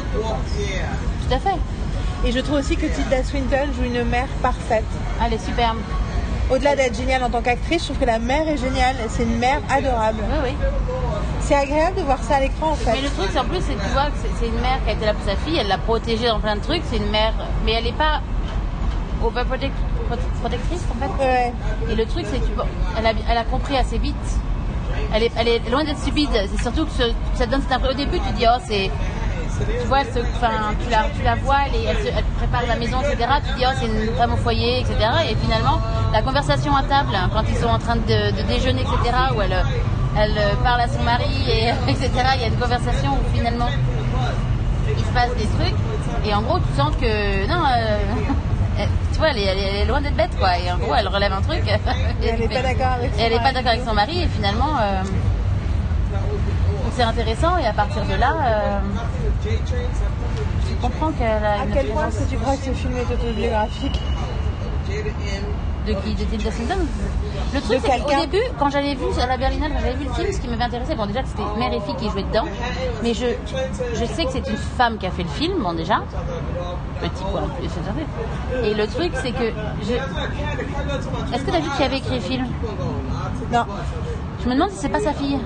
Tout 1.27 1.34
à 1.34 1.39
fait. 1.39 1.57
Et 2.25 2.31
je 2.31 2.39
trouve 2.39 2.57
aussi 2.57 2.75
que 2.75 2.88
Tilda 2.88 3.23
Swinton 3.23 3.67
joue 3.77 3.84
une 3.84 4.03
mère 4.03 4.27
parfaite. 4.41 4.84
Elle 5.25 5.34
est 5.34 5.45
superbe. 5.45 5.77
Au-delà 6.49 6.75
d'être 6.75 6.95
géniale 6.95 7.23
en 7.23 7.29
tant 7.29 7.41
qu'actrice, 7.41 7.81
je 7.81 7.85
trouve 7.88 7.97
que 7.99 8.05
la 8.05 8.19
mère 8.19 8.47
est 8.47 8.57
géniale. 8.57 8.95
C'est 9.09 9.23
une 9.23 9.38
mère 9.38 9.59
adorable. 9.69 10.19
Oui, 10.43 10.51
oui. 10.51 10.67
C'est 11.41 11.55
agréable 11.55 11.97
de 11.97 12.01
voir 12.01 12.19
ça 12.23 12.38
à 12.38 12.39
l'écran 12.39 12.71
en 12.71 12.75
fait. 12.75 12.91
Mais 12.93 13.01
le 13.01 13.09
truc, 13.09 13.29
c'est 13.31 13.39
en 13.39 13.45
plus, 13.45 13.61
c'est 13.61 13.73
que 13.75 13.81
tu 13.84 13.89
vois 13.93 14.05
que 14.05 14.17
c'est- 14.39 14.47
une 14.47 14.59
mère 14.59 14.79
qui 14.84 14.89
a 14.89 14.93
été 14.93 15.05
là 15.05 15.13
pour 15.13 15.23
sa 15.25 15.35
fille, 15.35 15.57
elle 15.57 15.67
l'a 15.67 15.77
protégée 15.77 16.27
dans 16.27 16.39
plein 16.39 16.55
de 16.55 16.61
trucs. 16.61 16.81
C'est 16.89 16.97
une 16.97 17.09
mère, 17.09 17.34
mais 17.65 17.73
elle 17.73 17.84
n'est 17.85 17.91
pas 17.93 18.21
overprotect- 19.23 19.71
prote- 19.71 19.86
protectrice 20.41 20.84
en 20.91 20.99
fait. 21.01 21.23
Ouais. 21.23 21.53
Et 21.91 21.95
le 21.95 22.05
truc, 22.05 22.25
c'est 22.31 22.39
que 22.39 22.45
tu 22.45 22.53
vois, 22.53 22.67
elle 22.97 23.05
a, 23.05 23.11
elle 23.29 23.38
a 23.38 23.43
compris 23.43 23.77
assez 23.77 23.97
vite. 23.97 24.15
Elle 25.13 25.23
est, 25.23 25.31
elle 25.38 25.47
est 25.47 25.69
loin 25.69 25.84
d'être 25.84 25.99
stupide. 25.99 26.29
C'est 26.34 26.61
surtout 26.61 26.85
que 26.85 26.91
ce- 26.91 27.13
ça 27.35 27.45
donne 27.45 27.61
cette 27.61 27.71
impression. 27.71 27.95
Au 28.01 28.05
début, 28.05 28.19
tu 28.19 28.34
dis, 28.34 28.45
oh, 28.47 28.59
c'est. 28.67 28.89
Tu 29.81 29.88
vois, 29.88 30.01
elle 30.01 30.07
se- 30.07 30.19
tu, 30.19 30.89
la, 30.91 31.05
tu 31.17 31.23
la 31.23 31.35
vois, 31.35 31.57
elle, 31.65 31.81
elle, 31.89 31.97
se- 31.97 32.09
elle 32.15 32.23
prépare 32.38 32.61
la 32.67 32.75
maison, 32.75 32.97
etc. 33.01 33.27
Tu 33.47 33.57
dis, 33.59 33.65
oh, 33.67 33.71
c'est 33.79 33.85
une 33.85 34.15
femme 34.15 34.34
au 34.34 34.38
foyer, 34.38 34.81
etc. 34.81 34.95
Et 35.31 35.35
finalement, 35.35 35.79
la 36.13 36.21
conversation 36.21 36.75
à 36.75 36.84
table, 36.84 37.15
hein, 37.15 37.29
quand 37.34 37.43
ils 37.47 37.55
sont 37.55 37.67
en 37.69 37.79
train 37.79 37.95
de, 37.95 38.31
de 38.38 38.41
déjeuner, 38.47 38.81
etc., 38.81 39.15
où 39.35 39.41
elle, 39.41 39.55
elle 40.17 40.39
parle 40.63 40.81
à 40.81 40.88
son 40.88 41.01
mari, 41.03 41.25
et, 41.49 41.69
etc., 41.91 42.09
il 42.35 42.41
y 42.41 42.43
a 42.43 42.47
une 42.47 42.57
conversation 42.59 43.11
où 43.13 43.35
finalement, 43.35 43.69
il 44.97 45.03
se 45.03 45.11
passe 45.11 45.29
des 45.38 45.45
trucs. 45.47 45.75
Et 46.25 46.34
en 46.34 46.41
gros, 46.41 46.59
tu 46.59 46.75
sens 46.75 46.93
que. 46.99 47.47
Non, 47.47 47.63
euh, 47.65 47.97
elle- 48.79 48.89
tu 49.11 49.17
vois, 49.19 49.29
elle 49.31 49.37
est, 49.39 49.43
elle 49.45 49.57
est- 49.59 49.85
loin 49.85 50.01
d'être 50.01 50.15
bête, 50.15 50.37
quoi. 50.37 50.57
Et 50.57 50.71
en 50.71 50.77
gros, 50.77 50.93
elle 50.95 51.07
relève 51.07 51.33
un 51.33 51.41
truc. 51.41 51.63
Et 51.67 52.27
elle 52.27 52.41
est 52.41 52.47
pas 52.47 52.61
d'accord 52.69 52.93
avec 52.99 53.13
son 53.13 53.19
elle 53.19 53.33
pas 53.41 53.51
d'accord 53.53 53.71
avec 53.71 53.83
son 53.85 53.93
mari, 53.93 54.23
et 54.23 54.27
finalement. 54.27 54.77
euh, 54.81 55.01
c'est 56.95 57.03
intéressant, 57.03 57.57
et 57.57 57.65
à 57.67 57.73
partir 57.73 58.03
de 58.05 58.15
là. 58.15 58.33
euh, 58.45 58.79
tu 60.67 60.75
comprends 60.81 61.11
qu'elle 61.11 61.27
a 61.45 61.61
À 61.61 61.65
une 61.65 61.71
quel 61.73 61.87
point 61.87 62.07
que 62.09 62.29
tu 62.29 62.37
crois 62.37 62.55
que 62.57 62.65
ce 62.65 62.71
film 62.71 62.93
est 62.97 63.13
autobiographique 63.13 64.01
De 65.85 65.93
qui? 65.93 66.15
De 66.15 66.23
Tilda 66.25 66.51
Swinton? 66.51 66.77
Le 67.57 67.61
truc, 67.63 67.79
c'est 67.84 67.99
qu'au 67.99 68.21
début, 68.21 68.43
quand 68.59 68.69
j'avais 68.69 68.93
vu 68.93 69.05
à 69.21 69.25
la 69.25 69.35
Berlinale, 69.38 69.71
quand 69.73 69.79
j'avais 69.81 69.95
vu 69.95 70.05
le 70.05 70.13
film, 70.13 70.27
ce 70.31 70.39
qui 70.39 70.47
m'avait 70.47 70.63
intéressé, 70.63 70.93
bon, 70.95 71.07
déjà 71.07 71.21
c'était 71.25 71.41
mère 71.57 71.73
et 71.73 71.79
fille 71.79 71.95
qui 71.95 72.07
jouaient 72.09 72.21
dedans, 72.23 72.45
mais 73.01 73.13
je, 73.15 73.25
je 73.95 74.05
sais 74.05 74.25
que 74.25 74.31
c'est 74.31 74.47
une 74.47 74.57
femme 74.57 74.97
qui 74.99 75.07
a 75.07 75.11
fait 75.11 75.23
le 75.23 75.29
film, 75.29 75.53
bon, 75.63 75.73
déjà. 75.73 76.01
Petit 77.01 77.23
point. 77.31 77.41
Et 78.63 78.73
le 78.75 78.88
truc, 78.88 79.11
c'est 79.15 79.31
que. 79.31 79.51
je- 79.84 79.93
Est-ce 81.35 81.43
que 81.43 81.51
t'as 81.51 81.59
vu 81.59 81.69
qui 81.77 81.84
avait 81.84 81.97
écrit 81.97 82.15
le 82.15 82.21
film? 82.21 82.45
Non. 83.51 83.65
Je 84.43 84.49
me 84.49 84.53
demande 84.53 84.69
si 84.69 84.77
c'est 84.77 84.89
pas 84.89 84.99
sa 84.99 85.13
fille. 85.13 85.39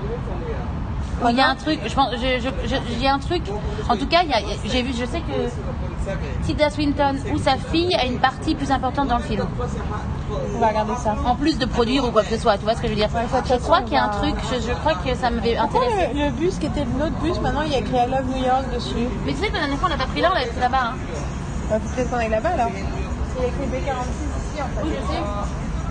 Il 1.30 1.36
y 1.36 1.40
a 1.40 1.48
un 1.50 1.54
truc, 1.54 1.78
je 1.86 1.94
pense, 1.94 2.08
a 2.12 3.14
un 3.14 3.18
truc. 3.20 3.42
En 3.88 3.96
tout 3.96 4.06
cas, 4.06 4.18
j'ai 4.66 4.82
vu, 4.82 4.92
je 4.92 5.04
sais 5.06 5.20
que 5.20 5.32
Tilda 6.44 6.70
Swinton 6.70 7.16
ou 7.32 7.38
sa 7.38 7.56
fille 7.56 7.94
a 7.94 8.04
une 8.06 8.18
partie 8.18 8.54
plus 8.54 8.70
importante 8.70 9.08
dans 9.08 9.18
le 9.18 9.22
film. 9.24 9.46
On 10.54 10.58
va 10.60 10.68
regarder 10.68 10.94
ça. 10.96 11.14
En 11.24 11.34
plus 11.34 11.58
de 11.58 11.66
produire 11.66 12.04
ou 12.04 12.10
quoi 12.10 12.22
que 12.22 12.30
ce 12.30 12.38
soit, 12.38 12.56
tu 12.58 12.64
vois 12.64 12.74
ce 12.74 12.80
que 12.80 12.86
je 12.88 12.92
veux 12.92 12.98
dire 12.98 13.08
Ouais, 13.14 13.22
Je 13.48 13.54
crois 13.56 13.82
qu'il 13.82 13.94
y 13.94 13.96
a 13.96 14.04
un 14.04 14.08
truc, 14.08 14.34
je, 14.52 14.60
je 14.66 14.72
crois 14.72 14.94
que 14.94 15.14
ça 15.14 15.30
m'avait 15.30 15.56
intéressé. 15.56 16.08
le, 16.14 16.24
le 16.26 16.30
bus 16.30 16.58
qui 16.58 16.66
était 16.66 16.84
notre 16.98 17.16
bus, 17.20 17.38
maintenant 17.40 17.62
il 17.62 17.72
y 17.72 17.74
a 17.74 17.78
écrit 17.78 17.96
I 17.96 18.10
Love 18.10 18.26
New 18.34 18.42
York 18.44 18.64
dessus 18.74 19.06
Mais 19.26 19.32
tu 19.32 19.38
sais 19.38 19.48
que 19.48 19.54
la 19.54 19.60
dernière 19.60 19.78
fois 19.78 19.88
on 19.88 19.92
l'a 19.92 19.98
pas 19.98 20.10
pris 20.10 20.20
là, 20.20 20.30
on 20.32 20.34
l'avait 20.34 20.50
pris 20.50 20.60
là-bas. 20.60 20.92
Hein. 20.92 20.94
bah, 21.70 21.76
Faut 21.82 21.94
peut-être 21.94 22.10
qu'on 22.10 22.16
aille 22.16 22.30
là-bas 22.30 22.48
alors. 22.50 22.68
Il 22.74 23.42
y 23.42 23.44
a 23.44 23.48
écrit 23.48 23.66
B46 23.66 23.72
ici 23.76 24.62
en 24.62 24.66
fait. 24.66 24.84
Oui, 24.84 24.90
je 24.90 25.12
sais. 25.12 25.22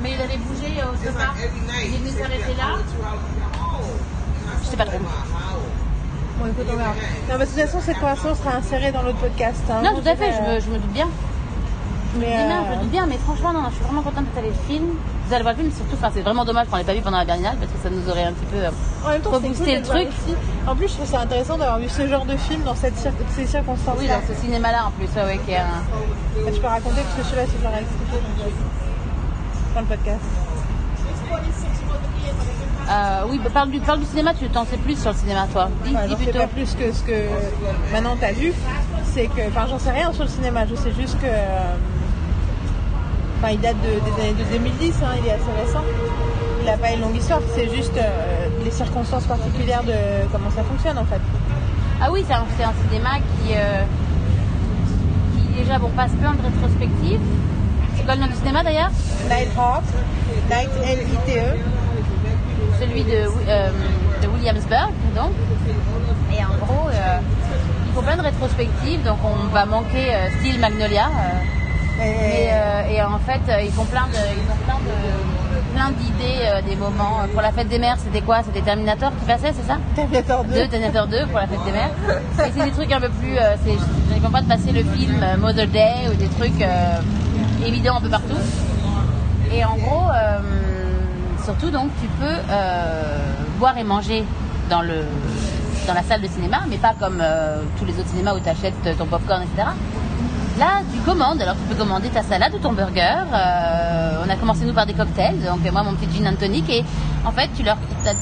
Mais 0.03 0.11
il 0.13 0.21
avait 0.21 0.37
bougé 0.37 0.81
euh, 0.81 0.89
autre 0.91 1.17
part. 1.17 1.35
Il 1.37 1.93
est 1.93 1.97
venu 1.97 2.09
s'arrêter 2.09 2.55
là. 2.57 2.77
Je 4.63 4.67
sais 4.67 4.77
pas 4.77 4.85
trop. 4.85 4.97
Bon, 6.41 6.47
écoute, 6.47 6.65
on 6.73 6.75
verra. 6.77 6.89
Non, 7.29 7.37
bah, 7.37 7.37
de 7.37 7.45
toute 7.45 7.59
façon, 7.59 7.79
cette 7.81 7.99
conversation 7.99 8.33
sera 8.35 8.55
insérée 8.57 8.91
dans 8.91 9.03
l'autre 9.03 9.17
podcast. 9.19 9.61
hein. 9.69 9.81
Non, 9.83 9.91
tout 10.01 10.07
à 10.07 10.15
fait, 10.15 10.29
Euh, 10.31 10.37
je 10.37 10.51
me, 10.55 10.59
je 10.59 10.69
me 10.69 10.77
doute 10.79 10.91
bien. 10.91 11.07
Mais, 12.17 12.25
Je 12.25 12.31
me 12.31 12.35
doute 12.35 12.47
bien, 12.47 12.57
euh, 12.57 12.65
je 12.65 12.75
me 12.75 12.81
doute 12.81 12.91
bien, 12.91 13.05
mais 13.07 13.17
franchement, 13.17 13.53
non, 13.53 13.61
je 13.69 13.75
suis 13.75 13.83
vraiment 13.85 14.01
contente 14.01 14.25
d'être 14.25 14.37
allée 14.39 14.49
le 14.49 14.73
film. 14.73 14.85
Vous 15.27 15.33
allez 15.33 15.43
voir 15.43 15.53
le 15.53 15.59
film, 15.61 15.71
surtout, 15.71 15.95
enfin, 15.95 16.09
c'est 16.13 16.21
vraiment 16.21 16.43
dommage 16.43 16.67
qu'on 16.67 16.75
l'ait 16.77 16.83
pas 16.83 16.93
vu 16.93 17.01
pendant 17.01 17.19
la 17.19 17.25
Berlinale 17.25 17.55
parce 17.57 17.71
que 17.71 17.77
ça 17.81 17.89
nous 17.89 18.09
aurait 18.09 18.23
un 18.25 18.33
petit 18.33 18.45
peu. 18.51 18.57
euh, 18.57 18.69
En 19.05 19.09
même 19.11 19.21
temps, 19.21 19.31
Faut 19.31 19.39
c'est 19.39 19.47
booster 19.47 19.63
cool 19.63 19.73
le 19.79 19.85
voir 19.85 19.97
truc. 19.97 20.07
aussi. 20.09 20.35
En 20.67 20.75
plus, 20.75 20.87
je 20.89 20.93
trouve 20.95 21.07
ça 21.07 21.19
intéressant 21.21 21.57
d'avoir 21.57 21.79
vu 21.79 21.87
ce 21.87 22.07
genre 22.07 22.25
de 22.25 22.35
film 22.35 22.63
dans 22.63 22.75
cette 22.75 22.97
cir- 22.97 23.13
ces 23.35 23.45
circonstances. 23.45 23.95
Oui, 23.99 24.07
dans 24.09 24.19
ce 24.27 24.33
cinéma-là 24.41 24.87
en 24.87 24.91
plus, 24.91 25.07
ouais, 25.15 25.23
ouais, 25.23 25.39
qui 25.45 25.51
est 25.51 25.57
un. 25.63 25.79
Je 26.51 26.59
peux 26.59 26.67
raconter 26.67 26.99
parce 27.05 27.15
que 27.15 27.23
celui-là, 27.23 27.45
c'est 27.47 27.61
genre 27.63 27.71
expliqué 27.79 28.17
donc, 28.17 28.35
euh, 28.43 29.75
dans 29.75 29.81
le 29.81 29.87
podcast. 29.87 30.25
Euh, 32.91 33.21
oui, 33.29 33.39
bah, 33.41 33.49
parle, 33.53 33.69
du, 33.69 33.79
parle 33.79 33.99
du 34.01 34.05
cinéma, 34.05 34.33
tu 34.33 34.49
t'en 34.49 34.65
sais 34.65 34.75
plus 34.77 34.99
sur 34.99 35.11
le 35.11 35.17
cinéma, 35.17 35.47
toi. 35.51 35.69
Dis, 35.85 35.91
dis 35.91 36.09
sais 36.09 36.15
plutôt. 36.15 36.39
pas 36.39 36.47
plus 36.47 36.75
que 36.75 36.91
ce 36.91 37.01
que 37.03 37.13
maintenant 37.93 38.17
t'as 38.19 38.33
vu. 38.33 38.51
C'est 39.13 39.27
que, 39.27 39.47
enfin, 39.47 39.65
j'en 39.69 39.79
sais 39.79 39.91
rien 39.91 40.11
sur 40.11 40.23
le 40.23 40.29
cinéma. 40.29 40.65
Je 40.65 40.75
sais 40.75 40.91
juste 40.99 41.17
que, 41.21 41.25
euh, 41.25 41.75
enfin, 43.39 43.51
il 43.53 43.61
date 43.61 43.77
de- 43.81 43.99
des 44.11 44.21
années 44.21 44.33
de 44.33 44.43
2010. 44.51 44.93
hein, 45.03 45.15
il 45.21 45.27
est 45.27 45.31
assez 45.31 45.51
récent. 45.65 45.83
Il 46.59 46.65
n'a 46.65 46.77
pas 46.77 46.91
une 46.91 47.01
longue 47.01 47.15
histoire. 47.15 47.39
C'est 47.55 47.73
juste 47.73 47.95
euh, 47.97 48.47
les 48.63 48.71
circonstances 48.71 49.25
particulières 49.25 49.83
de 49.83 50.27
comment 50.31 50.49
ça 50.51 50.63
fonctionne 50.63 50.97
en 50.97 51.05
fait. 51.05 51.21
Ah 52.01 52.09
oui, 52.11 52.25
c'est 52.27 52.33
un, 52.33 52.73
cinéma 52.89 53.17
qui, 53.19 53.53
euh, 53.55 53.83
qui 55.35 55.63
déjà 55.63 55.79
bon, 55.79 55.89
passe 55.89 56.11
plein 56.19 56.33
de 56.33 56.41
rétrospectives. 56.41 57.21
C'est 57.95 58.03
quoi 58.03 58.15
le 58.15 58.21
nom 58.21 58.27
du 58.27 58.35
cinéma 58.35 58.63
d'ailleurs? 58.63 58.91
Nighthawk, 59.29 59.83
Night 60.49 60.69
N-I-T-E. 60.83 61.57
Celui 62.79 63.03
de, 63.03 63.11
euh, 63.47 63.69
de 64.21 64.27
Williamsburg, 64.27 64.89
donc. 65.15 65.31
Et 66.33 66.43
en 66.43 66.65
gros, 66.65 66.87
euh, 66.89 67.17
ils 67.87 67.93
font 67.93 68.01
plein 68.01 68.17
de 68.17 68.21
rétrospectives, 68.21 69.03
donc 69.03 69.17
on 69.23 69.47
va 69.53 69.65
manquer 69.65 70.13
euh, 70.13 70.29
style 70.39 70.59
Magnolia. 70.59 71.07
Et, 72.01 72.99
en 73.03 73.19
fait, 73.19 73.41
ils 73.63 73.71
font 73.71 73.85
plein 73.85 74.07
de, 74.07 74.15
ils 74.15 74.51
ont 74.51 74.65
plein 74.65 74.79
de, 74.79 75.75
plein 75.75 75.91
d'idées, 75.91 76.67
des 76.67 76.75
moments. 76.75 77.19
Pour 77.31 77.43
la 77.43 77.51
fête 77.51 77.67
des 77.67 77.77
mères, 77.77 77.97
c'était 78.03 78.21
quoi? 78.21 78.41
C'était 78.43 78.61
Terminator 78.61 79.11
qui 79.19 79.25
passait, 79.25 79.53
c'est 79.53 79.67
ça? 79.67 79.77
Terminator 79.95 80.43
2. 80.45 80.53
Deux 80.53 80.67
Terminator 80.67 81.05
2 81.07 81.25
pour 81.27 81.37
la 81.39 81.45
fête 81.47 81.63
des 81.63 81.71
mères. 81.71 81.91
Et 82.47 82.51
c'est 82.57 82.65
des 82.65 82.71
trucs 82.71 82.91
un 82.91 82.99
peu 83.01 83.09
plus. 83.09 83.35
C'est- 83.63 83.73
je 84.09 84.13
comprends 84.15 84.31
pas 84.31 84.41
de 84.41 84.47
passer 84.47 84.71
le 84.71 84.83
film 84.83 85.23
Mother 85.39 85.67
Day 85.67 85.93
ou 86.11 86.15
des 86.15 86.27
trucs 86.29 86.65
évidents 87.65 87.97
un 87.97 88.01
peu 88.01 88.09
partout. 88.09 88.37
Et 89.53 89.63
en 89.63 89.75
gros, 89.75 90.09
surtout 91.43 91.69
donc, 91.69 91.89
tu 92.01 92.07
peux 92.19 92.25
euh, 92.49 93.33
boire 93.57 93.77
et 93.77 93.83
manger 93.83 94.23
dans, 94.69 94.81
le, 94.81 95.03
dans 95.87 95.93
la 95.93 96.03
salle 96.03 96.21
de 96.21 96.27
cinéma, 96.27 96.61
mais 96.69 96.77
pas 96.77 96.93
comme 96.99 97.19
euh, 97.21 97.61
tous 97.77 97.85
les 97.85 97.93
autres 97.99 98.09
cinémas 98.09 98.33
où 98.35 98.39
tu 98.39 98.49
achètes 98.49 98.97
ton 98.97 99.05
popcorn, 99.05 99.41
etc. 99.43 99.69
Là, 100.59 100.81
tu 100.93 100.99
commandes. 100.99 101.41
Alors, 101.41 101.55
tu 101.55 101.63
peux 101.73 101.75
commander 101.75 102.09
ta 102.09 102.21
salade 102.23 102.53
ou 102.53 102.59
ton 102.59 102.73
burger. 102.73 103.23
Euh, 103.33 104.23
on 104.25 104.29
a 104.29 104.35
commencé, 104.35 104.65
nous, 104.65 104.73
par 104.73 104.85
des 104.85 104.93
cocktails. 104.93 105.39
Donc, 105.41 105.59
moi, 105.71 105.83
mon 105.83 105.95
petit 105.95 106.09
gin 106.15 106.27
and 106.27 106.35
tonic. 106.35 106.69
Et 106.69 106.83
en 107.25 107.31
fait, 107.31 107.49
tu 107.55 107.63
leur, 107.63 107.77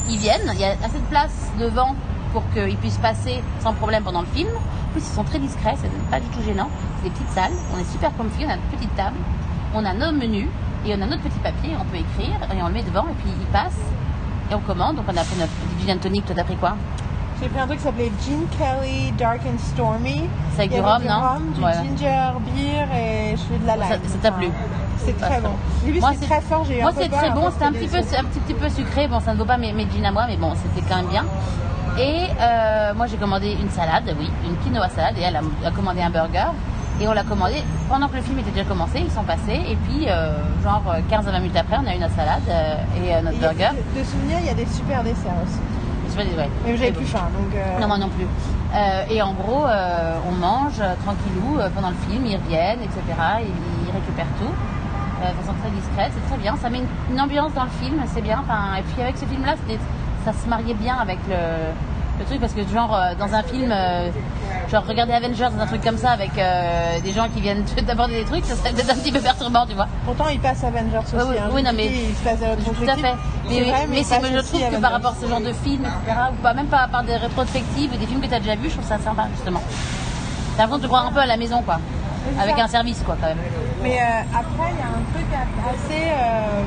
ils 0.09 0.17
viennent. 0.17 0.49
Il 0.53 0.59
y 0.59 0.63
a 0.63 0.71
assez 0.83 0.99
de 0.99 1.09
place 1.09 1.51
devant 1.59 1.95
pour 2.31 2.43
qu'ils 2.53 2.77
puissent 2.77 2.99
passer 2.99 3.43
sans 3.61 3.73
problème 3.73 4.03
pendant 4.03 4.21
le 4.21 4.27
film. 4.27 4.49
En 4.49 4.91
plus, 4.91 5.01
ils 5.01 5.15
sont 5.15 5.23
très 5.23 5.39
discrets. 5.39 5.75
C'est 5.81 5.91
pas 6.09 6.19
du 6.19 6.27
tout 6.27 6.41
gênant. 6.45 6.69
C'est 6.97 7.09
des 7.09 7.15
petites 7.15 7.31
salles. 7.31 7.51
On 7.75 7.79
est 7.79 7.91
super 7.91 8.15
comfy. 8.15 8.45
On 8.45 8.49
a 8.49 8.55
une 8.55 8.77
petite 8.77 8.95
table. 8.95 9.17
On 9.73 9.83
a 9.83 9.93
nos 9.93 10.11
menus. 10.11 10.47
Et 10.85 10.95
on 10.95 11.01
a 11.01 11.05
notre 11.05 11.21
petit 11.23 11.39
papier. 11.39 11.71
On 11.79 11.85
peut 11.85 11.97
écrire. 11.97 12.35
Et 12.55 12.61
on 12.63 12.67
le 12.67 12.73
met 12.73 12.83
devant. 12.83 13.03
Et 13.03 13.13
puis, 13.21 13.31
ils 13.39 13.47
passent. 13.47 13.81
Et 14.51 14.55
on 14.55 14.59
commande. 14.59 14.95
Donc, 14.97 15.05
on 15.07 15.17
a 15.17 15.23
pris 15.23 15.37
notre 15.39 15.51
gin 15.85 15.97
tonic. 15.99 16.25
Toi, 16.25 16.35
t'as 16.35 16.43
pris 16.43 16.55
quoi? 16.55 16.75
J'ai 17.41 17.47
pris 17.47 17.59
un 17.59 17.65
truc 17.67 17.77
qui 17.77 17.85
s'appelait 17.85 18.11
Gin 18.25 18.41
Kelly 18.57 19.13
Dark 19.17 19.39
and 19.45 19.57
Stormy. 19.59 20.25
C'est 20.55 20.61
avec 20.63 20.71
Il 20.71 20.75
du 20.75 20.81
rhum, 20.81 21.01
non? 21.05 21.19
rhum, 21.21 21.53
du 21.55 21.63
Ouais. 21.63 21.71
ginger 21.73 22.31
beer 22.45 22.85
et 22.93 23.31
je 23.37 23.41
fais 23.43 23.57
de 23.57 23.65
la 23.65 23.77
lime. 23.77 23.85
Ça- 23.87 24.17
t'a 24.21 24.31
plu? 24.31 24.49
C'est 24.97 25.17
très 25.17 25.39
bon. 25.39 25.51
vu 25.85 25.99
Moi, 26.01 26.11
c'est 26.19 26.25
très 26.27 26.41
fort, 26.41 26.65
j'ai 26.65 26.79
eu 26.79 26.81
Moi, 26.81 26.91
c'est 26.97 27.07
très 27.07 27.29
bon. 27.31 27.49
C'était 27.49 27.63
un 27.65 27.71
c'était 27.71 27.87
petit 27.87 27.87
peu, 27.87 28.17
un 28.17 28.23
petit, 28.25 28.39
petit 28.41 28.53
peu 28.55 28.69
sucré. 28.69 29.07
Bon, 29.07 29.21
ça 29.21 29.31
ne 29.33 29.37
vaut 29.37 29.45
pas 29.45 29.55
mes, 29.57 29.71
mes 29.71 29.87
jeans 29.89 30.05
à 30.05 30.11
moi, 30.11 30.25
mais 30.27 30.35
bon, 30.35 30.51
c'était 30.55 30.85
quand 30.85 30.97
même 30.97 31.07
bien. 31.07 31.23
Et 31.97 32.27
euh, 32.41 32.93
moi, 32.93 33.07
j'ai 33.07 33.15
commandé 33.15 33.53
une 33.61 33.69
salade, 33.69 34.13
oui, 34.19 34.29
une 34.45 34.57
quinoa 34.57 34.89
salade, 34.89 35.15
et 35.17 35.21
elle 35.21 35.37
a, 35.37 35.41
a 35.65 35.71
commandé 35.71 36.01
un 36.01 36.09
burger. 36.09 36.47
Et 37.01 37.07
on 37.07 37.13
l'a 37.13 37.23
commandé 37.23 37.63
pendant 37.87 38.09
que 38.09 38.17
le 38.17 38.21
film 38.21 38.39
était 38.39 38.51
déjà 38.51 38.65
commencé. 38.65 38.99
Ils 38.99 39.11
sont 39.11 39.23
passés, 39.23 39.61
et 39.69 39.77
puis 39.87 40.09
euh, 40.09 40.33
genre 40.63 40.83
euh, 40.89 40.99
15 41.09 41.27
à 41.27 41.31
20 41.31 41.39
minutes 41.39 41.55
après, 41.55 41.77
on 41.81 41.87
a 41.87 41.95
eu 41.95 41.99
notre 41.99 42.15
salade 42.15 42.41
euh, 42.49 42.75
et 43.01 43.15
euh, 43.15 43.21
notre 43.21 43.39
burger. 43.39 43.69
De 43.95 44.03
souvenir, 44.03 44.37
il 44.41 44.47
y 44.47 44.49
a 44.49 44.53
des 44.53 44.65
super 44.65 45.01
desserts 45.03 45.31
aussi. 45.43 45.59
Pas, 46.15 46.23
ouais. 46.23 46.49
Mais 46.65 46.75
j'avais 46.75 46.91
plus 46.91 47.05
faim, 47.05 47.29
donc. 47.31 47.55
Non, 47.79 47.87
moi 47.87 47.97
non 47.97 48.09
plus. 48.09 48.25
Et 49.09 49.21
en 49.21 49.33
gros, 49.33 49.65
on 50.27 50.31
mange 50.31 50.81
tranquillou 51.05 51.59
pendant 51.75 51.91
le 51.91 51.95
film, 52.09 52.25
ils 52.25 52.35
reviennent, 52.35 52.81
etc. 52.81 52.99
Et 53.41 53.45
ils 53.45 53.91
récupèrent 53.91 54.33
tout 54.39 54.51
de 55.21 55.41
façon 55.41 55.53
très 55.61 55.69
discrète, 55.69 56.11
c'est 56.15 56.27
très 56.29 56.41
bien. 56.41 56.55
Ça 56.57 56.69
met 56.69 56.79
une, 56.79 57.13
une 57.13 57.21
ambiance 57.21 57.53
dans 57.53 57.65
le 57.65 57.69
film, 57.81 58.01
c'est 58.07 58.21
bien. 58.21 58.41
Enfin, 58.41 58.75
et 58.79 58.81
puis 58.81 59.01
avec 59.01 59.17
ce 59.17 59.25
film-là, 59.25 59.53
ça 60.25 60.33
se 60.33 60.49
mariait 60.49 60.73
bien 60.73 60.95
avec 60.95 61.19
le, 61.29 61.35
le 62.19 62.25
truc 62.25 62.39
parce 62.39 62.53
que 62.53 62.61
genre 62.67 62.93
euh, 62.95 63.13
dans 63.17 63.33
un 63.33 63.41
film, 63.43 63.71
euh, 63.71 64.09
genre 64.71 64.85
regarder 64.85 65.13
Avengers, 65.13 65.49
un 65.59 65.65
truc 65.65 65.81
comme 65.83 65.97
ça 65.97 66.11
avec 66.11 66.31
euh, 66.37 66.99
des 67.01 67.11
gens 67.11 67.27
qui 67.33 67.41
viennent 67.41 67.63
t'aborder 67.87 68.19
des 68.19 68.25
trucs, 68.25 68.45
ça 68.45 68.55
serait 68.55 68.71
peut-être 68.71 68.91
un 68.91 68.95
petit 68.95 69.11
peu 69.11 69.19
perturbant, 69.19 69.65
tu 69.65 69.73
vois. 69.75 69.87
Pourtant, 70.05 70.27
il 70.29 70.39
passe 70.39 70.63
Avengers 70.63 70.97
aussi. 70.99 71.15
Oui, 71.15 71.21
oui, 71.29 71.35
hein. 71.39 71.49
oui, 71.53 71.63
non, 71.63 71.71
mais- 71.75 71.87
Il 71.87 72.15
se 72.15 72.23
passe 72.23 72.41
à 72.43 72.55
Tout 72.55 72.89
à 72.89 72.95
fait. 72.95 73.15
Mais, 73.49 73.61
vrai, 73.61 73.85
mais, 73.89 73.95
mais 73.97 74.03
je 74.03 74.39
trouve 74.41 74.59
que 74.59 74.65
Avengers. 74.65 74.81
par 74.81 74.91
rapport 74.91 75.11
à 75.11 75.15
ce 75.21 75.27
genre 75.27 75.39
de 75.41 75.53
film, 75.53 75.83
etc., 75.85 76.19
ou 76.31 76.35
pas, 76.43 76.53
même 76.53 76.67
pas 76.67 76.87
par 76.91 77.03
des 77.03 77.15
rétrospectives 77.15 77.91
ou 77.93 77.97
des 77.97 78.05
films 78.05 78.21
que 78.21 78.27
tu 78.27 78.33
as 78.33 78.39
déjà 78.39 78.55
vus, 78.55 78.69
je 78.69 78.75
trouve 78.75 78.87
ça 78.87 78.97
sympa, 78.99 79.27
justement. 79.35 79.61
T'as 80.55 80.63
l'impression 80.63 80.77
de 80.77 80.83
te 80.83 80.87
croire 80.87 81.05
un 81.07 81.11
peu 81.11 81.19
à 81.19 81.25
la 81.25 81.37
maison, 81.37 81.61
quoi. 81.61 81.79
Avec 82.39 82.57
ça. 82.57 82.63
un 82.63 82.67
service, 82.67 83.01
quoi, 83.05 83.15
quand 83.19 83.27
même. 83.27 83.37
Mais 83.81 83.97
euh, 83.97 84.37
après, 84.37 84.71
il 84.71 84.77
y 84.77 84.81
a 84.81 84.91
un 84.91 85.03
truc 85.13 85.27
assez. 85.33 86.03
euh, 86.11 86.63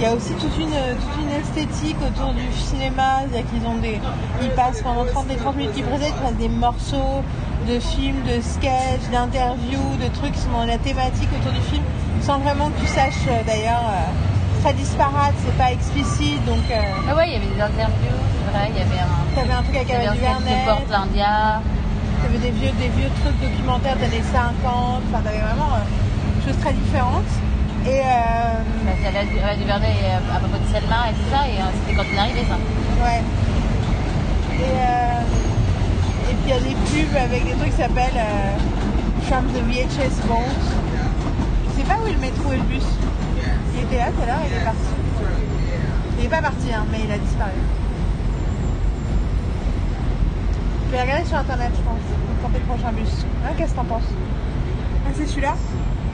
Il 0.00 0.04
y 0.04 0.06
a 0.06 0.14
aussi 0.14 0.32
toute 0.32 0.56
une, 0.58 0.70
toute 0.72 1.16
une 1.22 1.30
esthétique 1.30 1.96
autour 2.00 2.32
du 2.32 2.50
cinéma. 2.56 3.20
C'est-à-dire 3.28 3.50
qu'ils 3.50 3.66
ont 3.68 3.76
des. 3.76 4.00
Ils 4.42 4.50
passent 4.50 4.80
pendant 4.80 5.04
30 5.04 5.26
et 5.30 5.36
30 5.36 5.56
minutes 5.56 5.74
qui 5.74 5.82
passent 5.82 6.32
des 6.38 6.48
morceaux 6.48 7.20
de 7.68 7.78
films, 7.78 8.22
de 8.24 8.40
sketchs, 8.40 9.10
d'interviews, 9.12 9.96
de 10.00 10.08
trucs 10.18 10.32
qui 10.32 10.40
sont 10.40 10.52
dans 10.52 10.64
la 10.64 10.78
thématique 10.78 11.28
autour 11.38 11.52
du 11.52 11.60
film, 11.68 11.82
sans 12.22 12.38
vraiment 12.38 12.70
que 12.70 12.80
tu 12.80 12.86
saches 12.86 13.28
euh, 13.28 13.42
d'ailleurs. 13.46 13.84
euh, 13.84 14.62
très 14.62 14.72
disparate, 14.74 15.32
c'est 15.44 15.56
pas 15.56 15.72
explicite, 15.72 16.44
donc 16.44 16.60
euh, 16.70 16.76
Ah 17.08 17.16
ouais, 17.16 17.28
il 17.28 17.32
y 17.32 17.36
avait 17.36 17.46
des 17.54 17.60
interviews, 17.62 18.20
c'est 18.44 18.52
vrai, 18.52 18.68
il 18.68 18.76
y 18.76 18.82
avait 18.84 19.00
un. 19.00 19.34
t'avais 19.34 19.52
un 19.52 19.62
truc 19.62 19.76
avec 19.76 19.88
Il 19.88 19.92
y 19.92 19.96
avait 19.96 20.06
un 20.06 20.12
Ava 20.12 20.36
DuVernay, 20.36 20.64
Portlandia. 20.66 21.62
T'avais 22.22 22.38
des 22.38 22.50
vieux, 22.50 22.72
des 22.76 22.88
vieux 22.88 23.08
trucs 23.24 23.40
documentaires 23.40 23.96
des 23.96 24.04
années 24.04 24.24
50, 24.32 25.00
enfin 25.08 25.20
t'avais 25.24 25.40
vraiment 25.40 25.72
euh, 25.76 25.84
des 26.36 26.44
choses 26.44 26.60
très 26.60 26.72
différentes. 26.74 27.32
Et 27.86 28.00
euh, 28.00 29.08
avait 29.08 29.40
Ava 29.42 29.56
DuVernay 29.56 29.96
euh, 30.04 30.36
à 30.36 30.38
propos 30.38 30.58
de 30.58 30.68
Selma 30.72 31.10
et 31.10 31.14
tout 31.14 31.28
ça, 31.32 31.48
et 31.48 31.56
euh, 31.58 31.64
c'était 31.80 31.96
quand 31.96 32.04
on 32.12 32.16
est 32.16 32.18
arrivé, 32.18 32.40
ça. 32.46 32.54
ouais. 33.04 33.22
Et, 34.58 34.62
euh, 34.62 36.30
et 36.30 36.34
puis 36.34 36.44
il 36.44 36.50
y 36.50 36.52
a 36.52 36.60
des 36.60 36.74
pubs 36.74 37.16
avec 37.16 37.44
des 37.44 37.52
trucs 37.52 37.70
qui 37.70 37.76
s'appellent 37.82 38.22
From 39.22 39.46
the 39.46 39.62
VHS 39.66 40.20
Vault. 40.28 40.44
Je 41.68 41.80
sais 41.80 41.86
pas 41.88 41.98
où 42.02 42.06
est 42.06 42.12
le 42.12 42.18
métro 42.18 42.52
et 42.52 42.56
le 42.56 42.62
bus. 42.64 42.84
Il 43.74 43.80
était 43.84 43.96
là 43.96 44.10
tout 44.14 44.22
à 44.22 44.26
l'heure, 44.26 44.42
il 44.46 44.56
est 44.56 44.64
parti. 44.64 44.90
Il 46.18 46.24
est 46.26 46.28
pas 46.28 46.42
parti, 46.42 46.68
hein, 46.74 46.84
mais 46.92 46.98
il 47.04 47.10
a 47.10 47.16
disparu. 47.18 47.52
Je 50.86 50.96
vais 50.96 51.02
regarder 51.02 51.24
sur 51.24 51.36
internet, 51.38 51.70
je 51.74 51.80
pense, 51.82 52.04
pour 52.42 52.48
tenter 52.50 52.58
le 52.60 52.66
prochain 52.66 52.92
bus. 52.92 53.24
Hein, 53.44 53.52
Qu'est-ce 53.56 53.70
que 53.72 53.76
t'en 53.76 53.84
penses? 53.84 54.10
Ah, 55.06 55.10
c'est 55.16 55.26
celui-là? 55.26 55.54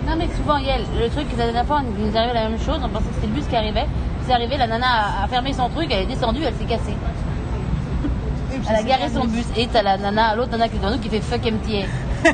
Non, 0.06 0.14
mais 0.16 0.28
souvent, 0.36 0.58
Yael, 0.58 0.82
le 1.00 1.08
truc, 1.08 1.26
la 1.36 1.44
dernière 1.46 1.66
fois, 1.66 1.82
il 1.98 2.06
nous 2.06 2.16
arrivait 2.16 2.34
la 2.34 2.48
même 2.48 2.60
chose. 2.60 2.78
On 2.82 2.88
pensait 2.88 3.06
que 3.08 3.14
c'était 3.14 3.26
le 3.26 3.32
bus 3.32 3.46
qui 3.46 3.56
arrivait. 3.56 3.86
C'est 4.26 4.32
arrivé, 4.32 4.56
la 4.56 4.66
nana 4.66 4.86
a, 4.86 5.24
a 5.24 5.28
fermé 5.28 5.52
son 5.52 5.68
truc, 5.68 5.88
elle 5.90 6.02
est 6.02 6.06
descendue, 6.06 6.42
elle 6.44 6.54
s'est 6.54 6.64
cassée. 6.64 6.94
Elle 8.68 8.76
a 8.76 8.82
garé 8.82 9.08
son 9.12 9.26
bus. 9.26 9.44
et 9.56 9.66
t'as 9.68 9.82
la 9.82 9.98
nana, 9.98 10.34
l'autre 10.34 10.50
nana 10.52 10.68
qui 10.68 10.76
est 10.76 10.78
devant 10.78 10.90
nous 10.90 10.98
qui 10.98 11.08
fait 11.08 11.20
fuck 11.20 11.42
MTA. 11.44 11.86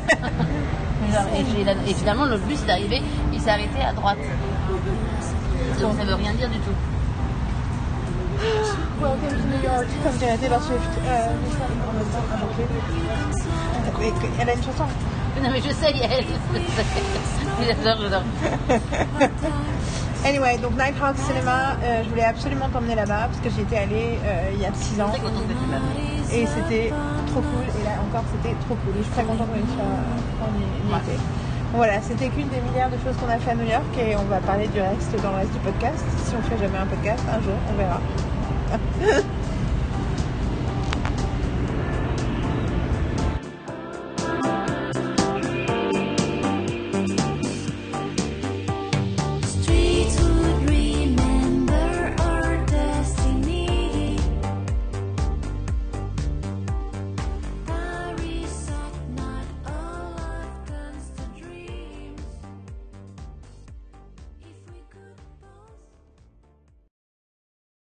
Et, 1.86 1.94
finalement, 1.94 2.24
l'autre 2.24 2.44
bus 2.46 2.62
est 2.66 2.70
arrivé, 2.70 3.02
il 3.32 3.40
s'est 3.40 3.50
arrêté 3.50 3.82
à 3.86 3.92
droite. 3.92 4.16
Donc 5.80 5.94
ça 5.98 6.04
veut 6.04 6.14
rien 6.14 6.32
dire 6.32 6.48
du 6.48 6.58
tout. 6.58 6.70
Welcome 9.00 9.18
to 9.20 9.34
New 9.48 9.62
York, 9.64 9.86
comme 10.04 10.16
dirait 10.18 10.38
Taylor 10.38 10.62
Swift. 10.62 10.90
Euh. 11.06 11.28
Et- 14.02 14.12
Elle 14.40 14.48
a 14.48 14.54
une 14.54 14.62
chanson. 14.62 14.84
Non, 15.42 15.50
mais 15.50 15.60
je 15.60 15.72
sais, 15.74 15.92
Yael. 15.92 16.24
J'adore, 17.66 18.02
j'adore. 18.02 18.22
Anyway, 20.24 20.56
donc 20.58 20.76
Nighthawk 20.78 21.16
Cinema, 21.18 21.74
euh, 21.82 22.04
je 22.04 22.08
voulais 22.08 22.24
absolument 22.24 22.68
t'emmener 22.68 22.94
là-bas 22.94 23.26
parce 23.26 23.40
que 23.40 23.50
j'y 23.50 23.62
étais 23.62 23.78
allée 23.78 24.20
euh, 24.24 24.50
il 24.54 24.60
y 24.60 24.64
a 24.64 24.72
6 24.72 25.00
ans 25.00 25.10
et 26.32 26.46
c'était 26.46 26.92
trop 27.26 27.40
cool. 27.40 27.64
Et 27.80 27.84
là 27.84 27.98
encore, 28.08 28.22
c'était 28.30 28.54
trop 28.66 28.76
cool. 28.76 28.94
Et 28.94 28.98
je 28.98 29.02
suis 29.02 29.12
très 29.12 29.24
contente 29.24 29.48
qu'on 29.48 29.56
y 29.56 29.58
était. 29.58 31.18
Voilà, 31.74 32.00
c'était 32.02 32.28
qu'une 32.28 32.48
des 32.50 32.60
milliards 32.60 32.90
de 32.90 32.98
choses 33.02 33.16
qu'on 33.16 33.28
a 33.32 33.38
fait 33.38 33.50
à 33.50 33.54
New 33.56 33.66
York 33.66 33.82
et 33.98 34.14
on 34.14 34.24
va 34.30 34.38
parler 34.38 34.68
du 34.68 34.80
reste 34.80 35.10
dans 35.22 35.30
le 35.32 35.38
reste 35.38 35.52
du 35.54 35.58
podcast. 35.58 36.04
Si 36.24 36.34
on 36.38 36.42
fait 36.42 36.62
jamais 36.62 36.78
un 36.78 36.86
podcast, 36.86 37.24
un 37.28 37.42
jour, 37.42 37.58
on 37.68 37.74
verra. 37.76 38.00